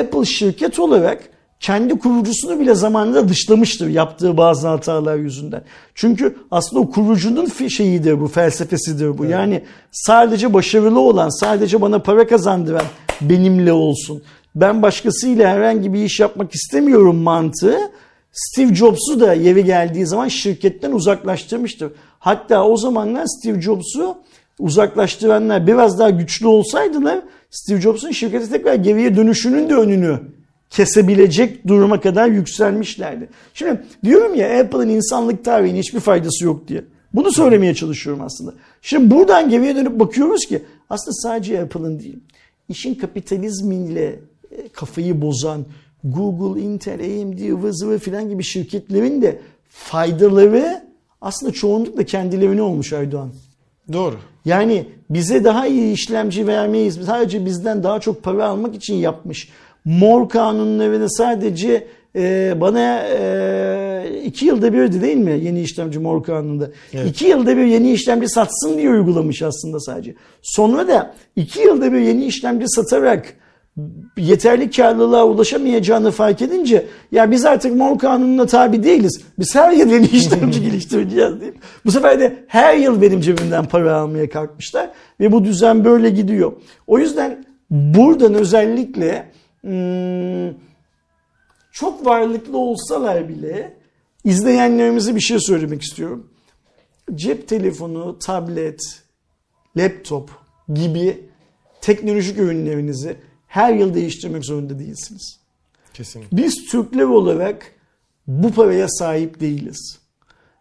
Apple 0.00 0.24
şirket 0.24 0.78
olarak 0.78 1.29
kendi 1.60 1.98
kurucusunu 1.98 2.60
bile 2.60 2.74
zamanında 2.74 3.28
dışlamıştır 3.28 3.88
yaptığı 3.88 4.36
bazı 4.36 4.68
hatalar 4.68 5.16
yüzünden. 5.16 5.62
Çünkü 5.94 6.36
aslında 6.50 6.82
o 6.82 6.90
kurucunun 6.90 7.68
şeyidir 7.68 8.20
bu, 8.20 8.28
felsefesidir 8.28 9.18
bu. 9.18 9.24
Yani 9.24 9.62
sadece 9.92 10.54
başarılı 10.54 11.00
olan, 11.00 11.40
sadece 11.40 11.80
bana 11.80 11.98
para 11.98 12.26
kazandıran 12.26 12.84
benimle 13.20 13.72
olsun. 13.72 14.22
Ben 14.54 14.82
başkasıyla 14.82 15.50
herhangi 15.50 15.92
bir 15.92 16.04
iş 16.04 16.20
yapmak 16.20 16.54
istemiyorum 16.54 17.16
mantığı. 17.16 17.78
Steve 18.32 18.74
Jobs'u 18.74 19.20
da 19.20 19.34
yeri 19.34 19.64
geldiği 19.64 20.06
zaman 20.06 20.28
şirketten 20.28 20.92
uzaklaştırmıştır. 20.92 21.92
Hatta 22.18 22.64
o 22.64 22.76
zamanlar 22.76 23.26
Steve 23.26 23.60
Jobs'u 23.60 24.16
uzaklaştıranlar 24.58 25.66
biraz 25.66 25.98
daha 25.98 26.10
güçlü 26.10 26.46
olsaydılar 26.46 27.20
Steve 27.50 27.80
Jobs'un 27.80 28.10
şirkete 28.10 28.48
tekrar 28.48 28.74
geriye 28.74 29.16
dönüşünün 29.16 29.68
de 29.68 29.74
önünü 29.74 30.20
kesebilecek 30.70 31.68
duruma 31.68 32.00
kadar 32.00 32.28
yükselmişlerdi. 32.28 33.28
Şimdi 33.54 33.82
diyorum 34.04 34.34
ya 34.34 34.60
Apple'ın 34.60 34.88
insanlık 34.88 35.44
tarihine 35.44 35.78
hiçbir 35.78 36.00
faydası 36.00 36.44
yok 36.44 36.68
diye. 36.68 36.84
Bunu 37.14 37.32
söylemeye 37.32 37.74
çalışıyorum 37.74 38.22
aslında. 38.22 38.54
Şimdi 38.82 39.14
buradan 39.14 39.50
geriye 39.50 39.76
dönüp 39.76 40.00
bakıyoruz 40.00 40.46
ki 40.46 40.62
aslında 40.90 41.14
sadece 41.14 41.62
Apple'ın 41.62 41.98
değil. 41.98 42.18
İşin 42.68 42.94
kapitalizmiyle 42.94 44.20
e, 44.50 44.68
kafayı 44.68 45.22
bozan 45.22 45.64
Google, 46.04 46.62
Intel, 46.62 47.00
AMD, 47.00 47.50
ıvı 47.50 47.74
zıvı 47.74 47.98
filan 47.98 48.28
gibi 48.28 48.44
şirketlerin 48.44 49.22
de 49.22 49.40
faydaları 49.68 50.84
aslında 51.20 51.52
çoğunlukla 51.52 52.04
kendilerine 52.04 52.62
olmuş 52.62 52.92
Erdoğan. 52.92 53.32
Doğru. 53.92 54.16
Yani 54.44 54.86
bize 55.10 55.44
daha 55.44 55.66
iyi 55.66 55.92
işlemci 55.92 56.46
vermeyiz. 56.46 56.98
Sadece 57.06 57.46
bizden 57.46 57.82
daha 57.82 58.00
çok 58.00 58.22
para 58.22 58.46
almak 58.48 58.74
için 58.74 58.94
yapmış. 58.94 59.48
Mor 59.84 60.28
kanunlarını 60.28 61.10
sadece 61.10 61.86
e, 62.16 62.54
bana 62.60 63.02
e, 63.08 64.20
iki 64.24 64.46
yılda 64.46 64.72
bir 64.72 65.02
değil 65.02 65.16
mi 65.16 65.40
yeni 65.44 65.60
işlemci 65.60 65.98
mor 65.98 66.22
kanununda? 66.22 66.70
Evet. 66.92 67.06
İki 67.06 67.26
yılda 67.26 67.56
bir 67.56 67.64
yeni 67.64 67.92
işlemci 67.92 68.28
satsın 68.28 68.78
diye 68.78 68.90
uygulamış 68.90 69.42
aslında 69.42 69.80
sadece. 69.80 70.14
Sonra 70.42 70.88
da 70.88 71.14
iki 71.36 71.60
yılda 71.60 71.92
bir 71.92 72.00
yeni 72.00 72.24
işlemci 72.24 72.68
satarak 72.68 73.34
yeterli 74.16 74.70
karlılığa 74.70 75.26
ulaşamayacağını 75.26 76.10
fark 76.10 76.42
edince 76.42 76.86
ya 77.12 77.30
biz 77.30 77.44
artık 77.44 77.76
mor 77.76 77.98
kanununa 77.98 78.46
tabi 78.46 78.82
değiliz. 78.82 79.20
Biz 79.38 79.54
her 79.54 79.72
yıl 79.72 79.90
yeni 79.90 80.06
işlemci 80.06 80.62
geliştireceğiz 80.64 81.40
deyip 81.40 81.54
bu 81.86 81.90
sefer 81.90 82.20
de 82.20 82.44
her 82.46 82.76
yıl 82.76 83.02
benim 83.02 83.20
cebimden 83.20 83.64
para 83.64 83.96
almaya 83.96 84.30
kalkmışlar 84.30 84.90
ve 85.20 85.32
bu 85.32 85.44
düzen 85.44 85.84
böyle 85.84 86.10
gidiyor. 86.10 86.52
O 86.86 86.98
yüzden 86.98 87.44
buradan 87.70 88.34
özellikle 88.34 89.30
çok 91.72 92.06
varlıklı 92.06 92.58
olsalar 92.58 93.28
bile 93.28 93.76
izleyenlerimize 94.24 95.14
bir 95.14 95.20
şey 95.20 95.38
söylemek 95.40 95.82
istiyorum. 95.82 96.30
Cep 97.14 97.48
telefonu, 97.48 98.18
tablet, 98.18 98.80
laptop 99.76 100.30
gibi 100.74 101.30
teknolojik 101.80 102.38
ürünlerinizi 102.38 103.16
her 103.46 103.74
yıl 103.74 103.94
değiştirmek 103.94 104.44
zorunda 104.44 104.78
değilsiniz. 104.78 105.40
Kesinlikle. 105.94 106.36
Biz 106.36 106.66
Türkler 106.70 107.04
olarak 107.04 107.74
bu 108.26 108.52
paraya 108.52 108.88
sahip 108.88 109.40
değiliz. 109.40 109.98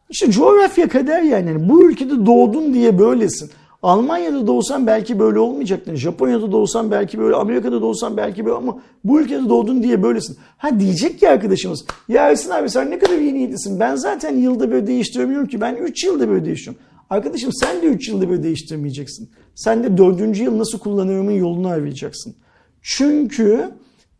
İşte 0.09 0.31
coğrafya 0.31 0.89
kader 0.89 1.21
yani. 1.21 1.49
Yani 1.49 1.69
Bu 1.69 1.89
ülkede 1.89 2.25
doğdun 2.25 2.73
diye 2.73 2.99
böylesin. 2.99 3.51
Almanya'da 3.83 4.47
doğsan 4.47 4.87
belki 4.87 5.19
böyle 5.19 5.39
olmayacaktın. 5.39 5.95
Japonya'da 5.95 6.51
doğsan 6.51 6.91
belki 6.91 7.19
böyle, 7.19 7.35
Amerika'da 7.35 7.81
doğsan 7.81 8.17
belki 8.17 8.45
böyle 8.45 8.57
ama 8.57 8.79
bu 9.03 9.21
ülkede 9.21 9.49
doğdun 9.49 9.83
diye 9.83 10.03
böylesin. 10.03 10.37
Ha 10.57 10.79
diyecek 10.79 11.19
ki 11.19 11.29
arkadaşımız, 11.29 11.85
ya 12.07 12.29
Ersin 12.29 12.49
abi 12.49 12.69
sen 12.69 12.91
ne 12.91 12.99
kadar 12.99 13.17
iyi 13.17 13.33
niyetlisin. 13.33 13.79
Ben 13.79 13.95
zaten 13.95 14.37
yılda 14.37 14.71
böyle 14.71 14.87
değiştiremiyorum 14.87 15.47
ki. 15.47 15.61
Ben 15.61 15.75
3 15.75 16.03
yılda 16.03 16.29
böyle 16.29 16.45
değiştiriyorum. 16.45 16.85
Arkadaşım 17.09 17.51
sen 17.53 17.81
de 17.81 17.85
3 17.85 18.09
yılda 18.09 18.29
böyle 18.29 18.43
değiştirmeyeceksin. 18.43 19.29
Sen 19.55 19.83
de 19.83 19.97
4. 19.97 20.37
yıl 20.39 20.57
nasıl 20.57 20.79
kullanırımın 20.79 21.31
yolunu 21.31 21.67
arayacaksın. 21.67 22.35
Çünkü 22.81 23.69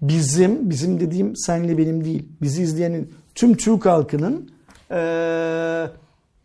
bizim, 0.02 0.70
bizim 0.70 1.00
dediğim 1.00 1.36
senle 1.36 1.78
benim 1.78 2.06
değil, 2.06 2.26
bizi 2.42 2.62
izleyenin 2.64 3.12
tüm 3.36 3.54
Türk 3.56 3.86
halkının 3.86 4.50
eee, 4.92 5.88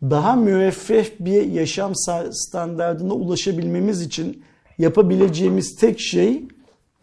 daha 0.09 0.35
müreffeh 0.35 1.05
bir 1.19 1.41
yaşam 1.41 1.93
standartına 2.31 3.13
ulaşabilmemiz 3.13 4.01
için 4.01 4.43
yapabileceğimiz 4.77 5.75
tek 5.75 5.99
şey 5.99 6.47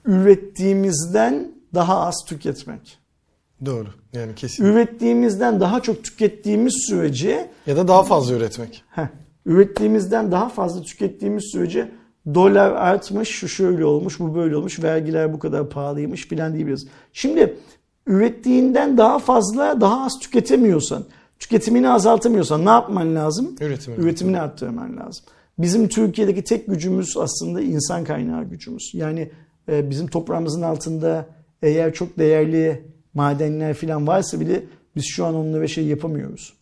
ürettiğimizden 0.04 1.52
daha 1.74 2.00
az 2.00 2.24
tüketmek. 2.28 2.98
Doğru. 3.64 3.88
Yani 4.12 4.34
kesin. 4.34 4.64
Ürettiğimizden 4.64 5.60
daha 5.60 5.80
çok 5.80 6.04
tükettiğimiz 6.04 6.74
sürece 6.88 7.50
Ya 7.66 7.76
da 7.76 7.88
daha 7.88 8.02
fazla 8.02 8.34
üretmek. 8.34 8.84
Heh, 8.90 9.06
ürettiğimizden 9.46 10.32
daha 10.32 10.48
fazla 10.48 10.82
tükettiğimiz 10.82 11.44
sürece 11.52 11.90
dolar 12.34 12.70
artmış, 12.70 13.28
şu 13.28 13.48
şöyle 13.48 13.84
olmuş, 13.84 14.20
bu 14.20 14.34
böyle 14.34 14.56
olmuş, 14.56 14.82
vergiler 14.82 15.32
bu 15.32 15.38
kadar 15.38 15.68
pahalıymış 15.68 16.28
filan 16.28 16.54
diyebiliriz. 16.54 16.86
Şimdi 17.12 17.56
ürettiğinden 18.06 18.98
daha 18.98 19.18
fazla, 19.18 19.80
daha 19.80 20.04
az 20.04 20.18
tüketemiyorsan, 20.20 21.04
tüketimini 21.42 21.88
azaltamıyorsan 21.88 22.64
ne 22.64 22.70
yapman 22.70 23.14
lazım? 23.14 23.56
Üretimini. 23.60 24.00
Üretimini 24.00 24.40
arttırman 24.40 24.96
lazım. 24.96 25.24
Bizim 25.58 25.88
Türkiye'deki 25.88 26.44
tek 26.44 26.66
gücümüz 26.66 27.16
aslında 27.16 27.60
insan 27.60 28.04
kaynağı 28.04 28.44
gücümüz. 28.44 28.90
Yani 28.94 29.30
e, 29.68 29.90
bizim 29.90 30.06
toprağımızın 30.06 30.62
altında 30.62 31.26
eğer 31.62 31.92
çok 31.92 32.18
değerli 32.18 32.82
madenler 33.14 33.74
filan 33.74 34.06
varsa 34.06 34.40
bile 34.40 34.64
biz 34.96 35.04
şu 35.06 35.24
an 35.24 35.34
onlara 35.34 35.68
şey 35.68 35.86
yapamıyoruz 35.86 36.54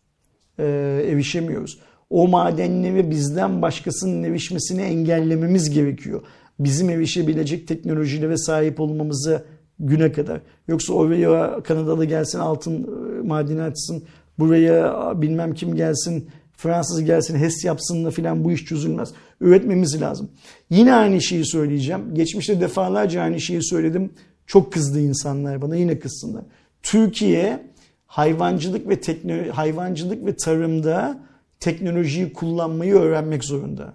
e, 0.59 0.65
erişemiyoruz. 1.09 1.78
O 2.11 2.28
madenleri 2.28 3.11
bizden 3.11 3.62
başkasının 3.62 4.23
erişmesini 4.23 4.82
engellememiz 4.82 5.70
gerekiyor. 5.70 6.23
Bizim 6.59 6.90
erişebilecek 6.90 7.69
teknolojilere 7.69 8.36
sahip 8.36 8.81
olmamıza 8.81 9.43
güne 9.81 10.12
kadar. 10.12 10.40
Yoksa 10.69 10.93
oraya 10.93 11.62
Kanadalı 11.62 12.05
gelsin 12.05 12.39
altın 12.39 12.82
e, 12.82 13.28
madeni 13.28 13.62
açsın, 13.62 14.02
buraya 14.41 15.12
bilmem 15.23 15.55
kim 15.55 15.75
gelsin, 15.75 16.29
Fransız 16.61 17.05
gelsin 17.05 17.39
HES 17.39 17.65
yapsınla 17.65 18.11
filan 18.11 18.45
bu 18.45 18.53
iş 18.53 18.65
çözülmez. 18.65 19.12
Üretmemiz 19.41 20.03
lazım. 20.03 20.31
Yine 20.71 20.95
aynı 20.95 21.23
şeyi 21.23 21.47
söyleyeceğim. 21.47 22.15
Geçmişte 22.15 22.61
defalarca 22.61 23.23
aynı 23.23 23.41
şeyi 23.41 23.65
söyledim. 23.65 24.12
Çok 24.47 24.73
kızdı 24.73 25.01
insanlar 25.01 25.62
bana 25.62 25.77
yine 25.77 25.99
kızsınlar. 25.99 26.43
Türkiye 26.83 27.62
hayvancılık 28.07 28.89
ve 28.89 29.01
teknoloji, 29.01 29.51
hayvancılık 29.51 30.27
ve 30.27 30.37
tarımda 30.37 31.19
teknolojiyi 31.61 32.33
kullanmayı 32.33 32.95
öğrenmek 32.95 33.45
zorunda. 33.45 33.93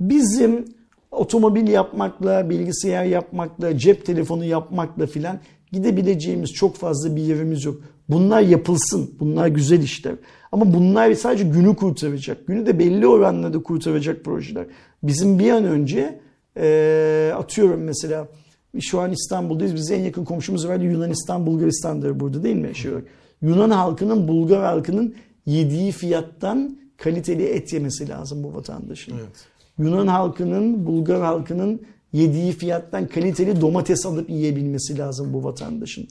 Bizim 0.00 0.64
otomobil 1.10 1.68
yapmakla, 1.68 2.50
bilgisayar 2.50 3.04
yapmakla, 3.04 3.78
cep 3.78 4.06
telefonu 4.06 4.44
yapmakla 4.44 5.06
filan 5.06 5.38
gidebileceğimiz 5.72 6.52
çok 6.52 6.76
fazla 6.76 7.16
bir 7.16 7.22
yerimiz 7.22 7.64
yok. 7.64 7.82
Bunlar 8.08 8.40
yapılsın. 8.40 9.10
Bunlar 9.20 9.48
güzel 9.48 9.82
işler. 9.82 10.14
Ama 10.52 10.74
bunlar 10.74 11.14
sadece 11.14 11.44
günü 11.44 11.76
kurtaracak. 11.76 12.46
Günü 12.46 12.66
de 12.66 12.78
belli 12.78 13.06
oranlarda 13.06 13.62
kurtaracak 13.62 14.24
projeler. 14.24 14.66
Bizim 15.02 15.38
bir 15.38 15.50
an 15.50 15.64
önce 15.64 16.20
eee, 16.56 17.32
atıyorum 17.32 17.80
mesela 17.80 18.28
şu 18.80 19.00
an 19.00 19.12
İstanbul'dayız. 19.12 19.74
Bize 19.74 19.94
en 19.96 20.04
yakın 20.04 20.24
komşumuz 20.24 20.68
var 20.68 20.76
Yunanistan, 20.80 21.46
Bulgaristan'dır 21.46 22.20
burada 22.20 22.42
değil 22.42 22.56
mi? 22.56 22.74
Şey. 22.74 22.92
Yunan 23.42 23.70
halkının, 23.70 24.28
Bulgar 24.28 24.62
halkının 24.62 25.14
yediği 25.46 25.92
fiyattan 25.92 26.78
kaliteli 26.96 27.44
et 27.44 27.72
yemesi 27.72 28.08
lazım 28.08 28.44
bu 28.44 28.54
vatandaşın. 28.54 29.12
Evet. 29.12 29.46
Yunan 29.78 30.06
halkının, 30.06 30.86
Bulgar 30.86 31.20
halkının 31.20 31.82
yediği 32.12 32.52
fiyattan 32.52 33.06
kaliteli 33.06 33.60
domates 33.60 34.06
alıp 34.06 34.30
yiyebilmesi 34.30 34.98
lazım 34.98 35.32
bu 35.32 35.44
vatandaşın. 35.44 36.08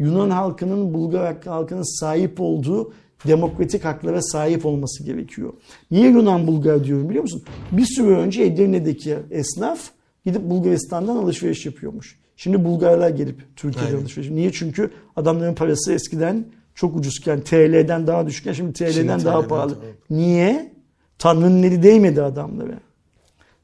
Yunan 0.00 0.30
halkının, 0.30 0.94
Bulgar 0.94 1.36
halkının 1.44 2.00
sahip 2.00 2.40
olduğu 2.40 2.92
demokratik 3.26 3.84
haklara 3.84 4.22
sahip 4.22 4.66
olması 4.66 5.04
gerekiyor. 5.04 5.52
Niye 5.90 6.08
Yunan 6.10 6.46
Bulgar 6.46 6.84
diyorum 6.84 7.08
biliyor 7.08 7.22
musun? 7.22 7.42
Bir 7.72 7.84
süre 7.84 8.16
önce 8.16 8.42
Edirne'deki 8.42 9.16
esnaf 9.30 9.80
gidip 10.26 10.42
Bulgaristan'dan 10.50 11.16
alışveriş 11.16 11.66
yapıyormuş. 11.66 12.18
Şimdi 12.36 12.64
Bulgarlar 12.64 13.10
gelip 13.10 13.56
Türkiye'de 13.56 13.96
alışveriş. 13.96 14.30
Niye? 14.30 14.52
Çünkü 14.52 14.90
adamların 15.16 15.54
parası 15.54 15.92
eskiden 15.92 16.44
çok 16.74 16.96
ucuzken 16.96 17.40
TL'den 17.40 18.06
daha 18.06 18.26
düşükken 18.26 18.52
şimdi 18.52 18.72
TL'den 18.72 18.90
Şimdi 18.92 19.08
daha 19.08 19.18
TL'den 19.38 19.48
pahalı. 19.48 19.74
tabii. 19.74 20.18
Niye? 20.20 20.72
Tanrı'nın 21.18 21.62
eli 21.62 21.82
değmedi 21.82 22.22
adamlara. 22.22 22.80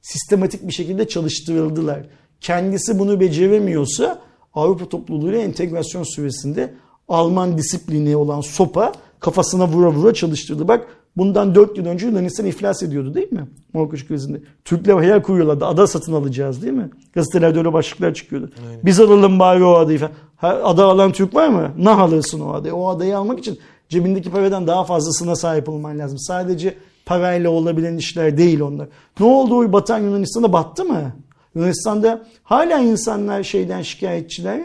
Sistematik 0.03 0.67
bir 0.69 0.73
şekilde 0.73 1.09
çalıştırıldılar. 1.09 2.07
kendisi 2.41 2.99
bunu 2.99 3.21
beceremiyorsa 3.21 4.19
Avrupa 4.57 4.89
topluluğuyla 4.89 5.39
entegrasyon 5.39 6.03
süresinde 6.03 6.75
Alman 7.09 7.59
disiplini 7.59 8.17
olan 8.17 8.41
sopa 8.41 8.93
kafasına 9.21 9.69
vura 9.69 9.91
vura 9.91 10.15
çalıştırdı. 10.15 10.69
Bak 10.69 10.87
bundan 11.17 11.55
4 11.55 11.79
yıl 11.79 11.87
önce 11.87 12.07
Yunanistan 12.07 12.47
iflas 12.47 12.83
ediyordu 12.83 13.15
değil 13.15 13.33
mi? 13.33 13.47
Morkoç 13.73 14.07
krizinde. 14.07 14.41
Türkler 14.65 14.95
hayal 14.95 15.23
kuruyorlardı. 15.23 15.67
Ada 15.67 15.87
satın 15.87 16.13
alacağız 16.13 16.63
değil 16.63 16.73
mi? 16.73 16.91
Gazetelerde 17.15 17.59
öyle 17.59 17.73
başlıklar 17.73 18.15
çıkıyordu. 18.15 18.51
Aynen. 18.69 18.81
Biz 18.85 19.01
alalım 19.01 19.39
bari 19.39 19.65
o 19.65 19.75
adayı 19.75 19.99
falan. 19.99 20.13
Ha, 20.37 20.61
ada 20.65 20.85
alan 20.85 21.13
Türk 21.13 21.35
var 21.35 21.49
mı? 21.49 21.71
Nah 21.79 21.99
alırsın 21.99 22.41
o 22.41 22.53
adayı. 22.53 22.75
O 22.75 22.89
adayı 22.89 23.19
almak 23.19 23.39
için 23.39 23.59
cebindeki 23.89 24.31
paradan 24.31 24.67
daha 24.67 24.85
fazlasına 24.85 25.37
sahip 25.37 25.69
olman 25.69 25.99
lazım. 25.99 26.19
Sadece 26.19 26.75
parayla 27.07 27.51
olabilen 27.51 27.97
işler 27.97 28.39
değil 28.39 28.61
onlar. 28.61 28.89
Ne 29.21 29.27
oldu 29.27 29.55
o 29.55 29.73
batan 29.73 29.99
Yunanistan'da 29.99 30.53
battı 30.53 30.85
mı? 30.85 31.13
Yunanistan'da 31.57 32.27
hala 32.43 32.79
insanlar 32.79 33.43
şeyden 33.43 33.83
şikayetçiler. 33.83 34.61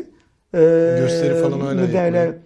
Ee, 0.53 0.97
Gösteri 0.99 1.41
falan 1.41 1.77
ne 1.77 1.93
derler? 1.93 2.25
yapıyor. 2.25 2.43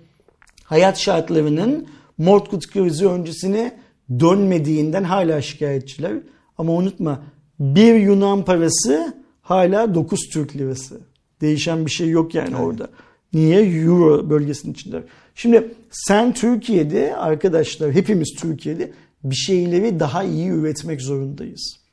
Hayat 0.63 0.97
şartlarının 0.97 1.87
Mortkut 2.17 2.67
krizi 2.71 3.07
öncesine 3.07 3.79
dönmediğinden 4.19 5.03
hala 5.03 5.41
şikayetçiler. 5.41 6.13
Ama 6.57 6.73
unutma 6.73 7.23
bir 7.59 7.95
Yunan 7.95 8.45
parası 8.45 9.13
hala 9.41 9.95
9 9.95 10.29
Türk 10.33 10.55
lirası. 10.55 10.99
Değişen 11.41 11.85
bir 11.85 11.91
şey 11.91 12.09
yok 12.09 12.35
yani 12.35 12.55
orada. 12.55 12.87
Niye? 13.33 13.61
Euro 13.61 14.29
bölgesinin 14.29 14.73
içinde. 14.73 15.03
Şimdi 15.35 15.73
sen 15.91 16.33
Türkiye'de 16.33 17.15
arkadaşlar 17.15 17.91
hepimiz 17.91 18.35
Türkiye'de 18.39 18.91
bir 19.23 19.35
şeyleri 19.35 19.99
daha 19.99 20.23
iyi 20.23 20.49
üretmek 20.49 21.01
zorundayız. 21.01 21.84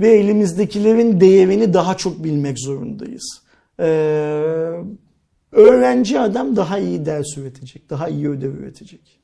Ve 0.00 0.08
elimizdekilerin 0.08 1.20
değerini 1.20 1.74
daha 1.74 1.96
çok 1.96 2.24
bilmek 2.24 2.58
zorundayız. 2.58 3.42
Ee, 3.80 3.84
öğrenci 5.52 6.20
adam 6.20 6.56
daha 6.56 6.78
iyi 6.78 7.06
ders 7.06 7.38
üretecek, 7.38 7.90
daha 7.90 8.08
iyi 8.08 8.28
ödev 8.28 8.54
üretecek. 8.54 9.20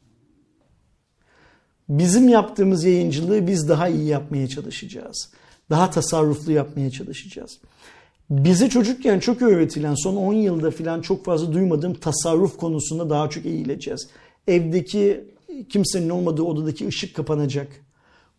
Bizim 1.88 2.28
yaptığımız 2.28 2.84
yayıncılığı 2.84 3.46
biz 3.46 3.68
daha 3.68 3.88
iyi 3.88 4.06
yapmaya 4.06 4.48
çalışacağız. 4.48 5.30
Daha 5.70 5.90
tasarruflu 5.90 6.52
yapmaya 6.52 6.90
çalışacağız. 6.90 7.58
Bize 8.30 8.68
çocukken 8.68 9.18
çok 9.18 9.42
öğretilen 9.42 9.94
son 9.94 10.16
10 10.16 10.32
yılda 10.32 10.70
falan 10.70 11.00
çok 11.00 11.24
fazla 11.24 11.52
duymadığım 11.52 11.94
tasarruf 11.94 12.56
konusunda 12.56 13.10
daha 13.10 13.30
çok 13.30 13.46
eğileceğiz. 13.46 14.08
Evdeki 14.48 15.24
kimsenin 15.68 16.10
olmadığı 16.10 16.42
odadaki 16.42 16.88
ışık 16.88 17.16
kapanacak. 17.16 17.68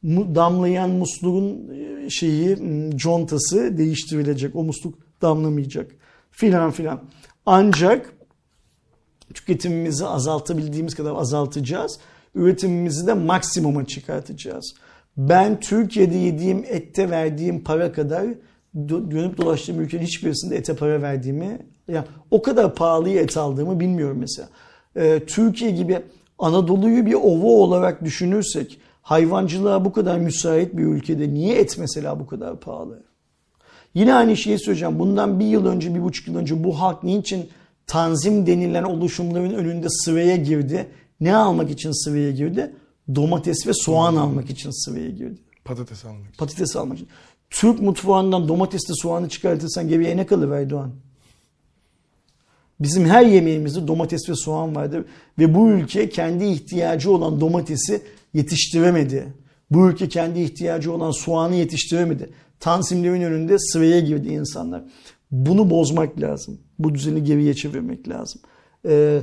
Damlayan 0.06 0.90
musluğun 0.90 1.70
e, 1.74 2.10
şeyi 2.10 2.58
contası 2.96 3.78
değiştirilecek. 3.78 4.56
O 4.56 4.64
musluk 4.64 4.96
damlamayacak 5.22 5.92
filan 6.32 6.72
filan. 6.72 7.02
Ancak 7.46 8.14
tüketimimizi 9.34 10.06
azaltabildiğimiz 10.06 10.96
kadar 10.96 11.16
azaltacağız. 11.16 12.00
Üretimimizi 12.36 13.08
de 13.08 13.14
maksimuma 13.14 13.86
çıkartacağız. 13.86 14.74
Ben 15.18 15.60
Türkiye'de 15.60 16.16
yediğim 16.16 16.66
ette 16.68 17.10
verdiğim 17.10 17.64
para 17.64 17.92
kadar 17.92 18.26
dö- 18.76 19.12
dönüp 19.12 19.38
dolaştığım 19.38 19.82
ülkenin 19.82 20.04
hiçbirisinde 20.04 20.56
ete 20.56 20.76
para 20.76 21.02
verdiğimi, 21.02 21.60
yani 21.88 22.06
o 22.32 22.42
kadar 22.42 22.76
pahalıya 22.76 23.22
et 23.22 23.38
aldığımı 23.38 23.80
bilmiyorum 23.80 24.18
mesela. 24.20 24.50
Ee, 24.96 25.22
Türkiye 25.28 25.72
gibi 25.72 26.02
Anadolu'yu 26.40 27.06
bir 27.06 27.14
ova 27.14 27.48
olarak 27.48 28.04
düşünürsek 28.04 28.80
hayvancılığa 29.06 29.86
bu 29.86 29.94
kadar 29.94 30.18
müsait 30.20 30.78
bir 30.78 30.84
ülkede 30.84 31.34
niye 31.34 31.56
et 31.56 31.78
mesela 31.78 32.20
bu 32.20 32.28
kadar 32.28 32.60
pahalı? 32.60 33.04
Yine 33.94 34.14
aynı 34.14 34.38
şeyi 34.38 34.60
söyleyeceğim. 34.60 35.00
Bundan 35.00 35.40
bir 35.40 35.46
yıl 35.46 35.66
önce, 35.66 35.96
bir 35.96 36.04
buçuk 36.04 36.28
yıl 36.28 36.36
önce 36.36 36.64
bu 36.64 36.80
halk 36.80 37.04
niçin 37.04 37.50
tanzim 37.88 38.48
denilen 38.48 38.84
oluşumların 38.84 39.54
önünde 39.54 39.88
sıraya 39.90 40.36
girdi? 40.36 40.88
Ne 41.20 41.36
almak 41.36 41.72
için 41.72 42.04
sıraya 42.04 42.32
girdi? 42.32 42.74
Domates 43.16 43.68
ve 43.68 43.74
soğan 43.74 44.16
almak 44.16 44.50
için 44.50 44.72
sıraya 44.86 45.10
girdi. 45.10 45.40
Patates 45.66 46.06
almak 46.06 46.22
için. 46.22 46.38
Patates 46.38 46.76
almak 46.76 46.98
için. 46.98 47.08
Türk 47.50 47.82
mutfağından 47.82 48.48
domatesli 48.48 48.96
soğanı 48.96 49.30
çıkartırsan 49.30 49.88
geriye 49.88 50.18
ne 50.18 50.26
kalıver 50.26 50.62
Erdoğan? 50.62 50.92
Bizim 52.80 53.06
her 53.06 53.26
yemeğimizde 53.26 53.88
domates 53.88 54.30
ve 54.30 54.36
soğan 54.36 54.76
vardır. 54.76 55.06
Ve 55.40 55.56
bu 55.56 55.70
ülke 55.70 56.10
kendi 56.10 56.46
ihtiyacı 56.46 57.12
olan 57.12 57.42
domatesi 57.42 58.02
yetiştiremedi. 58.36 59.34
Bu 59.72 59.90
ülke 59.90 60.10
kendi 60.10 60.40
ihtiyacı 60.40 60.94
olan 60.94 61.12
soğanı 61.12 61.56
yetiştiremedi. 61.56 62.30
Tansimlerin 62.60 63.22
önünde 63.22 63.60
sıraya 63.60 64.00
girdi 64.00 64.28
insanlar. 64.28 64.84
Bunu 65.32 65.70
bozmak 65.70 66.22
lazım. 66.22 66.58
Bu 66.80 66.96
düzeni 66.96 67.24
geriye 67.24 67.54
çevirmek 67.54 68.10
lazım. 68.10 68.42
Ee, 68.88 69.22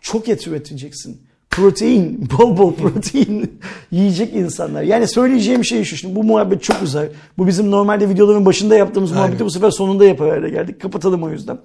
çok 0.00 0.28
et 0.28 0.46
üreteceksin. 0.46 1.22
Protein, 1.50 2.28
bol 2.38 2.58
bol 2.58 2.74
protein 2.74 3.60
yiyecek 3.90 4.34
insanlar. 4.34 4.82
Yani 4.82 5.08
söyleyeceğim 5.08 5.64
şey 5.64 5.84
şu. 5.84 5.96
Şimdi 5.96 6.16
bu 6.16 6.24
muhabbet 6.24 6.62
çok 6.62 6.82
uzar. 6.82 7.08
Bu 7.38 7.46
bizim 7.46 7.70
normalde 7.70 8.08
videoların 8.08 8.46
başında 8.46 8.76
yaptığımız 8.76 9.10
Aynen. 9.12 9.22
muhabbeti 9.22 9.44
bu 9.44 9.50
sefer 9.50 9.70
sonunda 9.70 10.04
yapar 10.04 10.30
hale 10.30 10.50
geldik. 10.50 10.80
Kapatalım 10.80 11.22
o 11.22 11.30
yüzden. 11.30 11.58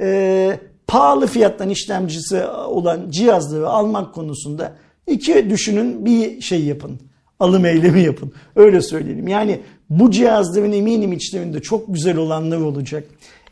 Ee, 0.00 0.60
pahalı 0.86 1.26
fiyattan 1.26 1.70
işlemcisi 1.70 2.44
olan 2.46 3.10
cihazları 3.10 3.68
almak 3.68 4.14
konusunda 4.14 4.76
iki 5.06 5.50
düşünün 5.50 6.04
bir 6.04 6.40
şey 6.40 6.64
yapın. 6.64 7.00
Alım 7.40 7.66
eylemi 7.66 8.02
yapın. 8.02 8.32
Öyle 8.56 8.80
söyleyelim. 8.80 9.28
Yani 9.28 9.60
bu 9.90 10.10
cihazların 10.10 10.72
eminim 10.72 11.12
içlerinde 11.12 11.60
çok 11.60 11.94
güzel 11.94 12.16
olanlar 12.16 12.60
olacak. 12.60 13.04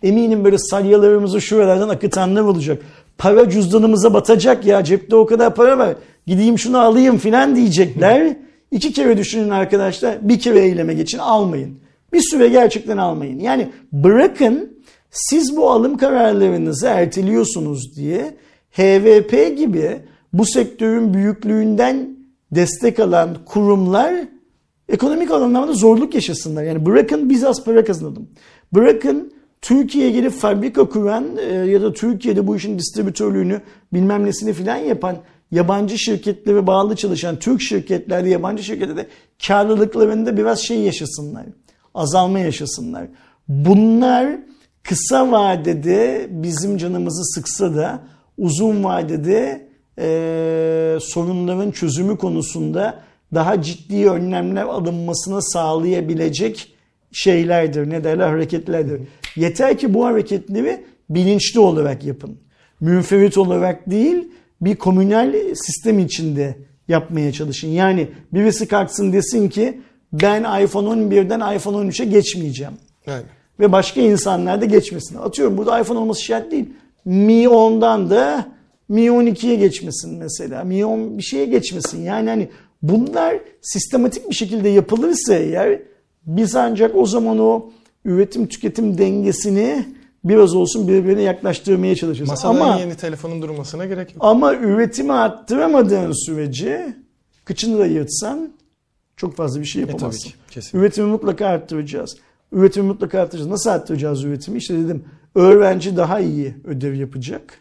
Eminim 0.03 0.45
böyle 0.45 0.59
salyalarımızı 0.59 1.41
şuralardan 1.41 1.89
akıtanlar 1.89 2.43
olacak. 2.43 2.83
Para 3.19 3.51
cüzdanımıza 3.51 4.15
batacak 4.15 4.67
ya 4.67 4.85
cepte 4.85 5.17
o 5.17 5.27
kadar 5.27 5.55
para 5.55 5.79
var. 5.79 5.95
Gideyim 6.27 6.59
şunu 6.59 6.79
alayım 6.79 7.19
filan 7.19 7.57
diyecekler. 7.57 8.37
İki 8.71 8.93
kere 8.93 9.19
düşünün 9.19 9.51
arkadaşlar. 9.51 10.29
Bir 10.29 10.39
kere 10.41 10.61
eyleme 10.61 10.95
geçin 10.95 11.19
almayın. 11.19 11.79
Bir 12.13 12.21
süre 12.21 12.49
gerçekten 12.49 12.97
almayın. 12.97 13.41
Yani 13.41 13.69
bırakın 13.93 14.79
siz 15.11 15.57
bu 15.57 15.71
alım 15.71 15.97
kararlarınızı 15.97 16.87
erteliyorsunuz 16.87 17.97
diye 17.97 18.35
HVP 18.73 19.59
gibi 19.59 20.01
bu 20.33 20.47
sektörün 20.47 21.15
büyüklüğünden 21.15 22.17
destek 22.53 23.01
alan 23.01 23.37
kurumlar 23.47 24.15
ekonomik 24.89 25.31
alanlarda 25.31 25.73
zorluk 25.73 26.15
yaşasınlar. 26.15 26.63
Yani 26.63 26.87
bırakın 26.87 27.31
biz 27.31 27.45
az 27.45 27.65
para 27.65 27.85
kazanalım. 27.85 28.29
Bırakın 28.75 29.33
Türkiye'ye 29.63 30.11
gelip 30.11 30.33
fabrika 30.33 30.89
kuran 30.89 31.37
e, 31.37 31.55
ya 31.55 31.83
da 31.83 31.93
Türkiye'de 31.93 32.47
bu 32.47 32.57
işin 32.57 32.79
distribütörlüğünü 32.79 33.61
bilmem 33.93 34.25
nesini 34.25 34.53
filan 34.53 34.77
yapan 34.77 35.17
yabancı 35.51 35.99
şirketlere 35.99 36.67
bağlı 36.67 36.97
çalışan 36.97 37.39
Türk 37.39 37.63
şirketlerde 37.63 38.29
yabancı 38.29 38.63
şirketlerde 38.63 39.07
karlılıklarında 39.47 40.37
biraz 40.37 40.61
şey 40.61 40.81
yaşasınlar. 40.81 41.45
Azalma 41.95 42.39
yaşasınlar. 42.39 43.07
Bunlar 43.49 44.39
kısa 44.83 45.33
vadede 45.33 46.27
bizim 46.31 46.79
canımızı 46.79 47.25
sıksa 47.25 47.75
da 47.75 48.01
uzun 48.39 48.85
vadede 48.85 49.69
e, 49.99 50.99
sorunların 51.01 51.71
çözümü 51.71 52.17
konusunda 52.17 53.03
daha 53.35 53.63
ciddi 53.63 54.11
önlemler 54.11 54.63
alınmasını 54.63 55.43
sağlayabilecek 55.43 56.75
şeylerdir. 57.13 57.91
Ne 57.91 58.05
derler? 58.05 58.29
Hareketlerdir. 58.29 59.01
Yeter 59.37 59.79
ki 59.79 59.95
bu 59.95 60.05
hareketleri 60.05 60.85
bilinçli 61.11 61.61
olarak 61.61 62.05
yapın. 62.05 62.39
Münferit 62.81 63.39
olarak 63.39 63.91
değil 63.91 64.29
bir 64.61 64.77
komünel 64.77 65.55
sistem 65.55 65.99
içinde 65.99 66.57
yapmaya 66.89 67.33
çalışın. 67.33 67.69
Yani 67.69 68.09
birisi 68.33 68.69
kalksın 68.69 69.13
desin 69.13 69.49
ki 69.49 69.81
ben 70.13 70.65
iPhone 70.65 70.89
11'den 70.89 71.57
iPhone 71.57 71.77
13'e 71.77 72.05
geçmeyeceğim. 72.05 72.73
Aynen. 73.07 73.25
Ve 73.61 73.73
başka 73.73 74.01
insanlar 74.01 74.61
da 74.61 74.65
geçmesin. 74.65 75.17
Atıyorum 75.17 75.59
burada 75.59 75.81
iPhone 75.81 75.99
olması 75.99 76.23
şart 76.23 76.51
değil. 76.51 76.71
Mi 77.05 77.45
10'dan 77.45 78.11
da 78.11 78.53
Mi 78.93 79.01
12'ye 79.01 79.57
geçmesin 79.57 80.19
mesela. 80.19 80.65
Mi 80.65 80.85
10 80.87 81.19
bir 81.19 81.23
şeye 81.23 81.45
geçmesin. 81.47 82.03
Yani 82.03 82.29
hani 82.29 82.49
bunlar 82.83 83.37
sistematik 83.61 84.31
bir 84.31 84.35
şekilde 84.35 84.69
yapılırsa 84.69 85.35
eğer 85.35 85.83
biz 86.27 86.57
ancak 86.57 86.97
o 86.97 87.07
zaman 87.07 87.39
o 87.39 87.71
üretim 88.05 88.47
tüketim 88.47 88.99
dengesini 88.99 89.85
biraz 90.25 90.55
olsun 90.55 90.89
birbirine 90.89 91.23
yaklaştırmaya 91.23 91.95
çalışırız. 91.97 92.29
Masada 92.29 92.49
Ama 92.51 92.77
yeni 92.81 92.95
telefonun 92.97 93.43
durmasına 93.43 93.87
gerek 93.87 94.15
yok. 94.15 94.25
ama 94.25 94.55
üretimi 94.55 95.13
arttıramadığın 95.13 96.27
sürece 96.27 96.97
kıçını 97.45 97.79
da 97.79 97.87
yırtsan 97.87 98.53
çok 99.17 99.37
fazla 99.37 99.61
bir 99.61 99.65
şey 99.67 99.83
E, 99.83 99.85
tabii 99.85 99.93
yapamazsın. 99.93 100.29
ki. 100.31 100.35
Kesin. 100.51 100.79
Üretimi 100.79 101.07
mutlaka 101.07 101.47
arttıracağız. 101.47 102.17
Üretimi 102.53 102.87
mutlaka 102.87 103.21
arttıracağız. 103.21 103.51
Nasıl 103.51 103.71
arttıracağız 103.71 104.25
üretimi? 104.25 104.59
İşte 104.59 104.75
dedim 104.79 105.05
öğrenci 105.35 105.97
daha 105.97 106.21
iyi 106.21 106.55
ödev 106.65 106.95
yapacak. 106.95 107.59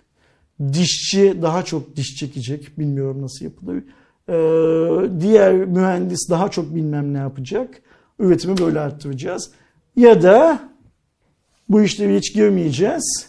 Dişçi 0.74 1.42
daha 1.42 1.66
çok 1.66 1.96
diş 1.96 2.16
çekecek. 2.16 2.80
Bilmiyorum 2.80 3.22
nasıl 3.22 3.46
yapılır. 3.46 3.84
Ee, 4.30 5.20
diğer 5.22 5.54
mühendis 5.54 6.30
daha 6.30 6.52
çok 6.52 6.76
bilmem 6.76 7.14
ne 7.14 7.18
yapacak. 7.18 7.82
Üretimi 8.20 8.58
böyle 8.58 8.80
arttıracağız. 8.80 9.52
Ya 9.96 10.24
da 10.24 10.60
Bu 11.70 11.82
işlere 11.82 12.18
hiç 12.18 12.34
girmeyeceğiz. 12.34 13.28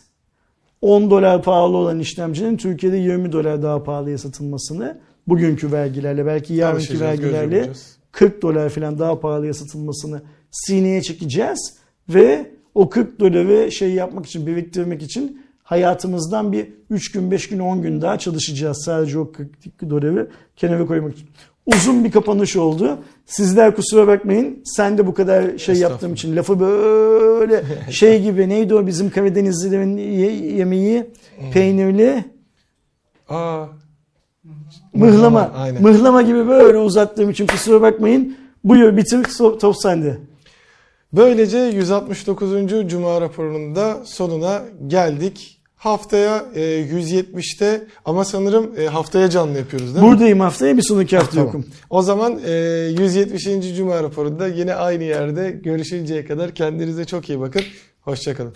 10 0.80 1.10
dolar 1.10 1.42
pahalı 1.42 1.76
olan 1.76 1.98
işlemcinin 2.00 2.56
Türkiye'de 2.56 2.96
20 2.96 3.32
dolar 3.32 3.62
daha 3.62 3.82
pahalıya 3.82 4.18
satılmasını 4.18 4.98
bugünkü 5.26 5.72
vergilerle 5.72 6.26
belki 6.26 6.54
yarınki 6.54 7.00
vergilerle 7.00 7.54
yumacağız. 7.56 7.96
40 8.12 8.42
dolar 8.42 8.68
falan 8.68 8.98
daha 8.98 9.20
pahalıya 9.20 9.54
satılmasını 9.54 10.22
sineye 10.50 11.02
çekeceğiz 11.02 11.74
ve 12.08 12.50
o 12.74 12.88
40 12.88 13.20
doları 13.20 13.72
şey 13.72 13.92
yapmak 13.92 14.26
için 14.26 14.46
biriktirmek 14.46 15.02
için 15.02 15.41
hayatımızdan 15.76 16.52
bir 16.52 16.68
3 16.90 17.12
gün 17.12 17.30
5 17.30 17.48
gün 17.48 17.58
10 17.58 17.82
gün 17.82 18.02
daha 18.02 18.18
çalışacağız 18.18 18.82
sadece 18.84 19.18
o 19.18 19.32
40 19.32 19.90
doları 19.90 20.30
kenara 20.56 20.86
koymak 20.86 21.12
için. 21.14 21.28
Uzun 21.66 22.04
bir 22.04 22.10
kapanış 22.10 22.56
oldu. 22.56 22.98
Sizler 23.26 23.76
kusura 23.76 24.06
bakmayın. 24.06 24.58
Sen 24.64 24.98
de 24.98 25.06
bu 25.06 25.14
kadar 25.14 25.58
şey 25.58 25.74
yaptığım 25.76 26.12
için 26.12 26.36
lafı 26.36 26.60
böyle 26.60 27.64
şey 27.90 28.22
gibi 28.22 28.48
neydi 28.48 28.74
o 28.74 28.86
bizim 28.86 29.10
Karadenizlilerin 29.10 29.96
ye- 29.96 30.54
yemeği 30.56 31.04
peynirli 31.52 32.24
Aa, 33.28 33.64
mıhlama. 34.94 35.50
aynen. 35.56 35.82
Mıhlama 35.82 36.22
gibi 36.22 36.48
böyle 36.48 36.78
uzattığım 36.78 37.30
için 37.30 37.46
kusura 37.46 37.80
bakmayın. 37.82 38.36
Buyur 38.64 38.96
bitir 38.96 39.24
top 39.60 39.76
sende. 39.76 40.18
Böylece 41.12 41.58
169. 41.58 42.50
Cuma 42.90 43.20
raporunun 43.20 43.74
da 43.76 43.96
sonuna 44.04 44.62
geldik. 44.86 45.61
Haftaya 45.82 46.44
e, 46.54 46.60
170'te 46.60 47.84
ama 48.04 48.24
sanırım 48.24 48.70
e, 48.78 48.86
haftaya 48.86 49.30
canlı 49.30 49.58
yapıyoruz 49.58 49.94
değil 49.94 50.04
mi? 50.04 50.10
Buradayım 50.10 50.40
haftaya 50.40 50.76
bir 50.76 50.82
sonraki 50.82 51.16
hafta 51.16 51.30
Tamam. 51.30 51.46
yokum. 51.46 51.66
O 51.90 52.02
zaman 52.02 52.40
e, 52.46 52.50
170. 52.98 53.76
Cuma 53.76 54.02
raporunda 54.02 54.48
yine 54.48 54.74
aynı 54.74 55.04
yerde 55.04 55.50
görüşünceye 55.50 56.24
kadar 56.24 56.54
kendinize 56.54 57.04
çok 57.04 57.28
iyi 57.28 57.40
bakın. 57.40 57.62
Hoşçakalın. 58.00 58.52